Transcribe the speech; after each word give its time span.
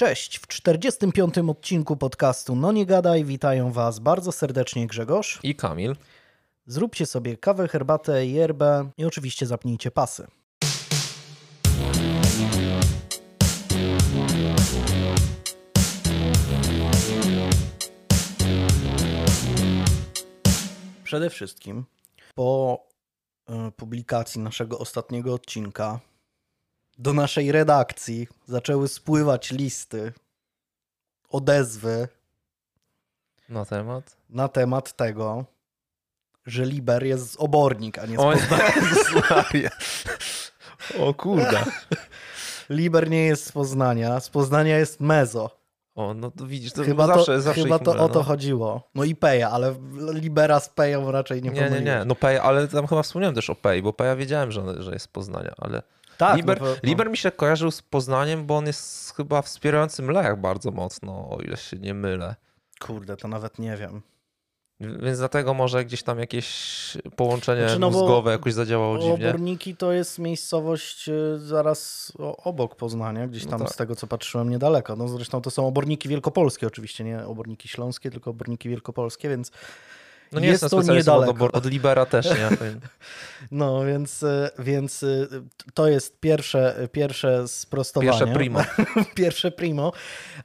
Cześć, 0.00 0.38
w 0.38 0.46
45. 0.46 1.38
odcinku 1.38 1.96
podcastu 1.96 2.56
No 2.56 2.72
Nie 2.72 2.86
Gadaj 2.86 3.24
witają 3.24 3.72
Was 3.72 3.98
bardzo 3.98 4.32
serdecznie 4.32 4.86
Grzegorz. 4.86 5.40
I 5.42 5.54
Kamil. 5.54 5.96
Zróbcie 6.66 7.06
sobie 7.06 7.36
kawę, 7.36 7.68
herbatę, 7.68 8.26
yerbę 8.26 8.90
i 8.98 9.04
oczywiście 9.04 9.46
zapnijcie 9.46 9.90
pasy. 9.90 10.26
Przede 21.04 21.30
wszystkim 21.30 21.84
po 22.34 22.78
e, 23.48 23.70
publikacji 23.70 24.40
naszego 24.40 24.78
ostatniego 24.78 25.34
odcinka 25.34 26.00
do 27.00 27.12
naszej 27.12 27.52
redakcji 27.52 28.28
zaczęły 28.46 28.88
spływać 28.88 29.50
listy, 29.50 30.12
odezwy 31.30 32.08
Na 33.48 33.64
temat? 33.64 34.16
na 34.30 34.48
temat 34.48 34.96
tego, 34.96 35.44
że 36.46 36.64
Liber 36.64 37.04
jest 37.04 37.32
z 37.32 37.36
obornik, 37.36 37.98
a 37.98 38.06
nie 38.06 38.16
z 38.16 38.20
O, 38.20 38.32
Poznania. 38.32 39.70
O 40.98 41.14
kurde. 41.14 41.64
Liber 42.70 43.10
nie 43.10 43.26
jest 43.26 43.46
z 43.46 43.52
Poznania, 43.52 44.20
z 44.20 44.28
Poznania 44.30 44.78
jest 44.78 45.00
Mezo. 45.00 45.50
O, 45.94 46.14
no 46.14 46.30
to 46.30 46.46
widzisz, 46.46 46.72
to 46.72 46.84
Chyba 46.84 47.06
zawsze, 47.06 47.24
to, 47.34 47.40
zawsze 47.40 47.62
chyba 47.62 47.78
to 47.78 47.90
o 47.90 48.08
to 48.08 48.18
no. 48.18 48.24
chodziło. 48.24 48.90
No 48.94 49.04
i 49.04 49.14
Peja, 49.14 49.50
ale 49.50 49.74
Libera 50.12 50.60
z 50.60 50.68
Peją 50.68 51.10
raczej 51.12 51.42
nie 51.42 51.50
Nie, 51.50 51.54
nie, 51.60 51.66
pomyliłeś. 51.66 51.84
nie. 51.84 52.04
No 52.04 52.14
Pej, 52.14 52.38
ale 52.38 52.68
tam 52.68 52.86
chyba 52.86 53.02
wspomniałem 53.02 53.34
też 53.34 53.50
o 53.50 53.54
Pej, 53.54 53.82
bo 53.82 53.92
Peja 53.92 54.16
wiedziałem, 54.16 54.52
że, 54.52 54.82
że 54.82 54.92
jest 54.92 55.04
z 55.04 55.08
Poznania, 55.08 55.54
ale 55.58 55.82
Tak, 56.20 56.36
Liber, 56.36 56.60
no, 56.60 56.66
no. 56.66 56.74
Liber 56.82 57.10
mi 57.10 57.16
się 57.16 57.30
kojarzył 57.30 57.70
z 57.70 57.82
Poznaniem, 57.82 58.46
bo 58.46 58.56
on 58.56 58.66
jest 58.66 59.14
chyba 59.16 59.42
wspierającym 59.42 60.10
lejach 60.10 60.40
bardzo 60.40 60.70
mocno, 60.70 61.30
o 61.30 61.38
ile 61.40 61.56
się 61.56 61.76
nie 61.76 61.94
mylę. 61.94 62.36
Kurde, 62.80 63.16
to 63.16 63.28
nawet 63.28 63.58
nie 63.58 63.76
wiem. 63.76 64.02
Więc 64.80 65.18
dlatego 65.18 65.54
może 65.54 65.84
gdzieś 65.84 66.02
tam 66.02 66.18
jakieś 66.18 66.48
połączenie 67.16 67.62
Znaczy, 67.62 67.78
no 67.78 67.90
mózgowe 67.90 68.32
jakoś 68.32 68.52
zadziałało 68.52 68.98
dziwnie. 68.98 69.28
Oborniki 69.28 69.76
to 69.76 69.92
jest 69.92 70.18
miejscowość 70.18 71.08
y, 71.08 71.38
zaraz 71.38 72.12
obok 72.44 72.76
Poznania, 72.76 73.26
gdzieś 73.26 73.44
No 73.44 73.50
tam 73.50 73.60
tak. 73.60 73.72
z 73.72 73.76
tego 73.76 73.96
co 73.96 74.06
patrzyłem 74.06 74.50
niedaleko. 74.50 74.96
No 74.96 75.08
zresztą 75.08 75.42
to 75.42 75.50
są 75.50 75.66
oborniki 75.66 76.08
wielkopolskie 76.08 76.66
oczywiście, 76.66 77.04
nie 77.04 77.26
oborniki 77.26 77.68
śląskie, 77.68 78.10
tylko 78.10 78.30
oborniki 78.30 78.68
wielkopolskie, 78.68 79.28
więc 79.28 79.50
No 80.32 80.40
nie 80.40 80.46
jest 80.48 80.62
jestem 80.62 80.86
to 80.86 80.94
niedaleko. 80.94 81.32
obor- 81.32 81.50
od 81.52 81.66
Libera 81.66 82.06
też 82.06 82.26
nie. 82.26 82.48
no 83.50 83.84
więc, 83.84 84.22
y, 84.22 84.50
więc 84.58 85.02
y, 85.02 85.28
to 85.74 85.88
jest 85.88 86.20
pierwsze, 86.20 86.88
pierwsze 86.92 87.48
sprostowanie. 87.48 88.10
Pierwsze 88.10 88.34
primo. 88.34 88.60
pierwsze 89.14 89.50
primo. 89.50 89.92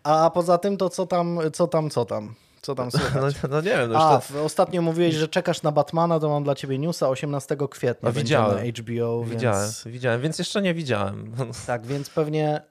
A 0.04 0.32
poza 0.34 0.58
tym 0.58 0.78
to 0.78 0.90
co 0.90 1.06
tam, 1.06 1.40
co 1.54 1.68
tam, 1.68 1.90
co 1.90 2.06
tam? 2.06 2.36
Co 2.62 2.76
tam 2.76 2.90
No, 2.94 3.00
słychać? 3.00 3.36
no 3.50 3.62
nie 3.62 3.70
wiem, 3.70 3.92
no 3.92 4.00
A, 4.00 4.22
to... 4.22 4.44
ostatnio 4.44 4.82
mówiłeś, 4.82 5.16
że 5.16 5.28
czekasz 5.28 5.62
na 5.64 5.72
Batmana, 5.72 6.20
to 6.20 6.30
mam 6.30 6.44
dla 6.44 6.56
ciebie 6.56 6.78
newsa 6.80 7.10
18 7.10 7.58
kwietnia. 7.70 8.08
Będzie 8.12 8.22
widziałem. 8.22 8.68
HBO, 8.68 9.24
Widziałem, 9.24 9.62
Więc... 9.64 9.84
widziałem, 9.88 10.22
więc 10.22 10.40
jeszcze 10.40 10.62
nie 10.62 10.74
widziałem. 10.74 11.32
Tak, 11.68 11.86
więc 11.86 12.10
pewnie 12.10 12.62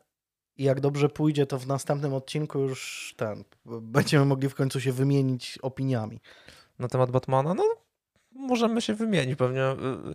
jak 0.59 0.81
dobrze 0.81 1.09
pójdzie, 1.09 1.47
to 1.47 1.59
w 1.59 1.67
następnym 1.67 2.15
odcinku 2.15 2.59
już 2.59 3.15
ten, 3.17 3.45
będziemy 3.67 4.25
mogli 4.25 4.49
w 4.49 4.55
końcu 4.55 4.81
się 4.81 4.93
wymienić 4.93 5.59
opiniami. 5.63 6.21
Na 6.79 6.89
temat 6.89 7.11
Batmana, 7.11 7.55
no 7.55 7.65
możemy 8.33 8.81
się 8.83 8.95
wymienić 8.95 9.39
pewnie. 9.39 9.63
y, 9.63 10.15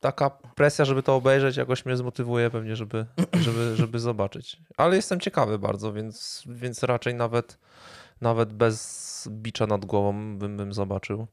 Taka 0.00 0.30
presja, 0.30 0.84
żeby 0.84 1.02
to 1.02 1.16
obejrzeć, 1.16 1.56
jakoś 1.56 1.84
mnie 1.86 1.96
zmotywuje 1.96 2.50
pewnie, 2.50 2.76
żeby, 2.76 3.06
żeby, 3.46 3.76
żeby 3.76 3.98
zobaczyć. 3.98 4.56
Ale 4.76 4.96
jestem 4.96 5.20
ciekawy 5.20 5.58
bardzo, 5.58 5.92
więc, 5.92 6.42
więc 6.46 6.82
raczej 6.82 7.14
nawet, 7.14 7.58
nawet 8.20 8.52
bez 8.52 9.28
bicza 9.30 9.66
nad 9.66 9.84
głową 9.84 10.38
bym, 10.38 10.56
bym 10.56 10.72
zobaczył. 10.72 11.26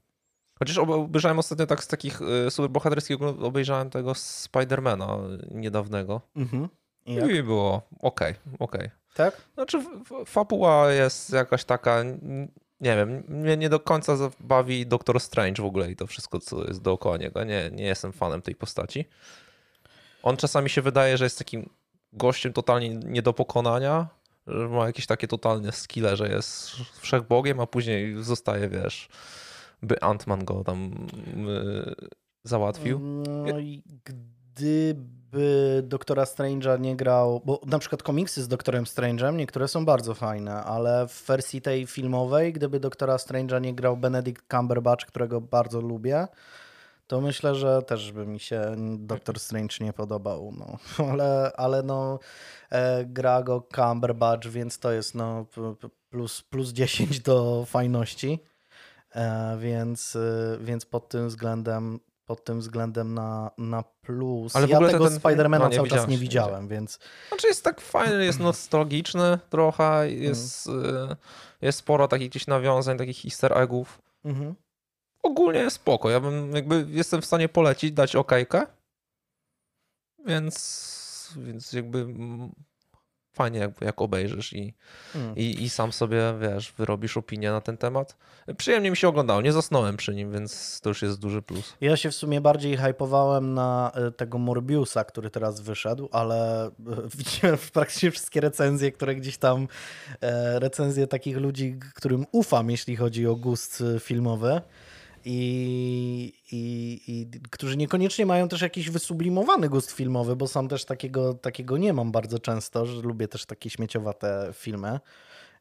Chociaż 0.58 0.78
ob- 0.78 0.90
obejrzałem 0.90 1.38
ostatnio 1.38 1.66
tak 1.66 1.84
z 1.84 1.88
takich 1.88 2.20
y, 2.46 2.50
superbohaterskich, 2.50 3.22
obejrzałem 3.22 3.90
tego 3.90 4.14
Spidermana 4.14 5.18
niedawnego. 5.50 6.20
Mhm. 6.36 6.68
I? 7.06 7.12
I 7.36 7.42
było 7.42 7.82
okej, 8.00 8.34
okej. 8.58 8.90
Tak? 9.14 9.40
Znaczy, 9.54 9.84
fabuła 10.26 10.92
jest 10.92 11.32
jakaś 11.32 11.64
taka, 11.64 12.02
nie 12.84 12.96
wiem, 12.96 13.24
mnie 13.28 13.56
nie 13.56 13.68
do 13.68 13.80
końca 13.80 14.16
bawi 14.40 14.86
Doctor 14.86 15.20
Strange 15.20 15.62
w 15.62 15.66
ogóle 15.66 15.90
i 15.90 15.96
to 15.96 16.06
wszystko, 16.06 16.40
co 16.40 16.64
jest 16.64 16.82
dookoła 16.82 17.16
niego. 17.16 17.44
Nie, 17.44 17.70
nie 17.72 17.84
jestem 17.84 18.12
fanem 18.12 18.42
tej 18.42 18.54
postaci. 18.54 19.04
On 20.22 20.36
czasami 20.36 20.70
się 20.70 20.82
wydaje, 20.82 21.16
że 21.16 21.24
jest 21.24 21.38
takim 21.38 21.70
gościem 22.12 22.52
totalnie 22.52 22.88
nie 22.88 23.22
do 23.22 23.32
pokonania, 23.32 24.08
że 24.46 24.68
ma 24.68 24.86
jakieś 24.86 25.06
takie 25.06 25.28
totalne 25.28 25.72
skille, 25.72 26.16
że 26.16 26.28
jest 26.28 26.70
wszechbogiem, 27.00 27.60
a 27.60 27.66
później 27.66 28.22
zostaje, 28.22 28.68
wiesz, 28.68 29.08
by 29.82 29.94
Ant-Man 29.94 30.44
go 30.44 30.64
tam 30.64 31.06
y, 31.48 31.94
załatwił. 32.44 33.00
No 33.46 33.58
i 33.58 33.82
gdyby 34.04 35.23
Doktora 35.82 36.24
Strange'a 36.24 36.80
nie 36.80 36.96
grał, 36.96 37.40
bo 37.44 37.60
na 37.66 37.78
przykład 37.78 38.02
komiksy 38.02 38.42
z 38.42 38.48
Doktorem 38.48 38.84
Strange'em, 38.84 39.34
niektóre 39.34 39.68
są 39.68 39.84
bardzo 39.84 40.14
fajne, 40.14 40.64
ale 40.64 41.08
w 41.08 41.26
wersji 41.26 41.62
tej 41.62 41.86
filmowej, 41.86 42.52
gdyby 42.52 42.80
Doktora 42.80 43.16
Strange'a 43.16 43.60
nie 43.60 43.74
grał 43.74 43.96
Benedict 43.96 44.44
Cumberbatch, 44.50 45.06
którego 45.06 45.40
bardzo 45.40 45.80
lubię, 45.80 46.26
to 47.06 47.20
myślę, 47.20 47.54
że 47.54 47.82
też 47.82 48.12
by 48.12 48.26
mi 48.26 48.40
się 48.40 48.74
Doktor 48.98 49.40
Strange 49.40 49.74
nie 49.80 49.92
podobał. 49.92 50.52
No. 50.58 50.78
Ale, 51.10 51.52
ale 51.56 51.82
no, 51.82 52.18
e, 52.70 53.04
gra 53.04 53.42
go 53.42 53.68
Cumberbatch, 53.74 54.48
więc 54.48 54.78
to 54.78 54.92
jest 54.92 55.14
no, 55.14 55.46
plus, 56.10 56.42
plus 56.42 56.72
10 56.72 57.20
do 57.20 57.64
fajności. 57.66 58.38
E, 59.14 59.56
więc, 59.60 60.16
e, 60.16 60.58
więc 60.60 60.86
pod 60.86 61.08
tym 61.08 61.28
względem 61.28 62.00
pod 62.26 62.44
tym 62.44 62.60
względem 62.60 63.14
na, 63.14 63.50
na 63.58 63.82
plus. 63.82 64.56
Ale 64.56 64.68
ja 64.68 64.78
tego 64.78 65.08
ten- 65.08 65.18
Spidermana 65.18 65.64
no, 65.64 65.70
nie 65.70 65.76
cały 65.76 65.88
czas 65.88 65.96
widziałem, 65.96 66.10
nie 66.10 66.16
nie 66.16 66.22
widziałem, 66.22 66.68
więc 66.68 66.98
Znaczy 67.28 67.46
jest 67.46 67.64
tak 67.64 67.80
fajny, 67.80 68.24
jest 68.24 68.40
nostalgiczny 68.50 69.38
trochę, 69.50 70.10
jest, 70.10 70.66
y, 70.66 70.70
jest 71.62 71.78
sporo 71.78 72.08
takich 72.08 72.30
gdzieś 72.30 72.46
nawiązań, 72.46 72.98
takich 72.98 73.24
easter 73.24 73.58
eggów. 73.58 74.02
mhm. 74.24 74.54
Ogólnie 75.22 75.60
jest 75.60 75.76
spoko, 75.76 76.10
ja 76.10 76.20
bym 76.20 76.56
jakby 76.56 76.86
jestem 76.88 77.22
w 77.22 77.26
stanie 77.26 77.48
polecić, 77.48 77.92
dać 77.92 78.16
okejkę, 78.16 78.66
więc, 80.26 81.34
więc 81.36 81.72
jakby 81.72 81.98
mm, 81.98 82.52
fajnie 83.34 83.58
jak, 83.58 83.70
jak 83.80 84.02
obejrzysz 84.02 84.52
i, 84.52 84.74
Mm. 85.14 85.36
i, 85.36 85.62
i 85.62 85.70
sam 85.70 85.92
sobie, 85.92 86.34
wiesz, 86.40 86.72
wyrobisz 86.78 87.16
opinię 87.16 87.50
na 87.50 87.60
ten 87.60 87.76
temat. 87.76 88.16
Przyjemnie 88.56 88.90
mi 88.90 88.96
się 88.96 89.08
oglądało, 89.08 89.40
nie 89.42 89.52
zasnąłem 89.52 89.96
przy 89.96 90.14
nim, 90.14 90.32
więc 90.32 90.80
to 90.80 90.88
już 90.90 91.02
jest 91.02 91.18
duży 91.20 91.42
plus. 91.42 91.74
Ja 91.80 91.96
się 91.96 92.10
w 92.10 92.14
sumie 92.14 92.40
bardziej 92.40 92.76
hypowałem 92.76 93.54
na 93.54 93.92
e, 93.94 94.10
tego 94.10 94.38
Morbiusa, 94.38 95.04
który 95.04 95.30
teraz 95.30 95.60
wyszedł, 95.60 96.08
ale 96.12 96.66
e, 96.66 96.70
widziałem 97.18 97.58
praktycznie 97.72 98.10
wszystkie 98.10 98.40
recenzje, 98.40 98.92
które 98.92 99.14
gdzieś 99.14 99.36
tam, 99.38 99.68
e, 100.20 100.58
recenzje 100.58 101.06
takich 101.06 101.36
ludzi, 101.36 101.78
którym 101.94 102.26
ufam, 102.32 102.70
jeśli 102.70 102.96
chodzi 102.96 103.26
o 103.26 103.36
gust 103.36 103.82
filmowy. 104.00 104.60
I, 105.24 106.32
i, 106.52 107.00
i 107.06 107.40
którzy 107.50 107.76
niekoniecznie 107.76 108.26
mają 108.26 108.48
też 108.48 108.60
jakiś 108.60 108.90
wysublimowany 108.90 109.68
gust 109.68 109.90
filmowy, 109.90 110.36
bo 110.36 110.48
sam 110.48 110.68
też 110.68 110.84
takiego, 110.84 111.34
takiego 111.34 111.78
nie 111.78 111.92
mam 111.92 112.12
bardzo 112.12 112.38
często, 112.38 112.86
że 112.86 113.02
lubię 113.02 113.28
też 113.28 113.46
takie 113.46 113.70
śmieciowate 113.70 114.50
filmy 114.52 115.00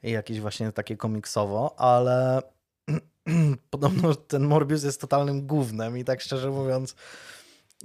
i 0.04 0.12
jakieś 0.12 0.40
właśnie 0.40 0.72
takie 0.72 0.98
komiksowo, 0.98 1.80
ale 1.80 2.42
podobno 3.70 4.16
ten 4.16 4.44
Morbius 4.44 4.84
jest 4.84 5.02
totalnym 5.02 5.48
gównem 5.48 5.98
i 5.98 6.04
tak 6.04 6.22
szczerze 6.22 6.50
mówiąc, 6.50 6.96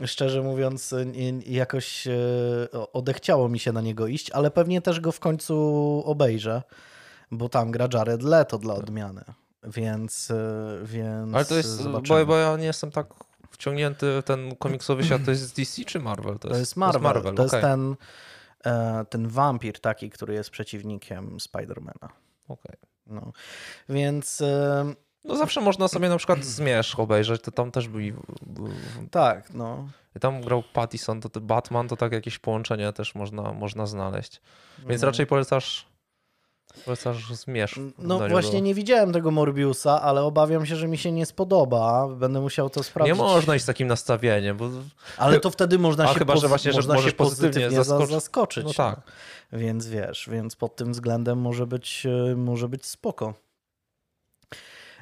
szczerze 0.07 0.43
mówiąc, 0.43 0.95
jakoś 1.47 2.07
e, 2.07 2.13
odechciało 2.93 3.49
mi 3.49 3.59
się 3.59 3.73
na 3.73 3.81
niego 3.81 4.07
iść, 4.07 4.31
ale 4.31 4.51
pewnie 4.51 4.81
też 4.81 5.01
go 5.01 5.13
w 5.13 5.21
końcu 5.21 5.55
obejrzę, 6.07 6.63
bo 7.31 7.49
tam 7.49 7.71
gra 7.71 7.89
Jared 7.95 8.23
Leto 8.23 8.59
dla 8.59 8.75
odmiany, 8.75 9.25
więc, 9.69 10.31
e, 10.31 10.79
więc 10.85 11.35
Ale 11.35 11.45
to 11.45 11.55
jest, 11.57 11.69
zobaczymy. 11.69 12.19
bo, 12.21 12.27
bo 12.27 12.37
ja 12.37 12.57
nie 12.57 12.67
jestem 12.67 12.91
tak 12.91 13.07
wciągnięty 13.51 14.21
w 14.23 14.25
ten 14.25 14.57
komiksowy 14.57 15.05
świat, 15.05 15.25
to 15.25 15.31
jest 15.31 15.57
DC 15.57 15.85
czy 15.85 16.01
Marvel? 16.01 16.39
To 16.39 16.57
jest 16.57 16.77
Marvel, 16.77 17.35
to 17.35 17.43
jest 17.43 17.55
okej, 17.55 17.63
ten, 17.63 17.97
e, 18.65 19.05
ten 19.11 19.29
wampir 19.29 19.81
taki, 19.81 20.11
który 20.11 20.35
jest 20.35 20.51
przeciwnikiem 20.51 21.41
Spidermana. 21.41 22.09
okej. 22.49 22.77
No. 23.07 23.33
Więc 23.89 24.41
e, 24.41 24.95
No 25.25 25.37
zawsze 25.37 25.61
można 25.61 25.89
sobie 25.89 26.09
na 26.09 26.17
przykład 26.17 26.45
Zmierzch 26.45 27.01
obejrzeć, 27.01 27.43
to 27.43 27.51
tam 27.51 27.71
też 27.71 27.89
byli... 27.89 28.13
tak, 29.11 29.55
no. 29.55 29.89
Tam 30.21 30.41
grał 30.41 30.63
Pattison, 30.73 31.21
to 31.21 31.41
Batman, 31.41 31.89
to 31.89 31.97
tak 31.97 32.13
jakieś 32.13 32.39
połączenie 32.39 32.93
też 32.93 33.15
można, 33.15 33.53
można 33.53 33.87
znaleźć. 33.87 34.41
Więc 34.89 35.03
No. 35.03 35.07
raczej 35.07 35.27
polecasz 35.27 35.88
Wracasz 36.87 37.33
zmierzch. 37.33 37.77
No 37.99 38.29
właśnie 38.29 38.61
nie 38.61 38.75
widziałem 38.75 39.13
tego 39.13 39.31
Morbiusa, 39.31 40.03
ale 40.03 40.23
obawiam 40.23 40.67
się, 40.67 40.77
że 40.77 40.89
mi 40.89 40.99
się 40.99 41.13
nie 41.13 41.27
spodoba. 41.27 42.09
Będę 42.09 42.41
musiał 42.41 42.71
to 42.71 42.83
sprawdzić. 42.83 43.17
Nie 43.17 43.23
można 43.23 43.55
iść 43.57 43.63
z 43.63 43.67
takim 43.67 43.89
nastawieniem, 43.89 44.57
bo... 44.57 44.71
Ale 45.17 45.41
to 45.41 45.51
wtedy 45.51 45.79
można 45.79 46.05
A 46.05 46.13
się, 46.13 46.19
chyba, 46.19 46.37
że 46.37 46.49
właśnie, 46.49 46.73
że 46.73 46.79
można 46.79 46.95
możesz 46.95 47.11
się 47.11 47.17
pozytywnie, 47.17 47.51
pozytywnie 47.51 47.77
zaskoczyć. 47.85 48.11
zaskoczyć. 48.11 48.65
zaskoczyć. 48.65 48.79
No 48.79 48.85
tak. 48.85 49.01
Więc 49.53 49.87
wiesz, 49.87 50.29
więc 50.33 50.57
pod 50.57 50.77
tym 50.77 50.93
względem 50.93 51.39
może 51.39 51.67
być, 51.67 52.07
e, 52.31 52.37
może 52.37 52.69
być 52.69 52.87
spoko. 52.87 53.35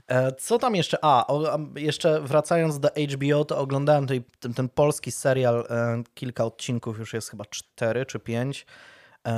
E, 0.09 0.33
Co 0.33 0.59
tam 0.59 0.75
jeszcze? 0.75 0.99
A, 1.03 1.27
o, 1.27 1.59
jeszcze 1.77 2.21
wracając 2.21 2.81
do 2.81 2.89
HBO, 2.89 3.45
to 3.45 3.59
oglądałem 3.59 4.05
tutaj 4.05 4.23
ten, 4.41 4.55
ten 4.55 4.69
polski 4.69 5.13
serial, 5.13 5.67
e, 5.71 6.03
kilka 6.15 6.45
odcinków, 6.45 6.99
już 6.99 7.13
jest 7.13 7.31
chyba 7.31 7.45
cztery 7.45 8.07
czy 8.07 8.19
pięć. 8.19 8.67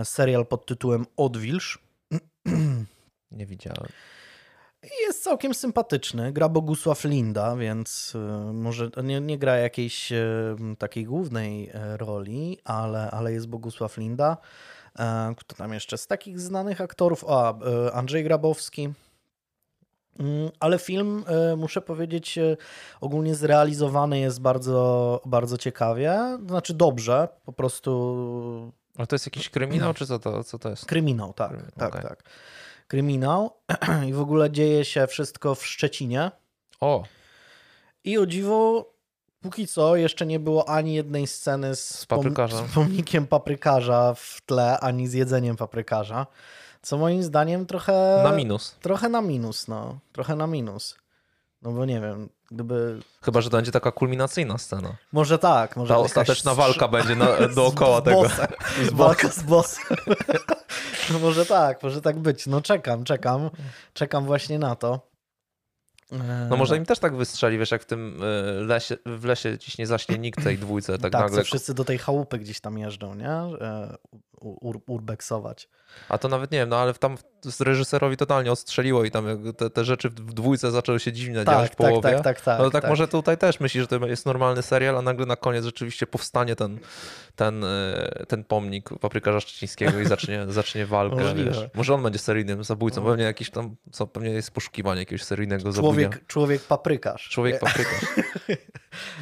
Serial 0.04 0.46
pod 0.46 0.66
tytułem 0.66 1.06
Odwilż. 1.16 1.78
Nie 3.30 3.46
widziałem. 3.46 3.88
Jest 5.06 5.24
całkiem 5.24 5.54
sympatyczny. 5.54 6.32
Gra 6.32 6.48
Bogusław 6.48 7.04
Linda, 7.04 7.56
więc 7.56 8.14
y, 8.14 8.52
może 8.52 8.90
nie, 9.04 9.20
nie 9.20 9.38
gra 9.38 9.56
jakiejś 9.56 10.12
y, 10.12 10.56
takiej 10.78 11.04
głównej 11.04 11.68
y, 11.68 11.96
roli, 11.96 12.58
ale, 12.64 13.10
ale 13.10 13.32
jest 13.32 13.48
Bogusław 13.48 13.96
Linda. 13.96 14.36
E, 14.98 15.34
Kto 15.36 15.56
tam 15.56 15.72
jeszcze 15.72 15.98
z 15.98 16.06
takich 16.06 16.40
znanych 16.40 16.80
aktorów? 16.80 17.24
A, 17.28 17.54
Andrzej 17.92 18.24
Grabowski. 18.24 18.88
Mm, 20.18 20.50
Ale 20.60 20.78
film, 20.78 21.24
muszę 21.56 21.80
powiedzieć, 21.80 22.38
ogólnie 23.00 23.34
zrealizowany 23.34 24.18
jest 24.18 24.40
bardzo, 24.40 25.20
bardzo 25.24 25.58
ciekawie. 25.58 26.38
Znaczy 26.46 26.74
dobrze, 26.74 27.28
po 27.44 27.52
prostu 27.52 28.72
Ale 28.98 29.06
to 29.06 29.14
jest 29.14 29.26
jakiś 29.26 29.48
kryminał, 29.50 29.94
czy 29.94 30.06
co 30.06 30.18
to, 30.18 30.44
co 30.44 30.58
to 30.58 30.68
jest? 30.70 30.86
Kryminał, 30.86 31.32
tak, 31.32 31.48
Kryminał, 31.48 31.70
tak, 31.78 31.88
okej. 31.88 32.02
tak. 32.02 32.22
Kryminał 32.88 33.50
i 34.08 34.12
w 34.12 34.20
ogóle 34.20 34.50
dzieje 34.50 34.84
się 34.84 35.06
wszystko 35.06 35.54
w 35.54 35.66
Szczecinie. 35.66 36.30
O, 36.80 37.04
I 38.04 38.18
o 38.18 38.26
dziwo, 38.26 38.90
póki 39.40 39.66
co 39.66 39.96
jeszcze 39.96 40.26
nie 40.26 40.40
było 40.40 40.68
ani 40.68 40.94
jednej 40.94 41.26
sceny 41.26 41.76
z, 41.76 41.88
Z 41.88 42.06
z 42.70 42.74
pomnikiem 42.74 43.26
paprykarza 43.26 44.14
w 44.14 44.40
tle, 44.46 44.80
ani 44.80 45.08
z 45.08 45.12
jedzeniem 45.12 45.56
paprykarza. 45.56 46.26
Co 46.82 46.98
moim 46.98 47.22
zdaniem 47.22 47.66
trochę 47.66 48.20
na 48.24 48.32
minus. 48.32 48.76
trochę 48.82 49.08
na 49.08 49.20
minus, 49.20 49.68
no. 49.68 49.98
Trochę 50.12 50.36
na 50.36 50.46
minus. 50.46 50.96
No 51.62 51.72
bo 51.72 51.84
nie 51.84 52.00
wiem, 52.00 52.28
gdyby... 52.50 53.00
Chyba, 53.22 53.40
że 53.40 53.50
to 53.50 53.56
będzie 53.56 53.72
taka 53.72 53.92
kulminacyjna 53.92 54.58
scena. 54.58 54.96
Może 55.12 55.38
tak, 55.38 55.76
może 55.76 55.88
Ta 55.88 55.94
jakaś 55.98 56.10
ostateczna 56.10 56.52
strz- 56.52 56.56
walka 56.56 56.88
będzie 56.88 57.16
na, 57.16 57.26
dookoła 57.56 58.00
z 58.00 58.04
tego. 58.04 58.22
bossem. 58.22 58.46
Z 58.84 58.92
Walka 58.92 59.28
z 59.28 59.42
bossem. 59.42 59.96
No 61.12 61.18
może 61.18 61.46
tak, 61.46 61.82
może 61.82 62.00
tak 62.02 62.18
być. 62.18 62.46
No 62.46 62.60
czekam, 62.62 63.04
czekam. 63.04 63.50
Czekam 63.92 64.24
właśnie 64.24 64.58
na 64.58 64.76
to. 64.76 65.08
No 66.50 66.56
może 66.56 66.76
im 66.76 66.84
też 66.84 66.98
tak 66.98 67.16
wystrzeli, 67.16 67.58
wiesz, 67.58 67.70
jak 67.70 67.82
w 67.82 67.84
tym 67.86 68.22
y, 68.22 68.64
lesie, 68.66 68.96
w 69.06 69.24
lesie 69.24 69.58
dziś 69.58 69.78
nie 69.78 69.86
zaśnie 69.86 70.18
nikt 70.18 70.44
tej 70.44 70.58
dwójce, 70.58 70.98
tak, 70.98 71.12
tak, 71.12 71.22
nagle. 71.22 71.44
wszyscy 71.44 71.74
do 71.74 71.84
tej 71.84 71.98
chałupy 71.98 72.38
gdzieś 72.38 72.60
tam 72.60 72.78
jeżdżą, 72.78 73.14
nie? 73.14 73.30
E, 73.30 73.96
Ur, 74.40 74.80
urbeksować. 74.86 75.68
A 76.08 76.18
to 76.18 76.28
nawet 76.28 76.50
nie 76.50 76.58
wiem, 76.58 76.68
no 76.68 76.76
ale 76.76 76.94
tam 76.94 77.18
z 77.42 77.60
reżyserowi 77.60 78.16
totalnie 78.16 78.52
ostrzeliło 78.52 79.04
i 79.04 79.10
tam 79.10 79.52
te, 79.56 79.70
te 79.70 79.84
rzeczy 79.84 80.08
w 80.08 80.32
dwójce 80.32 80.70
zaczęły 80.70 81.00
się 81.00 81.12
dziwnie 81.12 81.34
dziać 81.34 81.46
Tak, 81.46 81.72
w 81.72 81.76
połowie. 81.76 82.02
tak, 82.02 82.12
tak, 82.12 82.22
tak, 82.22 82.40
tak. 82.40 82.58
no 82.58 82.64
to 82.64 82.70
tak, 82.70 82.82
tak. 82.82 82.90
może 82.90 83.08
tutaj 83.08 83.38
też 83.38 83.60
myślisz, 83.60 83.82
że 83.90 83.98
to 83.98 84.06
jest 84.06 84.26
normalny 84.26 84.62
serial, 84.62 84.98
a 84.98 85.02
nagle 85.02 85.26
na 85.26 85.36
koniec 85.36 85.64
rzeczywiście 85.64 86.06
powstanie 86.06 86.56
ten, 86.56 86.78
ten, 87.36 87.64
y, 87.64 88.26
ten 88.28 88.44
pomnik 88.44 88.90
paprykarza 89.00 89.40
szczecińskiego 89.40 90.00
i 90.00 90.06
zacznie, 90.06 90.46
zacznie 90.48 90.86
walkę. 90.86 91.16
Może 91.74 91.94
on 91.94 92.02
będzie 92.02 92.18
seryjnym 92.18 92.64
zabójcą, 92.64 93.04
pewnie 93.04 93.24
jakiś 93.24 93.50
tam, 93.50 93.76
co 93.92 94.06
pewnie 94.06 94.30
jest 94.30 94.50
poszukiwanie 94.50 95.00
jakiegoś 95.00 95.22
seryjnego 95.22 95.72
zabójcy. 95.72 96.00
Człowiek, 96.02 96.26
człowiek 96.26 96.62
paprykarz. 96.62 97.28
Człowiek 97.28 97.60
paprykarz. 97.60 98.04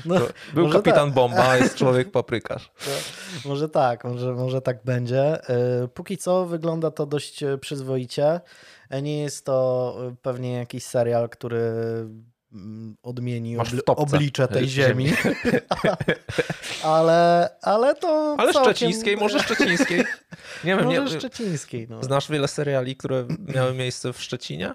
No, 0.04 0.14
Był 0.54 0.70
kapitan 0.70 1.06
tak. 1.06 1.14
bomba, 1.14 1.56
jest 1.56 1.76
człowiek 1.82 2.10
paprykarz. 2.10 2.70
No, 2.86 2.92
może 3.50 3.68
tak, 3.68 4.04
może, 4.04 4.32
może 4.32 4.62
tak 4.62 4.84
będzie. 4.84 5.48
E, 5.50 5.88
Póki 5.94 6.18
co 6.18 6.46
wygląda 6.46 6.90
to 6.90 7.06
dość 7.06 7.42
e, 7.42 7.58
przyzwoicie. 7.58 8.05
E, 8.90 9.02
Nie 9.02 9.22
jest 9.22 9.44
to 9.44 9.96
e, 10.12 10.14
pewnie 10.22 10.52
jakiś 10.52 10.84
serial, 10.84 11.28
który 11.28 11.58
mm, 12.52 12.96
odmieni 13.02 13.58
obli- 13.58 13.80
oblicze 13.86 14.48
tej 14.48 14.68
ziemi. 14.76 15.06
ziemi. 15.08 15.32
ale, 16.82 17.48
ale 17.62 17.94
to 17.94 18.34
Ale 18.38 18.52
całkiem... 18.52 18.72
szczecińskiej, 18.74 19.16
może 19.16 19.38
szczecińskiej. 19.42 19.98
Nie 20.64 20.76
wiem, 20.76 20.84
Może 20.84 21.02
nie, 21.02 21.08
szczecińskiej. 21.18 21.86
No. 21.90 22.02
znasz 22.02 22.30
wiele 22.30 22.48
seriali, 22.48 22.96
które 22.96 23.26
miały 23.54 23.74
miejsce 23.74 24.12
w 24.12 24.22
Szczecinie? 24.22 24.74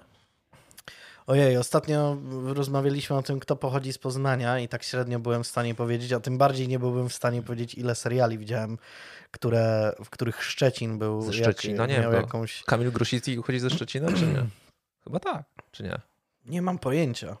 Ojej, 1.32 1.56
ostatnio 1.56 2.16
rozmawialiśmy 2.44 3.16
o 3.16 3.22
tym, 3.22 3.40
kto 3.40 3.56
pochodzi 3.56 3.92
z 3.92 3.98
Poznania 3.98 4.58
i 4.58 4.68
tak 4.68 4.82
średnio 4.82 5.18
byłem 5.18 5.44
w 5.44 5.46
stanie 5.46 5.74
powiedzieć, 5.74 6.12
a 6.12 6.20
tym 6.20 6.38
bardziej 6.38 6.68
nie 6.68 6.78
byłbym 6.78 7.08
w 7.08 7.14
stanie 7.14 7.42
powiedzieć, 7.42 7.74
ile 7.74 7.94
seriali 7.94 8.38
widziałem, 8.38 8.78
które, 9.30 9.92
w 10.04 10.10
których 10.10 10.44
Szczecin 10.44 10.98
był. 10.98 11.22
Ze 11.22 11.32
Szczecina? 11.32 11.86
Nie 11.86 11.98
miał 11.98 12.12
wiem, 12.12 12.20
jakąś... 12.20 12.64
Kamil 12.64 12.92
Grosicki 12.92 13.38
uchodzi 13.38 13.58
ze 13.58 13.70
Szczecina, 13.70 14.12
czy 14.12 14.26
nie? 14.26 14.46
Chyba 15.04 15.20
tak, 15.20 15.44
czy 15.70 15.82
nie? 15.82 16.00
Nie 16.44 16.62
mam 16.62 16.78
pojęcia. 16.78 17.36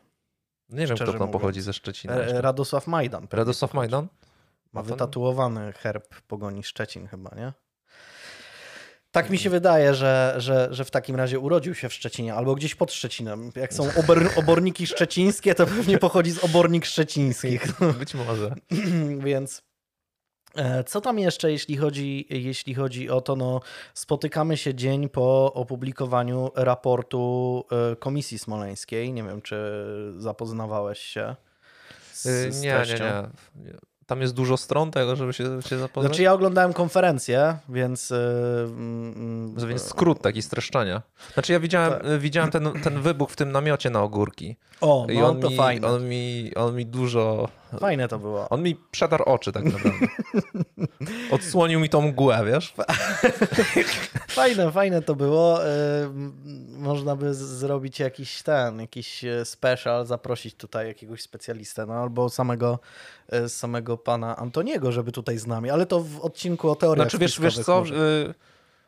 Nie 0.68 0.86
wiem, 0.86 0.96
kto 0.96 1.06
tam 1.06 1.14
mówiąc. 1.14 1.32
pochodzi 1.32 1.60
ze 1.60 1.72
Szczecina. 1.72 2.14
E, 2.14 2.22
jeszcze. 2.22 2.42
Radosław 2.42 2.86
Majdan. 2.86 3.26
Radosław. 3.30 3.74
Majdan? 3.74 4.08
Ma 4.72 4.82
wytatuowany 4.82 5.72
herb 5.72 6.20
pogoni 6.28 6.62
Szczecin 6.62 7.06
chyba, 7.06 7.30
nie? 7.36 7.52
Tak 9.12 9.30
mi 9.30 9.38
się 9.38 9.50
wydaje, 9.50 9.94
że, 9.94 10.34
że, 10.38 10.68
że 10.70 10.84
w 10.84 10.90
takim 10.90 11.16
razie 11.16 11.38
urodził 11.38 11.74
się 11.74 11.88
w 11.88 11.94
Szczecinie 11.94 12.34
albo 12.34 12.54
gdzieś 12.54 12.74
pod 12.74 12.92
Szczecinem. 12.92 13.50
Jak 13.56 13.74
są 13.74 13.88
ober, 13.96 14.30
oborniki 14.36 14.86
szczecińskie, 14.86 15.54
to 15.54 15.66
pewnie 15.66 15.98
pochodzi 15.98 16.30
z 16.30 16.44
obornik 16.44 16.84
szczecińskich. 16.84 17.66
Być 17.98 18.14
może. 18.14 18.54
Więc 19.26 19.62
e, 20.56 20.84
co 20.84 21.00
tam 21.00 21.18
jeszcze, 21.18 21.52
jeśli 21.52 21.76
chodzi, 21.76 22.26
jeśli 22.30 22.74
chodzi 22.74 23.10
o 23.10 23.20
to, 23.20 23.36
no 23.36 23.60
spotykamy 23.94 24.56
się 24.56 24.74
dzień 24.74 25.08
po 25.08 25.52
opublikowaniu 25.54 26.50
raportu 26.54 27.64
e, 27.92 27.96
Komisji 27.96 28.38
Smoleńskiej. 28.38 29.12
Nie 29.12 29.22
wiem, 29.22 29.42
czy 29.42 29.84
zapoznawałeś 30.16 30.98
się 30.98 31.36
z, 32.12 32.26
Y, 32.26 32.52
z 32.52 32.60
Nie, 32.60 32.68
nie, 32.68 32.74
treścią. 32.74 33.04
nie. 33.56 33.72
Tam 34.12 34.20
jest 34.20 34.34
dużo 34.34 34.56
stron 34.56 34.90
tego, 34.90 35.16
żeby 35.16 35.32
się, 35.32 35.62
się 35.62 35.78
zapoznać. 35.78 36.10
Znaczy 36.12 36.22
ja 36.22 36.32
oglądałem 36.32 36.72
konferencję, 36.72 37.58
więc... 37.68 38.12
mm, 38.12 39.12
mm, 39.16 39.68
Więc 39.68 39.82
skrót 39.82 40.22
taki 40.22 40.42
streszczenia. 40.42 41.02
Znaczy 41.34 41.52
ja 41.52 41.60
widziałem, 41.60 41.92
Tak. 41.92 42.18
widziałem 42.18 42.50
ten, 42.50 42.72
ten 42.84 43.00
wybuch 43.02 43.30
w 43.30 43.36
tym 43.36 43.52
namiocie 43.52 43.90
na 43.90 44.02
ogórki. 44.02 44.56
O, 44.80 45.06
I 45.10 45.18
no 45.18 45.28
on, 45.28 45.40
to 45.40 45.50
mi, 45.50 45.56
fajne. 45.56 45.88
on, 45.88 46.08
mi, 46.08 46.52
on 46.56 46.76
mi 46.76 46.86
dużo... 46.86 47.48
Fajne 47.80 48.08
to 48.08 48.18
było. 48.18 48.48
On 48.48 48.62
mi 48.62 48.76
przetarł 48.90 49.24
oczy 49.24 49.52
tak 49.52 49.64
naprawdę. 49.64 50.06
Odsłonił 51.30 51.80
mi 51.80 51.88
tą 51.88 52.00
mgłę, 52.00 52.44
wiesz? 52.46 52.74
Fajne, 54.28 54.72
fajne 54.72 55.02
to 55.02 55.14
było. 55.14 55.58
Można 56.68 57.16
by 57.16 57.34
zrobić 57.34 58.00
jakiś 58.00 58.42
ten, 58.42 58.80
jakiś 58.80 59.24
e, 59.24 59.44
special, 59.44 60.06
zaprosić 60.06 60.54
tutaj 60.54 60.86
jakiegoś 60.86 61.22
specjalistę, 61.22 61.86
no 61.86 61.94
albo 61.94 62.28
samego, 62.28 62.78
e, 63.28 63.48
samego 63.48 63.96
pana 63.98 64.36
Antoniego, 64.36 64.92
żeby 64.92 65.12
tutaj 65.12 65.38
z 65.38 65.46
nami, 65.46 65.70
ale 65.70 65.86
to 65.86 66.00
w 66.00 66.20
odcinku 66.20 66.70
o 66.70 66.74
teoriach 66.74 67.04
Znaczy 67.04 67.18
wiesz, 67.18 67.40
wiesz 67.40 67.58
co, 67.58 67.78
może. 67.78 67.94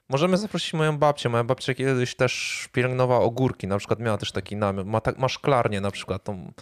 Możemy 0.08 0.36
zaprosić 0.36 0.72
moją 0.74 0.98
babcię. 0.98 1.28
Moja 1.28 1.44
babcia 1.44 1.74
kiedyś 1.74 2.14
też 2.14 2.64
pielęgnowała 2.72 3.20
ogórki, 3.20 3.66
na 3.66 3.78
przykład 3.78 4.00
miała 4.00 4.18
też 4.18 4.32
taki 4.32 4.56
namiot, 4.56 4.86
ma, 4.86 5.00
tak, 5.00 5.18
ma 5.18 5.28
szklarnię 5.28 5.80
na 5.80 5.90
przykład. 5.90 6.24
Tą... 6.24 6.34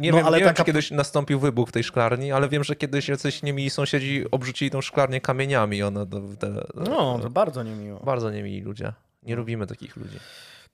Nie, 0.00 0.10
No, 0.10 0.16
wiem, 0.16 0.26
ale 0.26 0.38
nie 0.38 0.44
taka- 0.44 0.56
czy 0.56 0.64
kiedyś 0.64 0.90
nastąpił 0.90 1.40
wybuch 1.40 1.68
w 1.68 1.72
tej 1.72 1.84
szklarni, 1.84 2.32
ale 2.32 2.48
wiem, 2.48 2.64
że 2.64 2.76
kiedyś 2.76 3.08
jacyś 3.08 3.42
niemili 3.42 3.70
sąsiedzi 3.70 4.24
obrzucili 4.30 4.70
tą 4.70 4.80
szklarnię 4.80 5.20
kamieniami. 5.20 5.82
One, 5.82 6.06
te, 6.06 6.20
te, 6.38 6.64
No, 6.74 7.18
to 7.22 7.30
bardzo 7.30 7.62
niemiło. 7.62 8.00
Bardzo 8.00 8.30
niemili 8.30 8.60
ludzie. 8.60 8.92
Nie 9.22 9.36
lubimy 9.36 9.66
takich 9.66 9.96
ludzi. 9.96 10.18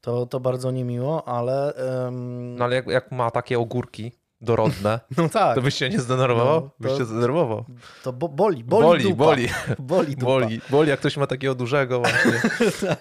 To, 0.00 0.26
to 0.26 0.40
bardzo 0.40 0.70
niemiło, 0.70 1.28
ale... 1.28 1.74
em, 2.06 2.56
No 2.56 2.64
ale 2.64 2.76
jak, 2.76 2.86
jak 2.86 3.12
ma 3.12 3.30
takie 3.30 3.58
ogórki 3.58 4.12
dorodne, 4.40 5.00
no 5.16 5.28
tak, 5.28 5.54
to 5.54 5.62
byś 5.62 5.74
się 5.74 5.88
nie 5.90 6.00
zdenerwował? 6.00 6.60
No, 6.60 6.70
Byś 6.88 6.98
się 6.98 7.04
zdenerwował. 7.04 7.64
to 8.02 8.12
bo, 8.12 8.28
boli, 8.28 8.64
boli, 8.64 8.82
Boli, 8.86 9.02
dupa. 9.04 9.16
boli, 9.24 9.48
Boli, 9.78 10.14
dupa. 10.16 10.26
boli, 10.26 10.60
boli, 10.70 10.90
jak 10.90 11.00
ktoś 11.00 11.16
ma 11.16 11.26
takiego 11.26 11.54
dużego 11.54 12.00
właśnie. 12.00 12.42
tak. 12.88 13.00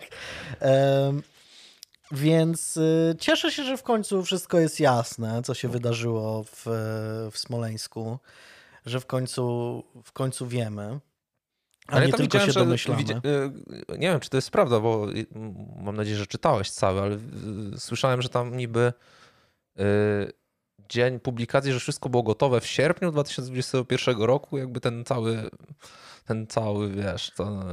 Em, 0.60 1.22
więc 2.12 2.78
y, 2.78 3.16
cieszę 3.20 3.52
się, 3.52 3.64
że 3.64 3.78
w 3.78 3.84
końcu 3.84 4.24
wszystko 4.24 4.60
jest 4.60 4.80
jasne, 4.80 5.42
co 5.44 5.54
się 5.54 5.68
wydarzyło 5.68 6.44
w, 6.44 6.62
w 7.32 7.38
Smoleńsku, 7.38 8.20
że 8.86 9.00
w 9.00 9.06
końcu, 9.06 9.84
w 10.04 10.12
końcu 10.12 10.48
wiemy. 10.48 11.00
A 11.88 11.92
Ale 11.92 12.06
nie 12.06 12.12
tam 12.12 12.18
tylko 12.28 12.40
się 12.40 12.54
domyślamy. 12.54 13.02
widzi- 13.04 13.14
y, 13.94 13.98
nie 13.98 14.10
wiem, 14.10 14.20
czy 14.20 14.30
to 14.30 14.38
jest 14.38 14.52
prawda, 14.52 14.80
bo 14.80 15.08
mam 15.84 15.96
nadzieję, 15.96 16.18
że 16.18 16.28
czytałeś 16.28 16.72
cały, 16.72 17.02
ale 17.02 17.18
słyszałem, 17.78 18.22
że 18.22 18.30
tam 18.30 18.58
niby 18.58 18.94
y, 19.80 19.84
dzień 20.90 21.20
publikacji, 21.20 21.74
że 21.74 21.80
wszystko 21.80 22.10
było 22.10 22.24
gotowe 22.24 22.62
w 22.62 22.68
sierpniu 22.68 23.12
2021 23.12 24.22
roku, 24.22 24.58
jakby 24.58 24.80
ten 24.80 25.06
cały, 25.06 25.50
ten 26.26 26.48
cały, 26.48 26.90
wiesz, 26.90 27.32
to... 27.36 27.64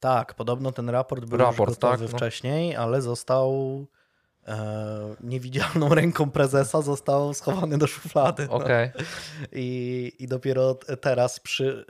Tak, 0.00 0.34
podobno 0.34 0.72
ten 0.72 0.90
raport 0.90 1.24
był 1.24 1.38
Raport, 1.38 1.70
już 1.70 1.78
gotowy 1.78 2.04
tak, 2.04 2.12
no. 2.12 2.18
wcześniej, 2.18 2.76
ale 2.76 3.02
został 3.02 3.86
niewidzialną 5.20 5.88
ręką 5.94 6.30
prezesa, 6.30 6.82
został 6.82 7.34
schowany 7.34 7.78
do 7.78 7.86
szuflady. 7.86 8.46
No. 8.50 8.54
Okej. 8.54 8.90
I, 9.52 10.12
I 10.18 10.28
dopiero 10.28 10.74
teraz 11.00 11.40
przy, 11.40 11.86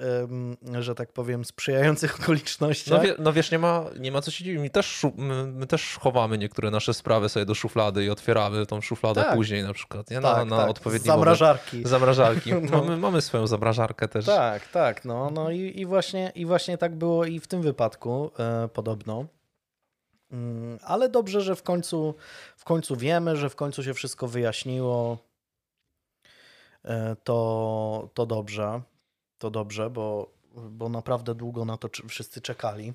że 0.80 0.94
tak 0.94 1.12
powiem, 1.12 1.44
sprzyjających 1.44 2.20
okolicznościach. 2.20 2.98
No, 2.98 3.04
wie, 3.04 3.14
no 3.18 3.32
wiesz, 3.32 3.50
nie 3.50 3.58
ma, 3.58 3.84
nie 3.98 4.12
ma 4.12 4.22
co 4.22 4.30
się 4.30 4.44
dziwić. 4.44 4.60
My 4.60 4.70
też, 4.70 5.06
my, 5.16 5.46
my 5.46 5.66
też 5.66 5.98
chowamy 6.00 6.38
niektóre 6.38 6.70
nasze 6.70 6.94
sprawy 6.94 7.28
sobie 7.28 7.46
do 7.46 7.54
szuflady 7.54 8.04
i 8.04 8.10
otwieramy 8.10 8.66
tą 8.66 8.80
szufladę 8.80 9.22
Tak. 9.22 9.34
później 9.34 9.62
na 9.62 9.72
przykład, 9.72 10.10
nie? 10.10 10.20
Na, 10.20 10.34
tak, 10.34 10.48
na 10.48 10.72
tak, 10.74 10.98
zamrażarki. 10.98 11.76
moment. 11.76 11.88
Zamrażarki. 11.88 12.50
No. 12.66 12.78
Mamy, 12.78 12.96
mamy 12.96 13.22
swoją 13.22 13.46
zamrażarkę 13.46 14.08
też. 14.08 14.26
Tak, 14.26 14.68
tak. 14.68 15.04
No, 15.04 15.30
no 15.30 15.50
i, 15.50 15.80
i, 15.80 15.86
właśnie, 15.86 16.32
i 16.34 16.46
właśnie 16.46 16.78
tak 16.78 16.96
było 16.96 17.24
i 17.24 17.40
w 17.40 17.46
tym 17.46 17.62
wypadku 17.62 18.30
e, 18.38 18.68
podobno. 18.68 19.26
Mm, 20.32 20.78
Ale 20.82 21.08
dobrze, 21.08 21.40
że 21.40 21.56
w 21.56 21.62
końcu, 21.62 22.14
w 22.56 22.64
końcu 22.64 22.96
wiemy, 22.96 23.36
że 23.36 23.50
w 23.50 23.56
końcu 23.56 23.82
się 23.82 23.94
wszystko 23.94 24.28
wyjaśniło. 24.28 25.18
E, 26.84 27.16
To, 27.24 28.10
to 28.14 28.26
dobrze. 28.26 28.80
To 29.38 29.50
dobrze, 29.50 29.90
bo, 29.90 30.30
bo 30.70 30.88
naprawdę 30.88 31.34
długo 31.34 31.64
na 31.64 31.76
to 31.76 31.88
wszyscy 32.08 32.40
czekali. 32.40 32.92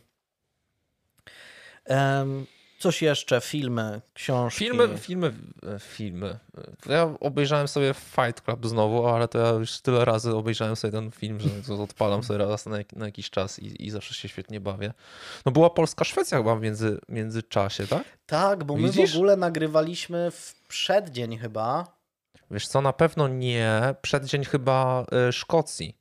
Coś 2.81 3.01
jeszcze? 3.01 3.41
Filmy, 3.41 4.01
książki. 4.13 4.59
Filmy, 4.59 4.97
filmy, 4.97 5.33
e, 5.75 5.79
filmy. 5.79 6.39
Ja 6.85 7.13
obejrzałem 7.19 7.67
sobie 7.67 7.93
Fight 7.93 8.41
Club 8.41 8.67
znowu, 8.67 9.07
ale 9.07 9.27
to 9.27 9.39
ja 9.39 9.49
już 9.49 9.81
tyle 9.81 10.05
razy 10.05 10.35
obejrzałem 10.35 10.75
sobie 10.75 10.91
ten 10.91 11.11
film, 11.11 11.39
że 11.67 11.73
odpalam 11.73 12.23
sobie 12.23 12.45
raz 12.45 12.65
na, 12.65 12.77
na 12.95 13.05
jakiś 13.05 13.29
czas 13.29 13.59
i, 13.59 13.85
i 13.85 13.89
zawsze 13.89 14.13
się 14.13 14.29
świetnie 14.29 14.59
bawię. 14.59 14.93
No 15.45 15.51
była 15.51 15.69
Polska-Szwecja 15.69 16.37
chyba 16.37 16.55
w 16.55 16.61
między, 16.61 16.99
międzyczasie, 17.09 17.87
tak? 17.87 18.03
Tak, 18.25 18.63
bo 18.63 18.77
my 18.77 18.87
Widzisz? 18.87 19.13
w 19.13 19.15
ogóle 19.15 19.37
nagrywaliśmy 19.37 20.31
w 20.31 20.55
przeddzień 20.67 21.37
chyba. 21.37 22.01
Wiesz 22.51 22.67
co, 22.67 22.81
na 22.81 22.93
pewno 22.93 23.27
nie. 23.27 23.95
Przeddzień 24.01 24.45
chyba 24.45 25.05
e, 25.11 25.31
Szkocji. 25.31 26.00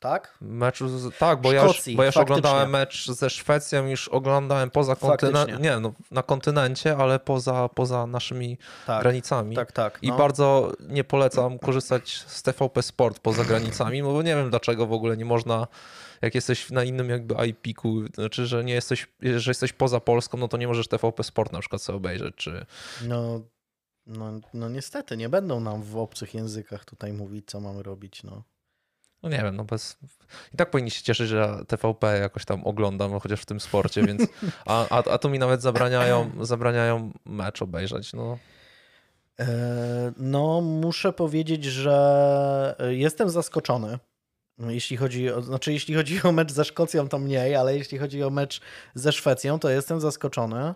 Tak? 0.00 0.36
Meczu 0.40 0.88
z, 0.88 1.18
tak, 1.18 1.40
bo 1.40 1.52
ja 1.52 1.62
już, 1.62 1.72
Szkocji, 1.72 1.96
bo 1.96 2.02
ja 2.02 2.06
już 2.06 2.16
oglądałem 2.16 2.70
mecz 2.70 3.10
ze 3.10 3.30
Szwecją, 3.30 3.86
już 3.86 4.08
oglądałem 4.08 4.70
poza 4.70 4.96
kontynentem, 4.96 5.62
nie 5.62 5.80
no, 5.80 5.92
na 6.10 6.22
kontynencie, 6.22 6.96
ale 6.96 7.18
poza, 7.18 7.68
poza 7.68 8.06
naszymi 8.06 8.58
Tak. 8.86 9.02
granicami. 9.02 9.56
Tak, 9.56 9.72
tak. 9.72 9.98
I 10.02 10.08
no. 10.08 10.16
bardzo 10.16 10.72
nie 10.88 11.04
polecam 11.04 11.58
korzystać 11.58 12.24
z 12.26 12.42
TVP 12.42 12.82
Sport 12.82 13.18
poza 13.18 13.44
granicami, 13.44 14.02
bo 14.02 14.22
nie 14.22 14.34
wiem 14.34 14.50
dlaczego 14.50 14.86
w 14.86 14.92
ogóle 14.92 15.16
nie 15.16 15.24
można, 15.24 15.66
jak 16.22 16.34
jesteś 16.34 16.70
na 16.70 16.84
innym 16.84 17.10
jakby 17.10 17.34
IP-ku, 17.46 18.02
znaczy, 18.14 18.46
że 18.46 18.64
nie 18.64 18.74
jesteś, 18.74 19.08
że 19.22 19.50
jesteś 19.50 19.72
poza 19.72 20.00
Polską, 20.00 20.38
no 20.38 20.48
to 20.48 20.56
nie 20.56 20.68
możesz 20.68 20.88
TVP 20.88 21.22
Sport 21.22 21.52
na 21.52 21.60
przykład 21.60 21.82
sobie 21.82 21.96
obejrzeć, 21.96 22.34
czy 22.36 22.66
No, 23.08 23.40
no, 24.06 24.40
no 24.54 24.68
niestety, 24.68 25.16
nie 25.16 25.28
będą 25.28 25.60
nam 25.60 25.82
w 25.82 25.96
obcych 25.96 26.34
językach 26.34 26.84
tutaj 26.84 27.12
mówić, 27.12 27.46
co 27.46 27.60
mamy 27.60 27.82
robić. 27.82 28.22
No. 28.22 28.42
No 29.22 29.28
nie 29.28 29.38
wiem, 29.38 29.56
no 29.56 29.64
bez... 29.64 29.96
I 30.54 30.56
tak 30.56 30.70
powinni 30.70 30.90
się 30.90 31.02
cieszyć, 31.02 31.28
że 31.28 31.58
TVP 31.68 32.18
jakoś 32.18 32.44
tam 32.44 32.64
oglądam, 32.66 33.10
no 33.10 33.20
chociaż 33.20 33.40
w 33.40 33.46
tym 33.46 33.60
sporcie, 33.60 34.02
więc... 34.02 34.22
A, 34.66 34.86
a, 34.90 35.02
a 35.10 35.18
tu 35.18 35.30
mi 35.30 35.38
nawet 35.38 35.62
zabraniają, 35.62 36.30
zabraniają 36.40 37.12
mecz 37.26 37.62
obejrzeć, 37.62 38.12
no. 38.12 38.38
E, 39.40 39.46
no, 40.16 40.60
muszę 40.60 41.12
powiedzieć, 41.12 41.64
że 41.64 42.76
jestem 42.90 43.30
zaskoczony. 43.30 43.98
Jeśli 44.68 44.96
chodzi 44.96 45.30
o, 45.32 45.42
znaczy, 45.42 45.72
jeśli 45.72 45.94
chodzi 45.94 46.22
o 46.22 46.32
mecz 46.32 46.52
ze 46.52 46.64
Szkocją, 46.64 47.08
to 47.08 47.18
mniej, 47.18 47.56
ale 47.56 47.76
jeśli 47.76 47.98
chodzi 47.98 48.22
o 48.24 48.30
mecz 48.30 48.60
ze 48.94 49.12
Szwecją, 49.12 49.58
to 49.58 49.70
jestem 49.70 50.00
zaskoczony. 50.00 50.74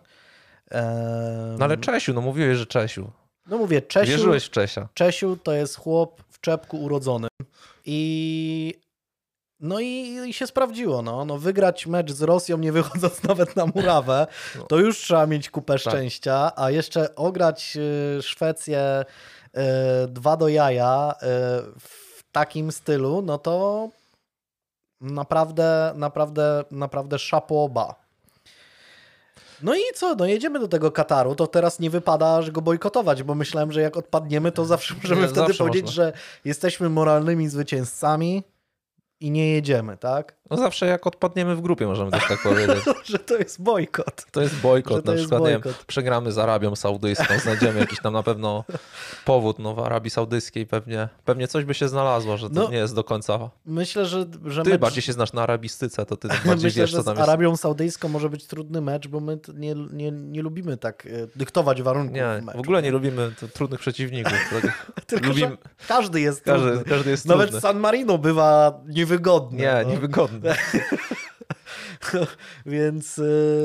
E, 0.70 1.54
No 1.58 1.64
ale 1.64 1.76
Czesiu, 1.76 2.14
no 2.14 2.20
mówiłeś, 2.20 2.58
że 2.58 2.66
Czesiu. 2.66 3.10
no 3.46 3.58
mówię, 3.58 3.82
Czesiu, 3.82 4.10
Wierzyłeś 4.10 4.44
w 4.44 4.50
Czesia. 4.50 4.88
Czesiu 4.94 5.36
to 5.36 5.52
jest 5.52 5.76
chłop 5.76 6.22
w 6.30 6.40
czepku 6.40 6.82
urodzony. 6.82 7.28
I 7.84 8.80
no 9.60 9.80
i, 9.80 10.18
i 10.28 10.32
się 10.32 10.46
sprawdziło. 10.46 11.02
No. 11.02 11.24
no 11.24 11.38
wygrać 11.38 11.86
mecz 11.86 12.12
z 12.12 12.22
Rosją, 12.22 12.58
nie 12.58 12.72
wychodząc 12.72 13.22
nawet 13.28 13.56
na 13.56 13.66
murawę, 13.66 14.26
No. 14.58 14.64
to 14.64 14.78
już 14.78 14.98
trzeba 14.98 15.26
mieć 15.26 15.50
kupę 15.50 15.78
szczęścia, 15.78 16.52
a 16.56 16.70
jeszcze 16.70 17.14
ograć 17.14 17.76
y, 18.18 18.22
Szwecję 18.22 19.04
y, 19.04 19.60
dwa 20.08 20.36
do 20.36 20.48
jaja 20.48 21.14
y, 21.14 21.26
w 21.80 22.22
takim 22.32 22.72
stylu, 22.72 23.22
no 23.22 23.38
to 23.38 23.88
naprawdę, 25.00 25.92
naprawdę, 25.96 26.64
naprawdę 26.70 27.18
szapoba. 27.18 28.03
No 29.62 29.74
i 29.74 29.80
co, 29.94 30.14
no 30.14 30.26
jedziemy 30.26 30.58
do 30.58 30.68
tego 30.68 30.92
Kataru, 30.92 31.34
to 31.34 31.46
teraz 31.46 31.80
nie 31.80 31.90
wypada 31.90 32.36
aż 32.36 32.50
go 32.50 32.60
bojkotować, 32.62 33.22
bo 33.22 33.34
myślałem, 33.34 33.72
że 33.72 33.80
jak 33.80 33.96
odpadniemy, 33.96 34.52
to 34.52 34.64
zawsze 34.64 34.94
możemy 35.02 35.20
Nie, 35.20 35.28
wtedy 35.28 35.40
zawsze 35.46 35.58
powiedzieć, 35.58 35.82
można. 35.86 36.04
że 36.04 36.12
jesteśmy 36.44 36.88
moralnymi 36.88 37.48
zwycięzcami 37.48 38.44
i 39.20 39.30
nie 39.30 39.52
jedziemy, 39.52 39.96
tak? 39.96 40.36
No 40.56 40.62
zawsze 40.62 40.86
jak 40.86 41.06
odpadniemy 41.06 41.56
w 41.56 41.60
grupie, 41.60 41.86
możemy 41.86 42.10
też 42.10 42.28
tak 42.28 42.42
powiedzieć. 42.42 42.84
że 43.04 43.18
to 43.18 43.36
jest 43.36 43.62
bojkot. 43.62 44.26
To 44.30 44.40
jest 44.40 44.54
Że 44.54 44.60
bojkot, 44.62 45.04
to 45.04 45.10
na 45.10 45.12
jest 45.12 45.24
przykład, 45.24 45.42
nie 45.42 45.48
wiem, 45.50 45.60
bojkot. 45.60 45.84
przegramy 45.84 46.32
z 46.32 46.38
Arabią 46.38 46.76
Saudyjską, 46.76 47.38
znajdziemy 47.42 47.80
jakiś 47.80 48.00
tam 48.00 48.12
na 48.12 48.22
pewno 48.22 48.64
powód, 49.24 49.58
no 49.58 49.74
w 49.74 49.78
Arabii 49.78 50.10
Saudyjskiej 50.10 50.66
pewnie, 50.66 51.08
pewnie 51.24 51.48
coś 51.48 51.64
by 51.64 51.74
się 51.74 51.88
znalazło, 51.88 52.36
że 52.36 52.48
to 52.50 52.54
No, 52.54 52.68
nie 52.70 52.76
jest 52.76 52.94
do 52.94 53.04
końca. 53.04 53.50
Myślę, 53.66 54.06
że, 54.06 54.26
że 54.44 54.62
Ty 54.62 54.70
mecz... 54.70 54.80
bardziej 54.80 55.02
się 55.02 55.12
znasz 55.12 55.32
na 55.32 55.42
arabistyce, 55.42 56.06
to 56.06 56.16
ty 56.16 56.28
bardziej 56.46 56.54
Myślę, 56.54 56.70
wiesz, 56.82 56.90
że 56.90 56.96
co 56.96 57.02
z 57.02 57.06
tam 57.06 57.16
jest. 57.16 57.28
Arabią 57.28 57.56
Saudyjską 57.56 58.08
może 58.08 58.30
być 58.30 58.46
trudny 58.46 58.80
mecz, 58.80 59.08
bo 59.08 59.20
my 59.20 59.38
nie, 59.54 59.74
nie, 59.92 60.10
nie 60.10 60.42
lubimy 60.42 60.76
tak 60.76 61.06
e, 61.06 61.10
dyktować 61.36 61.82
warunków 61.82 62.14
Nie, 62.16 62.42
w 62.52 62.56
w 62.56 62.60
ogóle 62.60 62.82
nie 62.82 62.90
lubimy 62.90 63.32
t- 63.40 63.48
trudnych 63.48 63.80
przeciwników. 63.80 64.32
Tak? 64.62 64.86
Tylko, 65.06 65.26
lubimy- 65.28 65.56
każdy 65.88 66.20
jest 66.20 66.42
Każdy, 66.42 66.66
trudny. 66.72 66.84
każdy 66.84 67.10
jest 67.10 67.26
Nawet 67.26 67.46
trudny. 67.46 67.60
San 67.60 67.78
Marino 67.80 68.18
bywa 68.18 68.80
niewygodny. 68.88 69.58
Nie, 69.58 69.80
no. 69.84 69.90
niewygodny. 69.90 70.43
Więc 72.66 73.18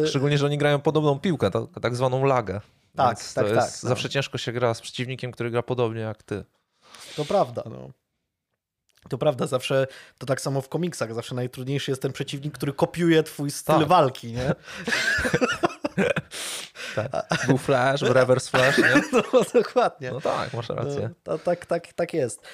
e, 0.04 0.08
Szczególnie, 0.08 0.38
że 0.38 0.46
oni 0.46 0.58
grają 0.58 0.80
podobną 0.80 1.20
piłkę, 1.20 1.52
tak, 1.52 1.64
tak 1.82 1.96
zwaną 1.96 2.26
lagę. 2.26 2.62
Tak, 2.96 3.08
Więc 3.18 3.34
tak, 3.34 3.46
to 3.48 3.54
tak, 3.56 3.64
jest, 3.66 3.84
no. 3.84 3.90
Zawsze 3.90 4.10
ciężko 4.10 4.38
się 4.38 4.52
gra 4.52 4.74
z 4.74 4.82
przeciwnikiem, 4.82 5.32
który 5.32 5.52
gra 5.52 5.64
podobnie 5.64 6.02
jak 6.02 6.24
ty. 6.24 6.44
to 7.16 7.26
prawda. 7.26 7.64
No. 7.70 7.90
To 9.10 9.18
prawda, 9.18 9.48
zawsze 9.48 9.88
to 10.18 10.26
tak 10.26 10.42
samo 10.42 10.62
w 10.62 10.70
komiksach. 10.70 11.14
Zawsze 11.14 11.36
najtrudniejszy 11.36 11.92
jest 11.92 12.02
ten 12.02 12.14
przeciwnik, 12.14 12.54
który 12.54 12.74
kopiuje 12.74 13.24
twój 13.24 13.52
styl 13.52 13.80
Tak. 13.80 13.88
walki, 13.88 14.34
nie? 14.34 14.54
Tak. 16.96 17.46
Był 17.48 17.58
Flash, 17.58 18.02
Reverse 18.02 18.50
Flash, 18.50 18.78
nie? 18.78 19.02
No, 19.34 19.42
dokładnie. 19.54 20.12
No 20.12 20.22
tak, 20.22 20.54
masz 20.54 20.70
rację. 20.70 21.02
No, 21.02 21.16
to, 21.24 21.40
tak, 21.40 21.66
tak, 21.66 21.94
tak 21.94 22.14
jest. 22.14 22.48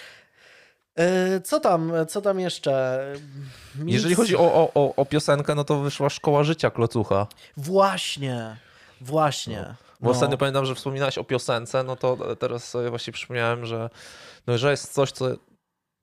E, 0.96 1.42
Co 1.42 1.60
tam, 1.60 1.92
co 2.08 2.22
tam 2.22 2.40
jeszcze? 2.40 3.04
Nic... 3.80 3.94
Jeżeli 3.94 4.16
chodzi 4.16 4.36
o, 4.38 4.54
o, 4.54 4.72
o, 4.74 4.96
o 4.96 5.06
piosenkę, 5.06 5.56
no 5.56 5.64
to 5.64 5.80
wyszła 5.80 6.10
Szkoła 6.10 6.44
Życia 6.44 6.70
Klocucha. 6.72 7.28
Właśnie, 7.58 8.58
właśnie. 9.02 9.76
Bo 10.00 10.06
No. 10.06 10.12
ostatnio 10.12 10.38
pamiętam, 10.38 10.66
że 10.66 10.76
wspominałeś 10.76 11.18
o 11.18 11.24
piosence, 11.24 11.84
no 11.84 11.96
to 11.96 12.36
teraz 12.36 12.70
sobie 12.70 12.90
właśnie 12.90 13.14
przypomniałem, 13.14 13.66
że, 13.66 13.90
no, 14.48 14.58
że 14.58 14.72
jest 14.72 14.94
coś, 14.94 15.12
co 15.12 15.26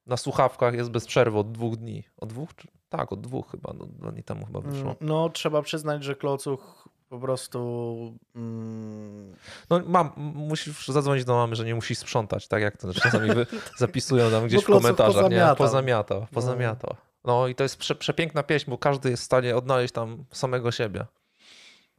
na 0.06 0.16
słuchawkach 0.16 0.74
jest 0.74 0.90
bez 0.90 1.06
przerwy 1.06 1.38
od 1.38 1.52
dwóch 1.52 1.76
dni. 1.76 2.04
Od 2.16 2.28
dwóch? 2.28 2.50
Tak, 2.88 3.12
od 3.12 3.20
dwóch 3.20 3.50
chyba, 3.50 3.72
no, 3.78 3.86
dwa 3.86 4.12
dni 4.12 4.22
temu 4.22 4.46
chyba 4.46 4.60
wyszło. 4.60 4.82
Mm, 4.82 4.96
No, 5.00 5.30
trzeba 5.30 5.62
przyznać, 5.62 6.04
że 6.04 6.14
Klocuch 6.14 6.88
po 7.12 7.18
prostu... 7.18 8.18
Mm, 8.34 9.36
No 9.70 9.80
mam, 9.86 10.12
musisz 10.16 10.88
zadzwonić 10.88 11.24
do 11.24 11.34
mamy, 11.34 11.56
że 11.56 11.64
nie 11.64 11.74
musi 11.74 11.94
sprzątać, 11.94 12.48
tak 12.48 12.62
jak 12.62 12.76
to 12.76 12.94
czasami 12.94 13.34
wy 13.34 13.46
zapisują 13.78 14.30
tam 14.30 14.46
gdzieś 14.46 14.62
w 14.62 14.66
komentarzach, 14.66 15.14
nie? 15.14 15.20
pozamiatał. 15.20 15.56
Pozamiatał, 15.56 16.26
pozamiatał. 16.32 16.96
No 17.24 17.48
i 17.48 17.54
to 17.54 17.62
jest 17.62 17.76
prze, 17.76 17.94
przepiękna 17.94 18.42
pieśń, 18.42 18.70
bo 18.70 18.78
każdy 18.78 19.10
jest 19.10 19.22
w 19.22 19.26
stanie 19.26 19.56
odnaleźć 19.56 19.94
tam 19.94 20.24
samego 20.32 20.72
siebie. 20.72 21.06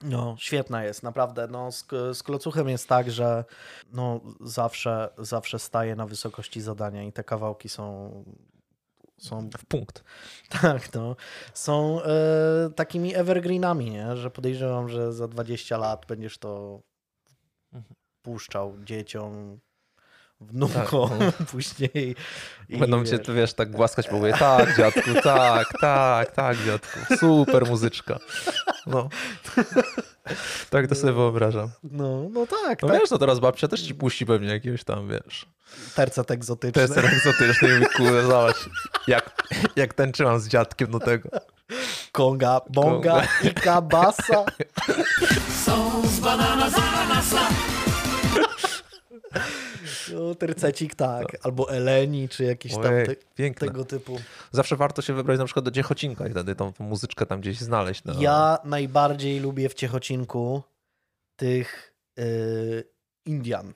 no, 0.01 0.35
świetna 0.39 0.83
jest, 0.83 1.03
naprawdę. 1.03 1.47
No, 1.47 1.71
z, 1.71 1.85
z 2.13 2.23
Klocuchem 2.23 2.69
jest 2.69 2.89
tak, 2.89 3.11
że 3.11 3.45
no, 3.91 4.21
zawsze, 4.41 5.09
zawsze 5.17 5.59
staje 5.59 5.95
na 5.95 6.05
wysokości 6.05 6.61
zadania 6.61 7.03
i 7.03 7.11
te 7.11 7.23
kawałki 7.23 7.69
są... 7.69 8.11
Są 9.23 9.49
W 9.57 9.65
punkt. 9.65 10.03
Tak, 10.61 10.93
no. 10.93 11.15
Są 11.53 12.01
e, 12.03 12.69
takimi 12.75 13.15
evergreenami, 13.15 13.91
nie? 13.91 14.17
Że 14.17 14.31
podejrzewam, 14.31 14.89
że 14.89 15.13
za 15.13 15.27
20 15.27 15.77
lat 15.77 16.05
będziesz 16.05 16.37
to 16.37 16.81
Mhm. 17.73 17.95
puszczał 18.21 18.77
dzieciom, 18.83 19.59
wnuko, 20.51 21.09
tak. 21.19 21.47
później. 21.51 22.15
Będą 22.69 23.05
cię, 23.05 23.19
wiesz, 23.35 23.53
tak 23.53 23.71
głaskać 23.71 24.07
po 24.07 24.17
głowie. 24.17 24.33
Tak, 24.39 24.77
dziadku, 24.77 25.09
tak, 25.23 25.67
tak, 25.81 26.31
tak, 26.31 26.57
dziadku. 26.65 26.99
Super 27.19 27.65
muzyczka. 27.65 28.19
No. 28.87 29.09
Tak 30.69 30.87
to 30.87 30.95
sobie 30.95 31.13
wyobrażam. 31.13 31.69
No, 31.83 32.29
no 32.31 32.47
tak. 32.47 32.81
No 32.81 32.87
tak. 32.87 32.99
wiesz, 32.99 33.11
no 33.11 33.17
teraz 33.17 33.39
babcia 33.39 33.67
też 33.67 33.81
ci 33.81 33.95
puści 33.95 34.25
pewnie 34.25 34.49
jakiegoś 34.49 34.83
tam, 34.83 35.09
wiesz. 35.09 35.45
Tercet 35.95 36.31
egzotyczny. 36.31 36.87
Tercet 36.87 37.05
egzotyczny 37.05 37.79
i 37.79 37.97
kurde, 37.97 38.23
zobacz, 38.23 38.69
jak, 39.07 39.43
jak 39.75 39.93
tańczyłam 39.93 40.39
z 40.39 40.47
dziadkiem 40.47 40.91
do 40.91 40.99
tego. 40.99 41.29
Konga, 42.11 42.61
bonga 42.69 43.11
Konga. 43.11 43.27
i 43.43 43.53
kabasa. 43.53 44.45
Są 45.65 46.07
z 46.07 46.19
banana, 46.19 46.69
z 46.69 46.75
ananasa. 46.75 47.47
No, 50.13 50.35
tercecik 50.35 50.95
tak, 50.95 51.25
albo 51.43 51.71
Eleni, 51.71 52.29
czy 52.29 52.43
jakiś 52.43 52.73
tam 52.73 52.83
te, 53.35 53.53
tego 53.53 53.85
typu. 53.85 54.19
Zawsze 54.51 54.75
warto 54.75 55.01
się 55.01 55.13
wybrać 55.13 55.39
na 55.39 55.45
przykład 55.45 55.65
do 55.65 55.71
Ciechocinka 55.71 56.27
i 56.27 56.31
wtedy 56.31 56.55
tą, 56.55 56.73
tą 56.73 56.83
muzyczkę 56.83 57.25
tam 57.25 57.41
gdzieś 57.41 57.59
znaleźć. 57.59 58.03
No. 58.03 58.13
Ja 58.19 58.57
najbardziej 58.63 59.39
lubię 59.39 59.69
w 59.69 59.73
Ciechocinku 59.73 60.63
tych 61.35 61.93
yy, 62.17 62.83
Indian, 63.25 63.73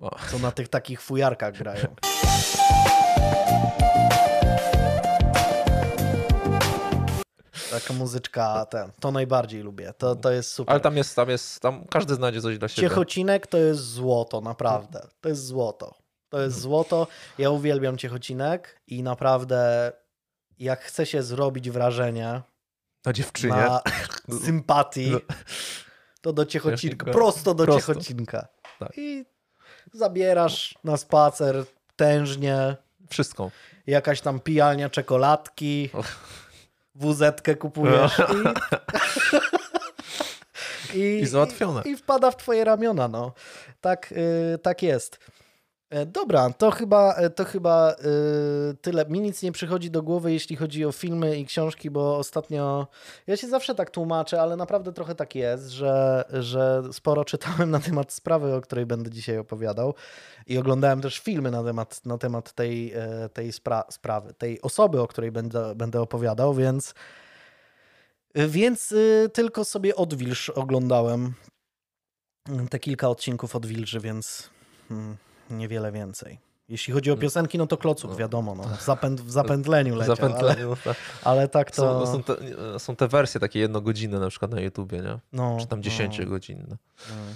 o. 0.00 0.16
co 0.30 0.38
na 0.38 0.52
tych 0.52 0.68
takich 0.68 1.02
fujarkach 1.02 1.58
grają. 1.58 1.86
Taka 7.72 7.94
muzyczka, 7.94 8.66
ten, 8.66 8.90
to 9.00 9.10
najbardziej 9.10 9.62
lubię. 9.62 9.94
To, 9.98 10.16
to 10.16 10.30
jest 10.30 10.52
super. 10.52 10.72
Ale 10.72 10.80
tam 10.80 10.96
jest, 10.96 11.16
tam 11.16 11.28
jest, 11.28 11.60
tam 11.60 11.84
każdy 11.90 12.14
znajdzie 12.14 12.40
coś 12.40 12.58
dla 12.58 12.68
siebie. 12.68 12.88
Ciechocinek 12.88 13.46
to 13.46 13.58
jest 13.58 13.80
złoto, 13.80 14.40
naprawdę. 14.40 15.06
To 15.20 15.28
jest 15.28 15.46
złoto. 15.46 15.94
To 16.28 16.40
jest 16.40 16.60
złoto. 16.60 17.06
Ja 17.38 17.50
uwielbiam 17.50 17.98
Ciechocinek 17.98 18.80
i 18.86 19.02
naprawdę 19.02 19.92
jak 20.58 20.80
chce 20.80 21.06
się 21.06 21.22
zrobić 21.22 21.70
wrażenie 21.70 22.42
na 23.04 23.12
dziewczynie, 23.12 23.54
na 23.54 23.80
sympatii, 24.44 25.10
no. 25.10 25.18
to 26.20 26.32
do 26.32 26.46
Ciechocinka, 26.46 27.12
prosto 27.12 27.54
do 27.54 27.64
prosto. 27.64 27.94
Ciechocinka. 27.94 28.48
Tak. 28.78 28.92
I 28.96 29.24
zabierasz 29.92 30.74
na 30.84 30.96
spacer 30.96 31.64
tężnie. 31.96 32.76
Wszystko. 33.10 33.50
Jakaś 33.86 34.20
tam 34.20 34.40
pijalnia 34.40 34.90
czekoladki 34.90 35.90
wuzetkę 36.94 37.56
kupujesz 37.56 38.18
no. 38.18 38.26
i, 40.94 40.98
i, 40.98 41.20
I 41.20 41.26
załatwione. 41.26 41.82
I, 41.84 41.88
I, 41.88 41.96
wpada 41.96 42.30
w 42.30 42.36
twoje 42.36 42.64
ramiona, 42.64 43.08
no. 43.08 43.32
Tak, 43.80 44.10
yy, 44.10 44.58
tak 44.58 44.82
jest. 44.82 45.18
E, 45.92 46.06
dobra, 46.06 46.50
to 46.50 46.70
chyba, 46.70 47.14
e, 47.14 47.30
to 47.30 47.44
chyba 47.44 47.94
yy, 48.68 48.74
tyle. 48.80 49.06
Mi 49.06 49.20
nic 49.20 49.42
nie 49.42 49.52
przychodzi 49.52 49.90
do 49.90 50.02
głowy, 50.02 50.32
jeśli 50.32 50.56
chodzi 50.56 50.84
o 50.84 50.92
filmy 50.92 51.38
i 51.38 51.46
książki, 51.46 51.90
bo 51.90 52.16
ostatnio 52.16 52.86
ja 53.26 53.36
się 53.36 53.48
zawsze 53.48 53.74
tak 53.74 53.90
tłumaczę, 53.90 54.42
ale 54.42 54.56
naprawdę 54.56 54.92
trochę 54.92 55.14
tak 55.14 55.34
jest, 55.34 55.68
że, 55.68 56.24
że 56.32 56.82
sporo 56.92 57.24
czytałem 57.32 57.70
na 57.70 57.80
temat 57.80 58.12
sprawy, 58.12 58.54
o 58.54 58.60
której 58.60 58.86
będę 58.86 59.10
dzisiaj 59.10 59.38
opowiadał 59.38 59.94
i 60.46 60.58
oglądałem 60.58 61.00
też 61.00 61.18
filmy 61.18 61.50
na 61.50 61.64
temat, 61.64 62.06
na 62.06 62.18
temat 62.18 62.52
tej, 62.52 62.94
tej 63.32 63.52
spra 63.52 63.84
sprawy, 63.90 64.34
tej 64.34 64.62
osoby, 64.62 65.00
o 65.00 65.06
której 65.06 65.32
będę, 65.32 65.74
będę 65.74 66.00
opowiadał, 66.00 66.54
więc, 66.54 66.94
więc 68.34 68.94
tylko 69.32 69.64
sobie 69.64 69.96
Odwilż 69.96 70.50
oglądałem 70.50 71.34
te 72.70 72.78
kilka 72.78 73.08
odcinków 73.08 73.56
Odwilży, 73.56 74.00
więc... 74.00 74.50
Hmm 74.88 75.16
niewiele 75.50 75.92
więcej. 75.92 76.38
Jeśli 76.68 76.92
chodzi 76.92 77.10
o 77.10 77.16
piosenki, 77.16 77.58
no 77.58 77.66
to 77.66 77.76
kloców, 77.76 78.10
no. 78.10 78.16
wiadomo, 78.16 78.54
no. 78.54 78.64
Zapęd, 78.80 79.20
w 79.20 79.30
zapędleniu 79.30 79.94
leciał, 79.94 80.16
zapędleniu, 80.16 80.66
ale, 80.66 80.76
tak. 80.76 80.96
ale 81.22 81.48
tak 81.48 81.70
to... 81.70 81.76
Są, 81.76 82.00
no 82.00 82.06
są, 82.06 82.22
te, 82.22 82.36
są 82.78 82.96
te 82.96 83.08
wersje 83.08 83.40
takie 83.40 83.58
jednogodzinne 83.58 84.20
na 84.20 84.28
przykład 84.28 84.50
na 84.50 84.60
YouTubie, 84.60 85.00
nie? 85.00 85.18
No, 85.32 85.56
Czy 85.60 85.66
tam 85.66 85.82
dziesięciogodzinne. 85.82 86.66
No. 86.68 86.76
no. 87.08 87.34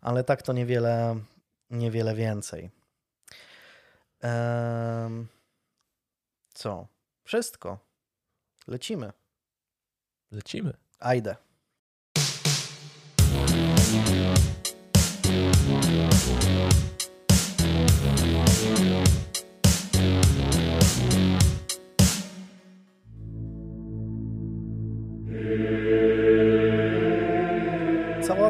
Ale 0.00 0.24
tak 0.24 0.42
to 0.42 0.52
niewiele, 0.52 1.16
niewiele 1.70 2.14
więcej. 2.14 2.70
Ehm, 4.20 5.26
co? 6.54 6.86
Wszystko. 7.24 7.78
Lecimy. 8.68 9.12
Lecimy. 10.32 10.72
Ajde. 10.98 11.36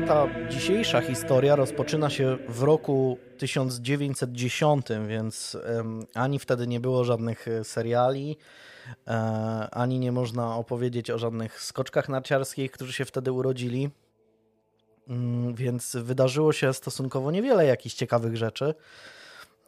Ta 0.07 0.27
dzisiejsza 0.51 1.01
historia 1.01 1.57
rozpoczyna 1.57 2.11
się 2.11 2.39
w 2.49 2.63
roku 2.63 3.19
1910, 3.39 4.87
więc 5.09 5.57
ani 6.15 6.39
wtedy 6.39 6.67
nie 6.67 6.81
było 6.81 7.05
żadnych 7.05 7.49
e, 7.49 7.65
seriali, 7.65 8.37
e, 9.07 9.13
ani 9.71 9.99
nie 9.99 10.13
można 10.13 10.57
opowiedzieć 10.57 11.11
o 11.11 11.19
żadnych 11.19 11.63
skoczkach 11.63 12.09
narciarskich, 12.09 12.71
którzy 12.71 12.93
się 12.93 13.05
wtedy 13.05 13.33
urodzili. 13.33 13.91
Mm, 15.09 15.55
więc 15.55 15.97
wydarzyło 15.97 16.53
się 16.53 16.73
stosunkowo 16.73 17.31
niewiele 17.31 17.67
jakichś 17.67 17.95
ciekawych 17.95 18.37
rzeczy. 18.37 18.75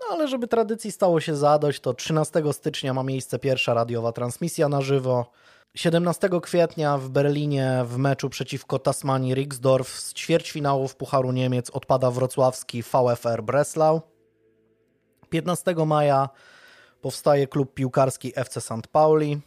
No 0.00 0.06
ale 0.14 0.28
żeby 0.28 0.48
tradycji 0.48 0.92
stało 0.92 1.20
się 1.20 1.36
zadość, 1.36 1.80
to 1.80 1.94
13 1.94 2.42
stycznia 2.52 2.94
ma 2.94 3.02
miejsce 3.02 3.38
pierwsza 3.38 3.74
radiowa 3.74 4.12
transmisja 4.12 4.68
na 4.68 4.80
żywo. 4.80 5.30
17 5.74 6.28
kwietnia 6.42 6.98
w 6.98 7.08
Berlinie 7.08 7.84
w 7.86 7.96
meczu 7.96 8.30
przeciwko 8.30 8.78
Tasmanii 8.78 9.34
Rixdorf 9.34 9.88
z 9.88 10.14
ćwierćfinałów 10.14 10.96
Pucharu 10.96 11.32
Niemiec 11.32 11.70
odpada 11.70 12.10
wrocławski 12.10 12.82
VfR 12.82 13.42
Breslau. 13.42 14.00
15 15.30 15.74
maja 15.86 16.28
powstaje 17.00 17.46
klub 17.46 17.74
piłkarski 17.74 18.32
FC 18.36 18.60
St. 18.60 18.86
Pauli. 18.92 19.40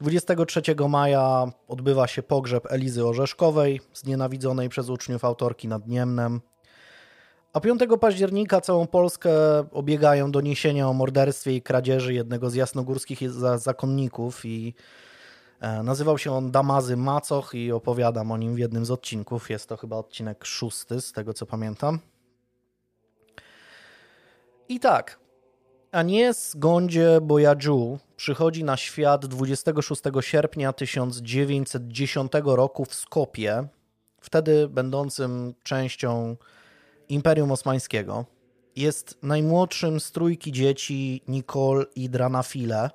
23 0.00 0.62
maja 0.88 1.46
odbywa 1.68 2.06
się 2.06 2.22
pogrzeb 2.22 2.66
Elizy 2.72 3.06
Orzeszkowej, 3.06 3.80
znienawidzonej 3.94 4.68
przez 4.68 4.88
uczniów 4.88 5.24
autorki 5.24 5.68
nad 5.68 5.88
Niemnem. 5.88 6.40
A 7.52 7.60
5 7.60 7.80
października 8.00 8.60
całą 8.60 8.86
Polskę 8.86 9.30
obiegają 9.70 10.30
doniesienia 10.30 10.88
o 10.88 10.92
morderstwie 10.92 11.56
i 11.56 11.62
kradzieży 11.62 12.14
jednego 12.14 12.50
z 12.50 12.54
jasnogórskich 12.54 13.30
zakonników 13.56 14.44
i 14.44 14.74
nazywał 15.60 16.18
się 16.18 16.32
on 16.32 16.50
Damazy 16.50 16.96
Macoch 16.96 17.54
i 17.54 17.72
opowiadam 17.72 18.32
o 18.32 18.36
nim 18.36 18.54
w 18.54 18.58
jednym 18.58 18.86
z 18.86 18.90
odcinków. 18.90 19.50
Jest 19.50 19.68
to 19.68 19.76
chyba 19.76 19.96
odcinek 19.96 20.44
szósty, 20.44 21.00
z 21.00 21.12
tego 21.12 21.34
co 21.34 21.46
pamiętam. 21.46 21.98
I 24.68 24.80
tak, 24.80 25.18
Agnieszka 25.92 26.58
Gondzie 26.58 27.20
Boyadżu 27.22 27.98
przychodzi 28.16 28.64
na 28.64 28.76
świat 28.76 29.26
26 29.26 30.02
sierpnia 30.20 30.72
1910 30.72 32.32
roku 32.44 32.84
w 32.84 32.94
Skopie, 32.94 33.68
wtedy 34.20 34.68
będącym 34.68 35.54
częścią 35.62 36.36
Imperium 37.08 37.52
Osmańskiego. 37.52 38.24
Jest 38.76 39.18
najmłodszym 39.22 40.00
z 40.00 40.12
trójki 40.12 40.52
dzieci 40.52 41.22
Nicole 41.28 41.84
i 41.94 42.10
Dranafile, 42.10 42.90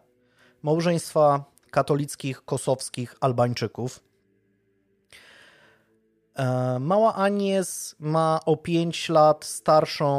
małżeństwa 0.63 1.50
katolickich 1.71 2.45
kosowskich 2.45 3.15
Albańczyków. 3.21 3.99
E, 6.35 6.79
mała 6.79 7.15
Anies 7.15 7.95
ma 7.99 8.39
o 8.45 8.57
5 8.57 9.09
lat 9.09 9.45
starszą 9.45 10.11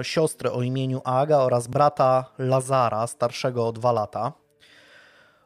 e, 0.00 0.04
siostrę 0.04 0.52
o 0.52 0.62
imieniu 0.62 1.00
Aga 1.04 1.38
oraz 1.38 1.66
brata 1.66 2.24
Lazara, 2.38 3.06
starszego 3.06 3.68
o 3.68 3.72
2 3.72 3.92
lata. 3.92 4.32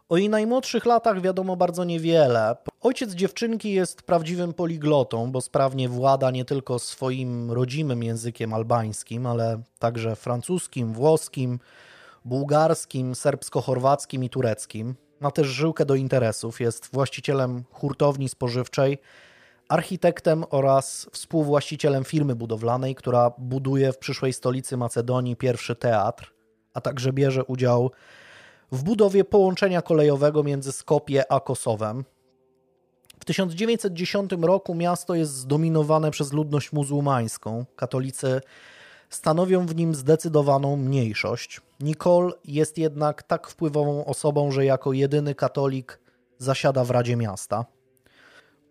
O 0.08 0.16
jej 0.16 0.28
najmłodszych 0.28 0.86
latach 0.86 1.20
wiadomo 1.20 1.56
bardzo 1.56 1.84
niewiele. 1.84 2.56
Ojciec 2.80 3.12
dziewczynki 3.12 3.72
jest 3.72 4.02
prawdziwym 4.02 4.54
poliglotą, 4.54 5.32
bo 5.32 5.40
sprawnie 5.40 5.88
włada 5.88 6.30
nie 6.30 6.44
tylko 6.44 6.78
swoim 6.78 7.52
rodzimym 7.52 8.02
językiem 8.02 8.54
albańskim, 8.54 9.26
ale 9.26 9.62
także 9.78 10.16
francuskim, 10.16 10.92
włoskim, 10.92 11.58
bułgarskim, 12.24 13.12
serbsko-chorwackim 13.12 14.24
i 14.24 14.30
tureckim. 14.30 14.94
Ma 15.20 15.30
też 15.30 15.46
żyłkę 15.46 15.84
do 15.84 15.94
interesów, 15.94 16.60
jest 16.60 16.88
właścicielem 16.92 17.64
hurtowni 17.72 18.28
spożywczej, 18.28 18.98
architektem 19.68 20.44
oraz 20.50 21.08
współwłaścicielem 21.12 22.04
firmy 22.04 22.34
budowlanej, 22.34 22.94
która 22.94 23.30
buduje 23.38 23.92
w 23.92 23.98
przyszłej 23.98 24.32
stolicy 24.32 24.76
Macedonii 24.76 25.36
pierwszy 25.36 25.76
teatr, 25.76 26.34
a 26.74 26.80
także 26.80 27.12
bierze 27.12 27.44
udział 27.44 27.90
w 28.72 28.82
budowie 28.82 29.24
połączenia 29.24 29.82
kolejowego 29.82 30.42
między 30.42 30.72
Skopje 30.72 31.32
a 31.32 31.40
Kosowem. 31.40 32.04
W 33.20 33.24
1910 33.24 34.30
roku 34.40 34.74
miasto 34.74 35.14
jest 35.14 35.32
zdominowane 35.32 36.10
przez 36.10 36.32
ludność 36.32 36.72
muzułmańską. 36.72 37.64
Katolicy 37.76 38.40
stanowią 39.10 39.66
w 39.66 39.76
nim 39.76 39.94
zdecydowaną 39.94 40.76
mniejszość. 40.76 41.60
Nicole 41.80 42.32
jest 42.44 42.78
jednak 42.78 43.22
tak 43.22 43.48
wpływową 43.48 44.04
osobą, 44.04 44.50
że 44.50 44.64
jako 44.64 44.92
jedyny 44.92 45.34
katolik 45.34 46.00
zasiada 46.38 46.84
w 46.84 46.90
Radzie 46.90 47.16
Miasta. 47.16 47.64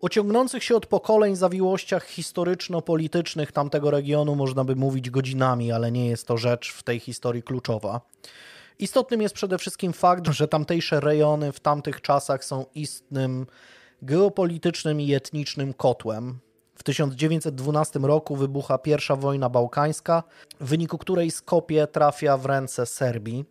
O 0.02 0.10
ciągnących 0.10 0.63
się 0.63 0.76
od 0.76 0.86
pokoleń 0.86 1.36
zawiłościach 1.36 2.06
historyczno-politycznych 2.06 3.52
tamtego 3.52 3.91
regionu 3.91 4.36
można 4.36 4.63
by 4.63 4.76
mówić 4.76 5.10
godzinami, 5.10 5.71
ale 5.71 5.91
nie 5.91 6.08
jest 6.08 6.28
to 6.28 6.38
rzecz 6.38 6.73
w 6.73 6.84
tej 6.84 7.00
historii 7.00 7.43
kluczowa. 7.43 8.02
Istotnym 8.80 9.21
jest 9.21 9.36
przede 9.36 9.58
wszystkim 9.58 9.93
fakt, 9.93 10.28
że 10.28 10.47
tamtejsze 10.47 11.00
rejony 11.00 11.52
w 11.52 11.60
tamtych 11.60 12.02
czasach 12.02 12.45
są 12.45 12.65
istnym 12.76 13.45
geopolitycznym 14.02 15.02
i 15.02 15.13
etnicznym 15.13 15.73
kotłem. 15.73 16.39
W 16.78 16.84
1912 16.84 18.00
roku 18.00 18.36
wybucha 18.36 18.78
pierwsza 18.78 19.16
wojna 19.16 19.50
bałkańska, 19.50 20.24
w 20.60 20.70
wyniku 20.70 20.98
której 20.98 21.32
Skopie 21.32 21.88
trafia 21.88 22.38
w 22.38 22.46
ręce 22.46 22.86
Serbii. 22.86 23.46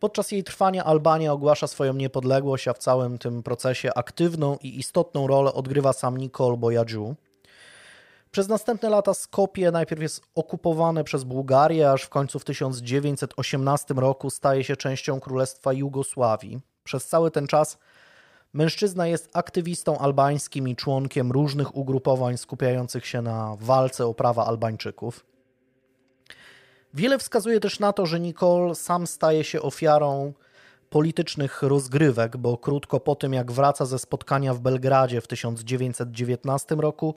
Podczas 0.00 0.32
jej 0.32 0.44
trwania 0.44 0.84
Albania 0.84 1.32
ogłasza 1.32 1.66
swoją 1.66 1.92
niepodległość, 1.94 2.68
a 2.68 2.72
w 2.72 2.78
całym 2.78 3.18
tym 3.18 3.42
procesie 3.42 3.94
aktywną 3.94 4.56
i 4.62 4.78
istotną 4.78 5.26
rolę 5.26 5.52
odgrywa 5.52 5.92
sam 5.92 6.16
Nikol 6.16 6.56
Boyadżu. 6.56 7.14
Przez 8.30 8.48
następne 8.48 8.90
lata 8.90 9.14
Skopie 9.14 9.70
najpierw 9.70 10.02
jest 10.02 10.22
okupowane 10.34 11.04
przez 11.04 11.24
Bułgarię, 11.24 11.90
aż 11.90 12.02
w 12.02 12.08
końcu 12.08 12.38
w 12.38 12.44
1918 12.44 13.94
roku 13.94 14.30
staje 14.30 14.64
się 14.64 14.76
częścią 14.76 15.20
Królestwa 15.20 15.72
Jugosławii. 15.72 16.60
Przez 16.84 17.06
cały 17.06 17.30
ten 17.30 17.46
czas 17.46 17.78
mężczyzna 18.52 19.06
jest 19.06 19.30
aktywistą 19.32 19.98
albańskim 19.98 20.68
i 20.68 20.76
członkiem 20.76 21.32
różnych 21.32 21.76
ugrupowań 21.76 22.38
skupiających 22.38 23.06
się 23.06 23.22
na 23.22 23.56
walce 23.60 24.06
o 24.06 24.14
prawa 24.14 24.46
Albańczyków. 24.46 25.26
Wiele 26.94 27.18
wskazuje 27.18 27.60
też 27.60 27.80
na 27.80 27.92
to, 27.92 28.06
że 28.06 28.20
Nicole 28.20 28.74
sam 28.74 29.06
staje 29.06 29.44
się 29.44 29.62
ofiarą 29.62 30.32
politycznych 30.90 31.62
rozgrywek, 31.62 32.36
bo 32.36 32.58
krótko 32.58 33.00
po 33.00 33.14
tym, 33.14 33.32
jak 33.32 33.52
wraca 33.52 33.84
ze 33.84 33.98
spotkania 33.98 34.54
w 34.54 34.60
Belgradzie 34.60 35.20
w 35.20 35.26
1919 35.26 36.74
roku, 36.74 37.14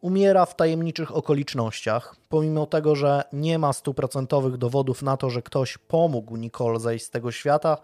umiera 0.00 0.46
w 0.46 0.56
tajemniczych 0.56 1.16
okolicznościach. 1.16 2.16
Pomimo 2.28 2.66
tego, 2.66 2.96
że 2.96 3.22
nie 3.32 3.58
ma 3.58 3.72
stuprocentowych 3.72 4.56
dowodów 4.56 5.02
na 5.02 5.16
to, 5.16 5.30
że 5.30 5.42
ktoś 5.42 5.78
pomógł 5.78 6.36
Nicole 6.36 6.80
zejść 6.80 7.04
z 7.04 7.10
tego 7.10 7.32
świata, 7.32 7.76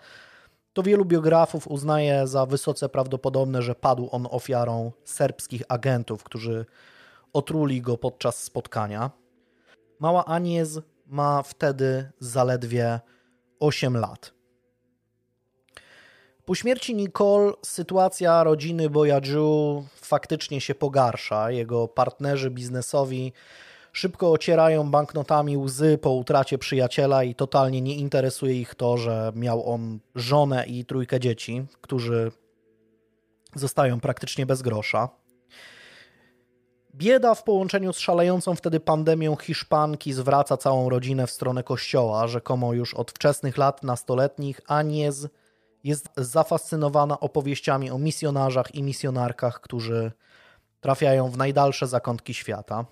to 0.73 0.83
wielu 0.83 1.05
biografów 1.05 1.69
uznaje 1.69 2.27
za 2.27 2.47
wysoce 2.47 2.89
prawdopodobne, 2.89 3.63
że 3.63 3.75
padł 3.75 4.09
on 4.13 4.27
ofiarą 4.31 4.93
serbskich 5.05 5.63
agentów, 5.69 6.25
którzy 6.25 6.67
otruli 7.33 7.83
go 7.83 7.99
podczas 7.99 8.43
spotkania. 8.43 9.11
Mała 9.99 10.25
Aniez 10.25 10.81
ma 11.07 11.43
wtedy 11.43 12.11
zaledwie 12.21 13.01
8 13.61 13.97
lat. 13.97 14.33
Po 16.45 16.55
śmierci 16.55 16.95
Nicole 16.95 17.53
sytuacja 17.63 18.45
rodziny 18.45 18.91
Boyadżu 18.91 19.85
faktycznie 19.97 20.61
się 20.61 20.75
pogarsza. 20.75 21.51
Jego 21.51 21.89
partnerzy 21.89 22.51
biznesowi 22.51 23.33
szybko 23.93 24.33
ocierają 24.33 24.91
banknotami 24.91 25.57
łzy 25.57 25.99
po 25.99 26.11
utracie 26.11 26.59
przyjaciela 26.59 27.25
i 27.25 27.35
totalnie 27.35 27.81
nie 27.81 27.95
interesuje 27.95 28.61
ich 28.61 28.75
to, 28.75 28.97
że 28.97 29.33
miał 29.35 29.73
on 29.73 29.99
żonę 30.15 30.67
i 30.67 30.85
trójkę 30.85 31.21
dzieci, 31.21 31.67
którzy 31.81 32.33
zostają 33.55 34.01
praktycznie 34.01 34.47
bez 34.47 34.63
grosza. 34.63 35.09
Bieda 36.95 37.35
w 37.35 37.45
połączeniu 37.45 37.93
z 37.93 37.99
szalejącą 37.99 38.55
wtedy 38.55 38.81
pandemią 38.81 39.37
Hiszpanki 39.37 40.13
zwraca 40.13 40.57
całą 40.57 40.89
rodzinę 40.89 41.27
w 41.27 41.31
stronę 41.31 41.63
kościoła. 41.63 42.27
Rzekomo 42.27 42.73
już 42.73 42.95
od 42.95 43.11
wczesnych 43.11 43.59
lat 43.59 43.83
nastoletnich 43.83 44.61
Aniez 44.67 45.29
jest 45.85 46.09
zafascynowana 46.17 47.21
opowieściami 47.21 47.91
o 47.91 47.99
misjonarzach 47.99 48.75
i 48.75 48.83
misjonarkach, 48.83 49.61
którzy 49.61 50.13
trafiają 50.81 51.31
w 51.31 51.37
najdalsze 51.37 51.87
zakątki 51.87 52.35
świata. 52.35 52.85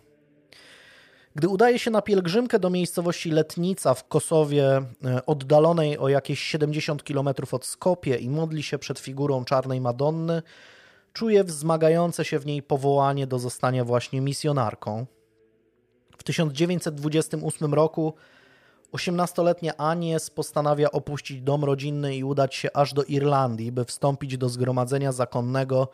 Gdy 1.35 1.49
udaje 1.49 1.79
się 1.79 1.91
na 1.91 2.03
pielgrzymkę 2.03 2.59
do 2.59 2.71
miejscowości 2.71 3.31
Letnica 3.31 3.95
w 3.95 4.09
Kosowie, 4.09 4.83
e, 5.05 5.27
oddalonej 5.27 5.99
o 5.99 6.09
jakieś 6.09 6.41
70 6.41 7.03
km 7.03 7.29
od 7.53 7.67
Skopie 7.67 8.17
i 8.17 8.31
modli 8.31 8.63
się 8.63 8.79
przed 8.79 8.99
figurą 8.99 9.45
czarnej 9.45 9.81
Madonny, 9.81 10.43
czuje 11.13 11.45
wzmagające 11.45 12.25
się 12.25 12.39
w 12.39 12.47
niej 12.47 12.63
powołanie 12.63 13.27
do 13.27 13.39
zostania 13.39 13.85
właśnie 13.85 14.21
misjonarką. 14.21 15.07
W 16.19 16.23
1928 16.23 17.75
roku 17.75 18.15
18-letnia 18.93 19.77
Anies 19.77 20.31
postanawia 20.31 20.91
opuścić 20.91 21.43
dom 21.43 21.65
rodzinny 21.65 22.17
i 22.17 22.25
udać 22.25 22.55
się 22.55 22.69
aż 22.75 22.95
do 22.95 23.05
Irlandii, 23.05 23.73
by 23.73 23.85
wstąpić 23.85 24.39
do 24.39 24.49
zgromadzenia 24.49 25.13
zakonnego 25.13 25.89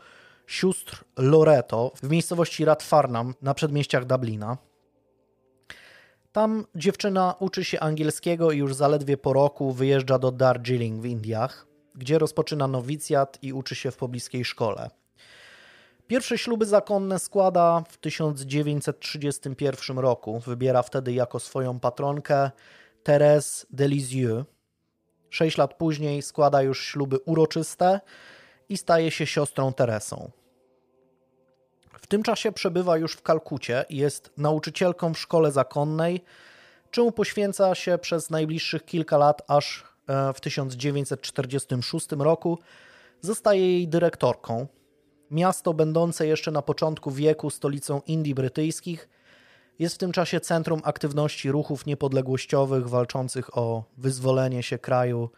sióstr 0.47 1.05
Loreto 1.19 1.93
w 2.03 2.11
miejscowości 2.11 2.65
Radfarnham 2.65 3.35
na 3.43 3.55
przedmieściach 3.55 4.05
Dublina. 4.05 4.57
Tam 6.35 6.67
dziewczyna 6.75 7.35
uczy 7.39 7.65
się 7.65 7.81
angielskiego 7.81 8.53
i 8.53 8.59
już 8.59 8.75
zaledwie 8.75 9.17
po 9.17 9.33
roku 9.33 9.73
wyjeżdża 9.73 10.19
do 10.19 10.33
Darjeeling 10.33 11.03
w 11.03 11.05
Indiach, 11.05 11.67
gdzie 11.95 12.19
rozpoczyna 12.19 12.69
nowicjat 12.69 13.39
i 13.43 13.53
uczy 13.53 13.75
się 13.75 13.91
w 13.91 13.97
pobliskiej 13.97 14.45
szkole. 14.45 14.91
Pierwsze 16.07 16.39
śluby 16.39 16.67
zakonne 16.67 17.19
składa 17.19 17.85
w 17.89 17.97
1931 17.97 19.99
roku. 19.99 20.39
Wybiera 20.39 20.83
wtedy 20.83 21.13
jako 21.13 21.41
swoją 21.41 21.81
patronkę 21.81 22.51
Thérèse 23.05 23.67
de 23.71 23.89
Lisieux. 23.89 24.45
Sześć 25.31 25.59
lat 25.59 25.75
później 25.75 26.23
składa 26.23 26.63
już 26.63 26.85
śluby 26.85 27.19
uroczyste 27.19 28.01
i 28.69 28.77
staje 28.77 29.11
się 29.11 29.27
siostrą 29.27 29.73
Teresą. 29.73 30.31
W 32.05 32.07
tym 32.07 32.23
czasie 32.23 32.53
przebywa 32.53 32.97
już 32.97 33.13
w 33.13 33.23
Kalkucie 33.23 33.85
i 33.89 33.97
jest 33.97 34.31
nauczycielką 34.37 35.15
w 35.15 35.19
szkole 35.19 35.53
zakonnej, 35.53 36.25
czemu 36.91 37.13
poświęca 37.13 37.75
się 37.75 37.99
przez 37.99 38.31
najbliższych 38.31 38.85
kilka 38.85 39.19
lat, 39.19 39.43
aż 39.49 39.85
e, 40.09 40.33
w 40.33 40.41
1946 40.41 42.07
roku 42.19 42.59
zostaje 43.21 43.61
jej 43.61 43.89
dyrektorką. 43.89 44.67
Miasto, 45.31 45.75
będące 45.75 46.27
jeszcze 46.27 46.51
na 46.51 46.63
początku 46.63 47.11
wieku 47.11 47.51
stolicą 47.51 48.01
Indii 48.07 48.35
Brytyjskich, 48.35 49.09
jest 49.79 49.95
w 49.95 49.99
tym 49.99 50.13
czasie 50.13 50.41
centrum 50.41 50.81
aktywności 50.85 51.51
ruchów 51.51 51.87
niepodległościowych 51.87 52.89
walczących 52.89 53.59
o 53.59 53.85
wyzwolenie 53.99 54.63
się 54.63 54.79
kraju 54.79 55.31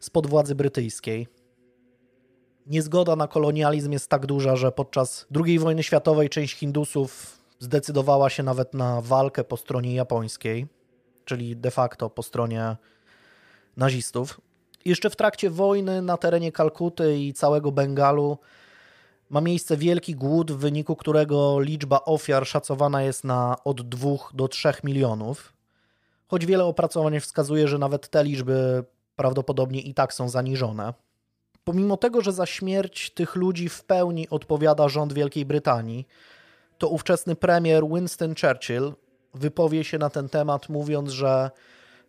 spod 0.00 0.26
władzy 0.26 0.54
brytyjskiej. 0.54 1.26
Niezgoda 2.68 3.16
na 3.16 3.28
kolonializm 3.28 3.92
jest 3.92 4.10
tak 4.10 4.26
duża, 4.26 4.56
że 4.56 4.72
podczas 4.72 5.26
II 5.44 5.58
wojny 5.58 5.82
światowej 5.82 6.28
część 6.28 6.56
Hindusów 6.56 7.38
zdecydowała 7.58 8.30
się 8.30 8.42
nawet 8.42 8.74
na 8.74 9.00
walkę 9.00 9.44
po 9.44 9.56
stronie 9.56 9.94
japońskiej, 9.94 10.66
czyli 11.24 11.56
de 11.56 11.70
facto 11.70 12.10
po 12.10 12.22
stronie 12.22 12.76
nazistów. 13.76 14.40
Jeszcze 14.84 15.10
w 15.10 15.16
trakcie 15.16 15.50
wojny 15.50 16.02
na 16.02 16.16
terenie 16.16 16.52
Kalkuty 16.52 17.18
i 17.18 17.32
całego 17.32 17.72
Bengalu 17.72 18.38
ma 19.30 19.40
miejsce 19.40 19.76
wielki 19.76 20.14
głód, 20.14 20.52
w 20.52 20.56
wyniku 20.56 20.96
którego 20.96 21.60
liczba 21.60 22.00
ofiar 22.04 22.46
szacowana 22.46 23.02
jest 23.02 23.24
na 23.24 23.56
od 23.64 23.88
2 23.88 24.10
do 24.34 24.48
3 24.48 24.68
milionów. 24.84 25.52
Choć 26.26 26.46
wiele 26.46 26.64
opracowań 26.64 27.20
wskazuje, 27.20 27.68
że 27.68 27.78
nawet 27.78 28.08
te 28.08 28.24
liczby 28.24 28.84
prawdopodobnie 29.16 29.80
i 29.80 29.94
tak 29.94 30.14
są 30.14 30.28
zaniżone. 30.28 31.07
Pomimo 31.68 31.96
tego, 31.96 32.20
że 32.20 32.32
za 32.32 32.46
śmierć 32.46 33.10
tych 33.10 33.36
ludzi 33.36 33.68
w 33.68 33.84
pełni 33.84 34.28
odpowiada 34.28 34.88
rząd 34.88 35.12
Wielkiej 35.12 35.44
Brytanii, 35.44 36.06
to 36.78 36.88
ówczesny 36.88 37.36
premier 37.36 37.84
Winston 37.86 38.34
Churchill 38.34 38.92
wypowie 39.34 39.84
się 39.84 39.98
na 39.98 40.10
ten 40.10 40.28
temat, 40.28 40.68
mówiąc, 40.68 41.10
że 41.10 41.50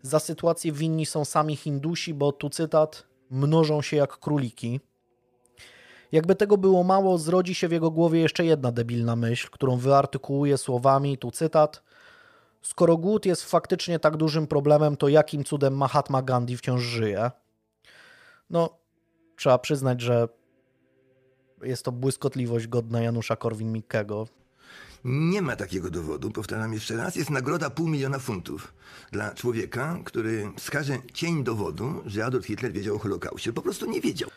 za 0.01 0.19
sytuację 0.19 0.71
winni 0.71 1.05
są 1.05 1.25
sami 1.25 1.55
Hindusi, 1.55 2.13
bo 2.13 2.31
tu 2.31 2.49
cytat 2.49 3.03
mnożą 3.31 3.81
się 3.81 3.97
jak 3.97 4.17
króliki. 4.17 4.79
Jakby 6.11 6.35
tego 6.35 6.57
było 6.57 6.83
mało, 6.83 7.17
zrodzi 7.17 7.55
się 7.55 7.67
w 7.67 7.71
jego 7.71 7.91
głowie 7.91 8.19
jeszcze 8.19 8.45
jedna 8.45 8.71
debilna 8.71 9.15
myśl, 9.15 9.47
którą 9.51 9.77
wyartykułuje 9.77 10.57
słowami, 10.57 11.17
tu 11.17 11.31
cytat: 11.31 11.83
Skoro 12.61 12.97
głód 12.97 13.25
jest 13.25 13.43
faktycznie 13.43 13.99
tak 13.99 14.17
dużym 14.17 14.47
problemem, 14.47 14.97
to 14.97 15.07
jakim 15.07 15.43
cudem 15.43 15.77
Mahatma 15.77 16.21
Gandhi 16.21 16.57
wciąż 16.57 16.81
żyje? 16.81 17.31
No, 18.49 18.78
trzeba 19.39 19.59
przyznać, 19.59 20.01
że 20.01 20.27
jest 21.63 21.85
to 21.85 21.91
błyskotliwość 21.91 22.67
godna 22.67 23.01
Janusza 23.01 23.35
Korwin-Mikkego. 23.35 24.27
Nie 25.03 25.41
ma 25.41 25.55
takiego 25.55 25.89
dowodu, 25.89 26.31
powtarzam 26.31 26.73
jeszcze 26.73 26.95
raz, 26.95 27.15
jest 27.15 27.29
nagroda 27.29 27.69
pół 27.69 27.87
miliona 27.87 28.19
funtów 28.19 28.73
dla 29.11 29.33
człowieka, 29.33 29.99
który 30.05 30.51
wskaże 30.57 30.97
cień 31.13 31.43
dowodu, 31.43 32.01
że 32.05 32.25
Adolf 32.25 32.45
Hitler 32.45 32.71
wiedział 32.71 32.95
o 32.95 32.99
Holokauście. 32.99 33.53
Po 33.53 33.61
prostu 33.61 33.85
nie 33.85 34.01
wiedział. 34.01 34.29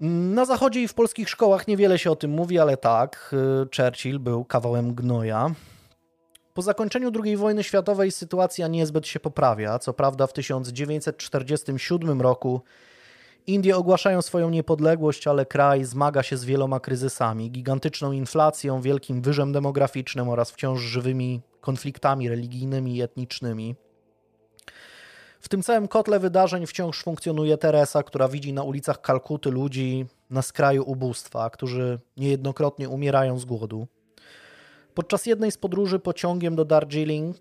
Na 0.00 0.44
zachodzie 0.44 0.82
i 0.82 0.88
w 0.88 0.94
polskich 0.94 1.28
szkołach 1.28 1.68
niewiele 1.68 1.98
się 1.98 2.10
o 2.10 2.16
tym 2.16 2.30
mówi, 2.30 2.58
ale 2.58 2.76
tak, 2.76 3.34
y, 3.62 3.76
Churchill 3.76 4.18
był 4.18 4.44
kawałem 4.44 4.94
gnoja. 4.94 5.54
Po 6.54 6.62
zakończeniu 6.62 7.12
II 7.24 7.36
wojny 7.36 7.64
światowej 7.64 8.10
sytuacja 8.10 8.68
niezbyt 8.68 9.06
się 9.06 9.20
poprawia. 9.20 9.78
Co 9.78 9.92
prawda 9.92 10.26
w 10.26 10.32
1947 10.32 12.20
roku 12.20 12.62
Indie 13.46 13.76
ogłaszają 13.76 14.22
swoją 14.22 14.50
niepodległość, 14.50 15.26
ale 15.26 15.46
kraj 15.46 15.84
zmaga 15.84 16.22
się 16.22 16.36
z 16.36 16.44
wieloma 16.44 16.80
kryzysami, 16.80 17.50
gigantyczną 17.50 18.12
inflacją, 18.12 18.80
wielkim 18.80 19.22
wyżem 19.22 19.52
demograficznym 19.52 20.28
oraz 20.28 20.50
wciąż 20.50 20.80
żywymi 20.80 21.40
konfliktami 21.60 22.28
religijnymi 22.28 22.96
i 22.96 23.02
etnicznymi. 23.02 23.74
W 25.40 25.48
tym 25.48 25.62
całym 25.62 25.88
kotle 25.88 26.20
wydarzeń 26.20 26.66
wciąż 26.66 27.02
funkcjonuje 27.02 27.58
Teresa, 27.58 28.02
która 28.02 28.28
widzi 28.28 28.52
na 28.52 28.62
ulicach 28.62 29.00
Kalkuty 29.00 29.50
ludzi 29.50 30.06
na 30.30 30.42
skraju 30.42 30.82
ubóstwa, 30.86 31.50
którzy 31.50 32.00
niejednokrotnie 32.16 32.88
umierają 32.88 33.38
z 33.38 33.44
głodu. 33.44 33.86
Podczas 34.94 35.26
jednej 35.26 35.52
z 35.52 35.58
podróży 35.58 35.98
pociągiem 35.98 36.56
do 36.56 36.64
Darjeeling 36.64 37.36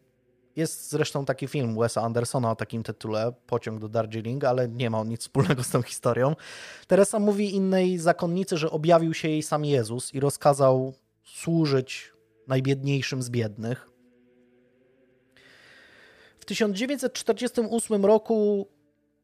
jest 0.60 0.90
zresztą 0.90 1.26
taki 1.26 1.48
film 1.48 1.76
Wesa 1.80 2.02
Andersona 2.02 2.52
o 2.52 2.56
takim 2.56 2.84
tytule, 2.84 3.34
Pociąg 3.48 3.80
do 3.80 3.90
Darjeeling, 3.90 4.44
ale 4.44 4.68
nie 4.68 4.90
ma 4.90 5.00
on 5.00 5.08
nic 5.08 5.22
wspólnego 5.22 5.64
z 5.64 5.70
tą 5.70 5.82
historią. 5.82 6.36
Teresa 6.88 7.20
mówi 7.20 7.56
innej 7.56 7.98
zakonnicy, 7.98 8.58
że 8.58 8.72
objawił 8.72 9.14
się 9.14 9.30
jej 9.30 9.44
sam 9.44 9.66
Jezus 9.66 10.14
i 10.14 10.20
rozkazał 10.20 10.94
służyć 11.24 12.14
najbiedniejszym 12.48 13.24
z 13.24 13.30
biednych. 13.30 13.90
W 16.40 16.46
1948 16.46 18.06
roku 18.06 18.68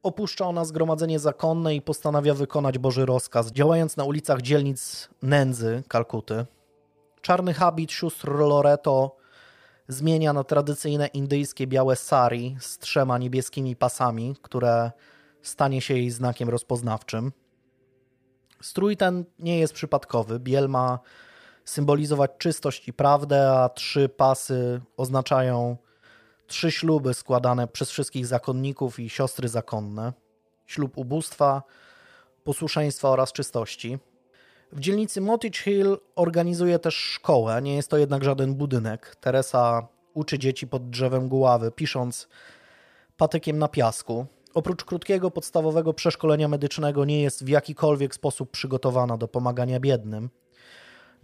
opuszcza 0.04 0.46
ona 0.46 0.66
zgromadzenie 0.66 1.20
zakonne 1.20 1.76
i 1.76 1.82
postanawia 1.82 2.34
wykonać 2.34 2.78
Boży 2.78 3.06
rozkaz, 3.06 3.52
działając 3.52 3.98
na 3.98 4.04
ulicach 4.04 4.42
dzielnic 4.42 5.10
nędzy 5.22 5.84
Kalkuty. 5.88 6.46
Czarny 7.22 7.54
habit 7.54 7.92
sióstr 7.92 8.30
Loreto 8.30 9.25
zmienia 9.88 10.34
na 10.34 10.44
tradycyjne 10.44 11.08
indyjskie 11.08 11.68
białe 11.68 11.96
sari 11.96 12.58
z 12.60 12.78
trzema 12.78 13.18
niebieskimi 13.18 13.76
pasami, 13.76 14.36
które 14.42 14.92
stanie 15.42 15.82
się 15.82 15.94
jej 15.94 16.12
znakiem 16.12 16.50
rozpoznawczym. 16.50 17.32
Strój 18.62 18.98
ten 18.98 19.26
nie 19.40 19.60
jest 19.60 19.74
przypadkowy. 19.74 20.40
Biel 20.40 20.70
ma 20.70 21.00
symbolizować 21.66 22.32
czystość 22.38 22.88
i 22.88 22.94
prawdę, 22.94 23.52
a 23.52 23.70
trzy 23.70 24.10
pasy 24.10 24.82
oznaczają 24.98 25.78
trzy 26.48 26.72
śluby 26.72 27.14
składane 27.14 27.68
przez 27.68 27.90
wszystkich 27.90 28.26
zakonników 28.26 29.00
i 29.00 29.10
siostry 29.10 29.48
zakonne: 29.48 30.14
ślub 30.66 30.98
ubóstwa, 30.98 31.64
posłuszeństwa 32.44 33.10
oraz 33.10 33.32
czystości. 33.32 34.00
W 34.76 34.80
dzielnicy 34.80 35.22
Mottage 35.22 35.58
Hill 35.58 35.98
organizuje 36.16 36.80
też 36.80 36.96
szkołę, 36.96 37.62
nie 37.62 37.76
jest 37.76 37.90
to 37.90 37.98
jednak 37.98 38.24
żaden 38.24 38.56
budynek. 38.56 39.16
Teresa 39.16 39.88
uczy 40.14 40.40
dzieci 40.40 40.68
pod 40.68 40.90
drzewem 40.90 41.30
guławy, 41.30 41.72
pisząc 41.72 42.28
patykiem 43.18 43.58
na 43.58 43.68
piasku. 43.68 44.26
Oprócz 44.54 44.84
krótkiego 44.84 45.32
podstawowego 45.32 45.94
przeszkolenia 45.94 46.48
medycznego 46.48 47.06
nie 47.06 47.22
jest 47.22 47.46
w 47.46 47.48
jakikolwiek 47.48 48.16
sposób 48.16 48.52
przygotowana 48.52 49.18
do 49.18 49.28
pomagania 49.28 49.80
biednym. 49.80 50.30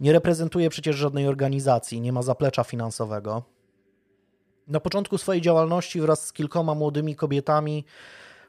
Nie 0.00 0.12
reprezentuje 0.12 0.70
przecież 0.70 0.96
żadnej 0.96 1.28
organizacji, 1.28 2.00
nie 2.00 2.12
ma 2.12 2.22
zaplecza 2.22 2.64
finansowego. 2.64 3.42
Na 4.68 4.80
początku 4.80 5.18
swojej 5.18 5.42
działalności 5.42 6.00
wraz 6.00 6.26
z 6.26 6.32
kilkoma 6.32 6.74
młodymi 6.74 7.16
kobietami 7.16 7.84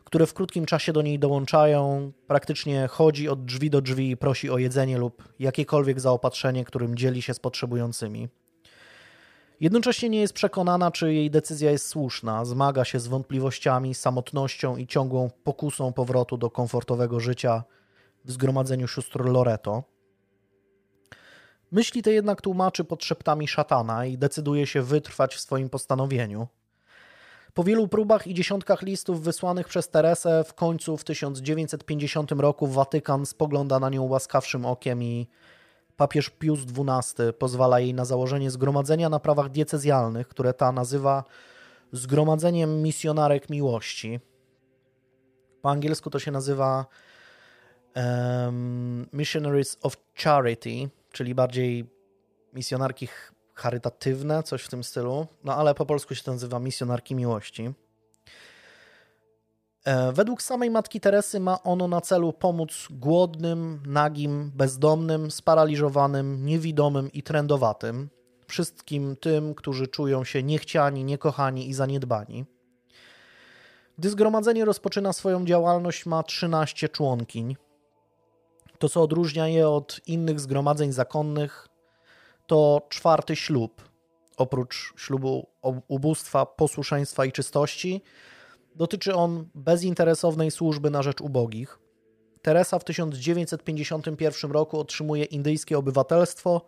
które 0.04 0.26
w 0.26 0.34
krótkim 0.34 0.66
czasie 0.66 0.94
do 0.94 1.02
niej 1.02 1.20
dołączają. 1.20 2.12
Praktycznie 2.28 2.88
chodzi 2.88 3.30
od 3.30 3.46
drzwi 3.46 3.70
do 3.70 3.82
drzwi 3.82 4.10
i 4.12 4.18
prosi 4.18 4.50
o 4.50 4.58
jedzenie 4.58 4.98
lub 4.98 5.24
jakiekolwiek 5.40 6.00
zaopatrzenie, 6.00 6.66
którym 6.66 6.96
dzieli 6.96 7.22
się 7.22 7.34
z 7.34 7.40
potrzebującymi. 7.40 8.30
Jednocześnie 9.60 10.10
nie 10.10 10.20
jest 10.20 10.34
przekonana, 10.34 10.92
czy 10.92 11.14
jej 11.14 11.32
decyzja 11.32 11.72
jest 11.72 11.88
słuszna, 11.88 12.46
zmaga 12.46 12.86
się 12.86 13.00
z 13.00 13.08
wątpliwościami, 13.08 13.94
samotnością 13.94 14.78
i 14.78 14.88
ciągłą 14.88 15.30
pokusą 15.44 15.94
powrotu 15.94 16.38
do 16.38 16.50
komfortowego 16.50 17.20
życia 17.20 17.64
w 18.26 18.32
zgromadzeniu 18.32 18.88
sióstr 18.88 19.26
Loreto. 19.26 19.84
Myśli 21.72 22.02
te 22.02 22.14
jednak 22.14 22.42
tłumaczy 22.42 22.84
pod 22.84 23.04
szeptami 23.04 23.48
szatana 23.48 24.06
i 24.06 24.18
decyduje 24.18 24.68
się 24.68 24.82
wytrwać 24.82 25.36
w 25.36 25.40
swoim 25.40 25.70
postanowieniu– 25.70 26.48
po 27.54 27.64
wielu 27.64 27.88
próbach 27.88 28.28
i 28.28 28.34
dziesiątkach 28.34 28.82
listów 28.82 29.22
wysłanych 29.22 29.68
przez 29.68 29.90
Teresę, 29.90 30.44
w 30.44 30.54
końcu 30.54 30.98
w 30.98 31.04
1950 31.04 32.32
roku 32.32 32.68
Watykan 32.68 33.26
spogląda 33.26 33.80
na 33.80 33.90
nią 33.90 34.04
łaskawszym 34.04 34.66
okiem 34.66 35.04
i 35.04 35.28
papież 35.98 36.30
Pius 36.30 36.60
XII 36.60 37.34
pozwala 37.40 37.80
jej 37.80 37.94
na 37.94 38.06
założenie 38.06 38.52
zgromadzenia 38.52 39.10
na 39.10 39.20
prawach 39.20 39.50
diecezjalnych, 39.50 40.28
które 40.28 40.54
ta 40.54 40.72
nazywa 40.72 41.24
Zgromadzeniem 41.92 42.82
Misjonarek 42.82 43.50
Miłości. 43.50 44.20
Po 45.62 45.70
angielsku 45.70 46.10
to 46.10 46.20
się 46.20 46.32
nazywa 46.32 46.86
um, 47.96 49.08
Missionaries 49.14 49.78
of 49.82 49.98
Charity, 50.24 50.90
czyli 51.12 51.36
bardziej 51.36 51.86
misjonarki 52.54 53.08
charytatywne, 53.54 54.44
coś 54.44 54.64
w 54.64 54.70
tym 54.70 54.84
stylu, 54.84 55.28
no 55.44 55.56
ale 55.56 55.76
po 55.76 55.86
polsku 55.86 56.16
się 56.16 56.24
to 56.24 56.32
nazywa 56.32 56.60
Misjonarki 56.60 57.16
Miłości. 57.16 57.74
E, 59.86 60.12
według 60.12 60.42
samej 60.42 60.70
matki 60.70 61.00
Teresy 61.00 61.40
ma 61.40 61.64
ono 61.64 61.88
na 61.88 62.02
celu 62.02 62.34
pomóc 62.34 62.88
głodnym, 62.92 63.84
nagim, 63.86 64.52
bezdomnym, 64.56 65.32
sparaliżowanym, 65.32 66.46
niewidomym 66.46 67.12
i 67.12 67.24
trendowatym, 67.24 68.10
wszystkim 68.48 69.16
tym, 69.16 69.56
którzy 69.56 69.88
czują 69.88 70.24
się 70.24 70.44
niechciani, 70.44 71.04
niekochani 71.04 71.70
i 71.70 71.74
zaniedbani. 71.74 72.46
Gdy 73.98 74.10
zgromadzenie 74.10 74.66
rozpoczyna 74.66 75.14
swoją 75.14 75.46
działalność, 75.46 76.06
ma 76.06 76.24
13 76.24 76.90
członkiń. 76.90 77.56
To, 78.80 78.90
co 78.90 79.02
odróżnia 79.02 79.48
je 79.48 79.70
od 79.70 80.02
innych 80.08 80.40
zgromadzeń 80.40 80.92
zakonnych, 80.92 81.68
to 82.48 82.82
czwarty 82.90 83.36
ślub. 83.36 83.90
Oprócz 84.38 84.94
ślubu 84.98 85.48
ubóstwa, 85.88 86.46
posłuszeństwa 86.46 87.26
i 87.26 87.32
czystości, 87.32 88.02
dotyczy 88.76 89.16
on 89.16 89.50
bezinteresownej 89.56 90.52
służby 90.52 90.90
na 90.90 91.04
rzecz 91.04 91.22
ubogich. 91.22 91.80
Teresa 92.42 92.80
w 92.80 92.84
1951 92.84 94.52
roku 94.52 94.80
otrzymuje 94.80 95.24
indyjskie 95.24 95.78
obywatelstwo 95.78 96.62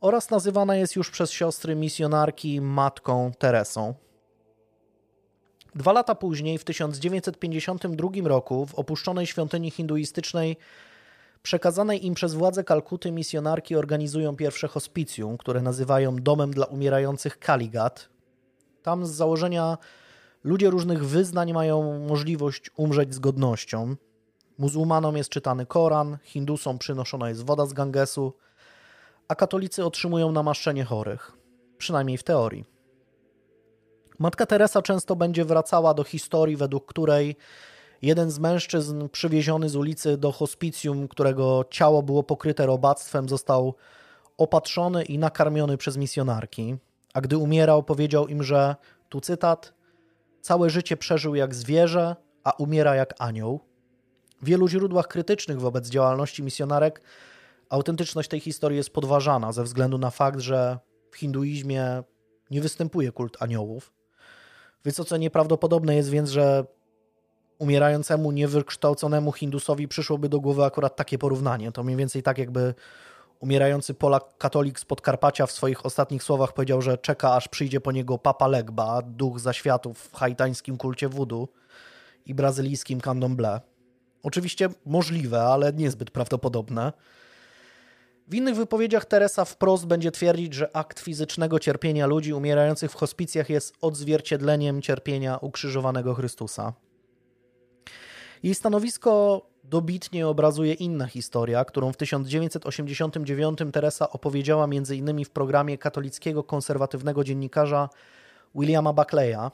oraz 0.00 0.30
nazywana 0.30 0.76
jest 0.76 0.96
już 0.96 1.10
przez 1.10 1.30
siostry 1.30 1.76
misjonarki 1.76 2.60
matką 2.60 3.32
Teresą. 3.38 3.94
Dwa 5.74 5.92
lata 5.92 6.14
później, 6.14 6.58
w 6.58 6.64
1952 6.64 8.08
roku, 8.24 8.66
w 8.66 8.74
opuszczonej 8.74 9.26
świątyni 9.26 9.70
hinduistycznej 9.70 10.56
przekazanej 11.42 12.06
im 12.06 12.14
przez 12.14 12.34
władze 12.34 12.64
Kalkuty 12.64 13.12
misjonarki 13.12 13.76
organizują 13.76 14.36
pierwsze 14.36 14.68
hospicjum, 14.68 15.38
które 15.38 15.62
nazywają 15.62 16.16
domem 16.16 16.50
dla 16.50 16.66
umierających 16.66 17.38
Kaligat. 17.38 18.08
Tam 18.82 19.06
z 19.06 19.10
założenia 19.10 19.78
ludzie 20.44 20.70
różnych 20.70 21.06
wyznań 21.06 21.52
mają 21.52 21.98
możliwość 21.98 22.70
umrzeć 22.76 23.14
z 23.14 23.18
godnością. 23.18 23.96
Muzułmanom 24.58 25.16
jest 25.16 25.30
czytany 25.30 25.66
Koran, 25.66 26.18
Hindusom 26.22 26.78
przynoszona 26.78 27.28
jest 27.28 27.44
woda 27.44 27.66
z 27.66 27.72
Gangesu, 27.72 28.32
a 29.28 29.34
katolicy 29.34 29.84
otrzymują 29.84 30.32
namaszczenie 30.32 30.84
chorych, 30.84 31.32
przynajmniej 31.78 32.18
w 32.18 32.22
teorii. 32.22 32.64
Matka 34.18 34.46
Teresa 34.46 34.82
często 34.82 35.16
będzie 35.16 35.44
wracała 35.44 35.94
do 35.94 36.04
historii, 36.04 36.56
według 36.56 36.86
której 36.86 37.36
Jeden 38.02 38.30
z 38.30 38.38
mężczyzn 38.38 39.08
przywieziony 39.08 39.68
z 39.68 39.76
ulicy 39.76 40.16
do 40.16 40.32
hospicjum, 40.32 41.08
którego 41.08 41.64
ciało 41.70 42.02
było 42.02 42.22
pokryte 42.22 42.66
robactwem, 42.66 43.28
został 43.28 43.74
opatrzony 44.38 45.04
i 45.04 45.18
nakarmiony 45.18 45.76
przez 45.76 45.96
misjonarki. 45.96 46.76
A 47.14 47.20
gdy 47.20 47.38
umierał, 47.38 47.82
powiedział 47.82 48.28
im, 48.28 48.42
że, 48.42 48.76
tu 49.08 49.20
cytat, 49.20 49.72
całe 50.40 50.70
życie 50.70 50.96
przeżył 50.96 51.34
jak 51.34 51.54
zwierzę, 51.54 52.16
a 52.44 52.50
umiera 52.50 52.94
jak 52.94 53.14
anioł. 53.18 53.60
W 54.42 54.44
wielu 54.44 54.68
źródłach 54.68 55.08
krytycznych 55.08 55.60
wobec 55.60 55.88
działalności 55.88 56.42
misjonarek 56.42 57.00
autentyczność 57.70 58.28
tej 58.28 58.40
historii 58.40 58.76
jest 58.76 58.90
podważana 58.90 59.52
ze 59.52 59.64
względu 59.64 59.98
na 59.98 60.10
fakt, 60.10 60.40
że 60.40 60.78
w 61.10 61.16
hinduizmie 61.16 62.02
nie 62.50 62.60
występuje 62.60 63.12
kult 63.12 63.36
aniołów. 63.40 63.92
Wysoce 64.84 65.18
nieprawdopodobne 65.18 65.96
jest 65.96 66.10
więc, 66.10 66.30
że 66.30 66.64
umierającemu, 67.58 68.32
niewykształconemu 68.32 69.32
Hindusowi 69.32 69.88
przyszłoby 69.88 70.28
do 70.28 70.40
głowy 70.40 70.64
akurat 70.64 70.96
takie 70.96 71.18
porównanie. 71.18 71.72
To 71.72 71.82
mniej 71.82 71.96
więcej 71.96 72.22
tak, 72.22 72.38
jakby 72.38 72.74
umierający 73.40 73.94
Polak 73.94 74.24
katolik 74.38 74.80
z 74.80 74.84
Podkarpacia 74.84 75.46
w 75.46 75.52
swoich 75.52 75.86
ostatnich 75.86 76.22
słowach 76.22 76.52
powiedział, 76.52 76.82
że 76.82 76.98
czeka 76.98 77.34
aż 77.34 77.48
przyjdzie 77.48 77.80
po 77.80 77.92
niego 77.92 78.18
Papa 78.18 78.46
Legba, 78.46 79.02
duch 79.02 79.40
zaświatów 79.40 79.98
w 79.98 80.16
haitańskim 80.16 80.76
kulcie 80.76 81.08
wudu 81.08 81.48
i 82.26 82.34
brazylijskim 82.34 83.00
candomblé. 83.00 83.60
Oczywiście 84.22 84.68
możliwe, 84.86 85.42
ale 85.42 85.72
niezbyt 85.72 86.10
prawdopodobne. 86.10 86.92
W 88.28 88.34
innych 88.34 88.56
wypowiedziach 88.56 89.04
Teresa 89.04 89.44
wprost 89.44 89.86
będzie 89.86 90.10
twierdzić, 90.10 90.54
że 90.54 90.76
akt 90.76 91.00
fizycznego 91.00 91.58
cierpienia 91.58 92.06
ludzi 92.06 92.34
umierających 92.34 92.90
w 92.90 92.94
hospicjach 92.94 93.50
jest 93.50 93.74
odzwierciedleniem 93.80 94.82
cierpienia 94.82 95.36
ukrzyżowanego 95.36 96.14
Chrystusa. 96.14 96.72
Jej 98.42 98.54
stanowisko 98.54 99.42
dobitnie 99.64 100.28
obrazuje 100.28 100.74
inna 100.74 101.06
historia, 101.06 101.64
którą 101.64 101.92
w 101.92 101.96
1989 101.96 103.58
Teresa 103.72 104.10
opowiedziała 104.10 104.64
m.in. 104.64 105.24
w 105.24 105.30
programie 105.30 105.78
katolickiego 105.78 106.44
konserwatywnego 106.44 107.24
dziennikarza 107.24 107.88
Williama 108.54 108.92
Buckleya. 108.92 109.50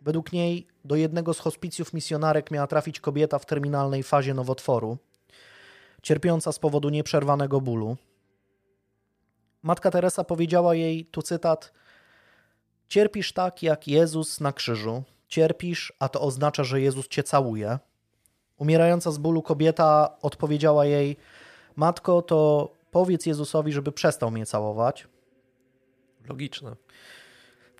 Według 0.00 0.32
niej 0.32 0.66
do 0.84 0.96
jednego 0.96 1.34
z 1.34 1.38
hospicjów 1.38 1.92
misjonarek 1.92 2.50
miała 2.50 2.66
trafić 2.66 3.00
kobieta 3.00 3.38
w 3.38 3.46
terminalnej 3.46 4.02
fazie 4.02 4.34
nowotworu, 4.34 4.98
cierpiąca 6.02 6.52
z 6.52 6.58
powodu 6.58 6.88
nieprzerwanego 6.88 7.60
bólu. 7.60 7.96
Matka 9.62 9.90
Teresa 9.90 10.24
powiedziała 10.24 10.74
jej, 10.74 11.04
tu 11.04 11.22
cytat, 11.22 11.72
cierpisz 12.88 13.32
tak 13.32 13.62
jak 13.62 13.88
Jezus 13.88 14.40
na 14.40 14.52
krzyżu, 14.52 15.02
cierpisz, 15.28 15.92
a 15.98 16.08
to 16.08 16.20
oznacza, 16.20 16.64
że 16.64 16.80
Jezus 16.80 17.08
cię 17.08 17.22
całuje. 17.22 17.78
Umierająca 18.58 19.10
z 19.10 19.18
bólu 19.18 19.42
kobieta 19.42 20.16
odpowiedziała 20.22 20.86
jej: 20.86 21.16
Matko, 21.76 22.22
to 22.22 22.70
powiedz 22.90 23.26
Jezusowi, 23.26 23.72
żeby 23.72 23.92
przestał 23.92 24.30
mnie 24.30 24.46
całować. 24.46 25.08
Logiczne. 26.28 26.76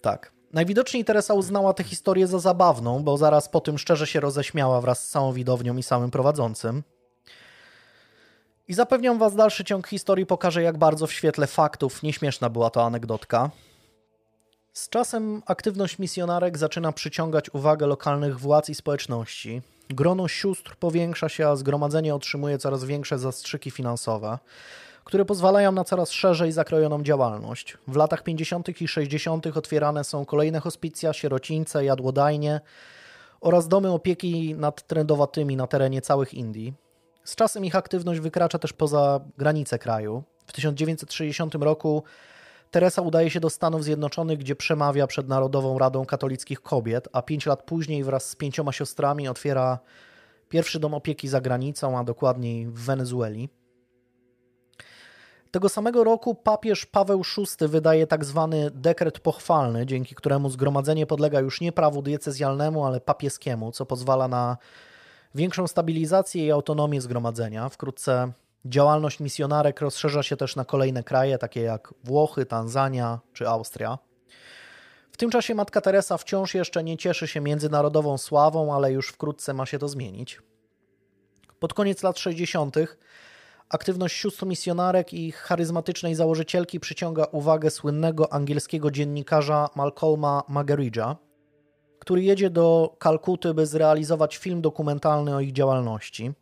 Tak. 0.01 0.33
Najwidoczniej 0.53 1.05
Teresa 1.05 1.35
uznała 1.35 1.75
tę 1.75 1.85
historię 1.85 2.27
za 2.27 2.39
zabawną, 2.39 3.03
bo 3.05 3.17
zaraz 3.17 3.49
po 3.49 3.61
tym 3.61 3.79
szczerze 3.79 4.07
się 4.07 4.21
roześmiała 4.21 4.81
wraz 4.81 5.07
z 5.07 5.11
całą 5.11 5.33
widownią 5.33 5.77
i 5.77 5.83
samym 5.83 6.11
prowadzącym. 6.11 6.83
I 8.69 8.75
zapewniam 8.75 9.19
Was, 9.19 9.35
dalszy 9.35 9.65
ciąg 9.65 9.89
historii 9.89 10.27
pokaże, 10.27 10.63
jak 10.63 10.79
bardzo 10.79 11.07
w 11.07 11.13
świetle 11.13 11.47
faktów 11.47 12.03
nieśmieszna 12.03 12.51
była 12.51 12.71
to 12.71 12.85
anegdotka. 12.85 13.51
Z 14.73 14.89
czasem 14.89 15.43
aktywność 15.47 15.99
misjonarek 15.99 16.59
zaczyna 16.59 16.93
przyciągać 16.93 17.55
uwagę 17.55 17.87
lokalnych 17.87 18.41
władz 18.41 18.69
i 18.69 18.75
społeczności. 18.75 19.63
Grono 19.91 20.29
sióstr 20.29 20.77
powiększa 20.77 21.29
się, 21.29 21.49
a 21.49 21.57
zgromadzenie 21.57 22.15
otrzymuje 22.15 22.59
coraz 22.59 22.85
większe 22.85 23.19
zastrzyki 23.19 23.71
finansowe, 23.71 24.39
które 25.05 25.25
pozwalają 25.25 25.73
na 25.73 25.85
coraz 25.85 26.11
szerzej 26.11 26.53
zakrojoną 26.53 27.03
działalność. 27.03 27.79
W 27.89 27.97
latach 27.97 28.23
50. 28.23 28.83
i 28.83 28.89
60. 28.89 29.47
otwierane 29.47 30.05
są 30.05 30.25
kolejne 30.25 30.61
hospicja, 30.61 31.13
sierocińce, 31.13 31.85
jadłodajnie 31.85 32.61
oraz 33.41 33.69
domy 33.69 33.93
opieki 33.93 34.55
nad 34.55 34.87
trędowatymi 34.87 35.57
na 35.57 35.67
terenie 35.67 36.03
całych 36.03 36.35
Indii. 36.35 36.75
Z 37.25 37.37
czasem 37.37 37.65
ich 37.65 37.77
aktywność 37.77 38.21
wykracza 38.21 38.59
też 38.59 38.73
poza 38.73 39.21
granice 39.39 39.79
kraju. 39.79 40.23
W 40.47 40.53
1960 40.53 41.55
roku 41.55 42.03
Teresa 42.71 43.03
udaje 43.03 43.31
się 43.31 43.41
do 43.41 43.51
Stanów 43.51 43.85
Zjednoczonych, 43.85 44.39
gdzie 44.39 44.57
przemawia 44.57 45.07
przed 45.07 45.29
Narodową 45.29 45.79
Radą 45.79 46.07
Katolickich 46.07 46.61
Kobiet, 46.61 47.09
a 47.13 47.23
pięć 47.23 47.47
lat 47.47 47.63
później 47.63 48.05
wraz 48.05 48.31
z 48.31 48.37
pięcioma 48.37 48.73
siostrami 48.73 49.29
otwiera 49.29 49.79
pierwszy 50.49 50.81
dom 50.81 50.95
opieki 50.95 51.29
za 51.29 51.41
granicą, 51.41 51.99
a 51.99 52.05
dokładniej 52.05 52.67
w 52.67 52.85
Wenezueli. 52.85 53.49
Tego 55.51 55.69
samego 55.69 56.05
roku 56.05 56.35
papież 56.35 56.87
Paweł 56.87 57.23
VI 57.37 57.69
wydaje 57.69 58.07
tak 58.07 58.25
zwany 58.25 58.71
dekret 58.71 59.21
pochwalny, 59.21 59.87
dzięki 59.87 60.15
któremu 60.15 60.51
zgromadzenie 60.51 61.07
podlega 61.07 61.41
już 61.41 61.61
nie 61.61 61.73
prawu 61.73 62.03
diecezjalnemu, 62.03 62.85
ale 62.85 63.01
papieskiemu, 63.01 63.73
co 63.73 63.87
pozwala 63.87 64.29
na 64.29 64.57
większą 65.35 65.67
stabilizację 65.67 66.47
i 66.47 66.51
autonomię 66.51 67.01
zgromadzenia. 67.01 67.69
Wkrótce 67.69 68.33
Działalność 68.69 69.21
misjonarek 69.21 69.81
rozszerza 69.81 70.23
się 70.23 70.37
też 70.37 70.57
na 70.57 70.65
kolejne 70.65 71.03
kraje, 71.03 71.39
takie 71.39 71.61
jak 71.61 71.95
Włochy, 72.05 72.47
Tanzania 72.47 73.21
czy 73.33 73.49
Austria. 73.49 73.99
W 75.13 75.17
tym 75.17 75.31
czasie 75.31 75.55
Matka 75.55 75.81
Teresa 75.81 76.17
wciąż 76.17 76.55
jeszcze 76.55 76.85
nie 76.85 76.97
cieszy 76.97 77.27
się 77.27 77.41
międzynarodową 77.41 78.19
sławą, 78.19 78.75
ale 78.75 78.93
już 78.93 79.09
wkrótce 79.09 79.55
ma 79.55 79.67
się 79.67 79.79
to 79.79 79.89
zmienić. 79.89 80.43
Pod 81.61 81.75
koniec 81.75 82.03
lat 82.03 82.19
60. 82.19 82.77
aktywność 83.69 84.17
sióstr 84.17 84.47
misjonarek 84.47 85.13
i 85.13 85.33
charyzmatycznej 85.33 86.15
założycielki 86.15 86.81
przyciąga 86.81 87.25
uwagę 87.25 87.71
słynnego 87.71 88.33
angielskiego 88.33 88.91
dziennikarza 88.91 89.69
Malcolma 89.75 90.43
Mageridge'a, 90.49 91.17
który 91.99 92.23
jedzie 92.23 92.51
do 92.51 92.97
Kalkuty, 92.99 93.55
by 93.55 93.67
zrealizować 93.67 94.37
film 94.37 94.61
dokumentalny 94.63 95.37
o 95.37 95.41
ich 95.41 95.53
działalności. 95.53 96.33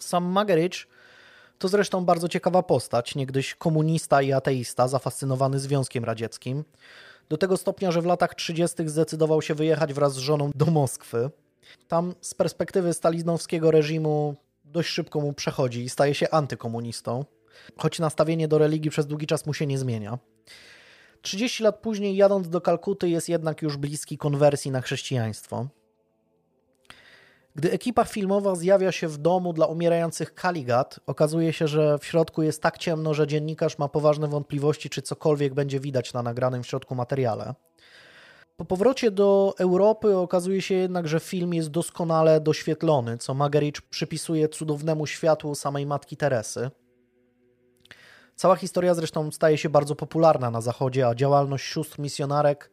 Sam 0.00 0.24
Mageridge 0.24 0.86
to 1.62 1.68
zresztą 1.68 2.04
bardzo 2.04 2.28
ciekawa 2.28 2.62
postać, 2.62 3.14
niegdyś 3.14 3.54
komunista 3.54 4.22
i 4.22 4.32
ateista, 4.32 4.88
zafascynowany 4.88 5.58
Związkiem 5.58 6.04
Radzieckim. 6.04 6.64
Do 7.28 7.36
tego 7.36 7.56
stopnia, 7.56 7.90
że 7.90 8.02
w 8.02 8.06
latach 8.06 8.34
30. 8.34 8.88
zdecydował 8.88 9.42
się 9.42 9.54
wyjechać 9.54 9.92
wraz 9.92 10.12
z 10.12 10.16
żoną 10.16 10.50
do 10.54 10.66
Moskwy. 10.66 11.30
Tam 11.88 12.14
z 12.20 12.34
perspektywy 12.34 12.92
stalinowskiego 12.92 13.70
reżimu 13.70 14.34
dość 14.64 14.88
szybko 14.88 15.20
mu 15.20 15.32
przechodzi 15.32 15.82
i 15.84 15.88
staje 15.88 16.14
się 16.14 16.30
antykomunistą, 16.30 17.24
choć 17.76 17.98
nastawienie 17.98 18.48
do 18.48 18.58
religii 18.58 18.90
przez 18.90 19.06
długi 19.06 19.26
czas 19.26 19.46
mu 19.46 19.54
się 19.54 19.66
nie 19.66 19.78
zmienia. 19.78 20.18
30 21.22 21.62
lat 21.62 21.78
później, 21.78 22.16
jadąc 22.16 22.48
do 22.48 22.60
Kalkuty, 22.60 23.08
jest 23.08 23.28
jednak 23.28 23.62
już 23.62 23.76
bliski 23.76 24.18
konwersji 24.18 24.70
na 24.70 24.80
chrześcijaństwo. 24.80 25.66
Gdy 27.54 27.72
ekipa 27.72 28.04
filmowa 28.04 28.54
zjawia 28.54 28.92
się 28.92 29.08
w 29.08 29.18
domu 29.18 29.52
dla 29.52 29.66
umierających 29.66 30.34
Kaligat, 30.34 31.00
okazuje 31.06 31.52
się, 31.52 31.68
że 31.68 31.98
w 31.98 32.04
środku 32.04 32.42
jest 32.42 32.62
tak 32.62 32.78
ciemno, 32.78 33.14
że 33.14 33.26
dziennikarz 33.26 33.78
ma 33.78 33.88
poważne 33.88 34.28
wątpliwości, 34.28 34.90
czy 34.90 35.02
cokolwiek 35.02 35.54
będzie 35.54 35.80
widać 35.80 36.12
na 36.12 36.22
nagranym 36.22 36.62
w 36.62 36.66
środku 36.66 36.94
materiale. 36.94 37.54
Po 38.56 38.64
powrocie 38.64 39.10
do 39.10 39.54
Europy 39.58 40.16
okazuje 40.16 40.62
się 40.62 40.74
jednak, 40.74 41.08
że 41.08 41.20
film 41.20 41.54
jest 41.54 41.68
doskonale 41.68 42.40
doświetlony, 42.40 43.18
co 43.18 43.34
Magericz 43.34 43.80
przypisuje 43.80 44.48
cudownemu 44.48 45.06
światłu 45.06 45.54
samej 45.54 45.86
matki 45.86 46.16
Teresy. 46.16 46.70
Cała 48.36 48.56
historia 48.56 48.94
zresztą 48.94 49.30
staje 49.30 49.58
się 49.58 49.68
bardzo 49.68 49.96
popularna 49.96 50.50
na 50.50 50.60
Zachodzie, 50.60 51.08
a 51.08 51.14
działalność 51.14 51.64
sióstr 51.66 51.98
misjonarek 51.98 52.70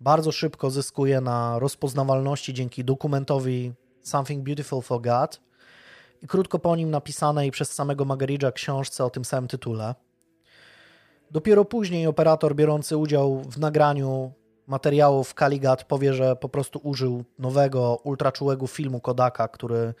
bardzo 0.00 0.32
szybko 0.32 0.70
zyskuje 0.70 1.20
na 1.20 1.58
rozpoznawalności 1.58 2.54
dzięki 2.54 2.84
dokumentowi 2.84 3.72
Something 4.02 4.44
Beautiful 4.44 4.82
for 4.82 5.00
God 5.00 5.40
i 6.22 6.26
krótko 6.26 6.58
po 6.58 6.76
nim 6.76 6.90
napisanej 6.90 7.50
przez 7.50 7.72
samego 7.72 8.04
Magaridża 8.04 8.52
książce 8.52 9.04
o 9.04 9.10
tym 9.10 9.24
samym 9.24 9.48
tytule. 9.48 9.94
Dopiero 11.30 11.64
później 11.64 12.06
operator 12.06 12.54
biorący 12.54 12.96
udział 12.96 13.42
w 13.42 13.58
nagraniu 13.58 14.32
materiałów 14.66 15.34
Kaligat 15.34 15.84
powie, 15.84 16.14
że 16.14 16.36
po 16.36 16.48
prostu 16.48 16.80
użył 16.82 17.24
nowego, 17.38 17.96
ultraczułego 17.96 18.66
filmu 18.66 19.00
Kodaka, 19.00 19.48
który 19.48 19.94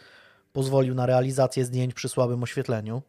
pozwolił 0.52 0.94
na 0.94 1.06
realizację 1.06 1.64
zdjęć 1.64 1.94
przy 1.94 2.08
słabym 2.08 2.42
oświetleniu. 2.42 3.02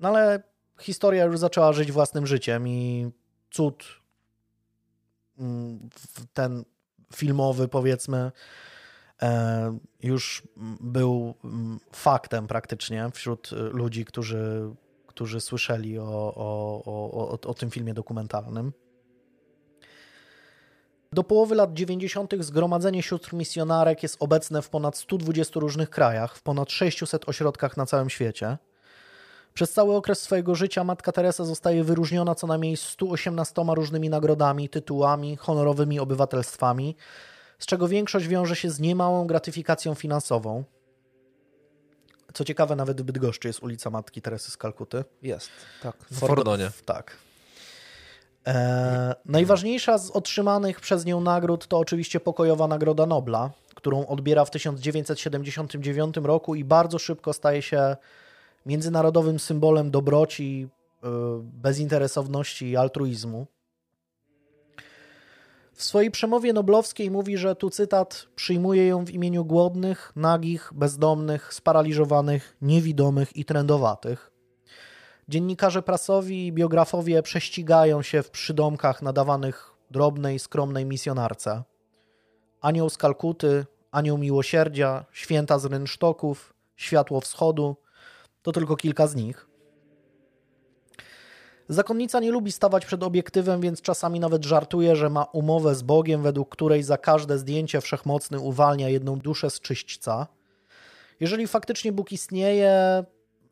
No 0.00 0.08
ale 0.08 0.42
historia 0.80 1.24
już 1.24 1.38
zaczęła 1.38 1.72
żyć 1.72 1.92
własnym 1.92 2.26
życiem 2.26 2.68
i 2.68 3.10
cud 3.50 3.84
mm, 5.38 5.88
ten 6.32 6.64
filmowy, 7.14 7.68
powiedzmy, 7.68 8.32
już 10.02 10.42
był 10.80 11.34
faktem 11.92 12.46
praktycznie 12.46 13.10
wśród 13.12 13.50
ludzi, 13.52 14.04
którzy, 14.04 14.70
którzy 15.06 15.40
słyszeli 15.40 15.98
o, 15.98 16.34
o, 16.36 16.82
o, 16.84 17.38
o, 17.46 17.54
tym 17.54 17.70
filmie 17.70 17.94
dokumentalnym. 17.94 18.72
Do 21.12 21.24
połowy 21.24 21.54
lat 21.54 21.74
90. 21.74 22.34
Zgromadzenie 22.40 23.02
Sióstr 23.02 23.34
Misjonarek 23.34 24.02
jest 24.02 24.16
obecne 24.20 24.62
w 24.62 24.68
ponad 24.68 24.96
120 24.96 25.60
różnych 25.60 25.90
krajach, 25.90 26.36
w 26.36 26.42
ponad 26.42 26.70
600 26.70 27.28
ośrodkach 27.28 27.76
na 27.76 27.86
całym 27.86 28.10
świecie. 28.10 28.58
Przez 29.54 29.72
cały 29.72 29.94
okres 29.94 30.20
swojego 30.20 30.54
życia 30.54 30.84
Matka 30.84 31.12
Teresa 31.12 31.44
zostaje 31.44 31.84
wyróżniona 31.84 32.34
co 32.34 32.46
najmniej 32.46 32.76
118 32.76 33.62
różnymi 33.68 34.10
nagrodami, 34.10 34.68
tytułami, 34.68 35.36
honorowymi 35.36 36.00
obywatelstwami, 36.00 36.96
z 37.60 37.66
czego 37.66 37.88
większość 37.88 38.26
wiąże 38.26 38.56
się 38.56 38.70
z 38.70 38.80
niemałą 38.80 39.26
gratyfikacją 39.26 39.94
finansową. 39.94 40.64
Co 42.34 42.44
ciekawe, 42.44 42.76
nawet 42.76 43.00
w 43.00 43.04
Bydgoszczy 43.04 43.48
jest 43.48 43.62
ulica 43.62 43.90
Matki 43.90 44.22
Teresy 44.22 44.50
z 44.50 44.56
Kalkuty. 44.56 45.04
Jest, 45.22 45.50
tak. 45.82 45.96
W 46.10 46.18
Fordonie. 46.18 46.70
Tak. 46.84 47.16
E, 48.46 49.14
najważniejsza 49.24 49.98
z 49.98 50.10
otrzymanych 50.10 50.80
przez 50.80 51.04
nią 51.04 51.20
nagród 51.20 51.68
to 51.68 51.78
oczywiście 51.78 52.20
pokojowa 52.20 52.68
Nagroda 52.68 53.06
Nobla, 53.06 53.50
którą 53.74 54.06
odbiera 54.06 54.44
w 54.44 54.50
1979 54.50 56.16
roku 56.16 56.54
i 56.54 56.64
bardzo 56.64 56.98
szybko 56.98 57.32
staje 57.32 57.62
się 57.62 57.96
międzynarodowym 58.66 59.38
symbolem 59.38 59.90
dobroci, 59.90 60.68
e, 61.02 61.08
bezinteresowności 61.42 62.70
i 62.70 62.76
altruizmu. 62.76 63.46
W 65.80 65.84
swojej 65.84 66.10
przemowie 66.10 66.52
noblowskiej 66.52 67.10
mówi, 67.10 67.36
że 67.36 67.56
tu 67.56 67.70
cytat 67.70 68.26
przyjmuje 68.36 68.86
ją 68.86 69.04
w 69.04 69.10
imieniu 69.10 69.44
głodnych, 69.44 70.12
nagich, 70.16 70.70
bezdomnych, 70.74 71.54
sparaliżowanych, 71.54 72.56
niewidomych 72.62 73.36
i 73.36 73.44
trędowatych. 73.44 74.30
Dziennikarze 75.28 75.82
prasowi 75.82 76.46
i 76.46 76.52
biografowie 76.52 77.22
prześcigają 77.22 78.02
się 78.02 78.22
w 78.22 78.30
przydomkach 78.30 79.02
nadawanych 79.02 79.70
drobnej, 79.90 80.38
skromnej 80.38 80.86
misjonarce. 80.86 81.62
Anioł 82.60 82.90
z 82.90 82.96
Kalkuty, 82.96 83.66
Anioł 83.90 84.18
Miłosierdzia, 84.18 85.04
Święta 85.12 85.58
z 85.58 85.64
Rynsztoków, 85.64 86.54
Światło 86.76 87.20
Wschodu 87.20 87.76
to 88.42 88.52
tylko 88.52 88.76
kilka 88.76 89.06
z 89.06 89.14
nich. 89.14 89.49
Zakonnica 91.70 92.20
nie 92.20 92.30
lubi 92.30 92.52
stawać 92.52 92.86
przed 92.86 93.02
obiektywem, 93.02 93.60
więc 93.60 93.82
czasami 93.82 94.20
nawet 94.20 94.44
żartuje, 94.44 94.96
że 94.96 95.10
ma 95.10 95.24
umowę 95.24 95.74
z 95.74 95.82
Bogiem, 95.82 96.22
według 96.22 96.48
której 96.48 96.82
za 96.82 96.98
każde 96.98 97.38
zdjęcie 97.38 97.80
wszechmocny 97.80 98.40
uwalnia 98.40 98.88
jedną 98.88 99.18
duszę 99.18 99.50
z 99.50 99.60
czyśćca. 99.60 100.26
Jeżeli 101.20 101.46
faktycznie 101.46 101.92
Bóg 101.92 102.12
istnieje 102.12 103.04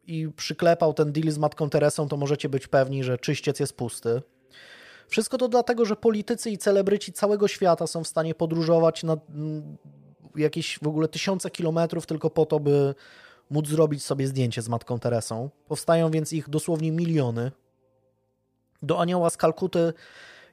i 0.07 0.29
przyklepał 0.37 0.95
ten 0.95 1.13
deal 1.13 1.31
z 1.31 1.39
Matką 1.39 1.71
Teresą, 1.71 2.09
to 2.09 2.17
możecie 2.17 2.49
być 2.49 2.67
pewni, 2.67 3.05
że 3.05 3.19
czyściec 3.19 3.61
jest 3.61 3.77
pusty. 3.77 4.23
Wszystko 5.09 5.39
to 5.39 5.49
dlatego, 5.49 5.85
że 5.85 5.97
politycy 5.97 6.51
i 6.51 6.59
celebryci 6.59 7.13
całego 7.13 7.49
świata 7.49 7.87
są 7.87 8.05
w 8.05 8.09
stanie 8.09 8.35
podróżować 8.35 9.03
na 9.03 9.17
mm, 9.35 9.77
jakieś 10.37 10.79
w 10.83 10.87
ogóle 10.87 11.09
tysiące 11.09 11.51
kilometrów 11.51 12.07
tylko 12.07 12.31
po 12.31 12.47
to, 12.47 12.61
by 12.61 12.95
móc 13.51 13.69
zrobić 13.69 14.05
sobie 14.05 14.27
zdjęcie 14.27 14.63
z 14.63 14.69
Matką 14.69 14.99
Teresą. 14.99 15.51
Powstają 15.69 16.11
więc 16.11 16.33
ich 16.33 16.49
dosłownie 16.49 16.93
miliony. 16.93 17.51
Do 18.83 19.01
Anioła 19.01 19.31
z 19.31 19.37
Kalkuty 19.37 19.93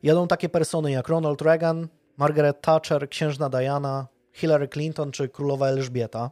jadą 0.04 0.28
takie 0.28 0.50
persony 0.50 0.92
jak 0.92 1.08
Ronald 1.08 1.42
Reagan, 1.42 1.88
Margaret 2.18 2.62
Thatcher, 2.62 3.10
księżna 3.10 3.50
Diana, 3.50 4.08
Hillary 4.34 4.68
Clinton 4.68 5.12
czy 5.12 5.30
królowa 5.30 5.68
Elżbieta. 5.68 6.32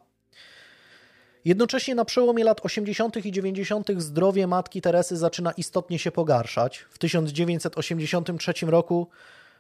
Jednocześnie 1.46 1.96
na 1.96 2.06
przełomie 2.06 2.44
lat 2.44 2.66
80. 2.66 3.26
i 3.26 3.32
90. 3.32 3.88
zdrowie 3.98 4.48
matki 4.48 4.82
Teresy 4.82 5.18
zaczyna 5.18 5.52
istotnie 5.52 6.00
się 6.00 6.12
pogarszać. 6.12 6.78
W 6.78 6.98
1983 6.98 8.54
roku 8.64 9.08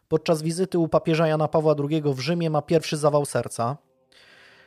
podczas 0.07 0.41
wizyty 0.41 0.79
u 0.79 0.87
papieża 0.87 1.27
Jana 1.27 1.47
Pawła 1.47 1.75
II 1.89 2.01
w 2.05 2.19
Rzymie 2.19 2.49
ma 2.49 2.61
pierwszy 2.61 2.97
zawał 2.97 3.25
serca. 3.25 3.77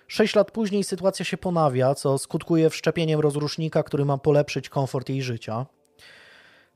Sześć 0.09 0.35
lat 0.35 0.51
później 0.51 0.85
sytuacja 0.85 1.25
się 1.25 1.37
ponawia, 1.37 1.95
co 1.95 2.19
skutkuje 2.19 2.71
wszczepieniem 2.71 3.21
rozrusznika, 3.21 3.83
który 3.83 4.05
ma 4.05 4.19
polepszyć 4.19 4.69
komfort 4.69 5.09
jej 5.09 5.23
życia. 5.23 5.67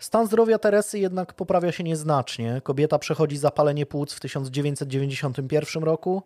Stan 0.01 0.26
zdrowia 0.26 0.59
Teresy 0.59 0.98
jednak 0.98 1.34
poprawia 1.34 1.72
się 1.72 1.84
nieznacznie. 1.84 2.61
Kobieta 2.64 2.98
przechodzi 2.98 3.36
zapalenie 3.36 3.86
płuc 3.86 4.12
w 4.12 4.20
1991 4.20 5.82
roku, 5.82 6.22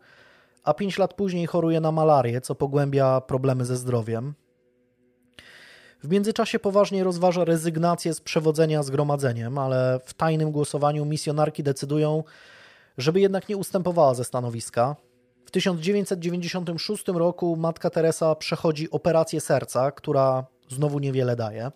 a 0.64 0.75
pięć 0.75 0.99
lat 0.99 1.14
później 1.14 1.47
choruje 1.47 1.81
na 1.81 1.93
malarię, 1.93 2.41
co 2.41 2.55
pogłębia 2.55 3.20
problemy 3.20 3.64
ze 3.64 3.77
zdrowiem. 3.77 4.35
W 6.03 6.09
międzyczasie 6.09 6.59
poważnie 6.59 7.05
rozważa 7.05 7.45
rezygnację 7.45 8.14
z 8.14 8.20
przewodzenia 8.20 8.83
zgromadzeniem, 8.83 9.59
ale 9.59 10.01
w 10.05 10.14
tajnym 10.14 10.51
głosowaniu 10.53 11.05
misjonarki 11.05 11.62
decydują, 11.62 12.25
żeby 12.99 13.20
jednak 13.20 13.49
nie 13.49 13.57
ustępowała 13.57 14.14
ze 14.14 14.25
stanowiska. 14.25 14.97
W 15.45 15.51
1996 15.51 17.09
roku 17.09 17.57
matka 17.57 17.91
Teresa 17.91 18.35
przechodzi 18.35 18.91
operację 18.91 19.41
serca, 19.41 19.91
która 19.91 20.47
znowu 20.68 20.99
niewiele 20.99 21.37
daje. 21.37 21.70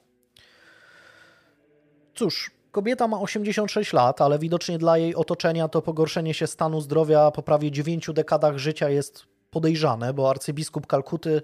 Cóż, 2.19 2.51
kobieta 2.73 3.09
ma 3.09 3.21
86 3.21 3.93
lat, 3.93 4.21
ale 4.21 4.39
widocznie 4.39 4.79
dla 4.79 4.99
jej 4.99 5.15
otoczenia 5.15 5.69
to 5.69 5.83
pogorszenie 5.83 6.35
się 6.35 6.47
stanu 6.47 6.81
zdrowia 6.81 7.31
po 7.31 7.43
prawie 7.43 7.71
9 7.71 8.11
dekadach 8.13 8.59
życia 8.59 8.91
jest 8.91 9.27
podejrzane, 9.51 10.15
bo 10.15 10.31
arcybiskup 10.31 10.87
Kalkuty 10.87 11.43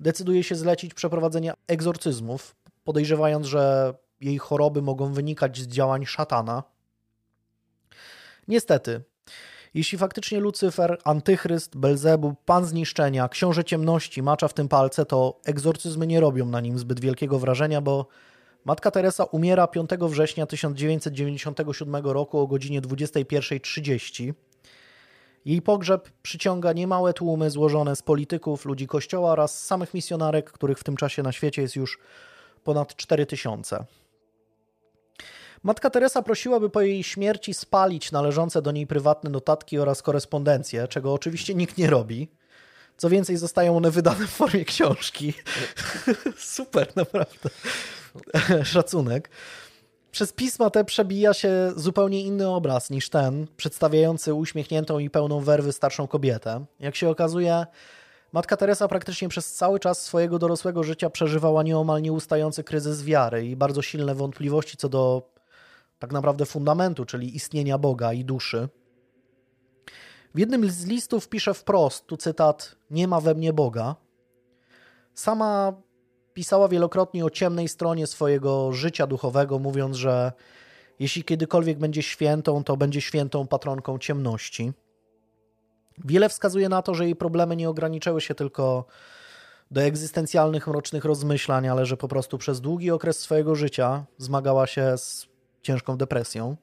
decyduje 0.00 0.44
się 0.44 0.54
zlecić 0.54 0.94
przeprowadzenie 0.94 1.54
egzorcyzmów, 1.68 2.54
podejrzewając, 2.84 3.46
że 3.46 3.94
jej 4.20 4.38
choroby 4.38 4.82
mogą 4.82 5.12
wynikać 5.12 5.58
z 5.58 5.66
działań 5.66 6.06
szatana. 6.06 6.62
Niestety, 8.48 9.02
jeśli 9.74 9.98
faktycznie 9.98 10.40
Lucyfer, 10.40 10.98
Antychryst, 11.04 11.76
Belzebub, 11.76 12.44
Pan 12.44 12.64
Zniszczenia, 12.64 13.28
Książę 13.28 13.64
Ciemności 13.64 14.22
macza 14.22 14.48
w 14.48 14.54
tym 14.54 14.68
palce, 14.68 15.06
to 15.06 15.40
egzorcyzmy 15.44 16.06
nie 16.06 16.20
robią 16.20 16.46
na 16.46 16.60
nim 16.60 16.78
zbyt 16.78 17.00
wielkiego 17.00 17.38
wrażenia, 17.38 17.80
bo 17.80 18.06
Matka 18.64 18.90
Teresa 18.90 19.24
umiera 19.24 19.66
5 19.66 19.90
września 20.00 20.46
1997 20.46 21.96
roku 21.96 22.38
o 22.38 22.46
godzinie 22.46 22.82
21.30. 22.82 24.34
Jej 25.44 25.62
pogrzeb 25.62 26.10
przyciąga 26.22 26.72
niemałe 26.72 27.12
tłumy 27.12 27.50
złożone 27.50 27.96
z 27.96 28.02
polityków, 28.02 28.64
ludzi 28.64 28.86
kościoła 28.86 29.30
oraz 29.30 29.64
samych 29.64 29.94
misjonarek, 29.94 30.52
których 30.52 30.78
w 30.78 30.84
tym 30.84 30.96
czasie 30.96 31.22
na 31.22 31.32
świecie 31.32 31.62
jest 31.62 31.76
już 31.76 31.98
ponad 32.64 32.96
4000. 32.96 33.84
Matka 35.62 35.90
Teresa 35.90 36.22
prosiła, 36.22 36.60
by 36.60 36.70
po 36.70 36.80
jej 36.80 37.02
śmierci 37.02 37.54
spalić 37.54 38.12
należące 38.12 38.62
do 38.62 38.72
niej 38.72 38.86
prywatne 38.86 39.30
notatki 39.30 39.78
oraz 39.78 40.02
korespondencję, 40.02 40.88
czego 40.88 41.12
oczywiście 41.12 41.54
nikt 41.54 41.78
nie 41.78 41.90
robi. 41.90 42.28
Co 42.96 43.08
więcej, 43.08 43.36
zostają 43.36 43.76
one 43.76 43.90
wydane 43.90 44.26
w 44.26 44.30
formie 44.30 44.64
książki. 44.64 45.34
Super, 46.38 46.92
naprawdę. 46.96 47.50
Szacunek. 48.64 49.30
Przez 50.10 50.32
pisma 50.32 50.70
te 50.70 50.84
przebija 50.84 51.34
się 51.34 51.72
zupełnie 51.76 52.22
inny 52.22 52.48
obraz 52.48 52.90
niż 52.90 53.08
ten, 53.08 53.46
przedstawiający 53.56 54.34
uśmiechniętą 54.34 54.98
i 54.98 55.10
pełną 55.10 55.40
werwy 55.40 55.72
starszą 55.72 56.06
kobietę. 56.06 56.64
Jak 56.80 56.96
się 56.96 57.08
okazuje, 57.08 57.66
matka 58.32 58.56
Teresa 58.56 58.88
praktycznie 58.88 59.28
przez 59.28 59.54
cały 59.54 59.80
czas 59.80 60.02
swojego 60.02 60.38
dorosłego 60.38 60.82
życia 60.82 61.10
przeżywała 61.10 61.62
nieomal 61.62 62.02
nieustający 62.02 62.64
kryzys 62.64 63.04
wiary 63.04 63.46
i 63.46 63.56
bardzo 63.56 63.82
silne 63.82 64.14
wątpliwości 64.14 64.76
co 64.76 64.88
do 64.88 65.30
tak 65.98 66.12
naprawdę 66.12 66.46
fundamentu, 66.46 67.04
czyli 67.04 67.36
istnienia 67.36 67.78
Boga 67.78 68.12
i 68.12 68.24
duszy. 68.24 68.68
W 70.34 70.38
jednym 70.38 70.70
z 70.70 70.86
listów 70.86 71.28
pisze 71.28 71.54
wprost, 71.54 72.06
tu 72.06 72.16
cytat, 72.16 72.76
nie 72.90 73.08
ma 73.08 73.20
we 73.20 73.34
mnie 73.34 73.52
Boga. 73.52 73.96
Sama 75.14 75.72
pisała 76.34 76.68
wielokrotnie 76.68 77.24
o 77.24 77.30
ciemnej 77.30 77.68
stronie 77.68 78.06
swojego 78.06 78.72
życia 78.72 79.06
duchowego, 79.06 79.58
mówiąc, 79.58 79.96
że 79.96 80.32
jeśli 80.98 81.24
kiedykolwiek 81.24 81.78
będzie 81.78 82.02
świętą, 82.02 82.64
to 82.64 82.76
będzie 82.76 83.00
świętą 83.00 83.46
patronką 83.46 83.98
ciemności. 83.98 84.72
Wiele 86.04 86.28
wskazuje 86.28 86.68
na 86.68 86.82
to, 86.82 86.94
że 86.94 87.04
jej 87.04 87.16
problemy 87.16 87.56
nie 87.56 87.68
ograniczyły 87.68 88.20
się 88.20 88.34
tylko 88.34 88.84
do 89.70 89.82
egzystencjalnych, 89.82 90.66
mrocznych 90.66 91.04
rozmyślań, 91.04 91.68
ale 91.68 91.86
że 91.86 91.96
po 91.96 92.08
prostu 92.08 92.38
przez 92.38 92.60
długi 92.60 92.90
okres 92.90 93.18
swojego 93.18 93.54
życia 93.54 94.04
zmagała 94.18 94.66
się 94.66 94.98
z 94.98 95.28
ciężką 95.62 95.96
depresją. 95.96 96.56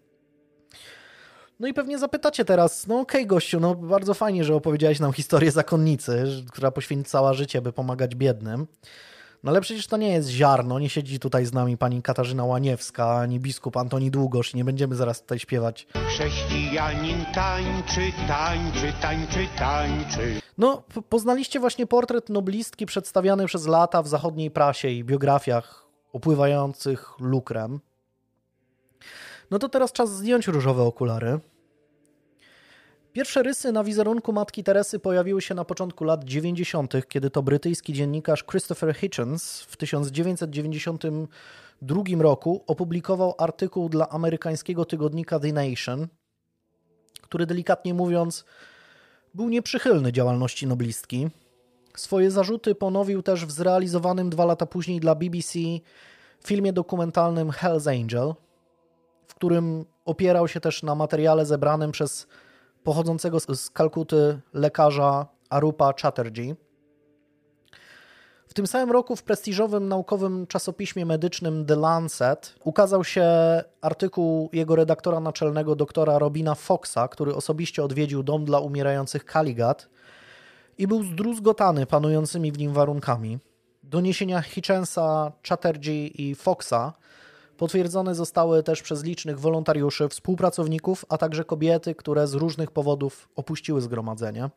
No 1.60 1.68
i 1.68 1.74
pewnie 1.74 1.98
zapytacie 1.98 2.46
teraz, 2.46 2.88
no 2.88 3.00
okej 3.00 3.22
okay, 3.22 3.28
gościu, 3.28 3.60
no 3.60 3.76
bardzo 3.76 4.14
fajnie, 4.14 4.44
że 4.44 4.56
opowiedziałeś 4.56 5.00
nam 5.00 5.14
historię 5.14 5.52
zakonnicy, 5.52 6.26
która 6.52 6.72
poświęcała 6.72 7.34
życie, 7.34 7.62
by 7.62 7.74
pomagać 7.74 8.16
biednym. 8.16 8.68
No 9.44 9.52
ale 9.52 9.62
przecież 9.62 9.88
to 9.88 9.98
nie 9.98 10.14
jest 10.14 10.30
ziarno, 10.30 10.80
nie 10.80 10.90
siedzi 10.90 11.20
tutaj 11.20 11.46
z 11.46 11.54
nami 11.54 11.78
pani 11.78 12.02
Katarzyna 12.02 12.46
Łaniewska, 12.46 13.12
ani 13.12 13.40
biskup 13.40 13.78
Antoni 13.78 14.12
Długosz, 14.12 14.54
nie 14.54 14.66
będziemy 14.66 14.96
zaraz 14.96 15.22
tutaj 15.22 15.40
śpiewać. 15.40 15.88
Chrześcijanin 16.08 17.26
tańczy, 17.34 18.02
tańczy, 18.28 18.94
tańczy, 19.02 19.48
tańczy. 19.58 20.42
No, 20.58 20.84
poznaliście 21.10 21.60
właśnie 21.60 21.88
portret 21.88 22.30
noblistki 22.30 22.86
przedstawiany 22.86 23.46
przez 23.46 23.68
lata 23.68 24.02
w 24.02 24.08
zachodniej 24.08 24.52
prasie 24.52 24.90
i 24.90 25.04
biografiach 25.04 25.86
opływających 26.14 27.14
lukrem. 27.20 27.80
No 29.52 29.60
to 29.60 29.70
teraz 29.70 29.92
czas 29.92 30.12
zdjąć 30.12 30.48
różowe 30.48 30.84
okulary. 30.84 31.40
Pierwsze 33.14 33.44
rysy 33.44 33.72
na 33.72 33.84
wizerunku 33.84 34.34
matki 34.34 34.64
Teresy 34.64 35.00
pojawiły 35.00 35.42
się 35.42 35.56
na 35.56 35.66
początku 35.66 36.04
lat 36.04 36.24
90., 36.24 36.94
kiedy 37.08 37.30
to 37.30 37.44
brytyjski 37.44 37.94
dziennikarz 37.94 38.44
Christopher 38.44 38.96
Hitchens 38.96 39.62
w 39.62 39.78
1992 39.78 42.04
roku 42.20 42.64
opublikował 42.68 43.36
artykuł 43.38 43.90
dla 43.90 44.10
amerykańskiego 44.10 44.86
tygodnika 44.86 45.40
The 45.40 45.54
Nation, 45.54 46.08
który 47.22 47.46
delikatnie 47.46 47.94
mówiąc 47.94 48.46
był 49.34 49.50
nieprzychylny 49.50 50.12
działalności 50.12 50.68
noblistki. 50.68 51.30
Swoje 51.98 52.32
zarzuty 52.32 52.76
ponowił 52.76 53.22
też 53.22 53.46
w 53.46 53.52
zrealizowanym 53.52 54.30
dwa 54.30 54.46
lata 54.46 54.66
później 54.66 55.00
dla 55.00 55.16
BBC 55.16 55.60
filmie 56.46 56.74
dokumentalnym 56.74 57.50
Hell's 57.50 58.02
Angel, 58.02 58.34
którym 59.40 59.86
opierał 60.06 60.48
się 60.48 60.60
też 60.60 60.84
na 60.84 60.96
materiale 60.96 61.46
zebranym 61.46 61.92
przez 61.92 62.28
pochodzącego 62.84 63.40
z 63.40 63.70
Kalkuty 63.70 64.40
lekarza 64.54 65.28
Arupa 65.50 65.94
Chatterjee. 66.02 66.56
W 68.48 68.54
tym 68.54 68.68
samym 68.68 68.92
roku 68.92 69.16
w 69.16 69.24
prestiżowym 69.24 69.88
naukowym 69.88 70.48
czasopiśmie 70.48 71.06
medycznym 71.06 71.66
The 71.66 71.76
Lancet 71.76 72.56
ukazał 72.64 73.04
się 73.04 73.26
artykuł 73.82 74.50
jego 74.54 74.76
redaktora 74.76 75.20
naczelnego 75.20 75.76
doktora 75.76 76.20
Robina 76.20 76.56
Foxa, 76.56 77.08
który 77.12 77.36
osobiście 77.36 77.84
odwiedził 77.84 78.24
dom 78.24 78.46
dla 78.46 78.60
umierających 78.60 79.26
Kaligat 79.26 79.90
i 80.78 80.88
był 80.88 81.04
zdruzgotany 81.04 81.86
panującymi 81.86 82.52
w 82.52 82.58
nim 82.58 82.74
warunkami. 82.74 83.40
doniesienia 83.84 84.42
Hitchensa, 84.42 85.32
Chatterjee 85.50 86.22
i 86.22 86.36
Foxa 86.36 86.94
potwierdzone 87.60 88.16
zostały 88.16 88.64
też 88.64 88.82
przez 88.82 89.04
licznych 89.04 89.40
wolontariuszy, 89.40 90.10
współpracowników, 90.10 91.06
a 91.10 91.18
także 91.18 91.46
kobiety, 91.46 91.96
które 91.96 92.28
z 92.28 92.34
różnych 92.34 92.72
powodów 92.72 93.30
opuściły 93.36 93.82
zgromadzenie. 93.82 94.50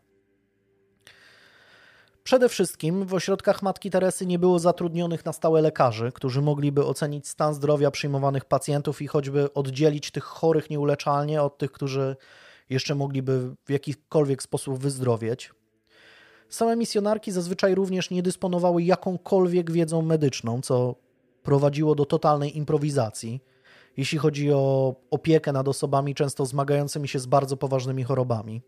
Przede 2.25 2.49
wszystkim 2.49 3.07
w 3.07 3.15
ośrodkach 3.15 3.63
Matki 3.63 3.91
Teresy 3.91 4.27
nie 4.27 4.39
było 4.39 4.59
zatrudnionych 4.59 5.25
na 5.25 5.33
stałe 5.33 5.63
lekarzy, 5.63 6.13
którzy 6.13 6.43
mogliby 6.43 6.85
ocenić 6.85 7.29
stan 7.29 7.55
zdrowia 7.55 7.91
przyjmowanych 7.91 8.45
pacjentów 8.45 9.03
i 9.03 9.07
choćby 9.07 9.55
oddzielić 9.55 10.11
tych 10.11 10.25
chorych 10.25 10.71
nieuleczalnie 10.71 11.43
od 11.43 11.59
tych, 11.59 11.73
którzy 11.73 12.17
jeszcze 12.71 12.95
mogliby 12.95 13.55
w 13.65 13.71
jakikolwiek 13.71 14.43
sposób 14.43 14.79
wyzdrowieć. 14.79 15.51
Same 16.49 16.77
misjonarki 16.77 17.33
zazwyczaj 17.33 17.75
również 17.75 18.11
nie 18.11 18.23
dysponowały 18.23 18.83
jakąkolwiek 18.83 19.71
wiedzą 19.71 20.03
medyczną, 20.03 20.61
co 20.61 20.95
prowadziło 21.43 21.95
do 21.95 22.05
totalnej 22.05 22.57
improwizacji, 22.57 23.43
jeśli 23.97 24.18
chodzi 24.18 24.53
o 24.53 24.95
opiekę 25.11 25.53
nad 25.53 25.68
osobami 25.68 26.14
często 26.14 26.47
zmagającymi 26.47 27.09
się 27.09 27.18
z 27.18 27.26
bardzo 27.26 27.57
poważnymi 27.57 28.05
chorobami. 28.05 28.62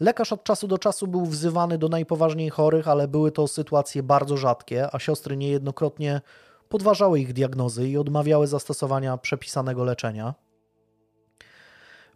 Lekarz 0.00 0.32
od 0.32 0.44
czasu 0.44 0.68
do 0.68 0.78
czasu 0.78 1.06
był 1.06 1.26
wzywany 1.26 1.78
do 1.78 1.88
najpoważniej 1.88 2.50
chorych, 2.50 2.88
ale 2.88 3.08
były 3.08 3.32
to 3.32 3.48
sytuacje 3.48 4.02
bardzo 4.02 4.36
rzadkie, 4.36 4.88
a 4.92 4.98
siostry 4.98 5.36
niejednokrotnie 5.36 6.20
podważały 6.68 7.20
ich 7.20 7.32
diagnozy 7.32 7.88
i 7.88 7.96
odmawiały 7.96 8.46
zastosowania 8.46 9.16
przepisanego 9.16 9.84
leczenia. 9.84 10.34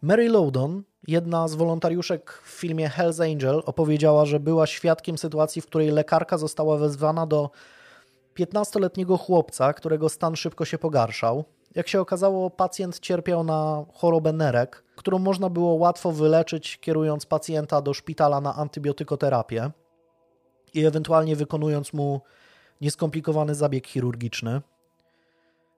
Mary 0.03 0.29
Loudon, 0.29 0.83
jedna 1.07 1.49
z 1.49 1.55
wolontariuszek 1.55 2.41
w 2.45 2.49
filmie 2.49 2.89
Hell's 2.89 3.33
Angel, 3.33 3.63
opowiedziała, 3.67 4.25
że 4.25 4.41
była 4.41 4.67
świadkiem 4.67 5.19
sytuacji, 5.19 5.63
w 5.63 5.67
której 5.67 5.91
lekarka 5.91 6.39
została 6.39 6.77
wezwana 6.77 7.27
do 7.27 7.51
15-letniego 8.39 9.19
chłopca, 9.19 9.73
którego 9.73 10.09
stan 10.09 10.37
szybko 10.37 10.65
się 10.65 10.79
pogarszał. 10.79 11.45
Jak 11.75 11.89
się 11.89 12.01
okazało, 12.01 12.51
pacjent 12.51 13.01
cierpiał 13.01 13.45
na 13.45 13.85
chorobę 13.93 14.33
nerek, 14.33 14.85
którą 14.97 15.19
można 15.19 15.51
było 15.51 15.75
łatwo 15.75 16.13
wyleczyć, 16.13 16.79
kierując 16.81 17.27
pacjenta 17.27 17.83
do 17.83 17.95
szpitala 17.95 18.41
na 18.41 18.55
antybiotykoterapię 18.55 19.71
i 20.75 20.85
ewentualnie 20.85 21.37
wykonując 21.37 21.93
mu 21.93 22.21
nieskomplikowany 22.81 23.55
zabieg 23.55 23.87
chirurgiczny. 23.87 24.61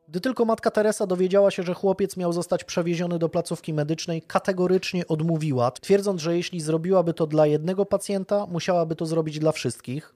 Gdy 0.08 0.20
tylko 0.20 0.44
matka 0.44 0.70
Teresa 0.70 1.06
dowiedziała 1.06 1.50
się, 1.50 1.62
że 1.62 1.74
chłopiec 1.74 2.16
miał 2.16 2.32
zostać 2.32 2.64
przewieziony 2.64 3.18
do 3.18 3.28
placówki 3.28 3.74
medycznej, 3.74 4.22
kategorycznie 4.22 5.06
odmówiła, 5.06 5.70
twierdząc, 5.70 6.20
że 6.20 6.36
jeśli 6.36 6.60
zrobiłaby 6.60 7.14
to 7.14 7.26
dla 7.26 7.46
jednego 7.46 7.86
pacjenta, 7.86 8.46
musiałaby 8.46 8.96
to 8.96 9.06
zrobić 9.06 9.38
dla 9.38 9.52
wszystkich. 9.52 10.14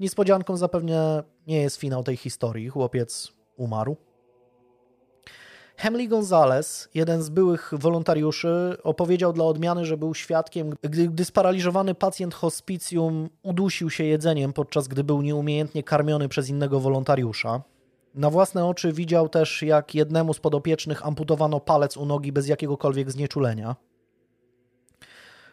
Niespodzianką 0.00 0.56
zapewne 0.56 1.22
nie 1.46 1.60
jest 1.60 1.76
finał 1.76 2.02
tej 2.02 2.16
historii. 2.16 2.68
Chłopiec 2.68 3.32
umarł. 3.56 3.96
Hemley 5.76 6.08
Gonzalez, 6.08 6.88
jeden 6.94 7.22
z 7.22 7.28
byłych 7.28 7.70
wolontariuszy, 7.72 8.76
opowiedział 8.82 9.32
dla 9.32 9.44
odmiany, 9.44 9.84
że 9.84 9.96
był 9.96 10.14
świadkiem, 10.14 10.74
gdy, 10.82 11.08
gdy 11.08 11.24
sparaliżowany 11.24 11.94
pacjent 11.94 12.34
hospicjum 12.34 13.28
udusił 13.42 13.90
się 13.90 14.04
jedzeniem, 14.04 14.52
podczas 14.52 14.88
gdy 14.88 15.04
był 15.04 15.22
nieumiejętnie 15.22 15.82
karmiony 15.82 16.28
przez 16.28 16.48
innego 16.48 16.80
wolontariusza. 16.80 17.62
Na 18.14 18.30
własne 18.30 18.66
oczy 18.66 18.92
widział 18.92 19.28
też, 19.28 19.62
jak 19.62 19.94
jednemu 19.94 20.34
z 20.34 20.40
podopiecznych 20.40 21.06
amputowano 21.06 21.60
palec 21.60 21.96
u 21.96 22.06
nogi 22.06 22.32
bez 22.32 22.48
jakiegokolwiek 22.48 23.10
znieczulenia. 23.10 23.76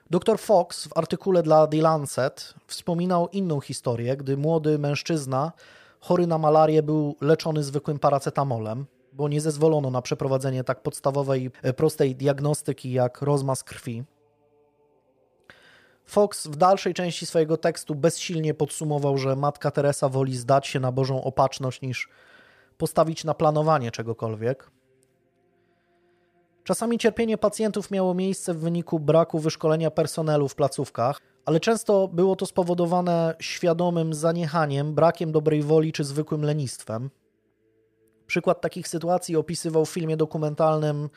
Dr 0.10 0.40
Fox 0.40 0.88
w 0.88 0.98
artykule 0.98 1.44
dla 1.44 1.68
The 1.68 1.78
Lancet 1.78 2.54
wspominał 2.68 3.30
inną 3.30 3.60
historię, 3.62 4.18
gdy 4.18 4.38
młody 4.38 4.80
mężczyzna 4.80 5.52
chory 6.00 6.28
na 6.28 6.38
malarię 6.38 6.84
był 6.84 7.16
leczony 7.22 7.64
zwykłym 7.64 8.00
paracetamolem, 8.00 8.86
bo 9.14 9.28
nie 9.28 9.42
zezwolono 9.42 9.92
na 9.92 10.02
przeprowadzenie 10.02 10.64
tak 10.64 10.84
podstawowej, 10.84 11.52
e, 11.64 11.74
prostej 11.74 12.16
diagnostyki 12.16 12.92
jak 12.92 13.22
rozmaz 13.22 13.64
krwi. 13.64 14.04
Fox 16.06 16.48
w 16.48 16.56
dalszej 16.56 16.94
części 16.94 17.26
swojego 17.26 17.58
tekstu 17.58 17.96
bezsilnie 17.96 18.54
podsumował, 18.54 19.18
że 19.18 19.36
matka 19.36 19.72
Teresa 19.72 20.10
woli 20.10 20.38
zdać 20.38 20.68
się 20.68 20.80
na 20.80 20.92
Bożą 20.92 21.24
opatrzność 21.24 21.82
niż 21.82 22.10
postawić 22.78 23.24
na 23.24 23.34
planowanie 23.34 23.92
czegokolwiek. 23.92 24.72
Czasami 26.68 26.98
cierpienie 26.98 27.38
pacjentów 27.38 27.92
miało 27.92 28.14
miejsce 28.14 28.54
w 28.54 28.60
wyniku 28.60 29.00
braku 29.00 29.40
wyszkolenia 29.40 29.92
personelu 29.92 30.48
w 30.48 30.56
placówkach, 30.56 31.22
ale 31.46 31.60
często 31.60 32.08
było 32.08 32.36
to 32.36 32.46
spowodowane 32.46 33.36
świadomym 33.40 34.14
zaniechaniem, 34.14 34.94
brakiem 34.94 35.32
dobrej 35.32 35.62
woli 35.62 35.92
czy 35.94 36.04
zwykłym 36.04 36.44
lenistwem. 36.44 37.10
Przykład 38.26 38.62
takich 38.62 38.88
sytuacji 38.88 39.36
opisywał 39.36 39.86
w 39.86 39.90
filmie 39.90 40.18
dokumentalnym 40.18 41.10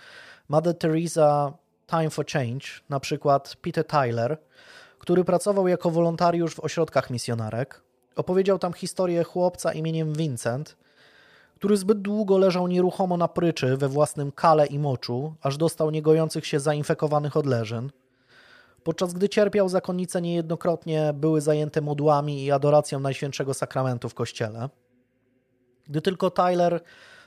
Mother 0.49 0.79
Teresa 0.79 1.53
Time 1.87 2.11
for 2.11 2.27
Change, 2.27 2.67
na 2.89 3.01
przykład 3.01 3.57
Peter 3.63 3.85
Tyler, 3.87 4.39
który 4.99 5.25
pracował 5.25 5.69
jako 5.69 5.91
wolontariusz 5.91 6.55
w 6.55 6.61
ośrodkach 6.61 7.11
misjonarek. 7.11 7.83
Opowiedział 8.17 8.59
tam 8.59 8.73
historię 8.73 9.25
chłopca 9.25 9.73
imieniem 9.73 10.13
Vincent, 10.13 10.77
który 11.61 11.77
zbyt 11.77 12.03
długo 12.03 12.39
leżał 12.39 12.69
nieruchomo 12.69 13.17
na 13.17 13.29
pryczy 13.29 13.77
we 13.77 13.89
własnym 13.89 14.33
kale 14.33 14.67
i 14.67 14.79
moczu, 14.79 15.35
aż 15.43 15.57
dostał 15.57 15.91
niegojących 15.91 16.47
się 16.47 16.61
zainfekowanych 16.61 17.37
odleżyn. 17.37 17.91
Podczas 18.83 19.13
gdy 19.13 19.29
cierpiał, 19.29 19.69
zakonnice 19.69 20.23
niejednokrotnie 20.23 21.13
były 21.15 21.41
zajęte 21.41 21.81
modłami 21.81 22.45
i 22.45 22.51
adoracją 22.51 23.01
Najświętszego 23.01 23.55
Sakramentu 23.55 24.09
w 24.09 24.15
kościele. 24.15 24.69
Gdy 25.89 26.03
tylko 26.03 26.31
Tyler 26.31 26.81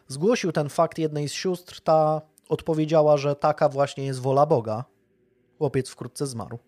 zgłosił 0.07 0.51
ten 0.51 0.69
fakt 0.69 0.97
jednej 0.97 1.29
z 1.29 1.33
sióstr, 1.33 1.81
ta 1.81 2.21
odpowiedziała, 2.49 3.17
że 3.17 3.35
taka 3.35 3.69
właśnie 3.69 4.05
jest 4.05 4.19
wola 4.19 4.45
Boga. 4.45 4.83
Chłopiec 5.57 5.89
wkrótce 5.89 6.27
zmarł. 6.27 6.59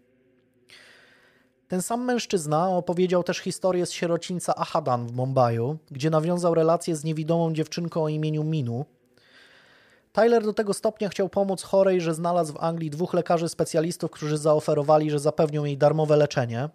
Ten 1.68 1.82
sam 1.82 2.06
mężczyzna 2.06 2.70
opowiedział 2.70 3.24
też 3.24 3.38
historię 3.38 3.86
z 3.86 3.92
sierocińca 3.92 4.56
Ahadan 4.56 5.08
w 5.08 5.12
Mumbaiu, 5.14 5.78
gdzie 5.92 6.10
nawiązał 6.10 6.54
relację 6.54 6.96
z 6.96 7.04
niewidomą 7.04 7.54
dziewczynką 7.54 8.04
o 8.04 8.10
imieniu 8.10 8.44
Minu. 8.44 8.86
Tyler 10.14 10.44
do 10.44 10.54
tego 10.54 10.74
stopnia 10.74 11.10
chciał 11.10 11.30
pomóc 11.30 11.64
chorej, 11.64 12.02
że 12.02 12.14
znalazł 12.14 12.54
w 12.54 12.64
Anglii 12.64 12.90
dwóch 12.90 13.14
lekarzy 13.14 13.50
specjalistów, 13.50 14.12
którzy 14.12 14.38
zaoferowali, 14.38 15.12
że 15.12 15.20
zapewnią 15.20 15.64
jej 15.66 15.78
darmowe 15.78 16.18
leczenie 16.18 16.70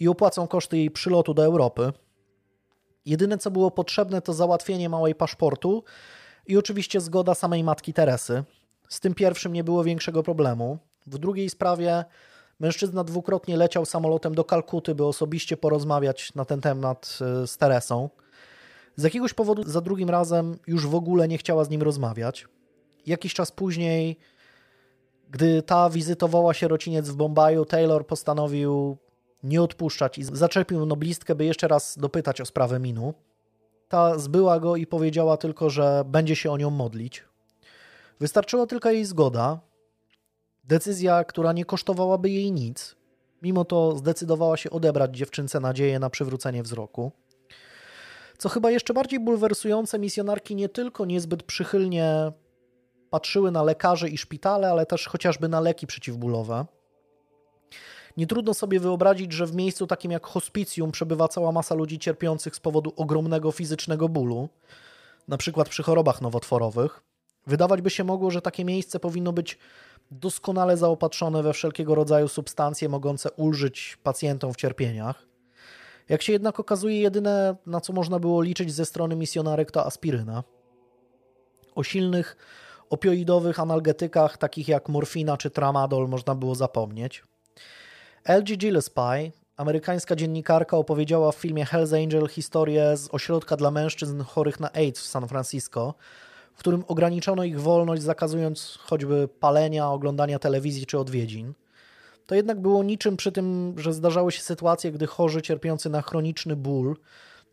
i 0.00 0.08
opłacą 0.08 0.46
koszty 0.46 0.76
jej 0.76 0.90
przylotu 0.90 1.34
do 1.34 1.44
Europy. 1.44 1.92
Jedyne 3.06 3.38
co 3.38 3.50
było 3.50 3.70
potrzebne 3.70 4.22
to 4.22 4.32
załatwienie 4.32 4.88
małej 4.88 5.14
paszportu 5.14 5.84
i 6.46 6.56
oczywiście 6.56 7.00
zgoda 7.00 7.34
samej 7.34 7.64
matki 7.64 7.92
Teresy. 7.92 8.44
Z 8.88 9.00
tym 9.00 9.14
pierwszym 9.14 9.52
nie 9.52 9.64
było 9.64 9.84
większego 9.84 10.22
problemu. 10.22 10.78
W 11.06 11.18
drugiej 11.18 11.50
sprawie 11.50 12.04
Mężczyzna 12.60 13.04
dwukrotnie 13.04 13.56
leciał 13.56 13.84
samolotem 13.84 14.34
do 14.34 14.44
Kalkuty, 14.44 14.94
by 14.94 15.04
osobiście 15.04 15.56
porozmawiać 15.56 16.34
na 16.34 16.44
ten 16.44 16.60
temat 16.60 17.18
e, 17.20 17.46
z 17.46 17.56
Teresą. 17.56 18.10
Z 18.96 19.02
jakiegoś 19.02 19.34
powodu 19.34 19.62
za 19.64 19.80
drugim 19.80 20.10
razem 20.10 20.58
już 20.66 20.86
w 20.86 20.94
ogóle 20.94 21.28
nie 21.28 21.38
chciała 21.38 21.64
z 21.64 21.70
nim 21.70 21.82
rozmawiać. 21.82 22.48
Jakiś 23.06 23.34
czas 23.34 23.50
później, 23.50 24.18
gdy 25.30 25.62
ta 25.62 25.90
wizytowała 25.90 26.54
sierociniec 26.54 27.08
w 27.08 27.16
Bombaju, 27.16 27.64
Taylor 27.64 28.06
postanowił 28.06 28.96
nie 29.42 29.62
odpuszczać 29.62 30.18
i 30.18 30.24
zaczepił 30.24 30.86
noblistkę, 30.86 31.34
by 31.34 31.44
jeszcze 31.44 31.68
raz 31.68 31.98
dopytać 31.98 32.40
o 32.40 32.46
sprawę 32.46 32.78
Minu. 32.78 33.14
Ta 33.88 34.18
zbyła 34.18 34.60
go 34.60 34.76
i 34.76 34.86
powiedziała 34.86 35.36
tylko, 35.36 35.70
że 35.70 36.04
będzie 36.06 36.36
się 36.36 36.50
o 36.50 36.56
nią 36.56 36.70
modlić. 36.70 37.24
Wystarczyła 38.20 38.66
tylko 38.66 38.90
jej 38.90 39.04
zgoda, 39.04 39.60
Decyzja, 40.64 41.24
która 41.24 41.52
nie 41.52 41.64
kosztowałaby 41.64 42.30
jej 42.30 42.52
nic, 42.52 42.96
mimo 43.42 43.64
to 43.64 43.96
zdecydowała 43.96 44.56
się 44.56 44.70
odebrać 44.70 45.16
dziewczynce 45.16 45.60
nadzieję 45.60 45.98
na 45.98 46.10
przywrócenie 46.10 46.62
wzroku. 46.62 47.12
Co 48.38 48.48
chyba 48.48 48.70
jeszcze 48.70 48.94
bardziej 48.94 49.20
bulwersujące, 49.20 49.98
misjonarki 49.98 50.54
nie 50.54 50.68
tylko 50.68 51.04
niezbyt 51.04 51.42
przychylnie 51.42 52.32
patrzyły 53.10 53.50
na 53.50 53.62
lekarzy 53.62 54.08
i 54.08 54.18
szpitale, 54.18 54.70
ale 54.70 54.86
też 54.86 55.06
chociażby 55.06 55.48
na 55.48 55.60
leki 55.60 55.86
przeciwbólowe. 55.86 56.64
Nie 58.16 58.26
trudno 58.26 58.54
sobie 58.54 58.80
wyobrazić, 58.80 59.32
że 59.32 59.46
w 59.46 59.54
miejscu 59.54 59.86
takim 59.86 60.10
jak 60.10 60.26
hospicjum 60.26 60.92
przebywa 60.92 61.28
cała 61.28 61.52
masa 61.52 61.74
ludzi 61.74 61.98
cierpiących 61.98 62.56
z 62.56 62.60
powodu 62.60 62.92
ogromnego 62.96 63.52
fizycznego 63.52 64.08
bólu, 64.08 64.48
na 65.28 65.36
przykład 65.36 65.68
przy 65.68 65.82
chorobach 65.82 66.20
nowotworowych. 66.20 67.02
Wydawać 67.46 67.82
by 67.82 67.90
się 67.90 68.04
mogło, 68.04 68.30
że 68.30 68.42
takie 68.42 68.64
miejsce 68.64 69.00
powinno 69.00 69.32
być 69.32 69.58
doskonale 70.10 70.76
zaopatrzone 70.76 71.42
we 71.42 71.52
wszelkiego 71.52 71.94
rodzaju 71.94 72.28
substancje 72.28 72.88
mogące 72.88 73.30
ulżyć 73.30 73.98
pacjentom 74.02 74.52
w 74.52 74.56
cierpieniach. 74.56 75.26
Jak 76.08 76.22
się 76.22 76.32
jednak 76.32 76.60
okazuje, 76.60 77.00
jedyne 77.00 77.56
na 77.66 77.80
co 77.80 77.92
można 77.92 78.18
było 78.18 78.42
liczyć 78.42 78.72
ze 78.72 78.84
strony 78.86 79.16
misjonarek 79.16 79.70
to 79.70 79.86
aspiryna. 79.86 80.44
O 81.74 81.82
silnych 81.82 82.36
opioidowych 82.90 83.60
analgetykach 83.60 84.36
takich 84.36 84.68
jak 84.68 84.88
morfina 84.88 85.36
czy 85.36 85.50
tramadol 85.50 86.08
można 86.08 86.34
było 86.34 86.54
zapomnieć. 86.54 87.22
L.G. 88.24 88.56
Gillespie, 88.56 89.32
amerykańska 89.56 90.16
dziennikarka 90.16 90.76
opowiedziała 90.76 91.32
w 91.32 91.36
filmie 91.36 91.64
Hell's 91.64 92.02
Angel 92.04 92.28
historię 92.28 92.96
z 92.96 93.08
ośrodka 93.14 93.56
dla 93.56 93.70
mężczyzn 93.70 94.22
chorych 94.22 94.60
na 94.60 94.72
AIDS 94.72 95.00
w 95.00 95.06
San 95.06 95.28
Francisco, 95.28 95.94
w 96.54 96.58
którym 96.58 96.84
ograniczono 96.88 97.44
ich 97.44 97.60
wolność, 97.60 98.02
zakazując 98.02 98.78
choćby 98.80 99.28
palenia, 99.40 99.90
oglądania 99.90 100.38
telewizji 100.38 100.86
czy 100.86 100.98
odwiedzin. 100.98 101.54
To 102.26 102.34
jednak 102.34 102.60
było 102.60 102.82
niczym 102.82 103.16
przy 103.16 103.32
tym, 103.32 103.74
że 103.76 103.92
zdarzały 103.92 104.32
się 104.32 104.42
sytuacje, 104.42 104.92
gdy 104.92 105.06
chorzy 105.06 105.42
cierpiący 105.42 105.90
na 105.90 106.02
chroniczny 106.02 106.56
ból 106.56 106.96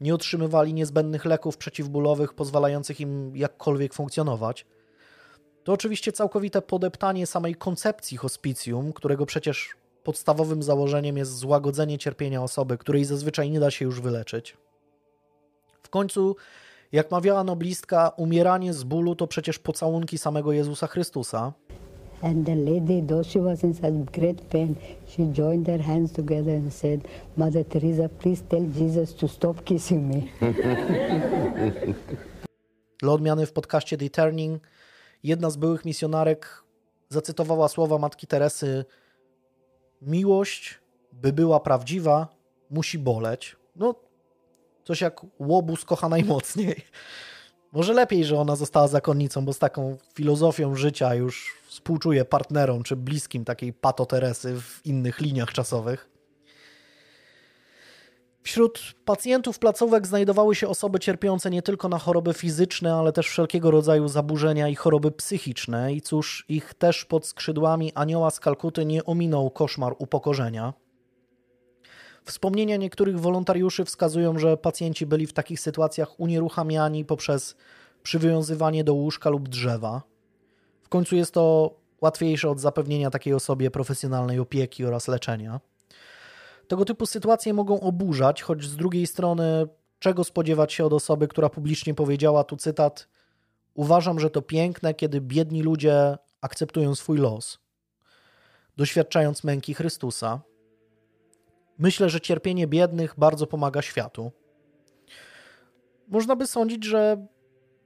nie 0.01 0.15
otrzymywali 0.15 0.73
niezbędnych 0.73 1.25
leków 1.25 1.57
przeciwbólowych 1.57 2.33
pozwalających 2.33 2.99
im 2.99 3.35
jakkolwiek 3.35 3.93
funkcjonować. 3.93 4.65
To 5.63 5.73
oczywiście 5.73 6.11
całkowite 6.11 6.61
podeptanie 6.61 7.27
samej 7.27 7.55
koncepcji 7.55 8.17
hospicjum, 8.17 8.93
którego 8.93 9.25
przecież 9.25 9.75
podstawowym 10.03 10.63
założeniem 10.63 11.17
jest 11.17 11.37
złagodzenie 11.37 11.97
cierpienia 11.97 12.43
osoby, 12.43 12.77
której 12.77 13.05
zazwyczaj 13.05 13.51
nie 13.51 13.59
da 13.59 13.71
się 13.71 13.85
już 13.85 14.01
wyleczyć. 14.01 14.57
W 15.83 15.89
końcu, 15.89 16.35
jak 16.91 17.11
mawiała 17.11 17.43
noblistka, 17.43 18.09
umieranie 18.09 18.73
z 18.73 18.83
bólu 18.83 19.15
to 19.15 19.27
przecież 19.27 19.59
pocałunki 19.59 20.17
samego 20.17 20.51
Jezusa 20.51 20.87
Chrystusa. 20.87 21.53
And 22.21 22.45
the 22.45 22.55
lady, 22.55 23.01
though 23.07 23.27
she 23.27 23.41
was 23.41 23.63
in 23.63 23.73
such 23.73 23.93
great 24.11 24.41
pain, 24.41 24.75
she 25.07 25.23
joined 25.33 25.65
their 25.65 25.81
hands 25.81 26.11
together 26.11 26.55
and 26.55 26.73
said, 26.73 27.07
Mother 27.37 27.65
Teresa, 27.65 28.09
please 28.09 28.43
tell 28.49 28.65
Jesus 28.75 29.15
to 29.15 29.27
stop 29.27 29.63
kissing 29.63 30.15
me. 30.15 30.21
Dla 33.01 33.13
odmiany 33.13 33.45
w 33.45 33.53
podcaście 33.53 33.97
The 33.97 34.09
Turning 34.09 34.63
jedna 35.23 35.49
z 35.49 35.57
byłych 35.57 35.85
misjonarek 35.85 36.63
zacytowała 37.09 37.67
słowa 37.67 37.97
matki 37.97 38.27
Teresy 38.27 38.85
miłość, 40.01 40.79
by 41.11 41.33
była 41.33 41.59
prawdziwa, 41.59 42.27
musi 42.69 42.99
boleć. 42.99 43.55
No, 43.75 43.95
coś 44.91 45.01
jak 45.01 45.21
łobuz 45.39 45.85
kocha 45.85 46.09
najmocniej. 46.09 46.75
Może 47.71 47.93
lepiej, 47.93 48.25
że 48.25 48.39
ona 48.39 48.55
została 48.55 48.87
zakonnicą, 48.87 49.45
bo 49.45 49.53
z 49.53 49.59
taką 49.59 49.97
filozofią 50.13 50.75
życia 50.75 51.15
już 51.15 51.57
współczuje 51.67 52.25
partnerom 52.25 52.83
czy 52.83 52.95
bliskim 52.95 53.45
takiej 53.45 53.73
pato 53.73 54.05
Teresy 54.05 54.61
w 54.61 54.85
innych 54.85 55.19
liniach 55.19 55.53
czasowych. 55.53 56.09
Wśród 58.43 58.81
pacjentów 59.05 59.59
placówek 59.59 60.07
znajdowały 60.07 60.55
się 60.55 60.67
osoby 60.67 60.99
cierpiące 60.99 61.49
nie 61.49 61.61
tylko 61.61 61.89
na 61.89 61.99
choroby 61.99 62.33
fizyczne, 62.33 62.95
ale 62.95 63.11
też 63.11 63.27
wszelkiego 63.27 63.71
rodzaju 63.71 64.07
zaburzenia 64.07 64.67
i 64.67 64.75
choroby 64.75 65.11
psychiczne. 65.11 65.93
I 65.93 66.01
cóż, 66.01 66.45
ich 66.49 66.73
też 66.73 67.05
pod 67.05 67.27
skrzydłami 67.27 67.91
anioła 67.95 68.31
z 68.31 68.39
Kalkuty 68.39 68.85
nie 68.85 69.05
ominął 69.05 69.49
koszmar 69.49 69.95
upokorzenia. 69.97 70.73
Wspomnienia 72.25 72.77
niektórych 72.77 73.19
wolontariuszy 73.19 73.85
wskazują, 73.85 74.39
że 74.39 74.57
pacjenci 74.57 75.05
byli 75.05 75.27
w 75.27 75.33
takich 75.33 75.59
sytuacjach 75.59 76.19
unieruchamiani 76.19 77.05
poprzez 77.05 77.55
przywiązywanie 78.03 78.83
do 78.83 78.93
łóżka 78.93 79.29
lub 79.29 79.49
drzewa. 79.49 80.01
W 80.83 80.89
końcu 80.89 81.15
jest 81.15 81.33
to 81.33 81.75
łatwiejsze 82.01 82.49
od 82.49 82.59
zapewnienia 82.59 83.09
takiej 83.09 83.33
osobie 83.33 83.71
profesjonalnej 83.71 84.39
opieki 84.39 84.85
oraz 84.85 85.07
leczenia. 85.07 85.59
Tego 86.67 86.85
typu 86.85 87.05
sytuacje 87.05 87.53
mogą 87.53 87.79
oburzać, 87.79 88.41
choć 88.41 88.63
z 88.63 88.75
drugiej 88.75 89.07
strony, 89.07 89.67
czego 89.99 90.23
spodziewać 90.23 90.73
się 90.73 90.85
od 90.85 90.93
osoby, 90.93 91.27
która 91.27 91.49
publicznie 91.49 91.93
powiedziała 91.93 92.43
tu 92.43 92.57
cytat: 92.57 93.07
Uważam, 93.73 94.19
że 94.19 94.29
to 94.29 94.41
piękne, 94.41 94.93
kiedy 94.93 95.21
biedni 95.21 95.63
ludzie 95.63 96.17
akceptują 96.41 96.95
swój 96.95 97.17
los, 97.17 97.59
doświadczając 98.77 99.43
męki 99.43 99.73
Chrystusa. 99.73 100.41
Myślę, 101.79 102.09
że 102.09 102.21
cierpienie 102.21 102.67
biednych 102.67 103.13
bardzo 103.17 103.47
pomaga 103.47 103.81
światu. 103.81 104.31
Można 106.07 106.35
by 106.35 106.47
sądzić, 106.47 106.85
że 106.85 107.27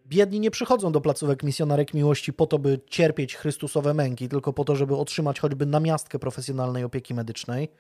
biedni 0.07 0.39
nie 0.39 0.51
przychodzą 0.51 0.91
do 0.91 1.01
placówek 1.01 1.43
misjonarek 1.43 1.93
miłości 1.93 2.33
po 2.33 2.47
to, 2.47 2.59
by 2.59 2.79
cierpieć 2.89 3.35
Chrystusowe 3.35 3.93
męki, 3.93 4.29
tylko 4.29 4.53
po 4.53 4.65
to, 4.65 4.75
żeby 4.75 4.95
otrzymać 4.95 5.39
choćby 5.39 5.65
namiastkę 5.65 6.19
profesjonalnej 6.19 6.83
opieki 6.83 7.13
medycznej. 7.13 7.71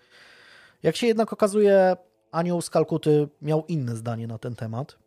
Jak 0.83 0.95
się 0.95 1.07
jednak 1.07 1.33
okazuje, 1.33 1.95
anioł 2.31 2.61
z 2.61 2.69
Kalkuty 2.69 3.27
miał 3.41 3.65
inne 3.67 3.95
zdanie 3.95 4.27
na 4.27 4.37
ten 4.37 4.55
temat. 4.55 4.97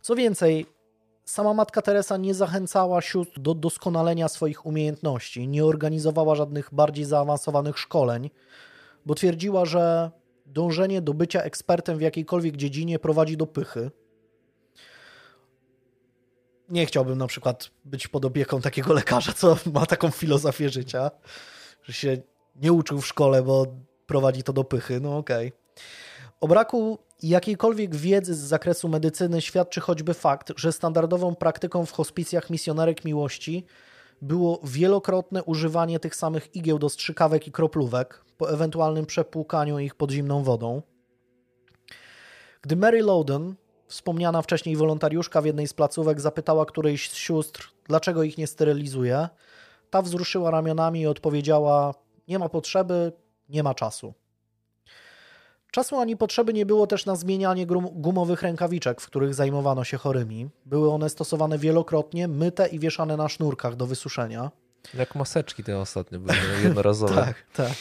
Co 0.00 0.16
więcej, 0.16 0.66
sama 1.24 1.54
matka 1.54 1.82
Teresa 1.82 2.16
nie 2.16 2.34
zachęcała 2.34 3.00
sióstr 3.00 3.40
do 3.40 3.54
doskonalenia 3.54 4.28
swoich 4.28 4.66
umiejętności, 4.66 5.48
nie 5.48 5.64
organizowała 5.64 6.34
żadnych 6.34 6.68
bardziej 6.72 7.04
zaawansowanych 7.04 7.78
szkoleń, 7.78 8.30
bo 9.08 9.14
twierdziła, 9.14 9.64
że 9.64 10.10
dążenie 10.46 11.02
do 11.02 11.14
bycia 11.14 11.42
ekspertem 11.42 11.98
w 11.98 12.00
jakiejkolwiek 12.00 12.56
dziedzinie 12.56 12.98
prowadzi 12.98 13.36
do 13.36 13.46
pychy. 13.46 13.90
Nie 16.68 16.86
chciałbym 16.86 17.18
na 17.18 17.26
przykład 17.26 17.70
być 17.84 18.08
pod 18.08 18.24
opieką 18.24 18.60
takiego 18.60 18.92
lekarza, 18.92 19.32
co 19.32 19.56
ma 19.74 19.86
taką 19.86 20.10
filozofię 20.10 20.68
życia, 20.68 21.10
że 21.82 21.92
się 21.92 22.16
nie 22.56 22.72
uczył 22.72 23.00
w 23.00 23.06
szkole, 23.06 23.42
bo 23.42 23.66
prowadzi 24.06 24.42
to 24.42 24.52
do 24.52 24.64
pychy. 24.64 25.00
No 25.00 25.16
okej. 25.16 25.48
Okay. 25.48 25.58
O 26.40 26.48
braku 26.48 26.98
jakiejkolwiek 27.22 27.96
wiedzy 27.96 28.34
z 28.34 28.38
zakresu 28.38 28.88
medycyny 28.88 29.40
świadczy 29.40 29.80
choćby 29.80 30.14
fakt, 30.14 30.52
że 30.56 30.72
standardową 30.72 31.34
praktyką 31.34 31.86
w 31.86 31.92
hospicjach 31.92 32.50
misjonerek 32.50 33.04
miłości 33.04 33.66
było 34.22 34.60
wielokrotne 34.64 35.44
używanie 35.44 36.00
tych 36.00 36.16
samych 36.16 36.56
igieł 36.56 36.78
do 36.78 36.88
strzykawek 36.88 37.46
i 37.46 37.52
kroplówek 37.52 38.24
po 38.38 38.52
ewentualnym 38.52 39.06
przepłukaniu 39.06 39.78
ich 39.78 39.94
pod 39.94 40.10
zimną 40.10 40.42
wodą. 40.42 40.82
Gdy 42.62 42.76
Mary 42.76 43.02
Loudon, 43.02 43.54
wspomniana 43.86 44.42
wcześniej 44.42 44.76
wolontariuszka 44.76 45.42
w 45.42 45.46
jednej 45.46 45.68
z 45.68 45.74
placówek, 45.74 46.20
zapytała 46.20 46.66
którejś 46.66 47.10
z 47.10 47.14
sióstr, 47.14 47.70
dlaczego 47.84 48.22
ich 48.22 48.38
nie 48.38 48.46
sterylizuje, 48.46 49.28
ta 49.90 50.02
wzruszyła 50.02 50.50
ramionami 50.50 51.00
i 51.00 51.06
odpowiedziała: 51.06 51.94
Nie 52.28 52.38
ma 52.38 52.48
potrzeby, 52.48 53.12
nie 53.48 53.62
ma 53.62 53.74
czasu. 53.74 54.14
Czasu 55.70 55.96
ani 55.96 56.16
potrzeby 56.16 56.52
nie 56.52 56.66
było 56.66 56.86
też 56.86 57.06
na 57.06 57.16
zmienianie 57.16 57.66
gumowych 57.92 58.42
rękawiczek, 58.42 59.00
w 59.00 59.06
których 59.06 59.34
zajmowano 59.34 59.84
się 59.84 59.96
chorymi. 59.96 60.48
Były 60.66 60.92
one 60.92 61.10
stosowane 61.10 61.58
wielokrotnie, 61.58 62.28
myte 62.28 62.68
i 62.68 62.78
wieszane 62.78 63.16
na 63.16 63.28
sznurkach 63.28 63.76
do 63.76 63.86
wysuszenia. 63.86 64.50
Jak 64.94 65.14
maseczki 65.14 65.64
te 65.64 65.78
ostatnie 65.78 66.18
były 66.18 66.38
jednorazowe. 66.64 67.14
tak, 67.14 67.36
tak. 67.54 67.72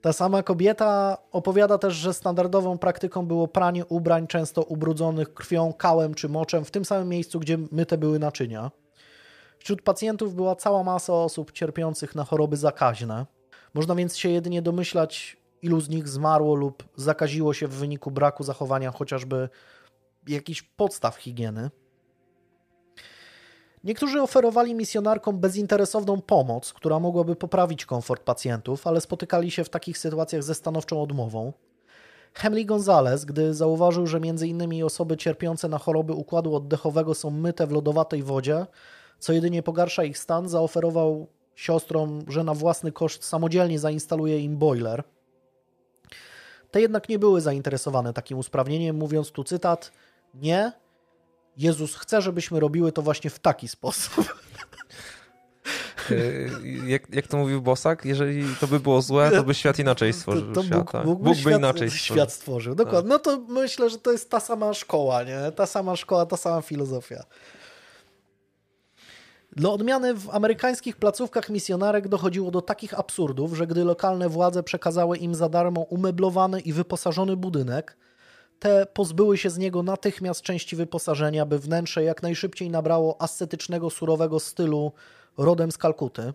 Ta 0.00 0.12
sama 0.12 0.42
kobieta 0.42 1.18
opowiada 1.32 1.78
też, 1.78 1.94
że 1.94 2.14
standardową 2.14 2.78
praktyką 2.78 3.26
było 3.26 3.48
pranie 3.48 3.86
ubrań, 3.86 4.26
często 4.26 4.62
ubrudzonych 4.62 5.34
krwią, 5.34 5.72
kałem 5.72 6.14
czy 6.14 6.28
moczem, 6.28 6.64
w 6.64 6.70
tym 6.70 6.84
samym 6.84 7.08
miejscu, 7.08 7.40
gdzie 7.40 7.58
myte 7.72 7.98
były 7.98 8.18
naczynia. 8.18 8.70
Wśród 9.58 9.82
pacjentów 9.82 10.34
była 10.34 10.56
cała 10.56 10.84
masa 10.84 11.12
osób 11.12 11.52
cierpiących 11.52 12.14
na 12.14 12.24
choroby 12.24 12.56
zakaźne. 12.56 13.26
Można 13.74 13.94
więc 13.94 14.16
się 14.16 14.28
jedynie 14.28 14.62
domyślać, 14.62 15.36
ilu 15.64 15.80
z 15.80 15.88
nich 15.88 16.08
zmarło 16.08 16.54
lub 16.54 16.84
zakaziło 16.96 17.54
się 17.54 17.68
w 17.68 17.74
wyniku 17.74 18.10
braku 18.10 18.44
zachowania 18.44 18.90
chociażby 18.90 19.48
jakichś 20.28 20.62
podstaw 20.62 21.16
higieny. 21.16 21.70
Niektórzy 23.84 24.22
oferowali 24.22 24.74
misjonarkom 24.74 25.38
bezinteresowną 25.38 26.20
pomoc, 26.20 26.72
która 26.72 27.00
mogłaby 27.00 27.36
poprawić 27.36 27.86
komfort 27.86 28.22
pacjentów, 28.22 28.86
ale 28.86 29.00
spotykali 29.00 29.50
się 29.50 29.64
w 29.64 29.68
takich 29.68 29.98
sytuacjach 29.98 30.42
ze 30.42 30.54
stanowczą 30.54 31.02
odmową. 31.02 31.52
Hemley 32.34 32.66
Gonzalez, 32.66 33.24
gdy 33.24 33.54
zauważył, 33.54 34.06
że 34.06 34.18
m.in. 34.18 34.84
osoby 34.84 35.16
cierpiące 35.16 35.68
na 35.68 35.78
choroby 35.78 36.12
układu 36.12 36.54
oddechowego 36.54 37.14
są 37.14 37.30
myte 37.30 37.66
w 37.66 37.72
lodowatej 37.72 38.22
wodzie, 38.22 38.66
co 39.18 39.32
jedynie 39.32 39.62
pogarsza 39.62 40.04
ich 40.04 40.18
stan, 40.18 40.48
zaoferował 40.48 41.26
siostrom, 41.54 42.24
że 42.28 42.44
na 42.44 42.54
własny 42.54 42.92
koszt 42.92 43.24
samodzielnie 43.24 43.78
zainstaluje 43.78 44.40
im 44.40 44.56
boiler. 44.56 45.04
Te 46.74 46.80
jednak 46.80 47.08
nie 47.08 47.18
były 47.18 47.40
zainteresowane 47.40 48.12
takim 48.12 48.38
usprawnieniem, 48.38 48.96
mówiąc 48.96 49.30
tu 49.30 49.44
cytat: 49.44 49.92
Nie, 50.34 50.72
Jezus 51.56 51.96
chce, 51.96 52.22
żebyśmy 52.22 52.60
robiły 52.60 52.92
to 52.92 53.02
właśnie 53.02 53.30
w 53.30 53.38
taki 53.38 53.68
sposób. 53.68 54.34
Y, 56.10 56.50
jak, 56.86 57.14
jak 57.14 57.26
to 57.26 57.36
mówił 57.36 57.62
Bosak, 57.62 58.04
jeżeli 58.04 58.56
to 58.60 58.66
by 58.66 58.80
było 58.80 59.02
złe, 59.02 59.30
to 59.30 59.42
by 59.42 59.54
świat 59.54 59.78
inaczej 59.78 60.12
stworzył. 60.12 60.52
To, 60.52 60.62
to 60.62 60.68
Bóg, 60.68 60.92
Bóg, 60.92 61.04
Bóg, 61.04 61.22
Bóg 61.22 61.36
by 61.44 61.52
inaczej 61.52 61.90
stworzył. 61.90 62.16
świat 62.16 62.32
stworzył. 62.32 62.74
Dokładnie. 62.74 63.08
No 63.08 63.18
to 63.18 63.40
myślę, 63.48 63.90
że 63.90 63.98
to 63.98 64.12
jest 64.12 64.30
ta 64.30 64.40
sama 64.40 64.74
szkoła, 64.74 65.22
nie? 65.22 65.52
Ta 65.56 65.66
sama 65.66 65.96
szkoła, 65.96 66.26
ta 66.26 66.36
sama 66.36 66.62
filozofia. 66.62 67.24
Dla 69.56 69.70
odmiany 69.70 70.14
w 70.14 70.30
amerykańskich 70.30 70.96
placówkach 70.96 71.50
misjonarek 71.50 72.08
dochodziło 72.08 72.50
do 72.50 72.62
takich 72.62 72.98
absurdów, 72.98 73.56
że 73.56 73.66
gdy 73.66 73.84
lokalne 73.84 74.28
władze 74.28 74.62
przekazały 74.62 75.18
im 75.18 75.34
za 75.34 75.48
darmo 75.48 75.80
umeblowany 75.80 76.60
i 76.60 76.72
wyposażony 76.72 77.36
budynek, 77.36 77.96
te 78.58 78.86
pozbyły 78.86 79.38
się 79.38 79.50
z 79.50 79.58
niego 79.58 79.82
natychmiast 79.82 80.42
części 80.42 80.76
wyposażenia, 80.76 81.46
by 81.46 81.58
wnętrze 81.58 82.04
jak 82.04 82.22
najszybciej 82.22 82.70
nabrało 82.70 83.22
ascetycznego, 83.22 83.90
surowego 83.90 84.40
stylu 84.40 84.92
rodem 85.38 85.72
z 85.72 85.78
Kalkuty. 85.78 86.32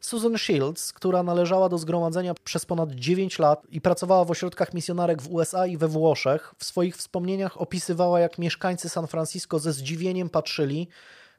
Susan 0.00 0.38
Shields, 0.38 0.92
która 0.92 1.22
należała 1.22 1.68
do 1.68 1.78
zgromadzenia 1.78 2.34
przez 2.44 2.66
ponad 2.66 2.90
9 2.90 3.38
lat 3.38 3.66
i 3.70 3.80
pracowała 3.80 4.24
w 4.24 4.30
ośrodkach 4.30 4.74
misjonarek 4.74 5.22
w 5.22 5.32
USA 5.32 5.66
i 5.66 5.76
we 5.76 5.88
Włoszech, 5.88 6.54
w 6.58 6.64
swoich 6.64 6.96
wspomnieniach 6.96 7.60
opisywała, 7.60 8.20
jak 8.20 8.38
mieszkańcy 8.38 8.88
San 8.88 9.06
Francisco 9.06 9.58
ze 9.58 9.72
zdziwieniem 9.72 10.28
patrzyli 10.28 10.88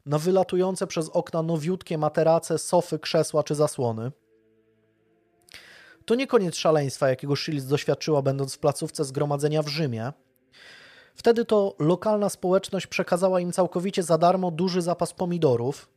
na 0.09 0.17
wylatujące 0.17 0.87
przez 0.87 1.09
okna 1.09 1.41
nowiutkie 1.41 1.97
materace, 1.97 2.57
sofy, 2.57 2.99
krzesła 2.99 3.43
czy 3.43 3.55
zasłony. 3.55 4.11
To 6.05 6.15
nie 6.15 6.27
koniec 6.27 6.55
szaleństwa, 6.55 7.09
jakiego 7.09 7.35
Shields 7.35 7.65
doświadczyła, 7.65 8.21
będąc 8.21 8.55
w 8.55 8.59
placówce 8.59 9.05
zgromadzenia 9.05 9.63
w 9.63 9.67
Rzymie. 9.67 10.13
Wtedy 11.15 11.45
to 11.45 11.75
lokalna 11.79 12.29
społeczność 12.29 12.87
przekazała 12.87 13.39
im 13.39 13.51
całkowicie 13.51 14.03
za 14.03 14.17
darmo 14.17 14.51
duży 14.51 14.81
zapas 14.81 15.13
pomidorów. 15.13 15.89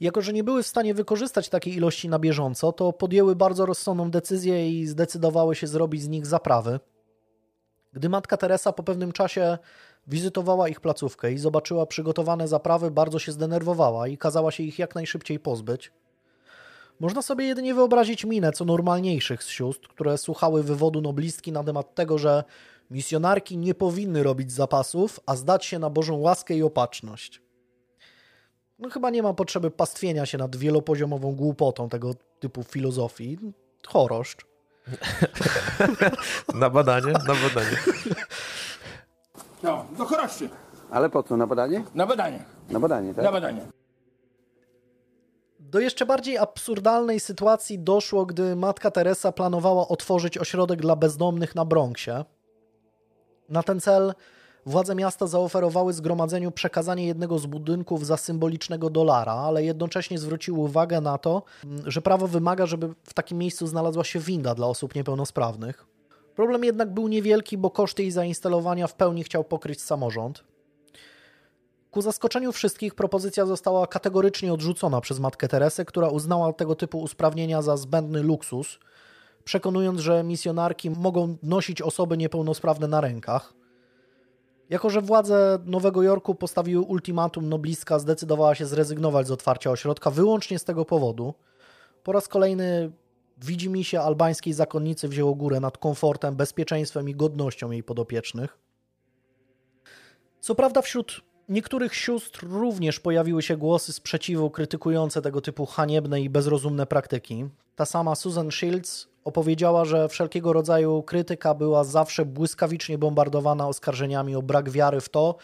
Jako, 0.00 0.22
że 0.22 0.32
nie 0.32 0.44
były 0.44 0.62
w 0.62 0.66
stanie 0.66 0.94
wykorzystać 0.94 1.48
takiej 1.48 1.74
ilości 1.74 2.08
na 2.08 2.18
bieżąco, 2.18 2.72
to 2.72 2.92
podjęły 2.92 3.36
bardzo 3.36 3.66
rozsądną 3.66 4.10
decyzję 4.10 4.70
i 4.70 4.86
zdecydowały 4.86 5.54
się 5.54 5.66
zrobić 5.66 6.02
z 6.02 6.08
nich 6.08 6.26
zaprawy. 6.26 6.80
Gdy 7.92 8.08
matka 8.08 8.36
Teresa 8.36 8.72
po 8.72 8.82
pewnym 8.82 9.12
czasie 9.12 9.58
wizytowała 10.06 10.68
ich 10.68 10.80
placówkę 10.80 11.32
i 11.32 11.38
zobaczyła 11.38 11.86
przygotowane 11.86 12.48
zaprawy, 12.48 12.90
bardzo 12.90 13.18
się 13.18 13.32
zdenerwowała 13.32 14.08
i 14.08 14.18
kazała 14.18 14.50
się 14.50 14.62
ich 14.62 14.78
jak 14.78 14.94
najszybciej 14.94 15.38
pozbyć. 15.38 15.92
Można 17.00 17.22
sobie 17.22 17.44
jedynie 17.44 17.74
wyobrazić 17.74 18.24
minę 18.24 18.52
co 18.52 18.64
normalniejszych 18.64 19.44
z 19.44 19.48
sióstr, 19.48 19.88
które 19.88 20.18
słuchały 20.18 20.62
wywodu 20.62 21.00
noblistki 21.00 21.52
na 21.52 21.64
temat 21.64 21.94
tego, 21.94 22.18
że 22.18 22.44
misjonarki 22.90 23.56
nie 23.56 23.74
powinny 23.74 24.22
robić 24.22 24.52
zapasów, 24.52 25.20
a 25.26 25.36
zdać 25.36 25.64
się 25.64 25.78
na 25.78 25.90
Bożą 25.90 26.16
łaskę 26.16 26.54
i 26.54 26.62
opatrzność. 26.62 27.42
No 28.78 28.90
chyba 28.90 29.10
nie 29.10 29.22
ma 29.22 29.34
potrzeby 29.34 29.70
pastwienia 29.70 30.26
się 30.26 30.38
nad 30.38 30.56
wielopoziomową 30.56 31.34
głupotą 31.34 31.88
tego 31.88 32.14
typu 32.40 32.62
filozofii. 32.62 33.38
Choroszcz. 33.86 34.46
na 36.54 36.70
badanie, 36.70 37.12
na 37.12 37.34
badanie. 37.34 37.78
No, 39.62 39.84
do 39.98 40.04
choroszczy. 40.04 40.48
Ale 40.90 41.10
po 41.10 41.22
co? 41.22 41.36
Na 41.36 41.46
badanie? 41.46 41.84
Na 41.94 42.06
badanie. 42.06 42.44
Na 42.70 42.80
badanie, 42.80 43.14
tak? 43.14 43.24
Na 43.24 43.32
badanie. 43.32 43.66
Do 45.60 45.80
jeszcze 45.80 46.06
bardziej 46.06 46.38
absurdalnej 46.38 47.20
sytuacji 47.20 47.78
doszło, 47.78 48.26
gdy 48.26 48.56
matka 48.56 48.90
Teresa 48.90 49.32
planowała 49.32 49.88
otworzyć 49.88 50.38
ośrodek 50.38 50.80
dla 50.80 50.96
bezdomnych 50.96 51.54
na 51.54 51.64
Bronxie. 51.64 52.24
Na 53.48 53.62
ten 53.62 53.80
cel 53.80 54.14
władze 54.66 54.94
miasta 54.94 55.26
zaoferowały 55.26 55.92
zgromadzeniu 55.92 56.50
przekazanie 56.50 57.06
jednego 57.06 57.38
z 57.38 57.46
budynków 57.46 58.06
za 58.06 58.16
symbolicznego 58.16 58.90
dolara, 58.90 59.32
ale 59.32 59.64
jednocześnie 59.64 60.18
zwróciły 60.18 60.58
uwagę 60.58 61.00
na 61.00 61.18
to, 61.18 61.42
że 61.86 62.02
prawo 62.02 62.28
wymaga, 62.28 62.66
żeby 62.66 62.94
w 63.04 63.14
takim 63.14 63.38
miejscu 63.38 63.66
znalazła 63.66 64.04
się 64.04 64.18
winda 64.18 64.54
dla 64.54 64.66
osób 64.66 64.94
niepełnosprawnych. 64.94 65.86
Problem 66.36 66.64
jednak 66.64 66.94
był 66.94 67.08
niewielki, 67.08 67.58
bo 67.58 67.70
koszty 67.70 68.02
jej 68.02 68.10
zainstalowania 68.10 68.86
w 68.86 68.94
pełni 68.94 69.24
chciał 69.24 69.44
pokryć 69.44 69.82
samorząd. 69.82 70.44
Ku 71.90 72.02
zaskoczeniu 72.02 72.52
wszystkich 72.52 72.94
propozycja 72.94 73.46
została 73.46 73.86
kategorycznie 73.86 74.52
odrzucona 74.52 75.00
przez 75.00 75.20
matkę 75.20 75.48
Teresę, 75.48 75.84
która 75.84 76.08
uznała 76.08 76.52
tego 76.52 76.74
typu 76.74 77.00
usprawnienia 77.00 77.62
za 77.62 77.76
zbędny 77.76 78.22
luksus, 78.22 78.78
przekonując, 79.44 80.00
że 80.00 80.22
misjonarki 80.24 80.90
mogą 80.90 81.36
nosić 81.42 81.82
osoby 81.82 82.16
niepełnosprawne 82.16 82.88
na 82.88 83.00
rękach. 83.00 83.54
Jako, 84.70 84.90
że 84.90 85.00
władze 85.00 85.58
Nowego 85.64 86.02
Jorku 86.02 86.34
postawiły 86.34 86.82
ultimatum, 86.82 87.48
noblistka 87.48 87.98
zdecydowała 87.98 88.54
się 88.54 88.66
zrezygnować 88.66 89.26
z 89.26 89.30
otwarcia 89.30 89.70
ośrodka 89.70 90.10
wyłącznie 90.10 90.58
z 90.58 90.64
tego 90.64 90.84
powodu. 90.84 91.34
Po 92.02 92.12
raz 92.12 92.28
kolejny 92.28 92.92
widzi 93.38 93.70
mi 93.70 93.84
się 93.84 94.00
albańskiej 94.00 94.52
zakonnicy 94.52 95.08
wzięło 95.08 95.34
górę 95.34 95.60
nad 95.60 95.78
komfortem, 95.78 96.36
bezpieczeństwem 96.36 97.08
i 97.08 97.14
godnością 97.14 97.70
jej 97.70 97.82
podopiecznych. 97.82 98.58
Co 100.40 100.54
prawda 100.54 100.82
wśród 100.82 101.20
niektórych 101.48 101.94
sióstr 101.94 102.46
również 102.46 103.00
pojawiły 103.00 103.42
się 103.42 103.56
głosy 103.56 103.92
sprzeciwu 103.92 104.50
krytykujące 104.50 105.22
tego 105.22 105.40
typu 105.40 105.66
haniebne 105.66 106.20
i 106.20 106.30
bezrozumne 106.30 106.86
praktyki. 106.86 107.48
Ta 107.76 107.86
sama 107.86 108.14
Susan 108.14 108.50
Shields 108.50 109.08
opowiedziała, 109.24 109.84
że 109.84 110.08
wszelkiego 110.08 110.52
rodzaju 110.52 111.02
krytyka 111.02 111.54
była 111.54 111.84
zawsze 111.84 112.24
błyskawicznie 112.24 112.98
bombardowana 112.98 113.68
oskarżeniami 113.68 114.36
o 114.36 114.42
brak 114.42 114.70
wiary 114.70 115.00
w 115.00 115.08
to, 115.08 115.36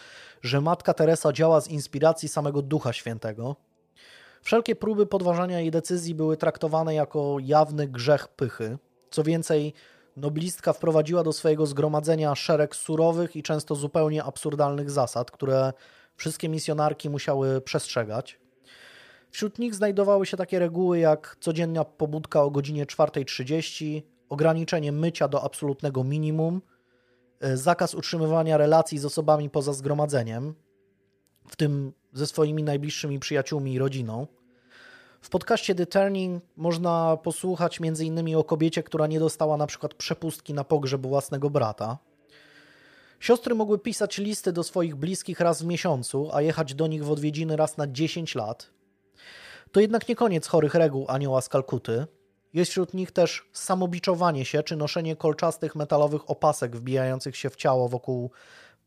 że 0.43 0.61
matka 0.61 0.95
Teresa 0.95 1.33
działa 1.33 1.61
z 1.61 1.69
inspiracji 1.69 2.29
samego 2.29 2.63
Ducha 2.63 2.93
Świętego. 2.93 3.57
Wszelkie 4.43 4.77
próby 4.77 5.07
podważania 5.07 5.61
jej 5.61 5.71
decyzji 5.71 6.15
były 6.15 6.37
traktowane 6.37 6.95
jako 6.95 7.37
jawny 7.41 7.89
grzech 7.89 8.29
pychy. 8.29 8.79
Co 9.11 9.23
więcej, 9.23 9.75
noblistka 10.17 10.73
wprowadziła 10.73 11.25
do 11.25 11.33
swojego 11.33 11.67
zgromadzenia 11.67 12.35
szereg 12.35 12.77
surowych 12.77 13.37
i 13.37 13.43
często 13.43 13.75
zupełnie 13.75 14.25
absurdalnych 14.25 14.91
zasad, 14.91 15.31
które 15.31 15.73
wszystkie 16.17 16.49
misjonarki 16.49 17.11
musiały 17.11 17.61
przestrzegać. 17.61 18.41
Wśród 19.31 19.59
nich 19.59 19.75
znajdowały 19.75 20.27
się 20.27 20.37
takie 20.37 20.59
reguły 20.59 20.99
jak 20.99 21.37
codzienna 21.41 21.85
pobudka 21.85 22.43
o 22.43 22.51
godzinie 22.51 22.87
4.30, 22.87 24.03
ograniczenie 24.29 24.93
mycia 24.93 25.29
do 25.29 25.45
absolutnego 25.45 26.05
minimum, 26.05 26.63
e, 27.41 27.57
zakaz 27.57 27.95
utrzymywania 27.95 28.57
relacji 28.57 28.99
z 28.99 29.05
osobami 29.05 29.51
poza 29.51 29.73
zgromadzeniem, 29.73 30.55
w 31.49 31.57
tym 31.57 31.93
ze 32.13 32.27
swoimi 32.27 32.63
najbliższymi 32.63 33.19
przyjaciółmi 33.19 33.73
i 33.73 33.79
rodziną. 33.79 34.27
W 35.21 35.29
podcaście 35.29 35.75
The 35.75 35.87
Turning 35.87 36.45
można 36.57 37.17
posłuchać 37.17 37.79
m.in. 37.81 38.37
o 38.37 38.45
kobiecie, 38.45 38.83
która 38.83 39.07
nie 39.07 39.21
dostała 39.21 39.57
na 39.57 39.67
przykład 39.67 39.95
przepustki 39.95 40.55
na 40.55 40.65
pogrzeb 40.65 41.07
własnego 41.07 41.51
brata. 41.51 41.99
Siostry 43.21 43.55
mogły 43.55 43.79
pisać 43.79 44.19
listy 44.19 44.53
do 44.53 44.63
swoich 44.63 44.97
bliskich 44.97 45.41
raz 45.41 45.63
w 45.63 45.67
miesiącu, 45.67 46.31
a 46.33 46.43
jechać 46.43 46.75
do 46.75 46.87
nich 46.87 47.05
w 47.05 47.11
odwiedziny 47.11 47.57
raz 47.57 47.77
na 47.77 47.87
10 47.87 48.35
lat. 48.35 48.71
To 49.73 49.81
jednak 49.81 50.09
nie 50.09 50.17
koniec 50.17 50.47
chorych 50.47 50.75
reguł 50.75 51.07
anioła 51.09 51.41
z 51.41 51.49
Kalkuty. 51.49 52.07
Jest 52.55 52.71
wśród 52.71 52.95
nich 52.95 53.13
też 53.13 53.49
samobiczowanie 53.53 54.45
się 54.45 54.63
czy 54.63 54.77
noszenie 54.77 55.17
kolczastych 55.17 55.77
metalowych 55.77 56.31
opasek 56.31 56.77
wbijających 56.77 57.37
się 57.37 57.51
w 57.51 57.57
ciało 57.57 57.89
wokół 57.89 58.31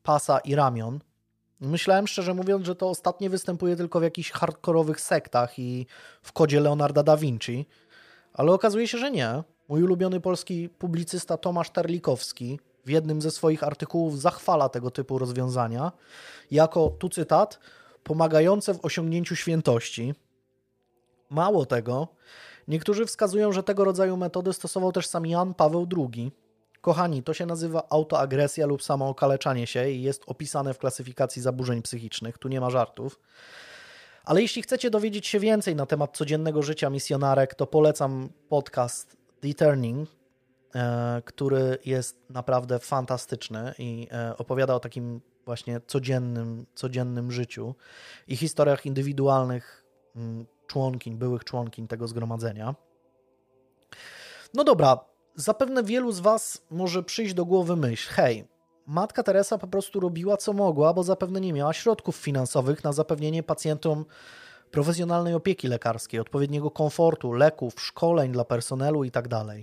pasa 0.04 0.40
i 0.40 0.56
ramion. 0.56 1.00
Myślałem 1.62 2.08
szczerze 2.08 2.34
mówiąc, 2.34 2.66
że 2.66 2.76
to 2.76 2.90
ostatnie 2.90 3.30
występuje 3.30 3.76
tylko 3.76 4.00
w 4.00 4.04
jakichś 4.04 4.32
hardkorowych 4.32 5.02
sektach 5.02 5.60
i 5.60 5.86
w 6.22 6.32
kodzie 6.32 6.60
Leonarda 6.60 7.04
da 7.04 7.18
Vinci, 7.18 7.66
ale 8.34 8.52
okazuje 8.52 8.88
się, 8.88 8.98
że 8.98 9.12
nie. 9.12 9.44
Mój 9.68 9.84
ulubiony 9.84 10.20
polski 10.20 10.70
publicysta 10.70 11.38
Tomasz 11.38 11.70
Terlikowski 11.70 12.60
w 12.86 12.90
jednym 12.90 13.22
ze 13.22 13.32
swoich 13.32 13.64
artykułów 13.64 14.22
zachwala 14.22 14.70
tego 14.70 14.92
typu 14.92 15.18
rozwiązania 15.18 15.92
jako, 16.52 16.90
tu 16.90 17.10
cytat, 17.10 17.60
pomagające 18.04 18.74
w 18.74 18.86
osiągnięciu 18.86 19.36
świętości. 19.36 20.14
Mało 21.30 21.66
tego, 21.66 22.08
niektórzy 22.68 23.06
wskazują, 23.06 23.52
że 23.52 23.64
tego 23.64 23.86
rodzaju 23.86 24.18
metody 24.18 24.54
stosował 24.54 24.92
też 24.92 25.08
sam 25.08 25.26
Jan 25.26 25.54
Paweł 25.54 25.88
II. 25.98 26.32
Kochani, 26.82 27.24
to 27.24 27.34
się 27.34 27.46
nazywa 27.46 27.84
autoagresja 27.90 28.66
lub 28.66 28.84
samookaleczanie 28.84 29.68
się 29.68 29.90
i 29.90 30.02
jest 30.02 30.24
opisane 30.28 30.74
w 30.74 30.78
klasyfikacji 30.78 31.42
zaburzeń 31.42 31.82
psychicznych. 31.82 32.38
Tu 32.38 32.48
nie 32.48 32.62
ma 32.62 32.70
żartów. 32.70 33.20
Ale 34.24 34.42
jeśli 34.42 34.62
chcecie 34.62 34.90
dowiedzieć 34.90 35.28
się 35.28 35.40
więcej 35.40 35.76
na 35.76 35.86
temat 35.86 36.18
codziennego 36.18 36.62
życia 36.62 36.90
misjonarek, 36.90 37.56
to 37.56 37.68
polecam 37.68 38.30
podcast 38.50 39.18
The 39.42 39.54
Turning, 39.54 40.10
e, 40.76 41.22
który 41.26 41.78
jest 41.86 42.20
naprawdę 42.30 42.80
fantastyczny 42.80 43.74
i 43.80 44.08
e, 44.12 44.38
opowiada 44.38 44.76
o 44.76 44.80
takim 44.80 45.22
właśnie 45.46 45.82
codziennym, 45.88 46.66
codziennym 46.76 47.32
życiu 47.32 47.76
i 48.28 48.38
historiach 48.38 48.86
indywidualnych 48.86 49.86
mm, 50.16 50.46
członkiń, 50.68 51.16
byłych 51.16 51.44
członkiń 51.44 51.88
tego 51.88 52.08
zgromadzenia. 52.08 52.76
No 54.54 54.64
dobra, 54.64 55.11
zapewne 55.36 55.84
wielu 55.84 56.12
z 56.12 56.20
Was 56.20 56.62
może 56.70 57.04
przyjść 57.04 57.34
do 57.34 57.46
głowy 57.46 57.76
myśl: 57.76 58.10
hej, 58.14 58.48
matka 58.88 59.24
Teresa 59.24 59.58
po 59.58 59.68
prostu 59.68 60.00
robiła 60.00 60.38
co 60.38 60.54
mogła, 60.54 60.94
bo 60.94 61.04
zapewne 61.04 61.42
nie 61.42 61.54
miała 61.54 61.74
środków 61.74 62.16
finansowych 62.16 62.84
na 62.84 62.94
zapewnienie 62.94 63.44
pacjentom 63.44 64.06
profesjonalnej 64.72 65.34
opieki 65.34 65.68
lekarskiej, 65.68 66.20
odpowiedniego 66.20 66.72
komfortu, 66.72 67.34
leków, 67.34 67.82
szkoleń 67.82 68.32
dla 68.32 68.46
personelu 68.46 69.04
itd. 69.04 69.30
Tak 69.30 69.58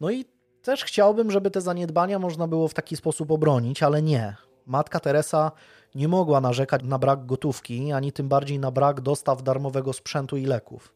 no 0.00 0.10
i 0.10 0.24
też 0.62 0.84
chciałbym, 0.84 1.30
żeby 1.30 1.50
te 1.50 1.60
zaniedbania 1.60 2.18
można 2.18 2.48
było 2.48 2.68
w 2.68 2.74
taki 2.74 2.96
sposób 2.96 3.30
obronić, 3.30 3.82
ale 3.82 4.02
nie. 4.02 4.36
Matka 4.66 5.00
Teresa 5.00 5.52
nie 5.94 6.08
mogła 6.08 6.40
narzekać 6.40 6.82
na 6.84 6.98
brak 6.98 7.26
gotówki, 7.26 7.92
ani 7.92 8.12
tym 8.12 8.28
bardziej 8.28 8.58
na 8.58 8.70
brak 8.70 9.00
dostaw 9.00 9.42
darmowego 9.42 9.92
sprzętu 9.92 10.36
i 10.36 10.46
leków. 10.46 10.94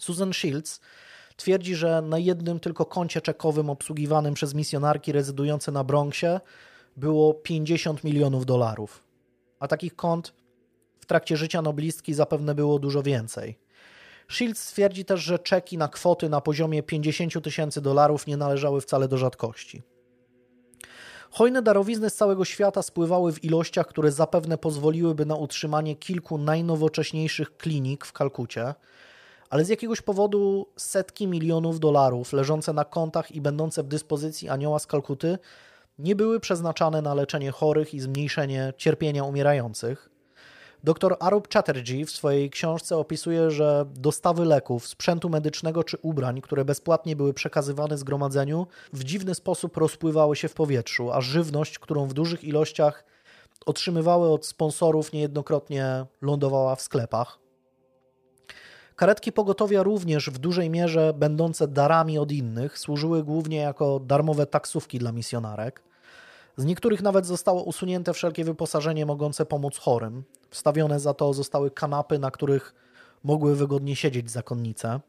Susan 0.00 0.32
Shields 0.32 0.80
twierdzi, 1.38 1.74
że 1.74 2.02
na 2.02 2.18
jednym 2.18 2.60
tylko 2.60 2.86
koncie 2.86 3.20
czekowym 3.20 3.70
obsługiwanym 3.70 4.34
przez 4.34 4.54
misjonarki 4.54 5.12
rezydujące 5.12 5.72
na 5.72 5.84
Bronxie 5.84 6.40
było 6.96 7.34
50 7.34 8.04
milionów 8.04 8.46
dolarów. 8.46 9.04
A 9.60 9.68
takich 9.68 9.96
kont 9.96 10.32
w 11.00 11.06
trakcie 11.06 11.36
życia 11.36 11.62
noblistki 11.62 12.14
zapewne 12.14 12.54
było 12.54 12.78
dużo 12.78 13.02
więcej. 13.02 13.58
Shields 14.28 14.62
stwierdzi 14.62 15.04
też, 15.04 15.20
że 15.20 15.38
czeki 15.38 15.78
na 15.78 15.88
kwoty 15.88 16.28
na 16.28 16.40
poziomie 16.40 16.82
50 16.82 17.44
tysięcy 17.44 17.80
dolarów 17.80 18.26
nie 18.26 18.36
należały 18.36 18.80
wcale 18.80 19.08
do 19.08 19.18
rzadkości. 19.18 19.82
Hojne 21.30 21.62
darowizny 21.62 22.10
z 22.10 22.14
całego 22.14 22.44
świata 22.44 22.82
spływały 22.82 23.32
w 23.32 23.44
ilościach, 23.44 23.86
które 23.86 24.12
zapewne 24.12 24.58
pozwoliłyby 24.58 25.26
na 25.26 25.34
utrzymanie 25.34 25.96
kilku 25.96 26.38
najnowocześniejszych 26.38 27.56
klinik 27.56 28.04
w 28.04 28.12
Kalkucie, 28.12 28.74
ale 29.50 29.64
z 29.64 29.68
jakiegoś 29.68 30.00
powodu 30.00 30.66
setki 30.76 31.26
milionów 31.26 31.80
dolarów 31.80 32.32
leżące 32.32 32.72
na 32.72 32.84
kontach 32.84 33.32
i 33.32 33.40
będące 33.40 33.82
w 33.82 33.88
dyspozycji 33.88 34.48
anioła 34.48 34.78
z 34.78 34.86
Kalkuty 34.86 35.38
nie 35.98 36.16
były 36.16 36.40
przeznaczane 36.40 37.02
na 37.02 37.14
leczenie 37.14 37.50
chorych 37.50 37.94
i 37.94 38.00
zmniejszenie 38.00 38.72
cierpienia 38.76 39.24
umierających. 39.24 40.10
Dr 40.84 41.16
Arup 41.20 41.52
Chatterjee 41.52 42.04
w 42.04 42.10
swojej 42.10 42.50
książce 42.50 42.96
opisuje, 42.96 43.50
że 43.50 43.84
dostawy 43.94 44.44
leków, 44.44 44.88
sprzętu 44.88 45.28
medycznego 45.28 45.84
czy 45.84 45.96
ubrań, 46.02 46.40
które 46.40 46.64
bezpłatnie 46.64 47.16
były 47.16 47.34
przekazywane 47.34 47.98
zgromadzeniu, 47.98 48.66
w 48.92 49.04
dziwny 49.04 49.34
sposób 49.34 49.76
rozpływały 49.76 50.36
się 50.36 50.48
w 50.48 50.54
powietrzu, 50.54 51.12
a 51.12 51.20
żywność, 51.20 51.78
którą 51.78 52.06
w 52.06 52.14
dużych 52.14 52.44
ilościach 52.44 53.04
otrzymywały 53.66 54.28
od 54.28 54.46
sponsorów, 54.46 55.12
niejednokrotnie 55.12 56.06
lądowała 56.22 56.76
w 56.76 56.82
sklepach. 56.82 57.47
Karetki 58.98 59.32
pogotowia 59.32 59.82
również 59.82 60.30
w 60.30 60.38
dużej 60.38 60.70
mierze 60.70 61.12
będące 61.14 61.68
darami 61.68 62.18
od 62.18 62.32
innych 62.32 62.78
służyły 62.78 63.24
głównie 63.24 63.56
jako 63.56 64.00
darmowe 64.00 64.46
taksówki 64.46 64.98
dla 64.98 65.12
misjonarek. 65.12 65.82
Z 66.56 66.64
niektórych 66.64 67.02
nawet 67.02 67.26
zostało 67.26 67.62
usunięte 67.62 68.12
wszelkie 68.12 68.44
wyposażenie 68.44 69.06
mogące 69.06 69.46
pomóc 69.46 69.78
chorym. 69.78 70.24
Wstawione 70.50 71.00
za 71.00 71.14
to 71.14 71.32
zostały 71.32 71.70
kanapy, 71.70 72.18
na 72.18 72.30
których 72.30 72.74
mogły 73.24 73.56
wygodnie 73.56 73.96
siedzieć 73.96 74.30
zakonnice. 74.30 75.00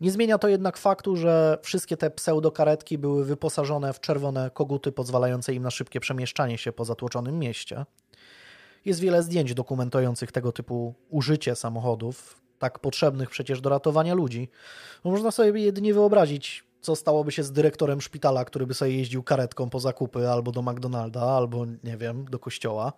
Nie 0.00 0.10
zmienia 0.10 0.38
to 0.38 0.48
jednak 0.48 0.76
faktu, 0.76 1.16
że 1.16 1.58
wszystkie 1.62 1.96
te 1.96 2.10
pseudokaretki 2.10 2.98
były 2.98 3.24
wyposażone 3.24 3.92
w 3.92 4.00
czerwone 4.00 4.50
koguty 4.50 4.92
pozwalające 4.92 5.54
im 5.54 5.62
na 5.62 5.70
szybkie 5.70 6.00
przemieszczanie 6.00 6.58
się 6.58 6.72
po 6.72 6.84
zatłoczonym 6.84 7.38
mieście. 7.38 7.84
Jest 8.86 9.00
wiele 9.00 9.22
zdjęć 9.22 9.54
dokumentujących 9.54 10.32
tego 10.32 10.52
typu 10.52 10.94
użycie 11.10 11.56
samochodów, 11.56 12.40
tak 12.58 12.78
potrzebnych 12.78 13.30
przecież 13.30 13.60
do 13.60 13.70
ratowania 13.70 14.14
ludzi. 14.14 14.48
No, 15.04 15.10
można 15.10 15.30
sobie 15.30 15.60
jedynie 15.60 15.94
wyobrazić, 15.94 16.64
co 16.80 16.96
stałoby 16.96 17.32
się 17.32 17.42
z 17.42 17.52
dyrektorem 17.52 18.00
szpitala, 18.00 18.44
który 18.44 18.66
by 18.66 18.74
sobie 18.74 18.96
jeździł 18.96 19.22
karetką 19.22 19.70
po 19.70 19.80
zakupy 19.80 20.28
albo 20.28 20.52
do 20.52 20.62
McDonalda, 20.62 21.20
albo 21.20 21.66
nie 21.84 21.96
wiem, 21.96 22.24
do 22.24 22.38
kościoła. 22.38 22.92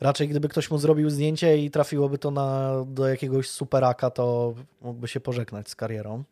Raczej 0.00 0.28
gdyby 0.28 0.48
ktoś 0.48 0.70
mu 0.70 0.78
zrobił 0.78 1.10
zdjęcie 1.10 1.58
i 1.58 1.70
trafiłoby 1.70 2.18
to 2.18 2.30
na, 2.30 2.72
do 2.86 3.08
jakiegoś 3.08 3.50
superaka, 3.50 4.10
to 4.10 4.54
mógłby 4.80 5.08
się 5.08 5.20
pożegnać 5.20 5.68
z 5.68 5.76
karierą. 5.76 6.24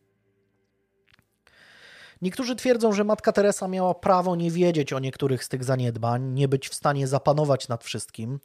Niektórzy 2.22 2.56
twierdzą, 2.56 2.92
że 2.92 3.04
matka 3.04 3.32
Teresa 3.32 3.68
miała 3.68 3.94
prawo 3.94 4.36
nie 4.36 4.50
wiedzieć 4.50 4.92
o 4.92 4.98
niektórych 4.98 5.44
z 5.44 5.48
tych 5.48 5.64
zaniedbań, 5.64 6.32
nie 6.32 6.48
być 6.48 6.68
w 6.68 6.74
stanie 6.74 7.06
zapanować 7.06 7.68
nad 7.68 7.84
wszystkim. 7.84 8.40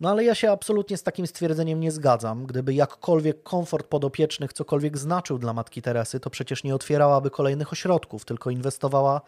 No 0.00 0.10
ale 0.10 0.24
ja 0.24 0.34
się 0.34 0.50
absolutnie 0.50 0.96
z 0.96 1.02
takim 1.02 1.26
stwierdzeniem 1.26 1.80
nie 1.80 1.92
zgadzam. 1.92 2.46
Gdyby 2.46 2.74
jakkolwiek 2.74 3.42
komfort 3.42 3.86
podopiecznych 3.86 4.52
cokolwiek 4.52 4.98
znaczył 4.98 5.38
dla 5.38 5.52
matki 5.52 5.82
Teresy, 5.82 6.20
to 6.20 6.30
przecież 6.30 6.64
nie 6.64 6.74
otwierałaby 6.74 7.30
kolejnych 7.30 7.72
ośrodków, 7.72 8.24
tylko 8.24 8.50
inwestowała 8.50 9.20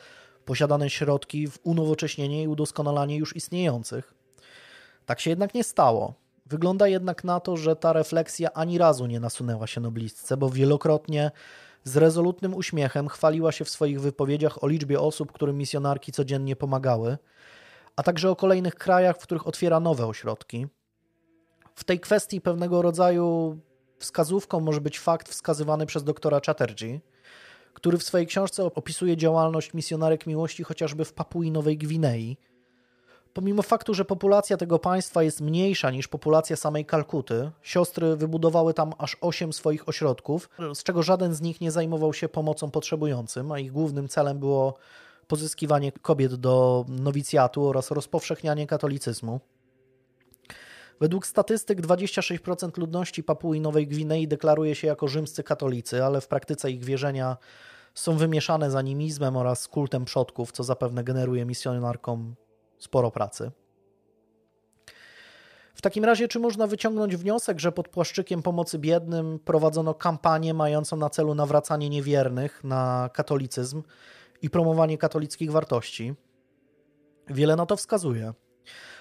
posiadane 0.45 0.91
środki 0.91 1.49
w 1.49 1.59
unowocześnienie 1.63 2.43
i 2.43 2.49
udoskonalanie 2.49 3.17
już 3.17 3.37
istniejących. 3.37 4.15
Tak 5.07 5.21
się 5.21 5.31
jednak 5.31 5.55
nie 5.55 5.65
stało. 5.65 6.15
Wygląda 6.47 6.89
jednak 6.89 7.25
na 7.25 7.41
to, 7.41 7.57
że 7.57 7.77
ta 7.77 7.93
refleksja 7.93 8.53
ani 8.53 8.79
razu 8.79 9.07
nie 9.07 9.21
nasunęła 9.21 9.67
się 9.67 9.81
noblistce, 9.81 10.37
bo 10.37 10.51
wielokrotnie 10.51 11.31
z 11.87 11.97
rezolutnym 11.97 12.55
uśmiechem 12.55 13.09
chwaliła 13.09 13.53
się 13.53 13.65
w 13.65 13.71
swoich 13.71 14.01
wypowiedziach 14.01 14.65
o 14.65 14.69
liczbie 14.69 15.01
osób, 15.01 15.33
którym 15.33 15.59
misjonarki 15.59 16.13
codziennie 16.13 16.57
pomagały, 16.57 17.19
a 17.97 18.03
także 18.03 18.31
o 18.31 18.37
kolejnych 18.37 18.75
krajach, 18.75 19.17
w 19.17 19.23
których 19.23 19.47
otwiera 19.47 19.81
nowe 19.81 20.07
ośrodki. 20.07 20.67
W 21.75 21.85
tej 21.85 22.01
kwestii 22.01 22.41
pewnego 22.41 22.83
rodzaju 22.83 23.59
wskazówką 23.99 24.61
może 24.61 24.81
być 24.81 24.99
fakt 24.99 25.29
wskazywany 25.29 25.87
przez 25.87 26.05
doktora 26.05 26.41
Chatterjee, 26.47 27.01
który 27.75 27.99
w 27.99 28.03
swojej 28.03 28.27
książce 28.27 28.65
opisuje 28.65 29.17
działalność 29.17 29.75
misjonarek 29.75 30.27
miłości 30.27 30.65
chociażby 30.65 31.05
w 31.05 31.13
Papui 31.13 31.51
Nowej 31.51 31.79
Gwinei, 31.79 32.37
Pomimo 33.37 33.63
faktu, 33.63 33.95
że 33.95 34.05
populacja 34.05 34.57
tego 34.57 34.79
państwa 34.79 35.23
jest 35.23 35.41
mniejsza 35.41 35.91
niż 35.91 36.09
populacja 36.09 36.57
samej 36.57 36.85
Kalkuty, 36.85 37.51
siostry 37.63 38.17
wybudowały 38.17 38.75
tam 38.75 38.93
aż 38.99 39.17
osiem 39.21 39.53
swoich 39.53 39.89
ośrodków, 39.89 40.51
z 40.75 40.83
czego 40.83 41.03
żaden 41.03 41.35
z 41.35 41.41
nich 41.41 41.61
nie 41.61 41.71
zajmował 41.71 42.13
się 42.13 42.29
pomocą 42.29 42.71
potrzebującym, 42.71 43.53
a 43.53 43.59
ich 43.59 43.73
głównym 43.73 44.09
celem 44.09 44.39
było 44.39 44.75
pozyskiwanie 45.27 45.93
kobiet 45.93 46.35
do 46.35 46.85
nowicjatu 46.89 47.69
oraz 47.69 47.91
rozpowszechnianie 47.91 48.67
katolicyzmu. 48.67 49.41
Według 51.01 51.27
statystyk 51.27 51.81
26% 51.81 52.79
ludności 52.79 53.25
Papui 53.25 53.61
Nowej 53.61 53.87
Gwinei 53.87 54.29
deklaruje 54.29 54.75
się 54.75 54.87
jako 54.87 55.09
rzymscy 55.09 55.43
katolicy, 55.43 56.05
ale 56.05 56.21
w 56.21 56.29
praktyce 56.29 56.71
ich 56.71 56.85
wierzenia 56.85 57.37
są 57.95 58.17
wymieszane 58.17 58.71
z 58.71 58.75
animizmem 58.75 59.37
oraz 59.37 59.69
kultem 59.69 60.05
przodków, 60.05 60.53
co 60.53 60.65
zapewne 60.65 61.05
generuje 61.05 61.45
misjonarkom 61.45 62.35
sporo 62.87 63.11
pracy. 63.11 63.51
W 65.75 65.83
takim 65.83 66.05
razie, 66.05 66.29
czy 66.29 66.39
można 66.39 66.67
wyciągnąć 66.67 67.17
wniosek, 67.17 67.59
że 67.61 67.73
pod 67.73 67.89
płaszczykiem 67.89 68.43
pomocy 68.43 68.79
biednym 68.79 69.39
prowadzono 69.39 69.95
kampanię 69.95 70.55
mającą 70.55 70.97
na 70.97 71.11
celu 71.11 71.35
nawracanie 71.35 71.89
niewiernych 71.89 72.65
na 72.65 73.11
katolicyzm 73.13 73.83
i 74.43 74.51
promowanie 74.51 74.99
katolickich 74.99 75.53
wartości? 75.53 76.15
Wiele 77.29 77.57
na 77.57 77.67
to 77.67 77.77
wskazuje. 77.77 78.33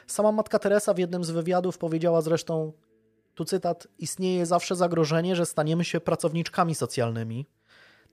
Sama 0.08 0.32
matka 0.32 0.60
Teresa 0.60 0.94
w 0.94 0.98
jednym 0.98 1.24
z 1.24 1.32
wywiadów 1.32 1.78
powiedziała 1.78 2.22
zresztą, 2.22 2.74
tu 3.36 3.46
cytat: 3.46 3.88
Istnieje 4.00 4.46
zawsze 4.46 4.76
zagrożenie, 4.76 5.36
że 5.36 5.46
staniemy 5.46 5.84
się 5.84 6.00
pracowniczkami 6.00 6.76
socjalnymi. 6.76 7.46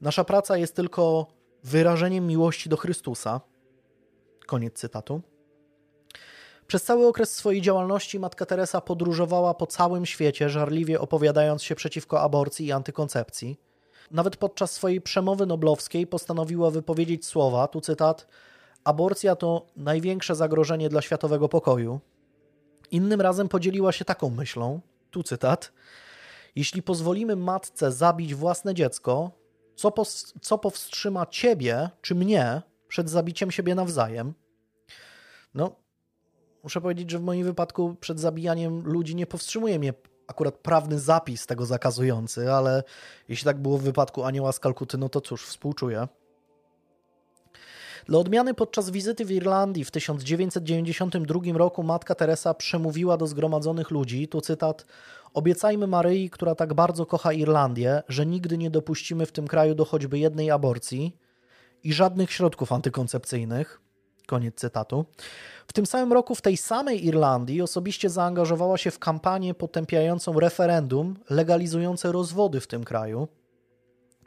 Nasza 0.00 0.24
praca 0.24 0.56
jest 0.56 0.76
tylko 0.76 1.26
wyrażeniem 1.64 2.26
miłości 2.26 2.68
do 2.68 2.76
Chrystusa. 2.76 3.40
Koniec 4.46 4.74
cytatu. 4.74 5.31
Przez 6.72 6.84
cały 6.84 7.06
okres 7.06 7.34
swojej 7.34 7.62
działalności 7.62 8.18
matka 8.18 8.46
Teresa 8.46 8.80
podróżowała 8.80 9.54
po 9.54 9.66
całym 9.66 10.06
świecie, 10.06 10.50
żarliwie 10.50 11.00
opowiadając 11.00 11.62
się 11.62 11.74
przeciwko 11.74 12.20
aborcji 12.20 12.66
i 12.66 12.72
antykoncepcji. 12.72 13.60
Nawet 14.10 14.36
podczas 14.36 14.72
swojej 14.72 15.00
przemowy 15.00 15.46
noblowskiej 15.46 16.06
postanowiła 16.06 16.70
wypowiedzieć 16.70 17.26
słowa, 17.26 17.68
tu 17.68 17.80
cytat, 17.80 18.26
aborcja 18.84 19.36
to 19.36 19.66
największe 19.76 20.34
zagrożenie 20.34 20.88
dla 20.88 21.02
światowego 21.02 21.48
pokoju. 21.48 22.00
Innym 22.90 23.20
razem 23.20 23.48
podzieliła 23.48 23.92
się 23.92 24.04
taką 24.04 24.30
myślą, 24.30 24.80
tu 25.10 25.22
cytat, 25.22 25.72
jeśli 26.56 26.82
pozwolimy 26.82 27.36
matce 27.36 27.92
zabić 27.92 28.34
własne 28.34 28.74
dziecko, 28.74 29.30
co, 29.76 29.92
co 30.40 30.58
powstrzyma 30.58 31.26
ciebie 31.26 31.90
czy 32.02 32.14
mnie 32.14 32.62
przed 32.88 33.10
zabiciem 33.10 33.50
siebie 33.50 33.74
nawzajem? 33.74 34.34
No, 35.54 35.81
muszę 36.62 36.80
powiedzieć, 36.80 37.10
że 37.10 37.18
w 37.18 37.22
moim 37.22 37.44
wypadku 37.44 37.96
przed 38.00 38.20
zabijaniem 38.20 38.82
ludzi 38.84 39.16
nie 39.16 39.26
powstrzymuje 39.26 39.78
mnie 39.78 39.94
akurat 40.26 40.58
prawny 40.58 40.98
zapis 40.98 41.46
tego 41.46 41.66
zakazujący, 41.66 42.52
ale 42.52 42.82
jeśli 43.28 43.44
tak 43.44 43.58
było 43.58 43.78
w 43.78 43.82
wypadku 43.82 44.24
Anioła 44.24 44.52
z 44.52 44.58
Kalkuty, 44.58 44.98
no 44.98 45.08
to 45.08 45.20
cóż, 45.20 45.46
współczuję. 45.46 46.08
Dla 48.06 48.18
odmiany 48.18 48.54
podczas 48.54 48.90
wizyty 48.90 49.24
w 49.24 49.30
Irlandii 49.30 49.84
w 49.84 49.90
1992 49.90 51.40
roku 51.54 51.82
matka 51.82 52.14
Teresa 52.14 52.54
przemówiła 52.54 53.16
do 53.16 53.26
zgromadzonych 53.26 53.90
ludzi, 53.90 54.28
tu 54.28 54.40
cytat, 54.40 54.86
obiecajmy 55.34 55.86
Maryi, 55.86 56.30
która 56.30 56.54
tak 56.54 56.74
bardzo 56.74 57.06
kocha 57.06 57.32
Irlandię, 57.32 58.02
że 58.08 58.26
nigdy 58.26 58.58
nie 58.58 58.70
dopuścimy 58.70 59.26
w 59.26 59.32
tym 59.32 59.46
kraju 59.46 59.74
do 59.74 59.84
choćby 59.84 60.18
jednej 60.18 60.50
aborcji 60.50 61.16
i 61.84 61.92
żadnych 61.92 62.32
środków 62.32 62.72
antykoncepcyjnych. 62.72 63.81
Koniec 64.32 64.54
cytatu. 64.54 65.04
W 65.66 65.72
tym 65.72 65.86
samym 65.86 66.12
roku 66.12 66.34
w 66.34 66.42
tej 66.42 66.56
samej 66.56 67.06
Irlandii 67.06 67.62
osobiście 67.62 68.10
zaangażowała 68.10 68.78
się 68.78 68.90
w 68.90 68.98
kampanię 68.98 69.54
potępiającą 69.54 70.40
referendum 70.40 71.16
legalizujące 71.30 72.12
rozwody 72.12 72.60
w 72.60 72.66
tym 72.66 72.84
kraju. 72.84 73.28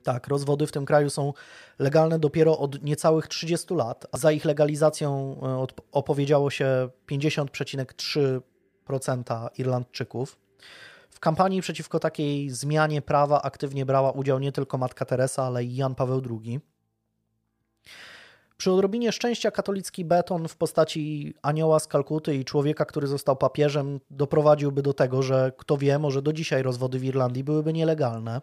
Tak, 0.03 0.27
rozwody 0.27 0.67
w 0.67 0.71
tym 0.71 0.85
kraju 0.85 1.09
są 1.09 1.33
legalne 1.79 2.19
dopiero 2.19 2.57
od 2.57 2.83
niecałych 2.83 3.27
30 3.27 3.73
lat, 3.73 4.05
a 4.11 4.17
za 4.17 4.31
ich 4.31 4.45
legalizacją 4.45 5.39
e, 5.43 5.67
opowiedziało 5.91 6.49
się 6.49 6.89
50,3% 7.11 9.49
Irlandczyków. 9.57 10.37
W 11.09 11.19
kampanii 11.19 11.61
przeciwko 11.61 11.99
takiej 11.99 12.49
zmianie 12.49 13.01
prawa 13.01 13.41
aktywnie 13.41 13.85
brała 13.85 14.11
udział 14.11 14.39
nie 14.39 14.51
tylko 14.51 14.77
matka 14.77 15.05
Teresa, 15.05 15.43
ale 15.43 15.63
i 15.63 15.75
Jan 15.75 15.95
Paweł 15.95 16.21
II. 16.29 16.74
Przy 18.57 18.71
odrobinie 18.71 19.11
szczęścia 19.11 19.51
katolicki 19.51 20.05
beton 20.05 20.47
w 20.47 20.55
postaci 20.55 21.33
anioła 21.41 21.79
z 21.79 21.87
Kalkuty 21.87 22.35
i 22.35 22.45
człowieka, 22.45 22.85
który 22.85 23.07
został 23.07 23.35
papieżem, 23.35 23.99
doprowadziłby 24.09 24.81
do 24.81 24.93
tego, 24.93 25.21
że 25.21 25.51
kto 25.57 25.77
wie, 25.77 25.99
może 25.99 26.21
do 26.21 26.33
dzisiaj 26.33 26.63
rozwody 26.63 26.99
w 26.99 27.03
Irlandii 27.03 27.43
byłyby 27.43 27.73
nielegalne. 27.73 28.41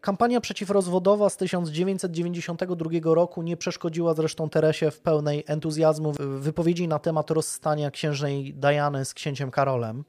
Kampania 0.00 0.40
przeciwrozwodowa 0.40 1.30
z 1.30 1.36
1992 1.36 2.90
roku 3.04 3.42
nie 3.42 3.56
przeszkodziła 3.56 4.14
zresztą 4.14 4.50
Teresie 4.50 4.90
w 4.90 5.00
pełnej 5.00 5.44
entuzjazmu 5.46 6.12
wypowiedzi 6.40 6.88
na 6.88 6.98
temat 6.98 7.30
rozstania 7.30 7.90
księżnej 7.90 8.54
Diany 8.54 9.04
z 9.04 9.14
księciem 9.14 9.50
Karolem. 9.50 10.04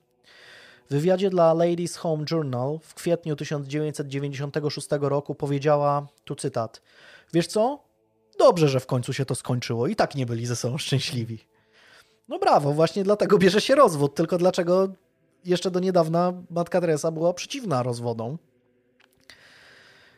W 0.90 0.94
wywiadzie 0.94 1.30
dla 1.30 1.54
Ladies 1.54 1.96
Home 1.96 2.26
Journal 2.32 2.80
w 2.82 2.94
kwietniu 2.94 3.36
1996 3.36 4.88
roku 5.02 5.36
powiedziała, 5.36 6.08
tu 6.24 6.36
cytat, 6.36 6.82
wiesz 7.34 7.48
co, 7.48 7.85
dobrze, 8.40 8.70
że 8.70 8.80
w 8.80 8.86
końcu 8.86 9.14
się 9.14 9.26
to 9.26 9.36
skończyło 9.36 9.88
i 9.88 9.96
tak 9.96 10.16
nie 10.16 10.26
byli 10.26 10.46
ze 10.46 10.56
sobą 10.56 10.78
szczęśliwi. 10.78 11.40
No 12.28 12.40
brawo, 12.40 12.74
właśnie 12.74 13.04
dlatego 13.04 13.38
bierze 13.38 13.62
się 13.62 13.76
rozwód, 13.76 14.16
tylko 14.16 14.38
dlaczego 14.38 14.88
jeszcze 15.46 15.72
do 15.72 15.80
niedawna 15.80 16.34
matka 16.50 16.82
Teresa 16.82 17.12
była 17.12 17.34
przeciwna 17.34 17.84
rozwodom. 17.84 18.38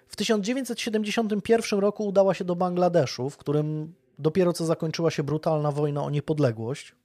W 0.08 0.16
1971 0.16 1.80
roku 1.80 2.08
udała 2.08 2.34
się 2.34 2.46
do 2.46 2.56
Bangladeszu, 2.56 3.30
w 3.30 3.38
którym 3.38 3.94
dopiero 4.20 4.54
co 4.54 4.66
zakończyła 4.66 5.12
się 5.12 5.24
brutalna 5.24 5.72
wojna 5.72 6.04
o 6.04 6.10
niepodległość. 6.10 6.96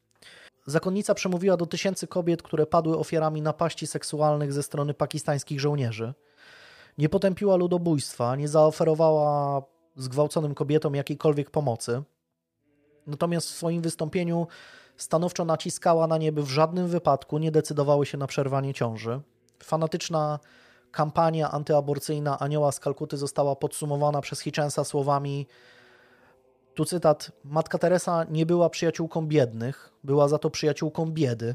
Zakonnica 0.66 1.14
przemówiła 1.14 1.56
do 1.56 1.66
tysięcy 1.66 2.06
kobiet, 2.06 2.42
które 2.42 2.66
padły 2.66 2.98
ofiarami 2.98 3.42
napaści 3.42 3.86
seksualnych 3.86 4.52
ze 4.52 4.62
strony 4.62 4.94
pakistańskich 4.94 5.60
żołnierzy. 5.60 6.14
Nie 6.98 7.08
potępiła 7.08 7.56
ludobójstwa, 7.56 8.36
nie 8.36 8.48
zaoferowała 8.48 9.62
zgwałconym 9.96 10.54
kobietom 10.54 10.94
jakiejkolwiek 10.94 11.50
pomocy. 11.50 12.02
Natomiast 13.06 13.48
w 13.48 13.54
swoim 13.54 13.82
wystąpieniu 13.82 14.46
stanowczo 14.96 15.44
naciskała 15.44 16.06
na 16.06 16.18
nie, 16.18 16.32
by 16.32 16.42
w 16.42 16.48
żadnym 16.48 16.88
wypadku 16.88 17.38
nie 17.38 17.50
decydowały 17.50 18.06
się 18.06 18.18
na 18.18 18.26
przerwanie 18.26 18.74
ciąży. 18.74 19.20
Fanatyczna 19.62 20.38
kampania 20.90 21.50
antyaborcyjna 21.50 22.38
Anioła 22.38 22.72
z 22.72 22.80
Kalkuty 22.80 23.16
została 23.16 23.56
podsumowana 23.56 24.20
przez 24.20 24.40
Hitchensa 24.40 24.84
słowami 24.84 25.46
tu 26.74 26.84
cytat: 26.84 27.32
Matka 27.44 27.78
Teresa 27.78 28.24
nie 28.30 28.46
była 28.46 28.70
przyjaciółką 28.70 29.26
biednych, 29.26 29.92
była 30.04 30.28
za 30.28 30.38
to 30.38 30.50
przyjaciółką 30.50 31.10
biedy. 31.10 31.54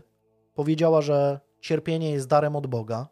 Powiedziała, 0.53 1.01
że 1.01 1.39
cierpienie 1.61 2.11
jest 2.11 2.27
darem 2.27 2.55
od 2.55 2.67
Boga. 2.67 3.07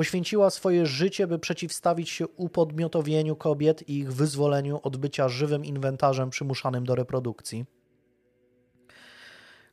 Poświęciła 0.00 0.50
swoje 0.50 0.86
życie, 0.86 1.26
by 1.26 1.38
przeciwstawić 1.38 2.10
się 2.10 2.28
upodmiotowieniu 2.28 3.36
kobiet 3.36 3.88
i 3.88 3.98
ich 3.98 4.12
wyzwoleniu 4.12 4.80
od 4.82 4.96
bycia 4.96 5.28
żywym 5.28 5.64
inwentarzem 5.64 6.30
przymuszanym 6.30 6.84
do 6.84 6.94
reprodukcji. 6.94 7.64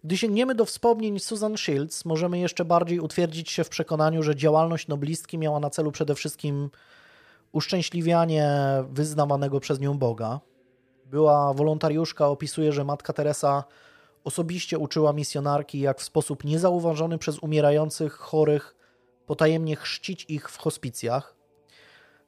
Gdy 0.03 0.17
sięgniemy 0.17 0.55
do 0.55 0.65
wspomnień 0.65 1.19
Susan 1.19 1.57
Shields, 1.57 2.05
możemy 2.05 2.39
jeszcze 2.39 2.65
bardziej 2.65 2.99
utwierdzić 2.99 3.51
się 3.51 3.63
w 3.63 3.69
przekonaniu, 3.69 4.23
że 4.23 4.36
działalność 4.36 4.88
noblistki 4.88 5.38
miała 5.38 5.59
na 5.59 5.69
celu 5.69 5.91
przede 5.91 6.15
wszystkim 6.15 6.69
uszczęśliwianie 7.51 8.49
wyznawanego 8.89 9.59
przez 9.59 9.80
nią 9.80 9.97
Boga. 9.97 10.39
Była 11.05 11.53
wolontariuszka, 11.53 12.28
opisuje, 12.28 12.71
że 12.71 12.84
matka 12.84 13.13
Teresa 13.13 13.63
osobiście 14.23 14.78
uczyła 14.78 15.13
misjonarki, 15.13 15.80
jak 15.80 15.99
w 15.99 16.03
sposób 16.03 16.43
niezauważony 16.43 17.17
przez 17.17 17.39
umierających 17.39 18.13
chorych 18.13 18.76
potajemnie 19.28 19.75
chrzcić 19.75 20.25
ich 20.30 20.49
w 20.49 20.57
hospicjach. 20.57 21.36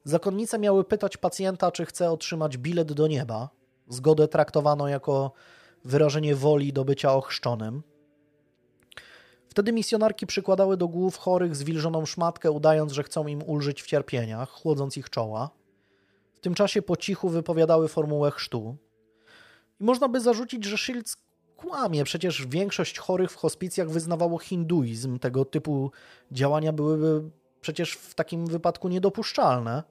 Zakonnice 0.04 0.58
miały 0.58 0.84
pytać 0.84 1.16
pacjenta, 1.16 1.72
czy 1.72 1.86
chce 1.86 2.10
otrzymać 2.10 2.58
bilet 2.58 2.92
do 2.92 3.06
nieba. 3.06 3.48
Zgodę 3.88 4.28
traktowano 4.28 4.88
jako 4.88 5.32
wyrażenie 5.84 6.34
woli 6.34 6.72
do 6.72 6.84
bycia 6.84 7.14
ochrzczonym. 7.14 7.82
Wtedy 9.48 9.72
misjonarki 9.72 10.26
przykładały 10.26 10.76
do 10.76 10.88
głów 10.88 11.16
chorych 11.16 11.56
zwilżoną 11.56 12.06
szmatkę, 12.06 12.50
udając, 12.50 12.92
że 12.92 13.02
chcą 13.02 13.26
im 13.26 13.42
ulżyć 13.42 13.82
w 13.82 13.86
cierpieniach, 13.86 14.50
chłodząc 14.50 14.96
ich 14.96 15.10
czoła. 15.10 15.50
W 16.34 16.40
tym 16.40 16.54
czasie 16.54 16.82
po 16.82 16.96
cichu 16.96 17.28
wypowiadały 17.28 17.88
formułę 17.88 18.30
chrztu. 18.30 18.76
I 19.80 19.84
można 19.84 20.08
by 20.08 20.20
zarzucić, 20.20 20.64
że 20.64 20.78
Shields 20.78 21.16
kłamie. 21.60 22.04
Przecież 22.04 22.46
większość 22.46 22.98
chorych 22.98 23.30
w 23.30 23.36
hospicjach 23.36 23.90
wyznawało 23.90 24.38
hinduizm. 24.38 25.18
Tego 25.18 25.44
typu 25.44 25.90
działania 26.32 26.72
byłyby 26.72 27.30
przecież 27.60 27.92
w 27.92 28.14
takim 28.14 28.46
wypadku 28.46 28.88
niedopuszczalne. 28.88 29.82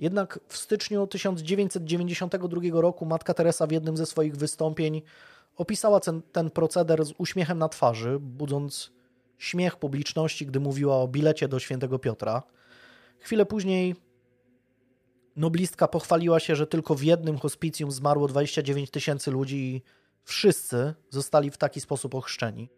Jednak 0.00 0.40
w 0.48 0.56
styczniu 0.56 1.06
1992 1.06 2.60
roku 2.80 3.06
matka 3.06 3.34
Teresa 3.34 3.66
w 3.66 3.72
jednym 3.72 3.96
ze 3.96 4.06
swoich 4.06 4.36
wystąpień 4.36 5.02
opisała 5.56 6.00
ten, 6.00 6.22
ten 6.32 6.50
proceder 6.50 7.04
z 7.04 7.12
uśmiechem 7.18 7.58
na 7.58 7.68
twarzy, 7.68 8.18
budząc 8.20 8.92
śmiech 9.38 9.76
publiczności, 9.76 10.46
gdy 10.46 10.60
mówiła 10.60 10.96
o 10.96 11.08
bilecie 11.08 11.48
do 11.48 11.58
świętego 11.58 11.98
Piotra. 11.98 12.42
Chwilę 13.18 13.46
później 13.46 13.94
noblistka 15.36 15.88
pochwaliła 15.88 16.40
się, 16.40 16.56
że 16.56 16.66
tylko 16.66 16.94
w 16.94 17.02
jednym 17.02 17.38
hospicjum 17.38 17.90
zmarło 17.90 18.28
29 18.28 18.90
tysięcy 18.90 19.30
ludzi 19.30 19.56
i 19.56 19.82
wszyscy 20.26 20.94
zostali 21.10 21.50
w 21.50 21.58
taki 21.58 21.80
sposób 21.80 22.14
ochrzczeni. 22.14 22.70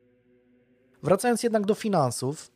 Wracając 1.03 1.42
jednak 1.42 1.66
do 1.66 1.74
finansów, 1.74 2.51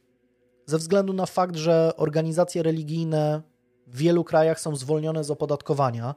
ze 0.67 0.79
względu 0.79 1.13
na 1.13 1.27
fakt, 1.27 1.57
że 1.57 1.93
organizacje 1.97 2.63
religijne 2.63 3.43
w 3.87 3.97
wielu 3.97 4.25
krajach 4.25 4.61
są 4.61 4.77
zwolnione 4.77 5.25
z 5.25 5.31
opodatkowania 5.31 6.15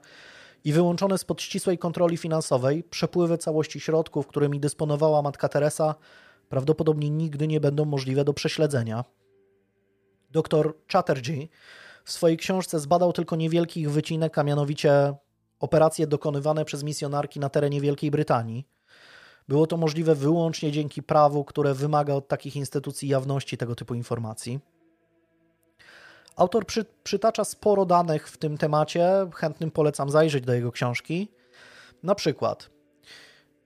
i 0.64 0.74
wyłączone 0.74 1.18
spod 1.18 1.42
ścisłej 1.42 1.78
kontroli 1.78 2.18
finansowej, 2.18 2.84
przepływy 2.84 3.38
całości 3.38 3.80
środków, 3.80 4.28
którymi 4.28 4.60
dysponowała 4.60 5.22
matka 5.22 5.50
Teresa, 5.50 5.96
prawdopodobnie 6.50 7.10
nigdy 7.10 7.48
nie 7.48 7.60
będą 7.60 7.86
możliwe 7.86 8.24
do 8.24 8.34
prześledzenia. 8.34 9.04
Dr 10.32 10.74
Chatterjee 10.92 11.50
w 12.04 12.12
swojej 12.12 12.38
książce 12.38 12.80
zbadał 12.80 13.14
tylko 13.14 13.36
niewielki 13.36 13.82
ich 13.82 13.92
wycinek, 13.92 14.38
a 14.38 14.44
mianowicie 14.44 15.14
operacje 15.60 16.08
dokonywane 16.08 16.66
przez 16.66 16.84
misjonarki 16.84 17.40
na 17.40 17.50
terenie 17.50 17.82
Wielkiej 17.82 18.12
Brytanii. 18.12 18.68
Było 19.48 19.68
to 19.68 19.78
możliwe 19.78 20.16
wyłącznie 20.16 20.72
dzięki 20.72 21.04
prawu, 21.04 21.44
które 21.44 21.74
wymaga 21.74 22.14
od 22.14 22.28
takich 22.28 22.56
instytucji 22.56 23.10
jawności 23.10 23.58
tego 23.58 23.76
typu 23.76 23.94
informacji. 23.94 24.60
Autor 26.36 26.66
przy, 26.66 26.86
przytacza 27.04 27.44
sporo 27.44 27.86
danych 27.86 28.30
w 28.30 28.38
tym 28.38 28.58
temacie, 28.58 29.10
chętnym 29.36 29.72
polecam 29.72 30.10
zajrzeć 30.10 30.44
do 30.44 30.54
jego 30.54 30.72
książki. 30.72 31.32
Na 32.04 32.16
przykład 32.16 32.70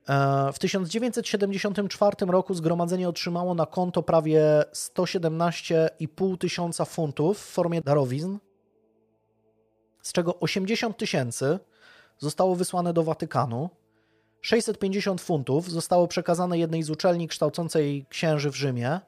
e, 0.09 0.53
w 0.53 0.59
1974 0.59 2.25
roku 2.27 2.53
zgromadzenie 2.53 3.09
otrzymało 3.09 3.55
na 3.55 3.65
konto 3.65 4.03
prawie 4.03 4.63
117,5 4.73 6.37
tysiąca 6.37 6.85
funtów 6.85 7.39
w 7.39 7.51
formie 7.51 7.81
darowizn, 7.81 8.37
z 10.01 10.11
czego 10.11 10.39
80 10.39 10.97
tysięcy 10.97 11.59
zostało 12.19 12.55
wysłane 12.55 12.93
do 12.93 13.03
Watykanu, 13.03 13.69
650 14.41 15.21
funtów 15.21 15.71
zostało 15.71 16.07
przekazane 16.07 16.59
jednej 16.59 16.83
z 16.83 16.89
uczelni 16.89 17.27
kształcącej 17.27 18.05
księży 18.09 18.51
w 18.51 18.55
Rzymie, 18.55 18.99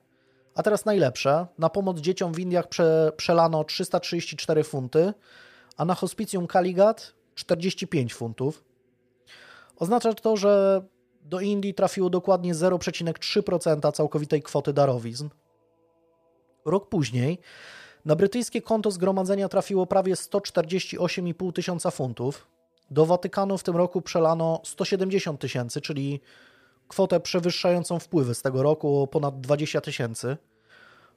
a 0.56 0.64
teraz 0.64 0.86
najlepsze. 0.86 1.48
Na 1.58 1.70
pomoc 1.70 2.00
dzieciom 2.00 2.34
w 2.34 2.40
Indiach 2.40 2.68
prze, 2.68 3.12
przelano 3.18 3.64
334 3.64 4.64
funty, 4.64 5.14
a 5.78 5.86
na 5.86 5.96
hospicjum 5.96 6.48
Kaligat 6.48 7.14
45 7.36 8.14
funtów. 8.14 8.64
Oznacza 9.76 10.14
to, 10.14 10.38
że 10.38 10.82
do 11.22 11.40
Indii 11.40 11.74
trafiło 11.74 12.10
dokładnie 12.10 12.56
0,3% 12.56 13.92
całkowitej 13.92 14.42
kwoty 14.42 14.74
darowizn. 14.74 15.30
Rok 16.66 16.90
później 16.90 17.40
na 18.06 18.16
brytyjskie 18.16 18.62
konto 18.62 18.92
zgromadzenia 18.92 19.50
trafiło 19.50 19.86
prawie 19.86 20.14
148,5 20.14 21.54
tysiąca 21.54 21.92
funtów. 21.92 22.48
Do 22.92 23.06
Watykanu 23.06 23.58
w 23.58 23.64
tym 23.64 23.76
roku 23.76 24.02
przelano 24.02 24.62
170 24.64 25.42
tysięcy, 25.42 25.82
czyli 25.82 26.22
kwotę 26.88 27.20
przewyższającą 27.20 28.00
wpływy 28.00 28.36
z 28.36 28.42
tego 28.42 28.64
roku 28.64 29.02
o 29.02 29.08
ponad 29.08 29.42
20 29.42 29.82
tysięcy. 29.82 30.38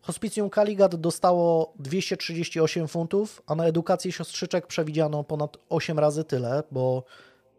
Hospicjum 0.02 0.50
Kaligat 0.50 0.96
dostało 0.96 1.72
238 1.78 2.88
funtów, 2.88 3.42
a 3.46 3.54
na 3.54 3.66
edukację 3.66 4.12
siostrzyczek 4.12 4.66
przewidziano 4.66 5.24
ponad 5.24 5.56
8 5.68 5.98
razy 5.98 6.24
tyle, 6.24 6.62
bo 6.70 7.04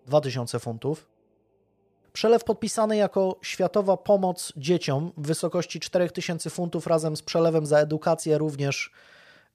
2000 0.08 0.60
funtów. 0.60 1.08
Przelew 2.14 2.44
podpisany 2.44 2.98
jako 2.98 3.36
Światowa 3.42 3.98
Pomoc 3.98 4.54
Dzieciom 4.58 5.12
w 5.18 5.28
wysokości 5.28 5.80
4000 5.80 6.50
funtów 6.50 6.88
razem 6.88 7.16
z 7.16 7.22
przelewem 7.22 7.66
za 7.66 7.80
edukację 7.80 8.38
również 8.38 8.92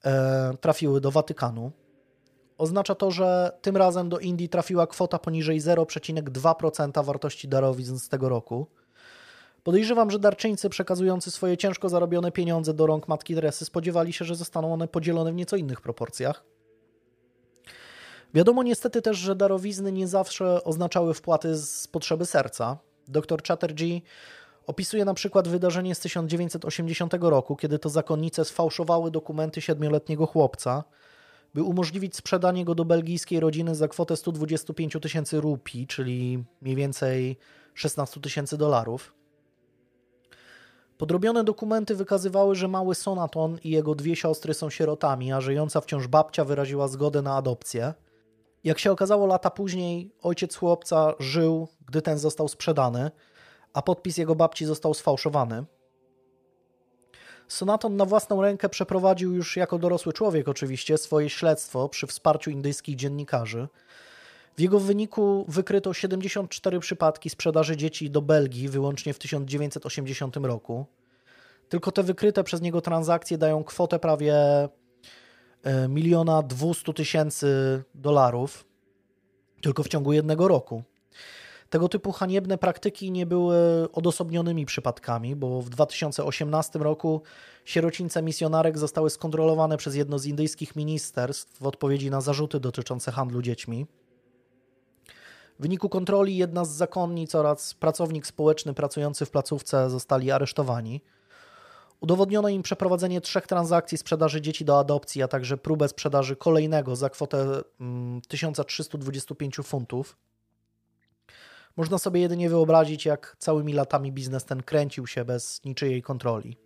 e, 0.05 0.53
trafiły 0.61 1.01
do 1.01 1.11
Watykanu. 1.11 1.71
Oznacza 2.61 2.95
to, 2.95 3.11
że 3.11 3.51
tym 3.61 3.77
razem 3.77 4.09
do 4.09 4.19
Indii 4.19 4.49
trafiła 4.49 4.87
kwota 4.87 5.19
poniżej 5.19 5.61
0,2% 5.61 7.05
wartości 7.05 7.47
darowizn 7.47 7.97
z 7.97 8.09
tego 8.09 8.29
roku. 8.29 8.67
Podejrzewam, 9.63 10.11
że 10.11 10.19
darczyńcy 10.19 10.69
przekazujący 10.69 11.31
swoje 11.31 11.57
ciężko 11.57 11.89
zarobione 11.89 12.31
pieniądze 12.31 12.73
do 12.73 12.87
rąk 12.87 13.07
matki 13.07 13.35
Teresy 13.35 13.65
spodziewali 13.65 14.13
się, 14.13 14.25
że 14.25 14.35
zostaną 14.35 14.73
one 14.73 14.87
podzielone 14.87 15.31
w 15.31 15.35
nieco 15.35 15.55
innych 15.55 15.81
proporcjach. 15.81 16.43
Wiadomo 18.33 18.63
niestety 18.63 19.01
też, 19.01 19.17
że 19.17 19.35
darowizny 19.35 19.91
nie 19.91 20.07
zawsze 20.07 20.63
oznaczały 20.63 21.13
wpłaty 21.13 21.55
z 21.57 21.87
potrzeby 21.87 22.25
serca. 22.25 22.77
Dr 23.07 23.43
Chatterjee 23.43 24.03
opisuje 24.67 25.05
na 25.05 25.13
przykład 25.13 25.47
wydarzenie 25.47 25.95
z 25.95 25.99
1980 25.99 27.13
roku, 27.21 27.55
kiedy 27.55 27.79
to 27.79 27.89
zakonnice 27.89 28.45
sfałszowały 28.45 29.11
dokumenty 29.11 29.61
siedmioletniego 29.61 30.25
chłopca, 30.25 30.83
by 31.53 31.63
umożliwić 31.63 32.15
sprzedanie 32.15 32.65
go 32.65 32.75
do 32.75 32.85
belgijskiej 32.85 33.39
rodziny 33.39 33.75
za 33.75 33.87
kwotę 33.87 34.17
125 34.17 34.97
tysięcy 35.01 35.41
rupii, 35.41 35.87
czyli 35.87 36.43
mniej 36.61 36.75
więcej 36.75 37.37
16 37.73 38.21
tysięcy 38.21 38.57
dolarów. 38.57 39.13
Podrobione 40.97 41.43
dokumenty 41.43 41.95
wykazywały, 41.95 42.55
że 42.55 42.67
mały 42.67 42.95
Sonaton 42.95 43.57
i 43.63 43.69
jego 43.69 43.95
dwie 43.95 44.15
siostry 44.15 44.53
są 44.53 44.69
sierotami, 44.69 45.31
a 45.33 45.41
żyjąca 45.41 45.81
wciąż 45.81 46.07
babcia 46.07 46.45
wyraziła 46.45 46.87
zgodę 46.87 47.21
na 47.21 47.35
adopcję. 47.35 47.93
Jak 48.63 48.79
się 48.79 48.91
okazało 48.91 49.25
lata 49.25 49.49
później, 49.49 50.11
ojciec 50.21 50.55
chłopca 50.55 51.13
żył, 51.19 51.67
gdy 51.87 52.01
ten 52.01 52.17
został 52.17 52.47
sprzedany, 52.47 53.11
a 53.73 53.81
podpis 53.81 54.17
jego 54.17 54.35
babci 54.35 54.65
został 54.65 54.93
sfałszowany. 54.93 55.65
Sonaton 57.51 57.95
na 57.95 58.05
własną 58.05 58.41
rękę 58.41 58.69
przeprowadził 58.69 59.33
już 59.33 59.57
jako 59.57 59.79
dorosły 59.79 60.13
człowiek 60.13 60.47
oczywiście 60.47 60.97
swoje 60.97 61.29
śledztwo 61.29 61.89
przy 61.89 62.07
wsparciu 62.07 62.51
indyjskich 62.51 62.95
dziennikarzy. 62.95 63.67
W 64.57 64.61
jego 64.61 64.79
wyniku 64.79 65.45
wykryto 65.47 65.93
74 65.93 66.79
przypadki 66.79 67.29
sprzedaży 67.29 67.77
dzieci 67.77 68.09
do 68.09 68.21
Belgii 68.21 68.69
wyłącznie 68.69 69.13
w 69.13 69.19
1980 69.19 70.37
roku. 70.37 70.85
Tylko 71.69 71.91
te 71.91 72.03
wykryte 72.03 72.43
przez 72.43 72.61
niego 72.61 72.81
transakcje 72.81 73.37
dają 73.37 73.63
kwotę 73.63 73.99
prawie 73.99 74.33
e, 74.33 74.69
miliona 75.89 76.43
200 76.43 76.93
tysięcy 76.93 77.83
dolarów 77.95 78.65
tylko 79.61 79.83
w 79.83 79.87
ciągu 79.87 80.13
jednego 80.13 80.47
roku. 80.47 80.83
Tego 81.71 81.89
typu 81.89 82.11
haniebne 82.11 82.57
praktyki 82.57 83.11
nie 83.11 83.25
były 83.25 83.57
odosobnionymi 83.91 84.65
przypadkami, 84.65 85.35
bo 85.35 85.61
w 85.61 85.69
2018 85.69 86.79
roku 86.79 87.21
sierocińce 87.65 88.21
misjonarek 88.21 88.77
zostały 88.77 89.09
skontrolowane 89.09 89.77
przez 89.77 89.95
jedno 89.95 90.19
z 90.19 90.25
indyjskich 90.25 90.75
ministerstw 90.75 91.59
w 91.61 91.67
odpowiedzi 91.67 92.09
na 92.09 92.21
zarzuty 92.21 92.59
dotyczące 92.59 93.11
handlu 93.11 93.41
dziećmi. 93.41 93.85
W 95.59 95.61
wyniku 95.61 95.89
kontroli 95.89 96.37
jedna 96.37 96.65
z 96.65 96.69
zakonnic 96.69 97.35
oraz 97.35 97.73
pracownik 97.73 98.27
społeczny 98.27 98.73
pracujący 98.73 99.25
w 99.25 99.31
placówce 99.31 99.89
zostali 99.89 100.31
aresztowani. 100.31 101.01
Udowodniono 102.01 102.49
im 102.49 102.61
przeprowadzenie 102.61 103.21
trzech 103.21 103.47
transakcji 103.47 103.97
sprzedaży 103.97 104.41
dzieci 104.41 104.65
do 104.65 104.79
adopcji, 104.79 105.23
a 105.23 105.27
także 105.27 105.57
próbę 105.57 105.87
sprzedaży 105.87 106.35
kolejnego 106.35 106.95
za 106.95 107.09
kwotę 107.09 107.61
1325 108.27 109.59
mm, 109.59 109.63
funtów. 109.63 110.17
Można 111.77 111.97
sobie 111.97 112.21
jedynie 112.21 112.49
wyobrazić, 112.49 113.05
jak 113.05 113.35
całymi 113.39 113.73
latami 113.73 114.11
biznes 114.11 114.45
ten 114.45 114.63
kręcił 114.63 115.07
się 115.07 115.25
bez 115.25 115.63
niczyjej 115.65 116.01
kontroli. 116.01 116.57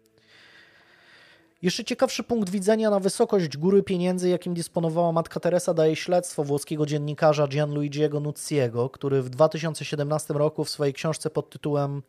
Jeszcze 1.62 1.84
ciekawszy 1.84 2.24
punkt 2.24 2.50
widzenia 2.50 2.90
na 2.90 3.00
wysokość 3.00 3.58
góry 3.58 3.84
pieniędzy, 3.84 4.30
jakim 4.30 4.54
dysponowała 4.54 5.12
matka 5.12 5.40
Teresa, 5.40 5.74
daje 5.74 5.96
śledztwo 5.96 6.44
włoskiego 6.44 6.86
dziennikarza 6.86 7.48
Gianluigiego 7.48 8.20
Nucciego, 8.20 8.90
który 8.90 9.22
w 9.22 9.30
2017 9.30 10.34
roku 10.34 10.64
w 10.64 10.70
swojej 10.70 10.94
książce 10.94 11.30
pod 11.30 11.50
tytułem 11.50 12.02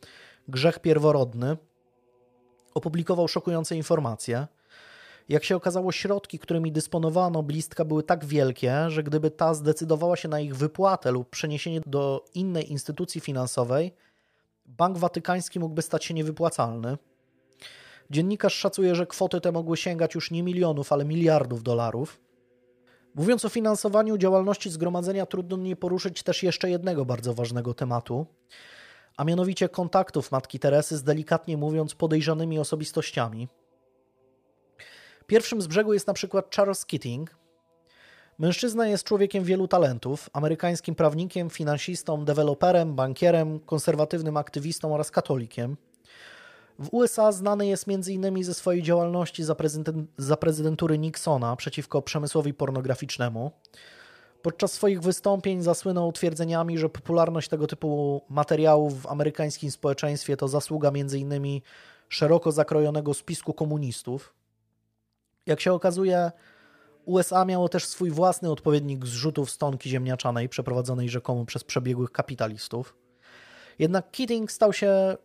Grzech 0.48 0.78
pierworodny 0.78 1.56
opublikował 2.74 3.28
szokujące 3.28 3.76
informacje. 3.76 4.46
Jak 5.28 5.44
się 5.44 5.56
okazało, 5.56 5.92
środki, 5.92 6.38
którymi 6.38 6.72
dysponowano 6.72 7.42
blistka, 7.42 7.84
były 7.84 8.02
tak 8.02 8.24
wielkie, 8.24 8.90
że 8.90 9.02
gdyby 9.02 9.30
ta 9.30 9.54
zdecydowała 9.54 10.16
się 10.16 10.28
na 10.28 10.40
ich 10.40 10.56
wypłatę 10.56 11.12
lub 11.12 11.30
przeniesienie 11.30 11.80
do 11.86 12.24
innej 12.34 12.72
instytucji 12.72 13.20
finansowej, 13.20 13.92
Bank 14.66 14.98
Watykański 14.98 15.60
mógłby 15.60 15.82
stać 15.82 16.04
się 16.04 16.14
niewypłacalny. 16.14 16.98
Dziennikarz 18.10 18.54
szacuje, 18.54 18.94
że 18.94 19.06
kwoty 19.06 19.40
te 19.40 19.52
mogły 19.52 19.76
sięgać 19.76 20.14
już 20.14 20.30
nie 20.30 20.42
milionów, 20.42 20.92
ale 20.92 21.04
miliardów 21.04 21.62
dolarów. 21.62 22.20
Mówiąc 23.14 23.44
o 23.44 23.48
finansowaniu 23.48 24.18
działalności 24.18 24.70
zgromadzenia, 24.70 25.26
trudno 25.26 25.56
nie 25.56 25.76
poruszyć 25.76 26.22
też 26.22 26.42
jeszcze 26.42 26.70
jednego 26.70 27.04
bardzo 27.04 27.34
ważnego 27.34 27.74
tematu, 27.74 28.26
a 29.16 29.24
mianowicie 29.24 29.68
kontaktów 29.68 30.32
matki 30.32 30.58
Teresy 30.58 30.96
z 30.96 31.02
delikatnie 31.02 31.56
mówiąc 31.56 31.94
podejrzanymi 31.94 32.58
osobistościami. 32.58 33.48
Pierwszym 35.26 35.62
z 35.62 35.66
brzegu 35.66 35.92
jest 35.92 36.06
na 36.06 36.12
przykład 36.12 36.54
Charles 36.56 36.84
Keating. 36.84 37.36
Mężczyzna 38.38 38.86
jest 38.86 39.04
człowiekiem 39.04 39.44
wielu 39.44 39.68
talentów, 39.68 40.30
amerykańskim 40.32 40.94
prawnikiem, 40.94 41.50
finansistą, 41.50 42.24
deweloperem, 42.24 42.94
bankierem, 42.94 43.60
konserwatywnym 43.60 44.36
aktywistą 44.36 44.94
oraz 44.94 45.10
katolikiem. 45.10 45.76
W 46.78 46.88
USA 46.92 47.32
znany 47.32 47.66
jest 47.66 47.88
m.in. 47.88 48.44
ze 48.44 48.54
swojej 48.54 48.82
działalności 48.82 49.44
za, 49.44 49.54
prezydent, 49.54 50.10
za 50.16 50.36
prezydentury 50.36 50.98
Nixona 50.98 51.56
przeciwko 51.56 52.02
przemysłowi 52.02 52.54
pornograficznemu. 52.54 53.50
Podczas 54.42 54.72
swoich 54.72 55.00
wystąpień 55.00 55.62
zasłynął 55.62 56.12
twierdzeniami, 56.12 56.78
że 56.78 56.88
popularność 56.88 57.48
tego 57.48 57.66
typu 57.66 58.22
materiałów 58.28 59.02
w 59.02 59.06
amerykańskim 59.06 59.70
społeczeństwie 59.70 60.36
to 60.36 60.48
zasługa 60.48 60.88
m.in. 60.88 61.60
szeroko 62.08 62.52
zakrojonego 62.52 63.14
spisku 63.14 63.54
komunistów. 63.54 64.34
Jak 65.46 65.60
się 65.60 65.72
okazuje, 65.72 66.30
USA 67.04 67.44
miało 67.44 67.68
też 67.68 67.86
swój 67.86 68.10
własny 68.10 68.50
odpowiednik 68.50 69.06
zrzutów 69.06 69.50
stonki 69.50 69.90
ziemniaczanej 69.90 70.48
przeprowadzonej 70.48 71.08
rzekomo 71.08 71.44
przez 71.44 71.64
przebiegłych 71.64 72.12
kapitalistów. 72.12 72.96
Jednak 73.78 74.10
Keating 74.10 74.52
stał 74.52 74.72
się 74.72 75.16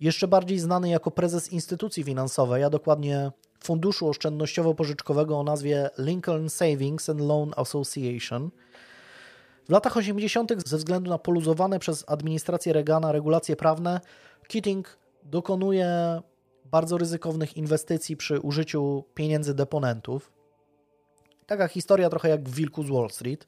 jeszcze 0.00 0.28
bardziej 0.28 0.58
znany 0.58 0.88
jako 0.88 1.10
prezes 1.10 1.52
instytucji 1.52 2.04
finansowej, 2.04 2.64
a 2.64 2.70
dokładnie 2.70 3.32
Funduszu 3.64 4.08
Oszczędnościowo-Pożyczkowego 4.08 5.38
o 5.38 5.42
nazwie 5.42 5.90
Lincoln 5.98 6.50
Savings 6.50 7.08
and 7.08 7.20
Loan 7.20 7.52
Association. 7.56 8.50
W 9.68 9.72
latach 9.72 9.96
80. 9.96 10.52
ze 10.66 10.76
względu 10.76 11.10
na 11.10 11.18
poluzowane 11.18 11.78
przez 11.78 12.04
administrację 12.06 12.72
Reagana 12.72 13.12
regulacje 13.12 13.56
prawne, 13.56 14.00
Keating 14.48 14.98
dokonuje 15.22 16.20
bardzo 16.70 16.98
ryzykownych 16.98 17.56
inwestycji 17.56 18.16
przy 18.16 18.40
użyciu 18.40 19.04
pieniędzy 19.14 19.54
deponentów. 19.54 20.32
Taka 21.46 21.68
historia 21.68 22.10
trochę 22.10 22.28
jak 22.28 22.48
w 22.48 22.54
Wilku 22.54 22.82
z 22.82 22.90
Wall 22.90 23.10
Street. 23.10 23.46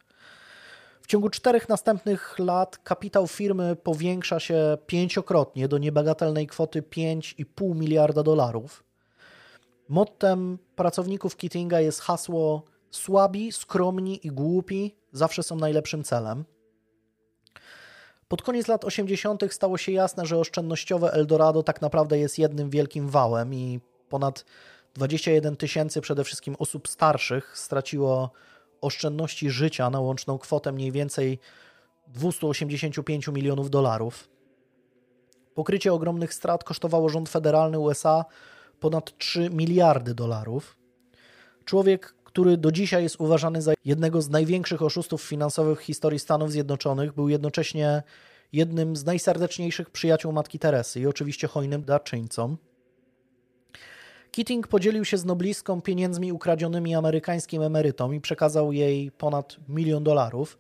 W 1.03 1.07
ciągu 1.07 1.31
czterech 1.31 1.69
następnych 1.69 2.39
lat 2.39 2.79
kapitał 2.79 3.27
firmy 3.27 3.77
powiększa 3.77 4.41
się 4.41 4.79
pięciokrotnie 4.87 5.69
do 5.69 5.79
niebagatelnej 5.79 6.47
kwoty 6.47 6.83
5,5 6.83 7.77
miliarda 7.77 8.23
dolarów. 8.23 8.85
Mottem 9.89 10.59
pracowników 10.77 11.37
Keatinga 11.37 11.81
jest 11.81 12.01
hasło 12.01 12.63
słabi, 12.91 13.53
skromni 13.53 14.27
i 14.27 14.31
głupi 14.31 14.95
zawsze 15.13 15.43
są 15.43 15.57
najlepszym 15.57 16.05
celem. 16.05 16.45
Pod 18.33 18.43
koniec 18.43 18.69
lat 18.69 18.85
80. 18.85 19.43
stało 19.51 19.79
się 19.79 19.93
jasne, 19.93 20.27
że 20.27 20.39
oszczędnościowe 20.39 21.13
Eldorado 21.13 21.63
tak 21.63 21.83
naprawdę 21.83 22.19
jest 22.19 22.39
jednym 22.39 22.71
wielkim 22.71 23.09
wałem 23.09 23.55
i 23.55 23.81
ponad 24.09 24.45
21 24.95 25.57
tysięcy 25.57 26.01
przede 26.01 26.25
wszystkim 26.25 26.57
osób 26.59 26.89
starszych 26.89 27.59
straciło 27.59 28.31
oszczędności 28.81 29.51
życia 29.51 29.91
na 29.91 30.01
łączną 30.01 30.39
kwotę 30.39 30.73
mniej 30.73 30.93
więcej 30.93 31.39
285 32.07 33.29
milionów 33.29 33.71
dolarów. 33.71 34.29
Pokrycie 35.55 35.93
ogromnych 35.93 36.35
strat 36.35 36.65
kosztowało 36.65 37.09
rząd 37.09 37.29
federalny 37.29 37.79
USA 37.79 38.25
ponad 38.81 39.19
3 39.19 39.51
miliardy 39.51 40.15
dolarów. 40.15 40.77
Człowiek, 41.65 42.15
który 42.33 42.57
do 42.57 42.73
dzisiaj 42.73 43.03
jest 43.03 43.17
uważany 43.21 43.63
za 43.63 43.73
jednego 43.85 44.23
z 44.23 44.29
największych 44.29 44.83
oszustów 44.83 45.23
finansowych 45.23 45.81
w 45.81 45.83
historii 45.83 46.19
Stanów 46.19 46.53
Zjednoczonych, 46.53 47.13
był 47.13 47.29
jednocześnie 47.29 48.03
jednym 48.53 48.97
z 48.97 49.05
najserdeczniejszych 49.05 49.91
przyjaciół 49.91 50.33
matki 50.33 50.59
Teresy 50.59 51.01
i 51.01 51.07
oczywiście 51.07 51.49
hojnym 51.49 51.85
darczyńcą. 51.85 52.57
Keating 54.31 54.69
podzielił 54.69 55.05
się 55.05 55.19
z 55.19 55.25
noblistką 55.25 55.83
pieniędzmi 55.83 56.33
ukradzionymi 56.33 56.95
amerykańskim 56.95 57.63
emerytom 57.63 58.15
i 58.15 58.21
przekazał 58.21 58.73
jej 58.73 59.11
ponad 59.11 59.57
milion 59.69 60.05
dolarów, 60.05 60.59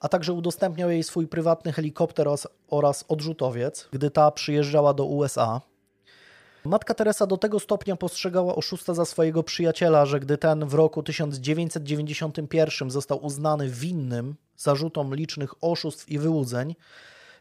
a 0.00 0.08
także 0.08 0.32
udostępniał 0.32 0.90
jej 0.90 1.02
swój 1.02 1.26
prywatny 1.26 1.72
helikopter 1.72 2.28
oraz 2.70 3.04
odrzutowiec, 3.08 3.88
gdy 3.92 4.10
ta 4.10 4.30
przyjeżdżała 4.30 4.94
do 4.94 5.04
USA. 5.04 5.60
Matka 6.68 6.94
Teresa 6.94 7.26
do 7.26 7.36
tego 7.36 7.60
stopnia 7.60 7.96
postrzegała 7.96 8.54
oszusta 8.54 8.94
za 8.94 9.04
swojego 9.04 9.42
przyjaciela, 9.42 10.06
że 10.06 10.20
gdy 10.20 10.38
ten 10.38 10.66
w 10.66 10.74
roku 10.74 11.02
1991 11.02 12.90
został 12.90 13.24
uznany 13.24 13.68
winnym 13.68 14.34
zarzutom 14.56 15.14
licznych 15.14 15.64
oszustw 15.64 16.08
i 16.08 16.18
wyłudzeń, 16.18 16.74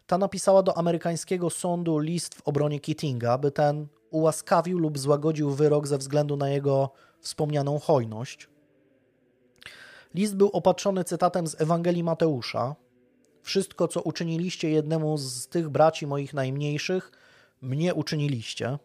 ta 0.07 0.17
napisała 0.17 0.63
do 0.63 0.77
amerykańskiego 0.77 1.49
sądu 1.49 1.99
list 1.99 2.35
w 2.35 2.41
obronie 2.47 2.79
Keatinga, 2.79 3.37
by 3.37 3.51
ten 3.51 3.87
ułaskawił 4.09 4.79
lub 4.79 4.97
złagodził 4.97 5.51
wyrok 5.51 5.87
ze 5.87 5.97
względu 5.97 6.37
na 6.37 6.49
jego 6.49 6.89
wspomnianą 7.19 7.79
hojność. 7.79 8.49
List 10.13 10.35
był 10.35 10.49
opatrzony 10.49 11.03
cytatem 11.03 11.47
z 11.47 11.61
Ewangelii 11.61 12.03
Mateusza. 12.03 12.75
Wszystko, 13.41 13.87
co 13.87 14.01
uczyniliście 14.01 14.69
jednemu 14.69 15.17
z 15.17 15.47
tych 15.47 15.69
braci 15.69 16.07
moich 16.07 16.33
najmniejszych, 16.33 17.11
mnie 17.61 17.93
uczyniliście. 17.93 18.77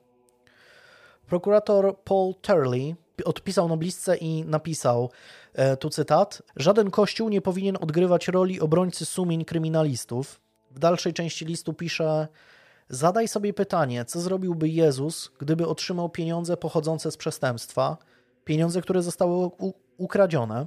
Prokurator 1.26 1.96
Paul 2.04 2.34
Turley 2.34 2.96
odpisał 3.24 3.68
noblistce 3.68 4.16
i 4.16 4.44
napisał, 4.44 5.10
e, 5.54 5.76
tu 5.76 5.90
cytat, 5.90 6.42
żaden 6.56 6.90
kościół 6.90 7.28
nie 7.28 7.40
powinien 7.40 7.76
odgrywać 7.80 8.28
roli 8.28 8.60
obrońcy 8.60 9.04
sumień 9.04 9.44
kryminalistów. 9.44 10.40
W 10.70 10.78
dalszej 10.78 11.12
części 11.12 11.44
listu 11.44 11.72
pisze, 11.72 12.28
zadaj 12.88 13.28
sobie 13.28 13.54
pytanie, 13.54 14.04
co 14.04 14.20
zrobiłby 14.20 14.68
Jezus, 14.68 15.30
gdyby 15.38 15.66
otrzymał 15.66 16.08
pieniądze 16.10 16.56
pochodzące 16.56 17.10
z 17.10 17.16
przestępstwa, 17.16 17.96
pieniądze, 18.44 18.82
które 18.82 19.02
zostały 19.02 19.50
ukradzione. 19.96 20.66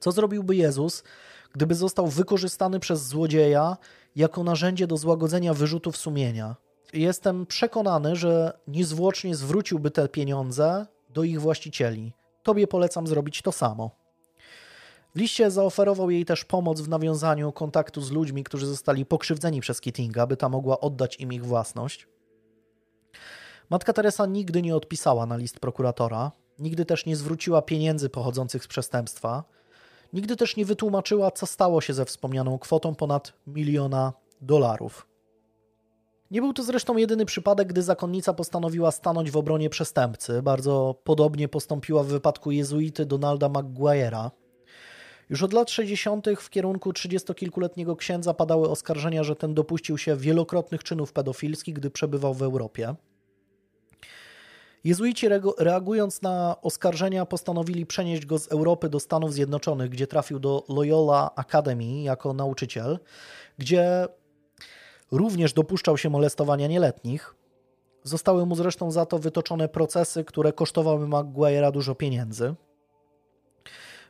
Co 0.00 0.12
zrobiłby 0.12 0.56
Jezus, 0.56 1.04
gdyby 1.52 1.74
został 1.74 2.06
wykorzystany 2.06 2.80
przez 2.80 3.06
złodzieja 3.06 3.76
jako 4.16 4.44
narzędzie 4.44 4.86
do 4.86 4.96
złagodzenia 4.96 5.54
wyrzutów 5.54 5.96
sumienia? 5.96 6.56
Jestem 6.92 7.46
przekonany, 7.46 8.16
że 8.16 8.58
niezwłocznie 8.68 9.34
zwróciłby 9.34 9.90
te 9.90 10.08
pieniądze 10.08 10.86
do 11.10 11.22
ich 11.22 11.40
właścicieli. 11.40 12.12
Tobie 12.42 12.66
polecam 12.66 13.06
zrobić 13.06 13.42
to 13.42 13.52
samo. 13.52 13.90
W 15.14 15.18
liście 15.18 15.50
zaoferował 15.50 16.10
jej 16.10 16.24
też 16.24 16.44
pomoc 16.44 16.80
w 16.80 16.88
nawiązaniu 16.88 17.52
kontaktu 17.52 18.00
z 18.00 18.10
ludźmi, 18.10 18.44
którzy 18.44 18.66
zostali 18.66 19.06
pokrzywdzeni 19.06 19.60
przez 19.60 19.80
Kittinga, 19.80 20.26
by 20.26 20.36
ta 20.36 20.48
mogła 20.48 20.80
oddać 20.80 21.20
im 21.20 21.32
ich 21.32 21.44
własność. 21.44 22.08
Matka 23.70 23.92
Teresa 23.92 24.26
nigdy 24.26 24.62
nie 24.62 24.76
odpisała 24.76 25.26
na 25.26 25.36
list 25.36 25.60
prokuratora, 25.60 26.32
nigdy 26.58 26.84
też 26.84 27.06
nie 27.06 27.16
zwróciła 27.16 27.62
pieniędzy 27.62 28.08
pochodzących 28.08 28.64
z 28.64 28.66
przestępstwa, 28.66 29.44
nigdy 30.12 30.36
też 30.36 30.56
nie 30.56 30.64
wytłumaczyła, 30.64 31.30
co 31.30 31.46
stało 31.46 31.80
się 31.80 31.92
ze 31.92 32.04
wspomnianą 32.04 32.58
kwotą 32.58 32.94
ponad 32.94 33.32
miliona 33.46 34.12
dolarów. 34.40 35.11
Nie 36.32 36.40
był 36.40 36.52
to 36.52 36.62
zresztą 36.62 36.96
jedyny 36.96 37.26
przypadek, 37.26 37.68
gdy 37.68 37.82
zakonnica 37.82 38.34
postanowiła 38.34 38.90
stanąć 38.90 39.30
w 39.30 39.36
obronie 39.36 39.70
przestępcy. 39.70 40.42
Bardzo 40.42 40.94
podobnie 41.04 41.48
postąpiła 41.48 42.02
w 42.02 42.06
wypadku 42.06 42.50
jezuity 42.50 43.06
Donalda 43.06 43.48
McGuire'a. 43.48 44.30
Już 45.30 45.42
od 45.42 45.52
lat 45.52 45.70
60. 45.70 46.26
w 46.36 46.50
kierunku 46.50 46.92
trzydziestokilkuletniego 46.92 47.96
księdza 47.96 48.34
padały 48.34 48.70
oskarżenia, 48.70 49.24
że 49.24 49.36
ten 49.36 49.54
dopuścił 49.54 49.98
się 49.98 50.16
wielokrotnych 50.16 50.84
czynów 50.84 51.12
pedofilskich, 51.12 51.74
gdy 51.74 51.90
przebywał 51.90 52.34
w 52.34 52.42
Europie. 52.42 52.94
Jezuici 54.84 55.28
reagując 55.58 56.22
na 56.22 56.56
oskarżenia 56.62 57.26
postanowili 57.26 57.86
przenieść 57.86 58.26
go 58.26 58.38
z 58.38 58.48
Europy 58.48 58.88
do 58.88 59.00
Stanów 59.00 59.32
Zjednoczonych, 59.32 59.90
gdzie 59.90 60.06
trafił 60.06 60.38
do 60.38 60.64
Loyola 60.68 61.30
Academy 61.36 62.02
jako 62.02 62.32
nauczyciel, 62.32 62.98
gdzie 63.58 64.08
również 65.12 65.52
dopuszczał 65.52 65.98
się 65.98 66.10
molestowania 66.10 66.66
nieletnich. 66.66 67.34
Zostały 68.04 68.46
mu 68.46 68.54
zresztą 68.54 68.90
za 68.90 69.06
to 69.06 69.18
wytoczone 69.18 69.68
procesy, 69.68 70.24
które 70.24 70.52
kosztowały 70.52 71.06
Maguire'a 71.06 71.72
dużo 71.72 71.94
pieniędzy. 71.94 72.54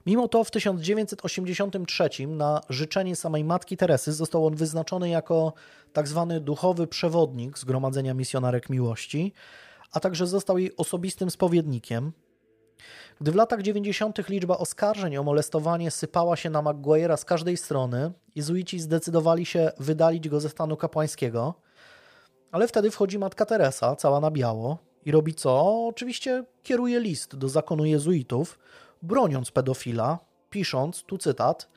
Mimo 0.07 0.29
to 0.29 0.45
w 0.45 0.51
1983 0.51 2.27
na 2.27 2.61
życzenie 2.69 3.17
samej 3.17 3.45
matki 3.45 3.77
Teresy 3.77 4.13
został 4.13 4.47
on 4.47 4.55
wyznaczony 4.55 5.09
jako 5.09 5.53
tzw. 5.95 6.27
Tak 6.29 6.41
duchowy 6.41 6.87
przewodnik 6.87 7.59
Zgromadzenia 7.59 8.15
Misjonarek 8.15 8.71
Miłości, 8.71 9.33
a 9.93 10.01
także 10.01 10.27
został 10.27 10.59
jej 10.59 10.77
osobistym 10.77 11.31
spowiednikiem. 11.31 12.13
Gdy 13.21 13.33
w 13.33 13.35
latach 13.35 13.63
90. 13.63 14.29
liczba 14.29 14.59
oskarżeń 14.59 15.17
o 15.17 15.23
molestowanie 15.23 15.91
sypała 15.91 16.37
się 16.37 16.51
na 16.51 16.63
Maguire'a 16.63 17.17
z 17.17 17.25
każdej 17.25 17.57
strony, 17.57 18.13
jezuici 18.35 18.81
zdecydowali 18.81 19.47
się 19.47 19.73
wydalić 19.79 20.29
go 20.29 20.41
ze 20.41 20.49
stanu 20.49 20.77
kapłańskiego, 20.77 21.55
ale 22.53 22.69
wtedy 22.69 22.91
wchodzi 22.91 23.19
matka 23.19 23.47
Teresa, 23.47 23.97
cała 23.97 24.21
na 24.21 24.31
biało, 24.31 24.79
i 25.05 25.11
robi 25.11 25.35
co? 25.35 25.87
Oczywiście 25.87 26.45
kieruje 26.63 27.01
list 27.01 27.37
do 27.37 27.49
zakonu 27.49 27.85
jezuitów, 27.85 28.59
broniąc 29.03 29.51
pedofila, 29.51 30.19
pisząc, 30.51 31.03
tu 31.03 31.19
cytat, 31.19 31.69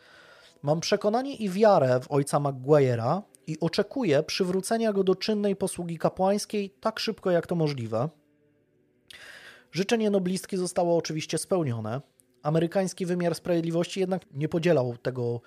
Mam 0.66 0.80
przekonanie 0.80 1.36
i 1.36 1.50
wiarę 1.50 2.00
w 2.00 2.12
ojca 2.12 2.40
Maguire'a 2.40 3.22
i 3.48 3.60
oczekuję 3.60 4.24
przywrócenia 4.24 4.94
go 4.94 5.04
do 5.04 5.16
czynnej 5.16 5.56
posługi 5.56 5.98
kapłańskiej 5.98 6.70
tak 6.70 7.00
szybko 7.00 7.32
jak 7.32 7.48
to 7.48 7.56
możliwe. 7.56 8.10
Życzenie 9.76 10.10
noblistki 10.10 10.58
zostało 10.58 10.98
oczywiście 10.98 11.38
spełnione. 11.38 12.02
Amerykański 12.44 13.06
wymiar 13.06 13.36
sprawiedliwości 13.36 14.00
jednak 14.00 14.22
nie 14.34 14.50
podzielał 14.50 14.98
tego 14.98 15.42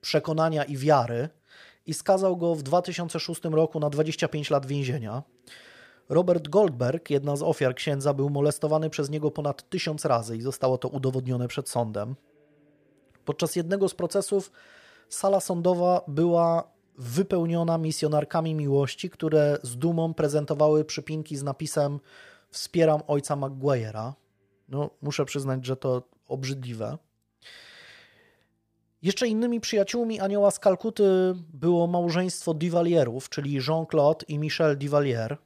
przekonania 0.00 0.64
i 0.64 0.76
wiary 0.76 1.28
i 1.86 1.94
skazał 1.94 2.36
go 2.36 2.54
w 2.54 2.62
2006 2.62 3.44
roku 3.44 3.80
na 3.80 3.90
25 3.90 4.50
lat 4.50 4.66
więzienia. 4.66 5.22
Robert 6.08 6.48
Goldberg, 6.48 7.10
jedna 7.10 7.36
z 7.36 7.42
ofiar 7.42 7.74
księdza, 7.74 8.14
był 8.14 8.30
molestowany 8.30 8.90
przez 8.90 9.10
niego 9.10 9.30
ponad 9.30 9.68
tysiąc 9.68 10.04
razy 10.04 10.36
i 10.36 10.42
zostało 10.42 10.78
to 10.78 10.88
udowodnione 10.88 11.48
przed 11.48 11.68
sądem. 11.68 12.16
Podczas 13.24 13.56
jednego 13.56 13.88
z 13.88 13.94
procesów 13.94 14.52
sala 15.08 15.40
sądowa 15.40 16.00
była 16.08 16.70
wypełniona 16.98 17.78
misjonarkami 17.78 18.54
miłości, 18.54 19.10
które 19.10 19.58
z 19.62 19.76
dumą 19.76 20.14
prezentowały 20.14 20.84
przypinki 20.84 21.36
z 21.36 21.42
napisem 21.42 22.00
Wspieram 22.54 23.00
ojca 23.06 23.36
Maguire'a. 23.36 24.12
No, 24.68 24.90
muszę 25.02 25.24
przyznać, 25.24 25.66
że 25.66 25.76
to 25.76 26.02
obrzydliwe. 26.28 26.98
Jeszcze 29.02 29.28
innymi 29.28 29.60
przyjaciółmi 29.60 30.20
anioła 30.20 30.50
z 30.50 30.58
Kalkuty 30.58 31.04
było 31.54 31.86
małżeństwo 31.86 32.54
Duvalierów, 32.54 33.28
czyli 33.28 33.54
Jean-Claude 33.68 34.24
i 34.28 34.38
Michel 34.38 34.78
Duvalier. 34.78 35.36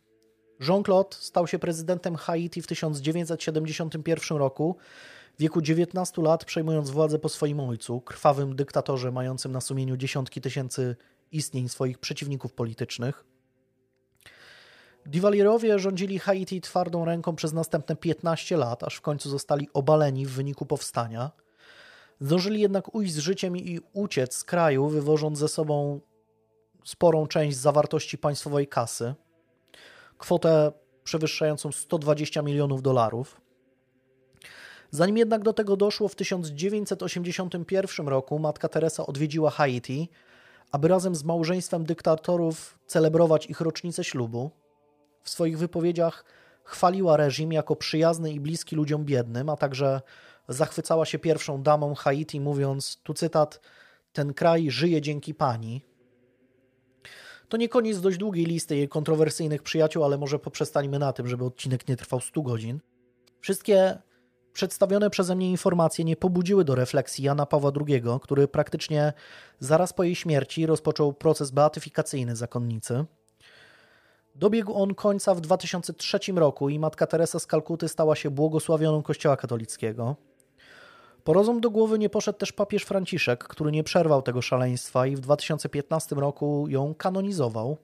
Jean-Claude 0.60 1.16
stał 1.16 1.46
się 1.46 1.58
prezydentem 1.58 2.16
Haiti 2.16 2.62
w 2.62 2.66
1971 2.66 4.38
roku, 4.38 4.76
w 5.38 5.40
wieku 5.40 5.62
19 5.62 6.22
lat 6.22 6.44
przejmując 6.44 6.90
władzę 6.90 7.18
po 7.18 7.28
swoim 7.28 7.60
ojcu, 7.60 8.00
krwawym 8.00 8.56
dyktatorze 8.56 9.12
mającym 9.12 9.52
na 9.52 9.60
sumieniu 9.60 9.96
dziesiątki 9.96 10.40
tysięcy 10.40 10.96
istnień 11.32 11.68
swoich 11.68 11.98
przeciwników 11.98 12.52
politycznych. 12.52 13.24
Duvalierowie 15.08 15.78
rządzili 15.78 16.18
Haiti 16.18 16.60
twardą 16.60 17.04
ręką 17.04 17.36
przez 17.36 17.52
następne 17.52 17.96
15 17.96 18.56
lat, 18.56 18.82
aż 18.82 18.94
w 18.96 19.00
końcu 19.00 19.30
zostali 19.30 19.68
obaleni 19.74 20.26
w 20.26 20.30
wyniku 20.30 20.66
powstania. 20.66 21.30
Zdążyli 22.20 22.60
jednak 22.60 22.94
ujść 22.94 23.12
z 23.12 23.18
życiem 23.18 23.56
i 23.56 23.80
uciec 23.92 24.34
z 24.34 24.44
kraju, 24.44 24.88
wywożąc 24.88 25.38
ze 25.38 25.48
sobą 25.48 26.00
sporą 26.84 27.26
część 27.26 27.56
zawartości 27.56 28.18
państwowej 28.18 28.66
kasy, 28.66 29.14
kwotę 30.18 30.72
przewyższającą 31.04 31.72
120 31.72 32.42
milionów 32.42 32.82
dolarów. 32.82 33.40
Zanim 34.90 35.16
jednak 35.16 35.42
do 35.42 35.52
tego 35.52 35.76
doszło, 35.76 36.08
w 36.08 36.14
1981 36.14 38.08
roku 38.08 38.38
matka 38.38 38.68
Teresa 38.68 39.06
odwiedziła 39.06 39.50
Haiti, 39.50 40.08
aby 40.72 40.88
razem 40.88 41.14
z 41.14 41.24
małżeństwem 41.24 41.84
dyktatorów 41.84 42.78
celebrować 42.86 43.46
ich 43.46 43.60
rocznicę 43.60 44.04
ślubu. 44.04 44.50
W 45.22 45.30
swoich 45.30 45.58
wypowiedziach 45.58 46.24
chwaliła 46.64 47.16
reżim 47.16 47.52
jako 47.52 47.76
przyjazny 47.76 48.32
i 48.32 48.40
bliski 48.40 48.76
ludziom 48.76 49.04
biednym, 49.04 49.48
a 49.48 49.56
także 49.56 50.00
zachwycała 50.48 51.04
się 51.04 51.18
pierwszą 51.18 51.62
damą 51.62 51.94
Haiti, 51.94 52.40
mówiąc, 52.40 53.00
tu 53.02 53.14
cytat, 53.14 53.60
ten 54.12 54.34
kraj 54.34 54.70
żyje 54.70 55.00
dzięki 55.00 55.34
pani. 55.34 55.82
To 57.48 57.56
nie 57.56 57.68
koniec 57.68 58.00
dość 58.00 58.18
długiej 58.18 58.44
listy 58.44 58.76
jej 58.76 58.88
kontrowersyjnych 58.88 59.62
przyjaciół, 59.62 60.04
ale 60.04 60.18
może 60.18 60.38
poprzestańmy 60.38 60.98
na 60.98 61.12
tym, 61.12 61.28
żeby 61.28 61.44
odcinek 61.44 61.88
nie 61.88 61.96
trwał 61.96 62.20
100 62.20 62.42
godzin. 62.42 62.80
Wszystkie 63.40 63.98
Przedstawione 64.58 65.10
przeze 65.10 65.36
mnie 65.36 65.50
informacje 65.50 66.04
nie 66.04 66.16
pobudziły 66.16 66.64
do 66.64 66.74
refleksji 66.74 67.24
Jana 67.24 67.46
Pawła 67.46 67.72
II, 67.86 68.02
który 68.22 68.48
praktycznie 68.48 69.12
zaraz 69.60 69.92
po 69.92 70.02
jej 70.02 70.14
śmierci 70.14 70.66
rozpoczął 70.66 71.12
proces 71.12 71.50
beatyfikacyjny 71.50 72.36
zakonnicy. 72.36 73.04
Dobiegł 74.38 74.74
on 74.74 74.94
końca 74.94 75.34
w 75.34 75.40
2003 75.40 76.18
roku 76.34 76.68
i 76.68 76.78
matka 76.78 77.06
Teresa 77.06 77.38
z 77.38 77.46
Kalkuty 77.46 77.88
stała 77.88 78.16
się 78.16 78.30
błogosławioną 78.30 79.02
Kościoła 79.02 79.36
katolickiego. 79.36 80.16
Po 81.24 81.32
rozum 81.32 81.60
do 81.60 81.70
głowy 81.70 81.98
nie 81.98 82.08
poszedł 82.08 82.38
też 82.38 82.52
papież 82.52 82.82
Franciszek, 82.82 83.44
który 83.44 83.72
nie 83.72 83.84
przerwał 83.84 84.22
tego 84.22 84.42
szaleństwa 84.42 85.06
i 85.06 85.16
w 85.16 85.20
2015 85.20 86.16
roku 86.16 86.66
ją 86.68 86.94
kanonizował. 86.94 87.76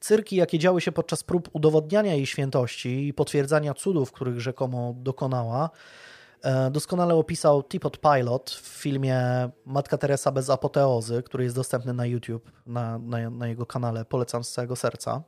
Cyrki, 0.00 0.36
jakie 0.36 0.58
działy 0.58 0.80
się 0.80 0.92
podczas 0.92 1.24
prób 1.24 1.48
udowodniania 1.52 2.14
jej 2.14 2.26
świętości 2.26 3.08
i 3.08 3.14
potwierdzania 3.14 3.74
cudów, 3.74 4.12
których 4.12 4.40
rzekomo 4.40 4.94
dokonała, 4.96 5.70
doskonale 6.70 7.14
opisał 7.14 7.62
Teapot 7.62 7.98
Pilot 7.98 8.50
w 8.50 8.66
filmie 8.66 9.20
Matka 9.66 9.98
Teresa 9.98 10.32
bez 10.32 10.50
apoteozy, 10.50 11.22
który 11.22 11.44
jest 11.44 11.56
dostępny 11.56 11.94
na 11.94 12.06
YouTube, 12.06 12.50
na, 12.66 12.98
na, 12.98 13.30
na 13.30 13.48
jego 13.48 13.66
kanale. 13.66 14.04
Polecam 14.04 14.44
z 14.44 14.50
całego 14.50 14.76
serca. 14.76 15.22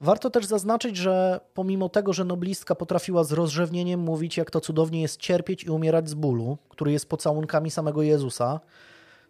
Warto 0.00 0.30
też 0.30 0.46
zaznaczyć, 0.46 0.96
że 0.96 1.40
pomimo 1.54 1.88
tego, 1.88 2.12
że 2.12 2.24
noblistka 2.24 2.74
potrafiła 2.74 3.24
z 3.24 3.32
rozrzewnieniem 3.32 4.00
mówić, 4.00 4.36
jak 4.36 4.50
to 4.50 4.60
cudownie 4.60 5.02
jest 5.02 5.20
cierpieć 5.20 5.64
i 5.64 5.70
umierać 5.70 6.08
z 6.08 6.14
bólu, 6.14 6.58
który 6.68 6.92
jest 6.92 7.08
pocałunkami 7.08 7.70
samego 7.70 8.02
Jezusa, 8.02 8.60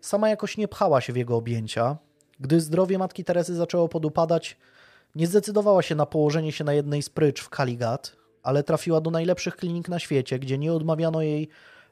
sama 0.00 0.28
jakoś 0.28 0.56
nie 0.56 0.68
pchała 0.68 1.00
się 1.00 1.12
w 1.12 1.16
jego 1.16 1.36
objęcia. 1.36 1.96
Gdy 2.40 2.60
zdrowie 2.60 2.98
matki 2.98 3.24
Teresy 3.24 3.54
zaczęło 3.54 3.88
podupadać, 3.88 4.56
nie 5.14 5.26
zdecydowała 5.26 5.82
się 5.82 5.94
na 5.94 6.06
położenie 6.06 6.52
się 6.52 6.64
na 6.64 6.72
jednej 6.72 7.02
z 7.02 7.10
prycz 7.10 7.40
w 7.40 7.48
Kaligat, 7.48 8.16
ale 8.42 8.62
trafiła 8.62 9.00
do 9.00 9.10
najlepszych 9.10 9.56
klinik 9.56 9.88
na 9.88 9.98
świecie, 9.98 10.38
gdzie 10.38 10.58
nie 10.58 10.72
odmawiano 10.72 11.22
jej 11.22 11.48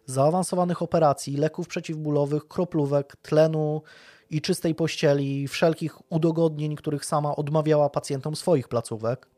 zaawansowanych 0.06 0.82
operacji, 0.82 1.36
leków 1.36 1.68
przeciwbólowych, 1.68 2.48
kroplówek, 2.48 3.16
tlenu 3.16 3.82
i 4.30 4.40
czystej 4.40 4.74
pościeli, 4.74 5.48
wszelkich 5.48 6.12
udogodnień, 6.12 6.76
których 6.76 7.04
sama 7.04 7.36
odmawiała 7.36 7.90
pacjentom 7.90 8.36
swoich 8.36 8.68
placówek. 8.68 9.28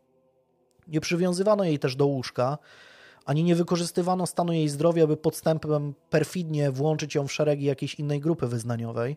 Nie 0.89 1.01
przywiązywano 1.01 1.65
jej 1.65 1.79
też 1.79 1.97
do 1.97 2.07
łóżka, 2.07 2.59
ani 3.25 3.45
nie 3.45 3.55
wykorzystywano 3.55 4.27
stanu 4.27 4.53
jej 4.53 4.69
zdrowia, 4.69 5.07
by 5.07 5.17
podstępem 5.17 5.95
perfidnie 6.11 6.71
włączyć 6.71 7.15
ją 7.15 7.27
w 7.27 7.33
szeregi 7.33 7.65
jakiejś 7.65 7.95
innej 7.95 8.21
grupy 8.21 8.47
wyznaniowej. 8.47 9.17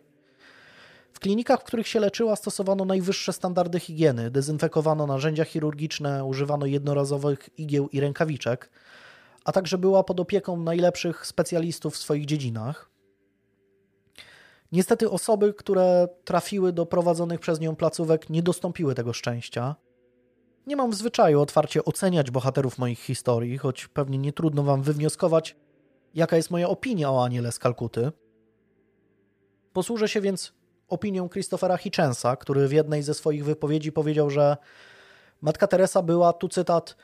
W 1.14 1.20
klinikach, 1.20 1.60
w 1.60 1.64
których 1.64 1.88
się 1.88 2.00
leczyła, 2.00 2.36
stosowano 2.36 2.84
najwyższe 2.84 3.32
standardy 3.32 3.80
higieny, 3.80 4.30
dezynfekowano 4.30 5.06
narzędzia 5.06 5.44
chirurgiczne, 5.44 6.24
używano 6.24 6.66
jednorazowych 6.66 7.48
igieł 7.58 7.88
i 7.88 8.00
rękawiczek, 8.00 8.70
a 9.44 9.52
także 9.52 9.78
była 9.78 10.04
pod 10.04 10.20
opieką 10.20 10.56
najlepszych 10.56 11.26
specjalistów 11.26 11.94
w 11.94 11.98
swoich 11.98 12.26
dziedzinach. 12.26 12.90
Niestety 14.72 15.10
osoby, 15.10 15.54
które 15.54 16.08
trafiły 16.24 16.72
do 16.72 16.86
prowadzonych 16.86 17.40
przez 17.40 17.60
nią 17.60 17.76
placówek, 17.76 18.30
nie 18.30 18.42
dostąpiły 18.42 18.94
tego 18.94 19.12
szczęścia. 19.12 19.76
Nie 20.66 20.76
mam 20.76 20.90
w 20.90 20.94
zwyczaju 20.94 21.40
otwarcie 21.40 21.84
oceniać 21.84 22.30
bohaterów 22.30 22.78
moich 22.78 23.00
historii, 23.00 23.58
choć 23.58 23.88
pewnie 23.88 24.18
nie 24.18 24.32
trudno 24.32 24.62
wam 24.62 24.82
wywnioskować, 24.82 25.56
jaka 26.14 26.36
jest 26.36 26.50
moja 26.50 26.68
opinia 26.68 27.10
o 27.10 27.24
Aniele 27.24 27.52
z 27.52 27.58
Kalkuty. 27.58 28.12
Posłużę 29.72 30.08
się 30.08 30.20
więc 30.20 30.63
opinią 30.94 31.28
Christophera 31.28 31.76
Hitchensa, 31.76 32.36
który 32.36 32.68
w 32.68 32.72
jednej 32.72 33.02
ze 33.02 33.14
swoich 33.14 33.44
wypowiedzi 33.44 33.92
powiedział, 33.92 34.30
że 34.30 34.56
Matka 35.42 35.66
Teresa 35.66 36.02
była, 36.02 36.32
tu 36.32 36.48
cytat, 36.48 36.96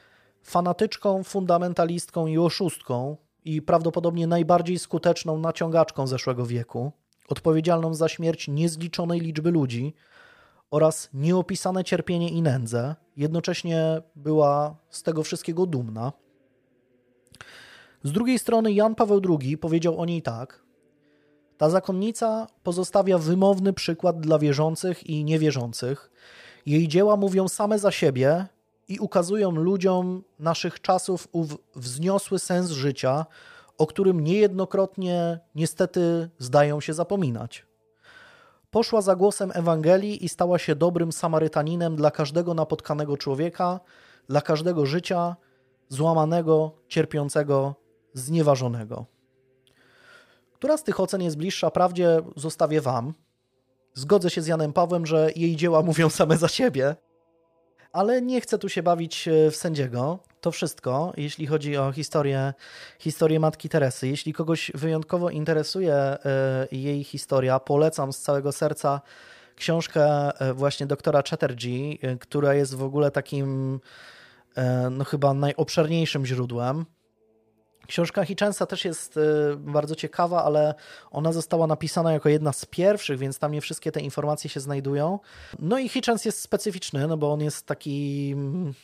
fanatyczką, 0.43 1.25
fundamentalistką 1.25 2.27
i 2.27 2.39
oszustką 2.39 3.17
i 3.45 3.62
prawdopodobnie 3.62 4.27
najbardziej 4.27 4.79
skuteczną 4.79 5.39
naciągaczką 5.39 6.07
zeszłego 6.07 6.47
wieku, 6.47 6.93
odpowiedzialną 7.29 7.95
za 7.95 8.09
śmierć 8.09 8.49
niezliczonej 8.49 9.21
liczby 9.21 9.51
ludzi 9.51 9.95
oraz 10.71 11.09
nieopisane 11.15 11.85
cierpienie 11.85 12.29
i 12.29 12.43
nędzę. 12.43 12.95
Jednocześnie 13.17 14.03
była 14.17 14.77
z 14.91 15.03
tego 15.03 15.23
wszystkiego 15.23 15.67
dumna. 15.67 16.12
Z 18.03 18.12
drugiej 18.12 18.39
strony 18.39 18.73
Jan 18.73 18.95
Paweł 18.95 19.21
II 19.41 19.59
powiedział 19.59 20.01
o 20.01 20.05
niej 20.05 20.23
tak: 20.23 20.62
Ta 21.61 21.70
zakonnica 21.70 22.47
pozostawia 22.62 23.19
wymowny 23.19 23.73
przykład 23.73 24.20
dla 24.20 24.39
wierzących 24.39 25.07
i 25.07 25.24
niewierzących. 25.24 26.11
Jej 26.66 26.89
dzieła 26.89 27.16
mówią 27.16 27.49
same 27.49 27.78
za 27.78 27.91
siebie 27.91 28.47
i 28.89 28.99
ukazują 28.99 29.51
ludziom 29.51 30.23
naszych 30.39 30.81
czasów 30.81 31.28
ów 31.32 31.59
wzniosły 31.77 32.39
sens 32.39 32.70
życia, 32.70 33.27
o 33.78 33.87
którym 33.87 34.20
niejednokrotnie 34.20 35.39
niestety 35.55 36.31
zdają 36.39 36.81
się 36.81 36.95
zapominać. 36.95 37.66
Poszła 38.70 39.01
za 39.01 39.16
głosem 39.16 39.53
Ewangelii 39.55 40.24
i 40.24 40.28
stała 40.28 40.59
się 40.59 40.77
dobrym 40.77 41.12
Samarytaninem 41.12 41.97
dla 41.97 42.11
każdego 42.11 42.55
napotkanego 42.55 43.16
człowieka, 43.16 43.81
dla 44.28 44.41
każdego 44.41 44.87
życia, 44.87 45.37
złamanego, 45.89 46.73
cierpiącego, 46.89 47.74
znieważonego. 48.15 49.20
Która 50.61 50.77
z 50.77 50.85
tych 50.85 51.01
ocen 51.01 51.23
jest 51.23 51.37
bliższa 51.37 51.70
prawdzie, 51.70 52.23
zostawię 52.37 52.81
Wam. 52.81 53.15
Zgodzę 53.95 54.31
się 54.31 54.43
z 54.43 54.47
Janem 54.47 54.73
Pawłem, 54.73 55.07
że 55.07 55.31
jej 55.37 55.57
dzieła 55.57 55.82
mówią 55.91 56.11
same 56.11 56.37
za 56.37 56.49
siebie, 56.49 56.97
ale 57.93 58.23
nie 58.23 58.41
chcę 58.41 58.59
tu 58.59 58.69
się 58.69 58.82
bawić 58.82 59.28
e, 59.28 59.51
w 59.51 59.57
sędziego. 59.57 60.19
To 60.41 60.51
wszystko, 60.53 61.12
jeśli 61.16 61.47
chodzi 61.47 61.77
o 61.77 61.93
historię, 61.93 62.55
historię 62.99 63.41
Matki 63.41 63.69
Teresy. 63.69 64.09
Jeśli 64.09 64.32
kogoś 64.32 64.70
wyjątkowo 64.74 65.31
interesuje 65.31 65.95
e, 65.95 66.19
jej 66.73 67.05
historia, 67.05 67.61
polecam 67.61 68.12
z 68.12 68.20
całego 68.20 68.53
serca 68.53 69.01
książkę 69.57 70.31
e, 70.41 70.55
właśnie 70.55 70.87
doktora 70.87 71.23
Chatterjee, 71.31 71.99
która 72.20 72.55
jest 72.55 72.74
w 72.74 72.82
ogóle 72.82 73.11
takim 73.11 73.81
no 74.91 75.05
chyba 75.05 75.35
najobszerniejszym 75.35 76.27
źródłem 76.27 76.87
Książka 77.91 78.25
Hitchensa 78.25 78.67
też 78.67 78.85
jest 78.85 79.17
y, 79.17 79.21
bardzo 79.57 79.95
ciekawa, 79.95 80.45
ale 80.45 80.75
ona 81.11 81.33
została 81.33 81.67
napisana 81.67 82.12
jako 82.12 82.29
jedna 82.29 82.53
z 82.53 82.67
pierwszych, 82.67 83.19
więc 83.19 83.39
tam 83.39 83.53
nie 83.53 83.61
wszystkie 83.61 83.93
te 83.93 84.01
informacje 84.01 84.51
się 84.51 84.61
znajdują. 84.61 85.19
No 85.59 85.79
i 85.79 85.89
Hitchens 85.89 86.25
jest 86.25 86.41
specyficzny, 86.41 87.07
no 87.07 87.17
bo 87.17 87.33
on 87.33 87.41
jest 87.41 87.67
taki, 87.67 88.31
mm, 88.33 88.75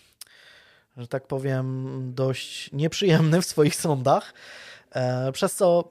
że 0.96 1.08
tak 1.08 1.26
powiem, 1.26 1.86
dość 2.14 2.72
nieprzyjemny 2.72 3.42
w 3.42 3.46
swoich 3.46 3.74
sądach, 3.74 4.34
e, 4.90 5.32
przez 5.32 5.54
co 5.54 5.88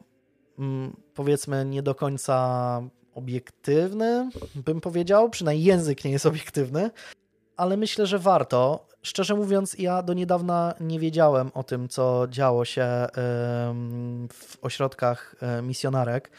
mm, 0.60 0.96
powiedzmy 1.14 1.66
nie 1.66 1.84
do 1.84 1.96
końca 1.96 2.82
obiektywny, 3.14 4.30
bym 4.56 4.82
powiedział, 4.82 5.30
przynajmniej 5.30 5.66
język 5.66 6.06
nie 6.06 6.12
jest 6.12 6.26
obiektywny, 6.26 6.92
ale 7.58 7.78
myślę, 7.78 8.06
że 8.06 8.20
warto. 8.20 8.88
Szczerze 9.06 9.36
mówiąc, 9.36 9.76
ja 9.80 10.04
do 10.04 10.14
niedawna 10.14 10.74
nie 10.80 11.00
wiedziałem 11.00 11.52
o 11.54 11.64
tym, 11.64 11.90
co 11.90 12.28
działo 12.30 12.66
się 12.66 12.86
w 14.34 14.58
ośrodkach 14.62 15.36
e, 15.42 15.62
misjonarek. 15.62 16.32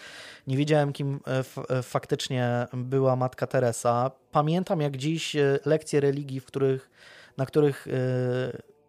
Nie 0.46 0.56
wiedziałem, 0.56 0.92
kim 0.92 1.20
e, 1.26 1.44
e, 1.78 1.82
faktycznie 1.82 2.66
była 2.72 3.16
matka 3.16 3.46
Teresa. 3.46 4.10
Pamiętam 4.32 4.80
jak 4.80 4.96
dziś 4.96 5.36
lekcje 5.64 6.00
religii, 6.00 6.40
w 6.40 6.44
których, 6.44 6.90
na 7.36 7.46
których 7.46 7.86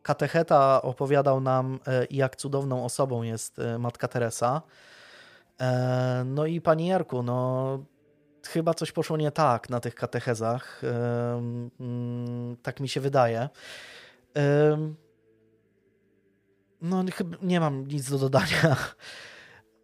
katecheta 0.02 0.82
opowiadał 0.82 1.42
nam, 1.42 1.80
jak 2.12 2.36
cudowną 2.36 2.86
osobą 2.86 3.24
jest 3.24 3.58
matka 3.80 4.08
Teresa. 4.08 4.62
No 6.26 6.46
i 6.46 6.62
panie 6.62 6.88
Jarku, 6.88 7.24
no 7.24 7.80
chyba 8.48 8.74
coś 8.74 8.92
poszło 8.92 9.18
nie 9.18 9.32
tak 9.32 9.70
na 9.70 9.80
tych 9.80 9.96
katechezach. 9.96 10.82
Mm, 11.80 12.58
tak 12.64 12.80
mi 12.80 12.90
się 12.90 13.02
wydaje. 13.02 13.50
No, 16.82 17.04
nie 17.42 17.60
mam 17.60 17.88
nic 17.88 18.10
do 18.10 18.18
dodania. 18.18 18.76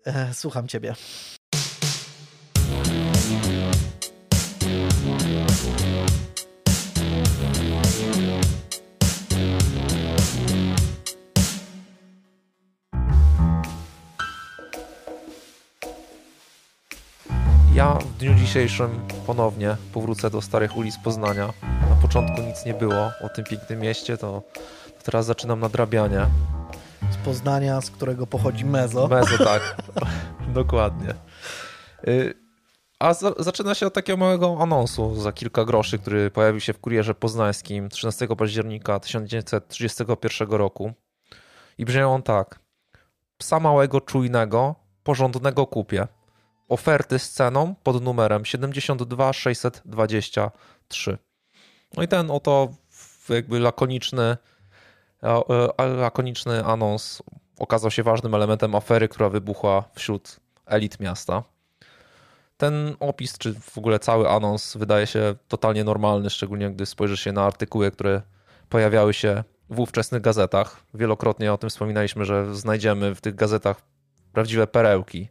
E, 0.05 0.33
słucham 0.33 0.67
ciebie. 0.67 0.95
Dzisiejszym 18.53 19.07
ponownie 19.27 19.77
powrócę 19.93 20.29
do 20.29 20.41
starych 20.41 20.77
ulic 20.77 20.97
Poznania. 20.97 21.53
Na 21.89 21.95
początku 22.01 22.41
nic 22.41 22.65
nie 22.65 22.73
było 22.73 23.11
o 23.21 23.29
tym 23.35 23.45
pięknym 23.45 23.79
mieście, 23.79 24.17
to 24.17 24.43
teraz 25.03 25.25
zaczynam 25.25 25.59
nadrabianie. 25.59 26.25
Z 27.11 27.17
Poznania, 27.25 27.81
z 27.81 27.91
którego 27.91 28.27
pochodzi 28.27 28.65
Mezo. 28.65 29.07
Mezo, 29.07 29.37
tak. 29.37 29.77
Dokładnie. 30.53 31.13
Y, 32.07 32.33
a 32.99 33.13
zaczyna 33.39 33.75
się 33.75 33.87
od 33.87 33.93
takiego 33.93 34.17
małego 34.17 34.57
anonsu 34.59 35.21
za 35.21 35.31
kilka 35.31 35.65
groszy, 35.65 35.99
który 35.99 36.31
pojawił 36.31 36.59
się 36.59 36.73
w 36.73 36.79
Kurierze 36.79 37.15
Poznańskim 37.15 37.89
13 37.89 38.27
października 38.27 38.99
1931 38.99 40.49
roku. 40.49 40.93
I 41.77 41.85
brzmiał 41.85 42.13
on 42.13 42.23
tak. 42.23 42.59
Psa 43.37 43.59
małego, 43.59 44.01
czujnego, 44.01 44.75
porządnego 45.03 45.67
kupie 45.67 46.07
oferty 46.73 47.19
z 47.19 47.31
ceną 47.31 47.75
pod 47.83 48.03
numerem 48.03 48.45
72623. 48.45 51.17
No 51.97 52.03
i 52.03 52.07
ten 52.07 52.31
oto 52.31 52.69
jakby 53.29 53.59
lakoniczny, 53.59 54.37
e, 55.23 55.41
lakoniczny 55.97 56.65
anons 56.65 57.23
okazał 57.59 57.91
się 57.91 58.03
ważnym 58.03 58.35
elementem 58.35 58.75
afery, 58.75 59.07
która 59.07 59.29
wybuchła 59.29 59.83
wśród 59.95 60.39
elit 60.65 60.99
miasta. 60.99 61.43
Ten 62.57 62.95
opis, 62.99 63.37
czy 63.37 63.53
w 63.53 63.77
ogóle 63.77 63.99
cały 63.99 64.29
anons 64.29 64.77
wydaje 64.77 65.07
się 65.07 65.35
totalnie 65.47 65.83
normalny, 65.83 66.29
szczególnie 66.29 66.71
gdy 66.71 66.85
spojrzy 66.85 67.17
się 67.17 67.31
na 67.31 67.45
artykuły, 67.45 67.91
które 67.91 68.21
pojawiały 68.69 69.13
się 69.13 69.43
w 69.69 69.79
ówczesnych 69.79 70.21
gazetach. 70.21 70.83
Wielokrotnie 70.93 71.53
o 71.53 71.57
tym 71.57 71.69
wspominaliśmy, 71.69 72.25
że 72.25 72.55
znajdziemy 72.55 73.15
w 73.15 73.21
tych 73.21 73.35
gazetach 73.35 73.81
prawdziwe 74.33 74.67
perełki 74.67 75.29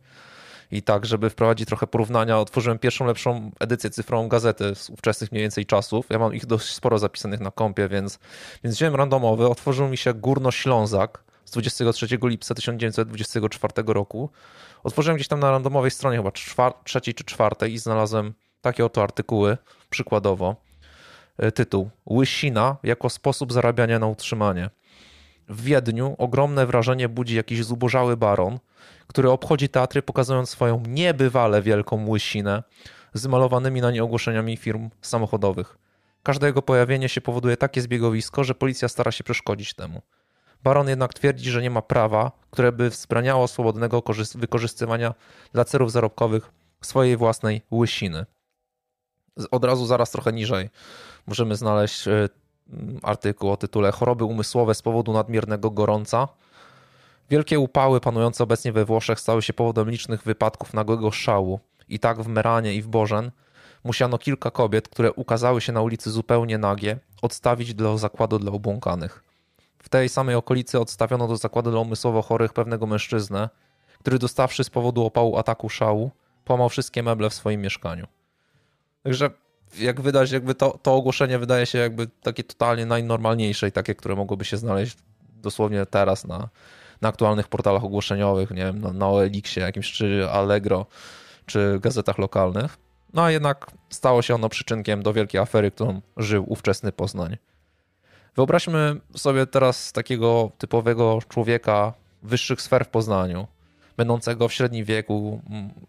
I 0.72 0.82
tak, 0.82 1.06
żeby 1.06 1.30
wprowadzić 1.30 1.68
trochę 1.68 1.86
porównania, 1.86 2.38
otworzyłem 2.38 2.78
pierwszą 2.78 3.06
lepszą 3.06 3.50
edycję 3.60 3.90
cyfrową 3.90 4.28
gazety 4.28 4.74
z 4.74 4.90
ówczesnych 4.90 5.32
mniej 5.32 5.42
więcej 5.42 5.66
czasów. 5.66 6.06
Ja 6.10 6.18
mam 6.18 6.34
ich 6.34 6.46
dość 6.46 6.74
sporo 6.74 6.98
zapisanych 6.98 7.40
na 7.40 7.50
kompie, 7.50 7.88
więc, 7.88 8.18
więc 8.64 8.76
wziąłem 8.76 8.94
randomowy. 8.94 9.48
Otworzył 9.48 9.88
mi 9.88 9.96
się 9.96 10.14
Górno-Ślązak 10.14 11.24
z 11.44 11.50
23 11.50 12.06
lipca 12.22 12.54
1924 12.54 13.72
roku. 13.86 14.30
Otworzyłem 14.84 15.16
gdzieś 15.16 15.28
tam 15.28 15.40
na 15.40 15.50
randomowej 15.50 15.90
stronie, 15.90 16.16
chyba 16.16 16.30
czwar- 16.30 16.74
trzeciej 16.84 17.14
czy 17.14 17.24
czwartej, 17.24 17.72
i 17.72 17.78
znalazłem 17.78 18.34
takie 18.60 18.84
oto 18.84 19.02
artykuły, 19.02 19.56
przykładowo. 19.90 20.56
E, 21.38 21.52
tytuł: 21.52 21.90
Łysina 22.10 22.76
jako 22.82 23.10
sposób 23.10 23.52
zarabiania 23.52 23.98
na 23.98 24.06
utrzymanie. 24.06 24.70
W 25.48 25.62
Wiedniu 25.62 26.14
ogromne 26.18 26.66
wrażenie 26.66 27.08
budzi 27.08 27.36
jakiś 27.36 27.64
zubożały 27.64 28.16
baron, 28.16 28.58
który 29.06 29.30
obchodzi 29.30 29.68
teatry 29.68 30.02
pokazując 30.02 30.50
swoją 30.50 30.82
niebywale 30.88 31.62
wielką 31.62 32.08
łysinę 32.08 32.62
z 33.14 33.26
malowanymi 33.26 33.80
na 33.80 33.90
nie 33.90 34.04
ogłoszeniami 34.04 34.56
firm 34.56 34.90
samochodowych. 35.02 35.78
Każde 36.22 36.46
jego 36.46 36.62
pojawienie 36.62 37.08
się 37.08 37.20
powoduje 37.20 37.56
takie 37.56 37.80
zbiegowisko, 37.82 38.44
że 38.44 38.54
policja 38.54 38.88
stara 38.88 39.12
się 39.12 39.24
przeszkodzić 39.24 39.74
temu. 39.74 40.02
Baron 40.62 40.88
jednak 40.88 41.14
twierdzi, 41.14 41.50
że 41.50 41.62
nie 41.62 41.70
ma 41.70 41.82
prawa, 41.82 42.32
które 42.50 42.72
by 42.72 42.90
wzbraniało 42.90 43.48
swobodnego 43.48 44.02
wykorzystywania 44.34 45.14
dla 45.52 45.64
celów 45.64 45.92
zarobkowych 45.92 46.50
swojej 46.80 47.16
własnej 47.16 47.62
łysiny. 47.72 48.26
Od 49.50 49.64
razu 49.64 49.86
zaraz 49.86 50.10
trochę 50.10 50.32
niżej 50.32 50.70
możemy 51.26 51.56
znaleźć 51.56 52.08
e, 52.08 52.28
artykuł 53.02 53.50
o 53.50 53.56
tytule 53.56 53.92
Choroby 53.92 54.24
umysłowe 54.24 54.74
z 54.74 54.82
powodu 54.82 55.12
nadmiernego 55.12 55.70
gorąca. 55.70 56.28
Wielkie 57.30 57.58
upały 57.58 58.00
panujące 58.00 58.44
obecnie 58.44 58.72
we 58.72 58.84
Włoszech 58.84 59.20
stały 59.20 59.42
się 59.42 59.52
powodem 59.52 59.90
licznych 59.90 60.22
wypadków 60.22 60.74
nagłego 60.74 61.10
szału. 61.10 61.60
I 61.88 61.98
tak 61.98 62.22
w 62.22 62.28
Meranie 62.28 62.74
i 62.74 62.82
w 62.82 62.88
Bożen 62.88 63.30
musiano 63.84 64.18
kilka 64.18 64.50
kobiet, 64.50 64.88
które 64.88 65.12
ukazały 65.12 65.60
się 65.60 65.72
na 65.72 65.82
ulicy 65.82 66.10
zupełnie 66.10 66.58
nagie, 66.58 66.98
odstawić 67.22 67.74
do 67.74 67.98
zakładu 67.98 68.38
dla 68.38 68.52
obłąkanych. 68.52 69.24
W 69.78 69.88
tej 69.88 70.08
samej 70.08 70.34
okolicy 70.34 70.80
odstawiono 70.80 71.28
do 71.28 71.36
zakładu 71.36 71.70
dla 71.70 71.80
umysłowo 71.80 72.22
chorych 72.22 72.52
pewnego 72.52 72.86
mężczyznę, 72.86 73.48
który 73.98 74.18
dostawszy 74.18 74.64
z 74.64 74.70
powodu 74.70 75.04
opału 75.04 75.38
ataku 75.38 75.68
szału, 75.68 76.10
połamał 76.44 76.68
wszystkie 76.68 77.02
meble 77.02 77.30
w 77.30 77.34
swoim 77.34 77.60
mieszkaniu. 77.60 78.06
Także 79.02 79.30
jak 79.78 80.00
wydać, 80.00 80.30
jakby 80.30 80.54
to, 80.54 80.78
to 80.82 80.94
ogłoszenie 80.94 81.38
wydaje 81.38 81.66
się 81.66 81.78
jakby 81.78 82.06
takie 82.06 82.44
totalnie 82.44 82.86
najnormalniejsze 82.86 83.68
i 83.68 83.72
takie, 83.72 83.94
które 83.94 84.16
mogłoby 84.16 84.44
się 84.44 84.56
znaleźć 84.56 84.96
dosłownie 85.42 85.86
teraz 85.86 86.24
na, 86.24 86.48
na 87.00 87.08
aktualnych 87.08 87.48
portalach 87.48 87.84
ogłoszeniowych, 87.84 88.50
nie 88.50 88.64
wiem, 88.64 88.80
na, 88.80 88.92
na 88.92 89.08
OLX-ie 89.08 89.66
jakimś, 89.66 89.92
czy 89.92 90.28
Allegro, 90.30 90.86
czy 91.46 91.78
gazetach 91.82 92.18
lokalnych. 92.18 92.78
No 93.12 93.22
a 93.22 93.30
jednak 93.30 93.70
stało 93.90 94.22
się 94.22 94.34
ono 94.34 94.48
przyczynkiem 94.48 95.02
do 95.02 95.12
wielkiej 95.12 95.40
afery, 95.40 95.70
którą 95.70 96.00
żył 96.16 96.44
ówczesny 96.48 96.92
Poznań. 96.92 97.36
Wyobraźmy 98.36 98.96
sobie 99.16 99.46
teraz 99.46 99.92
takiego 99.92 100.50
typowego 100.58 101.18
człowieka 101.28 101.92
wyższych 102.22 102.62
sfer 102.62 102.84
w 102.84 102.88
Poznaniu, 102.88 103.46
będącego 103.96 104.48
w 104.48 104.52
średnim 104.52 104.84
wieku, 104.84 105.42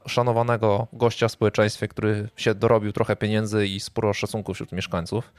szanowanego 0.07 0.87
gościa 0.93 1.27
w 1.27 1.31
społeczeństwie, 1.31 1.87
który 1.87 2.29
się 2.35 2.55
dorobił 2.55 2.91
trochę 2.91 3.15
pieniędzy 3.15 3.67
i 3.67 3.79
sporo 3.79 4.13
szacunku 4.13 4.53
wśród 4.53 4.71
mieszkańców. 4.71 5.33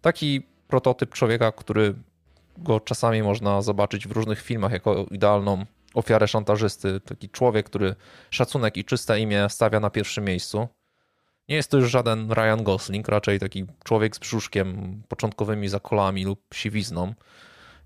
Taki 0.00 0.42
prototyp 0.68 1.14
człowieka, 1.14 1.52
który 1.52 1.94
go 2.58 2.80
czasami 2.80 3.22
można 3.22 3.62
zobaczyć 3.62 4.08
w 4.08 4.12
różnych 4.12 4.42
filmach 4.42 4.72
jako 4.72 5.06
idealną 5.10 5.66
ofiarę 5.94 6.28
szantażysty. 6.28 7.00
Taki 7.00 7.28
człowiek, 7.28 7.66
który 7.66 7.94
szacunek 8.30 8.76
i 8.76 8.84
czyste 8.84 9.20
imię 9.20 9.46
stawia 9.48 9.80
na 9.80 9.90
pierwszym 9.90 10.24
miejscu. 10.24 10.68
Nie 11.48 11.56
jest 11.56 11.70
to 11.70 11.76
już 11.76 11.90
żaden 11.90 12.32
Ryan 12.32 12.64
Gosling, 12.64 13.08
raczej 13.08 13.40
taki 13.40 13.66
człowiek 13.84 14.16
z 14.16 14.18
brzuszkiem, 14.18 15.02
początkowymi 15.08 15.68
zakolami 15.68 16.24
lub 16.24 16.40
siwizną 16.54 17.14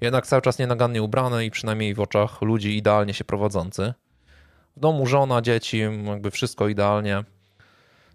jednak 0.01 0.27
cały 0.27 0.43
czas 0.43 0.59
nienagannie 0.59 1.03
ubrany 1.03 1.45
i 1.45 1.51
przynajmniej 1.51 1.95
w 1.95 2.01
oczach 2.01 2.43
ludzi 2.43 2.77
idealnie 2.77 3.15
się 3.15 3.25
prowadzący. 3.25 3.95
W 4.77 4.81
domu 4.81 5.07
żona, 5.07 5.43
dzieci, 5.43 5.79
jakby 6.05 6.31
wszystko 6.31 6.69
idealnie. 6.69 7.25